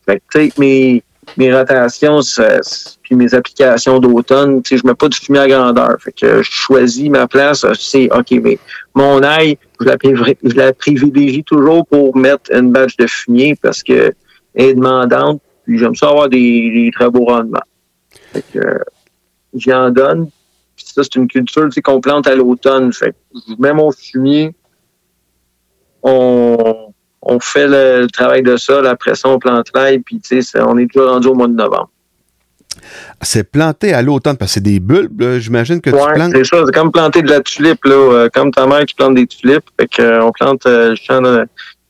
Fait 0.06 0.18
que, 0.18 0.24
tu 0.32 0.49
sais, 0.49 0.53
mes, 0.60 1.03
mes 1.38 1.53
rotations, 1.53 2.22
c'est- 2.22 2.98
puis 3.02 3.16
mes 3.16 3.34
applications 3.34 3.99
d'automne, 3.99 4.62
tu 4.62 4.70
sais, 4.70 4.82
je 4.82 4.88
mets 4.88 4.95
pas 4.95 5.08
du 5.08 5.18
fumier 5.18 5.40
à 5.40 5.48
grandeur. 5.48 5.95
Fait 5.99 6.12
que 6.12 6.41
je 6.41 6.52
choisis 6.52 7.10
ma 7.10 7.28
place, 7.28 7.66
sais, 7.74 8.10
OK, 8.12 8.32
mais 8.41 8.58
mon 8.94 9.22
ail, 9.24 9.58
je 9.80 10.56
la, 10.56 10.74
privilégie 10.74 11.44
toujours 11.44 11.86
pour 11.88 12.16
mettre 12.16 12.53
une 12.53 12.72
batch 12.72 12.98
de 12.98 13.08
fumier 13.08 13.56
parce 13.62 13.84
que 13.84 14.14
elle 14.53 14.66
est 14.66 14.74
demandante, 14.74 15.41
puis 15.64 15.78
j'aime 15.78 15.95
ça 15.95 16.10
avoir 16.10 16.30
des, 16.30 16.38
des 16.38 16.91
très 16.94 17.10
beaux 17.10 17.26
rendements. 17.26 17.60
Fait 18.34 18.44
que 18.53 18.60
euh, 18.60 18.80
j'y 19.53 19.74
en 19.74 19.90
donne. 19.90 20.30
Puis 20.76 20.86
ça, 20.88 21.03
c'est 21.03 21.16
une 21.16 21.28
culture 21.28 21.66
tu 21.66 21.72
sais, 21.72 21.82
qu'on 21.82 22.02
plante 22.02 22.28
à 22.28 22.36
l'automne. 22.36 22.91
Fait 22.91 23.12
que 23.12 23.40
je 23.48 23.56
mets 23.60 23.74
mon 23.74 23.91
fumier, 23.91 24.53
on, 26.03 26.90
on 27.22 27.39
fait 27.39 27.68
le, 27.68 28.02
le 28.02 28.07
travail 28.07 28.41
de 28.43 28.57
sol, 28.57 28.88
après 28.88 29.15
ça, 29.15 29.30
on 29.30 29.39
plante 29.39 29.68
l'ail, 29.76 29.99
puis 29.99 30.19
tu 30.19 30.41
sais, 30.41 30.60
on 30.61 30.77
est 30.77 30.85
déjà 30.85 31.07
rendu 31.07 31.27
au 31.27 31.35
mois 31.35 31.48
de 31.48 31.53
novembre. 31.53 31.89
C'est 33.22 33.43
planté 33.52 33.93
à 33.93 34.02
l'automne 34.02 34.38
parce 34.38 34.52
que 34.52 34.53
c'est 34.56 34.61
des 34.64 34.80
bulbes. 34.80 35.38
J'imagine 35.39 35.81
que 35.81 35.89
tu 35.91 35.95
Ouais, 35.95 36.14
plantes. 36.14 36.31
c'est 36.34 36.43
ça, 36.45 36.64
c'est 36.65 36.73
comme 36.73 36.91
planter 36.91 37.22
de 37.22 37.30
la 37.30 37.41
tulipe, 37.41 37.84
là, 37.85 37.93
euh, 37.93 38.30
comme 38.34 38.52
ta 38.52 38.65
mère 38.65 38.85
qui 38.85 38.95
plante 38.95 39.15
des 39.15 39.27
tulipes. 39.27 39.65
Fait 39.80 39.88
que, 39.88 40.02
euh, 40.02 40.23
on 40.26 40.31
plante 40.31 40.65
euh, 40.65 40.89
le 40.91 40.95
champ 40.95 41.22
de- 41.22 41.45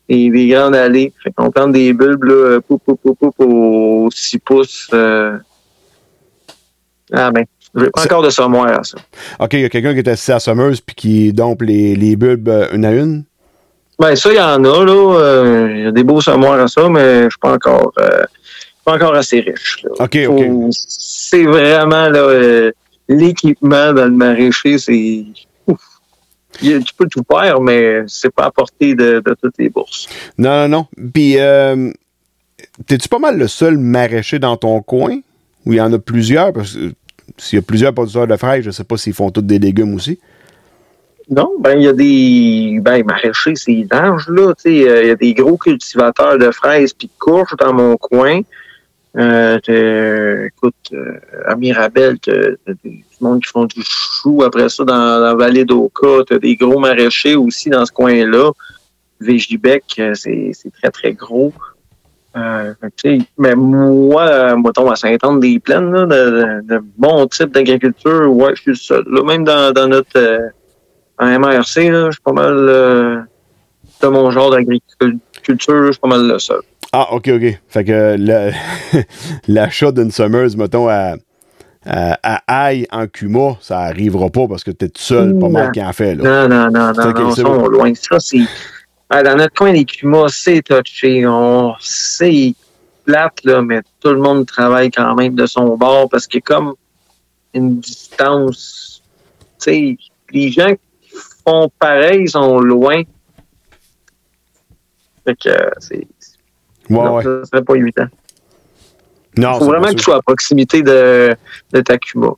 des, 0.10 0.30
des 0.30 0.48
grandes 0.48 0.76
allées. 0.76 1.14
Fait 1.24 1.32
qu'on 1.32 1.50
plante 1.52 1.72
des 1.72 1.94
bulbes, 1.94 2.24
là, 2.26 2.60
poup, 2.68 2.82
poup, 2.84 3.00
poup, 3.02 3.16
poup, 3.16 3.34
aux 3.40 4.10
6 4.12 4.40
pouces 4.40 4.90
euh, 4.94 5.38
Ah 7.14 7.32
ben, 7.32 7.46
j'ai 7.76 7.90
pas 7.90 8.04
encore 8.04 8.24
de 8.24 8.30
sommoir 8.30 8.68
à 8.80 8.84
ça. 8.84 8.98
OK, 9.40 9.54
il 9.54 9.62
y 9.62 9.66
a 9.66 9.70
quelqu'un 9.70 9.94
qui 9.94 10.00
est 10.00 10.10
assis 10.10 10.32
à 10.32 10.36
la 10.36 10.40
sommeuse 10.42 10.82
puis 10.82 10.96
qui 10.96 11.34
dompe 11.34 11.62
les, 11.62 11.96
les 11.96 12.16
bulbes 12.18 12.50
euh, 12.50 12.68
une 12.74 12.84
à 12.86 12.92
une? 12.92 13.24
Ben 14.02 14.16
ça, 14.16 14.32
il 14.32 14.38
y 14.38 14.42
en 14.42 14.64
a, 14.64 14.86
là. 14.86 15.20
Euh, 15.20 15.74
Il 15.78 15.84
y 15.84 15.88
a 15.88 15.92
des 15.92 16.04
beaux 16.04 16.22
sommoirs 16.22 16.60
à 16.60 16.68
ça, 16.68 16.90
mais 16.90 17.26
je 17.26 17.30
suis 17.30 17.40
pas 17.40 17.54
encore 17.54 17.94
euh, 18.00 18.24
pas 18.84 18.96
encore 18.96 19.14
assez 19.16 19.40
riche. 19.42 19.84
là. 19.84 19.92
OK, 20.06 20.26
Faut- 20.26 20.34
OK. 20.34 20.70
C'est 20.72 21.44
vraiment 21.46 22.10
là 22.10 22.20
euh, 22.20 22.72
l'équipement 23.08 23.94
dans 23.94 24.06
le 24.06 24.12
maraîcher, 24.12 24.78
c'est. 24.78 25.24
Tu 26.60 26.82
peux 26.98 27.08
tout 27.10 27.24
faire, 27.32 27.62
mais 27.62 28.04
c'est 28.08 28.30
pas 28.34 28.46
à 28.46 28.52
portée 28.52 28.94
de, 28.94 29.22
de 29.26 29.36
toutes 29.42 29.56
les 29.58 29.70
bourses. 29.70 30.08
Non, 30.38 30.68
non, 30.68 30.68
non. 30.68 30.88
Puis, 31.14 31.40
euh, 31.40 31.92
t'es-tu 32.88 33.08
pas 33.08 33.20
mal 33.20 33.38
le 33.38 33.48
seul 33.48 33.78
maraîcher 33.78 34.38
dans 34.38 34.58
ton 34.58 34.82
coin? 34.82 35.20
Ou 35.66 35.74
il 35.74 35.78
y 35.78 35.82
en 35.82 35.92
a 35.94 35.98
plusieurs? 36.00 36.52
Parce 36.54 36.74
que 36.74 36.92
s'il 37.38 37.58
y 37.58 37.60
a 37.60 37.62
plusieurs 37.64 37.94
producteurs 37.94 38.28
de 38.28 38.36
fraises, 38.36 38.66
je 38.66 38.72
sais 38.72 38.84
pas 38.84 38.98
s'ils 38.98 39.14
font 39.14 39.32
tous 39.32 39.42
des 39.42 39.60
légumes 39.60 39.96
aussi. 39.96 40.20
Non, 41.32 41.50
ben 41.60 41.80
il 41.80 41.84
y 41.84 41.88
a 41.88 41.94
des 41.94 42.80
ben 42.82 43.06
maraîchers, 43.06 43.56
c'est 43.56 43.88
large 43.90 44.28
là, 44.28 44.54
tu 44.54 44.64
sais, 44.64 44.90
euh, 44.90 45.02
il 45.04 45.08
y 45.08 45.12
a 45.12 45.16
des 45.16 45.34
gros 45.34 45.58
cultivateurs 45.58 46.38
de 46.38 46.52
fraises 46.52 46.94
puis 46.94 47.08
de 47.08 47.14
courges 47.18 47.56
dans 47.58 47.74
mon 47.74 47.96
coin. 47.96 48.42
Euh, 49.18 50.46
écoute, 50.46 50.76
euh, 50.94 51.20
à 51.46 51.56
Mirabel, 51.56 52.18
t'as 52.20 52.52
du 52.84 53.04
monde 53.22 53.42
qui 53.42 53.50
font 53.50 53.66
du 53.66 53.82
chou. 53.82 54.44
Après 54.44 54.68
ça, 54.70 54.84
dans, 54.84 55.20
la 55.20 55.34
vallée 55.34 55.66
d'Oka, 55.66 56.24
t'as 56.28 56.40
des 56.40 56.56
gros 56.56 56.80
maraîchers 56.80 57.36
aussi 57.36 57.70
dans 57.70 57.86
ce 57.86 57.92
coin-là. 57.94 58.52
Végibec, 59.22 59.84
euh, 60.00 60.14
c'est 60.14 60.54
très, 60.82 60.92
très 60.92 61.14
gros. 61.14 61.54
Euh, 62.36 62.74
mais 63.38 63.56
moi, 63.56 64.56
mettons, 64.56 64.90
à 64.90 64.96
Saint-Anne-des-Plaines, 64.96 65.92
de, 65.92 66.06
de, 66.06 66.62
de 66.76 66.82
bon 66.98 67.28
type 67.28 67.52
d'agriculture, 67.52 68.32
ouais, 68.34 68.54
je 68.56 68.62
suis 68.62 68.72
le 68.72 68.76
seul. 68.76 69.04
Là, 69.10 69.24
même 69.24 69.44
dans, 69.44 69.74
dans 69.74 69.88
notre 69.88 70.18
euh, 70.18 70.48
en 71.22 71.40
MRC, 71.40 71.90
là, 71.90 72.08
je 72.08 72.12
suis 72.12 72.22
pas 72.24 72.34
mal 72.34 72.54
euh, 72.54 73.22
de 74.02 74.08
mon 74.08 74.32
genre 74.32 74.50
d'agriculture, 74.52 75.22
je 75.86 75.92
suis 75.92 76.00
pas 76.02 76.08
mal 76.08 76.28
le 76.28 76.40
seul. 76.40 76.62
Ah, 76.92 77.14
OK, 77.14 77.30
OK. 77.30 77.60
Fait 77.70 77.84
que 77.86 78.18
l'achat 79.48 79.92
d'une 79.92 80.12
sommeuse, 80.12 80.58
mettons, 80.58 80.90
à, 80.90 81.16
à, 81.86 82.42
à 82.48 82.72
en 82.92 83.08
Cuma, 83.08 83.58
ça 83.62 83.80
arrivera 83.82 84.30
pas 84.30 84.48
parce 84.48 84.64
que 84.64 84.72
t'es 84.72 84.90
tout 84.90 85.02
seul, 85.02 85.38
pas 85.38 85.50
mal 85.50 85.72
qui 85.72 85.82
en 85.82 85.94
fait, 85.94 86.16
là. 86.16 86.48
Non, 86.48 86.70
non, 86.70 86.72
non, 86.72 86.94
non, 86.94 87.14
non, 87.14 87.36
sont 87.36 87.68
loin. 87.68 87.94
Ça, 87.96 88.20
c'est. 88.20 88.42
Dans 89.10 89.36
notre 89.38 89.54
coin, 89.54 89.74
les 89.74 89.86
cumas, 89.86 90.30
c'est 90.30 90.62
touché. 90.62 91.28
On 91.28 91.74
c'est 91.80 92.54
plate, 93.06 93.44
là, 93.44 93.62
mais 93.62 93.82
tout 94.00 94.10
le 94.10 94.20
monde 94.22 94.46
travaille 94.46 94.90
quand 94.90 95.16
même 95.16 95.36
de 95.36 95.46
son 95.46 95.76
bord 95.76 96.10
parce 96.10 96.28
qu'il 96.28 96.40
y 96.40 96.44
a 96.44 96.56
comme 96.56 96.74
une 97.54 97.80
distance. 97.80 99.02
Tu 99.60 99.72
sais, 99.72 99.98
les 100.32 100.52
gens 100.52 100.74
font 101.48 101.70
pareil 101.80 102.28
sont 102.28 102.60
loin. 102.60 103.02
Fait 105.26 105.36
que 105.36 105.50
euh, 105.50 105.70
c'est. 105.80 106.08
Ouais, 106.90 106.98
non, 106.98 107.16
ouais. 107.18 107.24
ça 107.24 107.46
serait 107.46 107.64
pas 107.64 107.76
évident. 107.76 108.08
Non, 109.38 109.54
Il 109.56 109.60
faut 109.60 109.66
vraiment 109.66 109.88
que 109.88 109.94
tu 109.94 110.04
sois 110.04 110.18
à 110.18 110.22
proximité 110.22 110.82
de, 110.82 111.34
de 111.72 111.82
ta 111.82 111.98
cuma. 111.98 112.32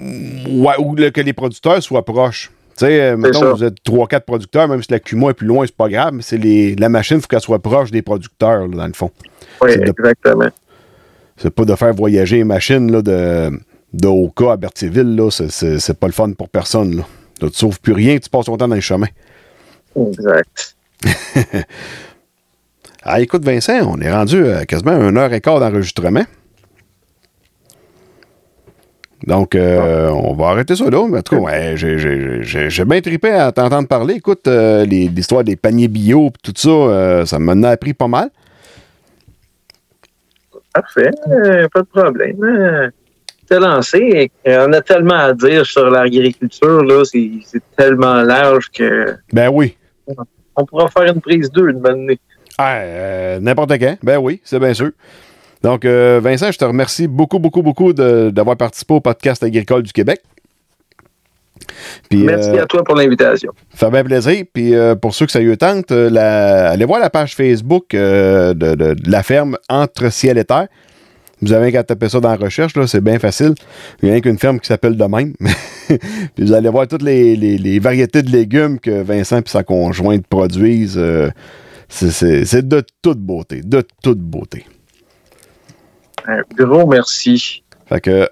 Ouais, 0.00 0.74
ou 0.78 0.94
le- 0.96 1.10
que 1.10 1.20
les 1.20 1.32
producteurs 1.32 1.82
soient 1.82 2.04
proches. 2.04 2.50
Tu 2.76 2.86
sais, 2.86 3.00
euh, 3.12 3.16
mettons, 3.16 3.40
ça. 3.40 3.52
vous 3.52 3.64
êtes 3.64 3.76
3-4 3.84 4.20
producteurs, 4.22 4.66
même 4.66 4.82
si 4.82 4.90
la 4.90 4.98
Cuma 4.98 5.28
est 5.30 5.34
plus 5.34 5.46
loin, 5.46 5.64
c'est 5.66 5.76
pas 5.76 5.88
grave, 5.90 6.14
mais 6.14 6.22
c'est 6.22 6.38
les, 6.38 6.74
la 6.74 6.88
machine, 6.88 7.18
il 7.18 7.20
faut 7.20 7.26
qu'elle 7.28 7.40
soit 7.40 7.58
proche 7.60 7.90
des 7.90 8.00
producteurs, 8.02 8.66
là, 8.66 8.76
dans 8.78 8.86
le 8.86 8.94
fond. 8.94 9.10
Oui, 9.60 9.72
exactement. 9.72 10.48
C'est 11.36 11.50
pas 11.50 11.64
de 11.66 11.74
faire 11.76 11.92
voyager 11.92 12.36
les 12.38 12.44
machines 12.44 12.90
là, 12.90 13.02
de, 13.02 13.50
de 13.92 14.08
Oka 14.08 14.52
à 14.52 14.56
Berthierville, 14.56 15.14
là, 15.14 15.30
c'est- 15.30 15.50
c'est 15.50 15.78
c'est 15.78 15.98
pas 16.00 16.06
le 16.06 16.12
fun 16.14 16.32
pour 16.32 16.48
personne. 16.48 16.96
Là. 16.96 17.02
Là, 17.42 17.50
tu 17.50 17.56
sauves 17.56 17.80
plus 17.80 17.92
rien, 17.92 18.18
tu 18.18 18.30
passes 18.30 18.46
ton 18.46 18.56
temps 18.56 18.68
dans 18.68 18.74
les 18.74 18.80
chemins. 18.80 19.08
Exact. 19.96 20.76
Ah, 23.04 23.20
écoute, 23.20 23.44
Vincent, 23.44 23.80
on 23.84 24.00
est 24.00 24.12
rendu 24.12 24.46
à 24.48 24.64
quasiment 24.64 24.92
une 24.92 25.18
heure 25.18 25.32
et 25.32 25.40
quart 25.40 25.58
d'enregistrement. 25.58 26.22
Donc, 29.26 29.56
euh, 29.56 30.08
on 30.10 30.34
va 30.34 30.50
arrêter 30.50 30.76
ça 30.76 30.88
là. 30.88 31.04
Mais 31.08 31.18
en 31.18 31.22
tout 31.22 31.34
cas, 31.34 31.42
ouais, 31.42 31.74
j'ai- 31.76 32.84
bien 32.84 33.00
trippé 33.00 33.30
à 33.32 33.50
t'entendre 33.50 33.88
parler. 33.88 34.14
Écoute, 34.14 34.46
euh, 34.46 34.84
les- 34.84 35.08
l'histoire 35.08 35.42
des 35.42 35.56
paniers 35.56 35.88
bio 35.88 36.28
et 36.28 36.32
tout 36.44 36.52
ça, 36.56 36.68
euh, 36.68 37.26
ça 37.26 37.40
m'en 37.40 37.60
a 37.64 37.70
appris 37.70 37.92
pas 37.92 38.06
mal. 38.06 38.30
Parfait, 40.72 41.10
euh, 41.28 41.66
pas 41.74 41.80
de 41.80 41.86
problème. 41.86 42.92
T'es 43.48 43.58
lancé. 43.60 44.30
Euh, 44.46 44.66
On 44.68 44.72
a 44.72 44.80
tellement 44.80 45.14
à 45.16 45.32
dire 45.34 45.66
sur 45.66 45.90
l'agriculture, 45.90 46.82
là, 46.84 47.02
c'est 47.04 47.30
tellement 47.76 48.22
large 48.22 48.70
que 48.72 49.16
Ben 49.32 49.50
oui. 49.52 49.76
on 50.56 50.64
pourra 50.64 50.88
faire 50.88 51.12
une 51.12 51.20
prise 51.20 51.50
2 51.50 51.68
une 51.70 51.80
bonne 51.80 52.00
année. 52.04 52.20
Ah, 52.58 52.76
euh, 52.78 53.40
N'importe 53.40 53.72
quand. 53.78 53.96
Ben 54.02 54.18
oui, 54.18 54.40
c'est 54.44 54.58
bien 54.58 54.74
sûr. 54.74 54.90
Donc, 55.62 55.84
euh, 55.84 56.20
Vincent, 56.22 56.50
je 56.50 56.58
te 56.58 56.64
remercie 56.64 57.06
beaucoup, 57.06 57.38
beaucoup, 57.38 57.62
beaucoup 57.62 57.92
d'avoir 57.92 58.56
participé 58.56 58.94
au 58.94 59.00
podcast 59.00 59.42
agricole 59.42 59.82
du 59.82 59.92
Québec. 59.92 60.20
Puis, 62.08 62.24
Merci 62.24 62.50
euh, 62.50 62.62
à 62.62 62.66
toi 62.66 62.82
pour 62.82 62.96
l'invitation. 62.96 63.52
Ça 63.74 63.86
fait 63.86 63.92
bien 63.92 64.04
plaisir. 64.04 64.44
Puis 64.52 64.74
euh, 64.74 64.94
pour 64.96 65.14
ceux 65.14 65.26
que 65.26 65.32
ça 65.32 65.40
y 65.40 65.56
tente, 65.56 65.90
la- 65.90 66.70
allez 66.70 66.84
voir 66.84 67.00
la 67.00 67.10
page 67.10 67.34
Facebook 67.36 67.94
euh, 67.94 68.54
de, 68.54 68.74
de- 68.74 68.94
de 68.94 69.10
la 69.10 69.22
ferme 69.22 69.56
Entre 69.68 70.10
Ciel 70.12 70.38
et 70.38 70.44
Terre. 70.44 70.66
Vous 71.42 71.52
avez 71.52 71.72
qu'à 71.72 71.82
taper 71.82 72.08
ça 72.08 72.20
dans 72.20 72.30
la 72.30 72.36
recherche, 72.36 72.76
là, 72.76 72.86
c'est 72.86 73.00
bien 73.00 73.18
facile. 73.18 73.54
Il 74.02 74.08
n'y 74.10 74.14
a 74.16 74.20
qu'une 74.20 74.38
ferme 74.38 74.60
qui 74.60 74.68
s'appelle 74.68 74.96
de 74.96 75.04
même. 75.04 75.34
puis 75.88 75.98
vous 76.44 76.52
allez 76.52 76.68
voir 76.68 76.86
toutes 76.86 77.02
les, 77.02 77.34
les- 77.36 77.58
les 77.58 77.78
variétés 77.80 78.22
de 78.22 78.30
légumes 78.30 78.78
que 78.78 79.02
Vincent 79.02 79.38
et 79.38 79.42
sa 79.48 79.64
conjointe 79.64 80.26
produisent. 80.28 80.96
euh, 80.98 81.30
c'est 81.88 82.66
de 82.68 82.82
toute 83.02 83.18
beauté. 83.18 83.60
De 83.62 83.82
toute 84.02 84.20
beauté. 84.20 84.64
Un 86.26 86.40
gros 86.56 86.86
merci. 86.86 87.64
Fait 87.86 88.00
que 88.00 88.28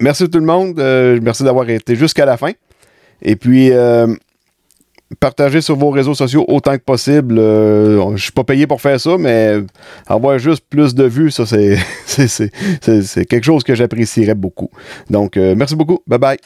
merci 0.00 0.28
tout 0.30 0.38
le 0.40 0.46
monde. 0.46 0.80
euh, 0.80 1.18
merci 1.22 1.44
d'avoir 1.44 1.68
été 1.68 1.94
jusqu'à 1.96 2.24
la 2.24 2.36
fin. 2.36 2.52
Et 3.22 3.36
puis 3.36 3.70
euh, 3.72 4.06
partagez 5.20 5.60
sur 5.60 5.76
vos 5.76 5.90
réseaux 5.90 6.14
sociaux 6.14 6.44
autant 6.48 6.76
que 6.76 6.82
possible. 6.82 7.38
Euh, 7.38 8.16
je 8.16 8.22
suis 8.22 8.32
pas 8.32 8.44
payé 8.44 8.66
pour 8.66 8.80
faire 8.80 9.00
ça, 9.00 9.16
mais 9.18 9.58
avoir 10.06 10.38
juste 10.38 10.64
plus 10.68 10.94
de 10.94 11.04
vues, 11.04 11.30
ça 11.30 11.44
c'est 11.46 11.78
quelque 13.26 13.44
chose 13.44 13.62
que 13.62 13.74
j'apprécierais 13.74 14.34
beaucoup. 14.34 14.70
Donc 15.10 15.36
euh, 15.36 15.54
merci 15.56 15.76
beaucoup. 15.76 16.00
Bye 16.06 16.18
bye. 16.18 16.38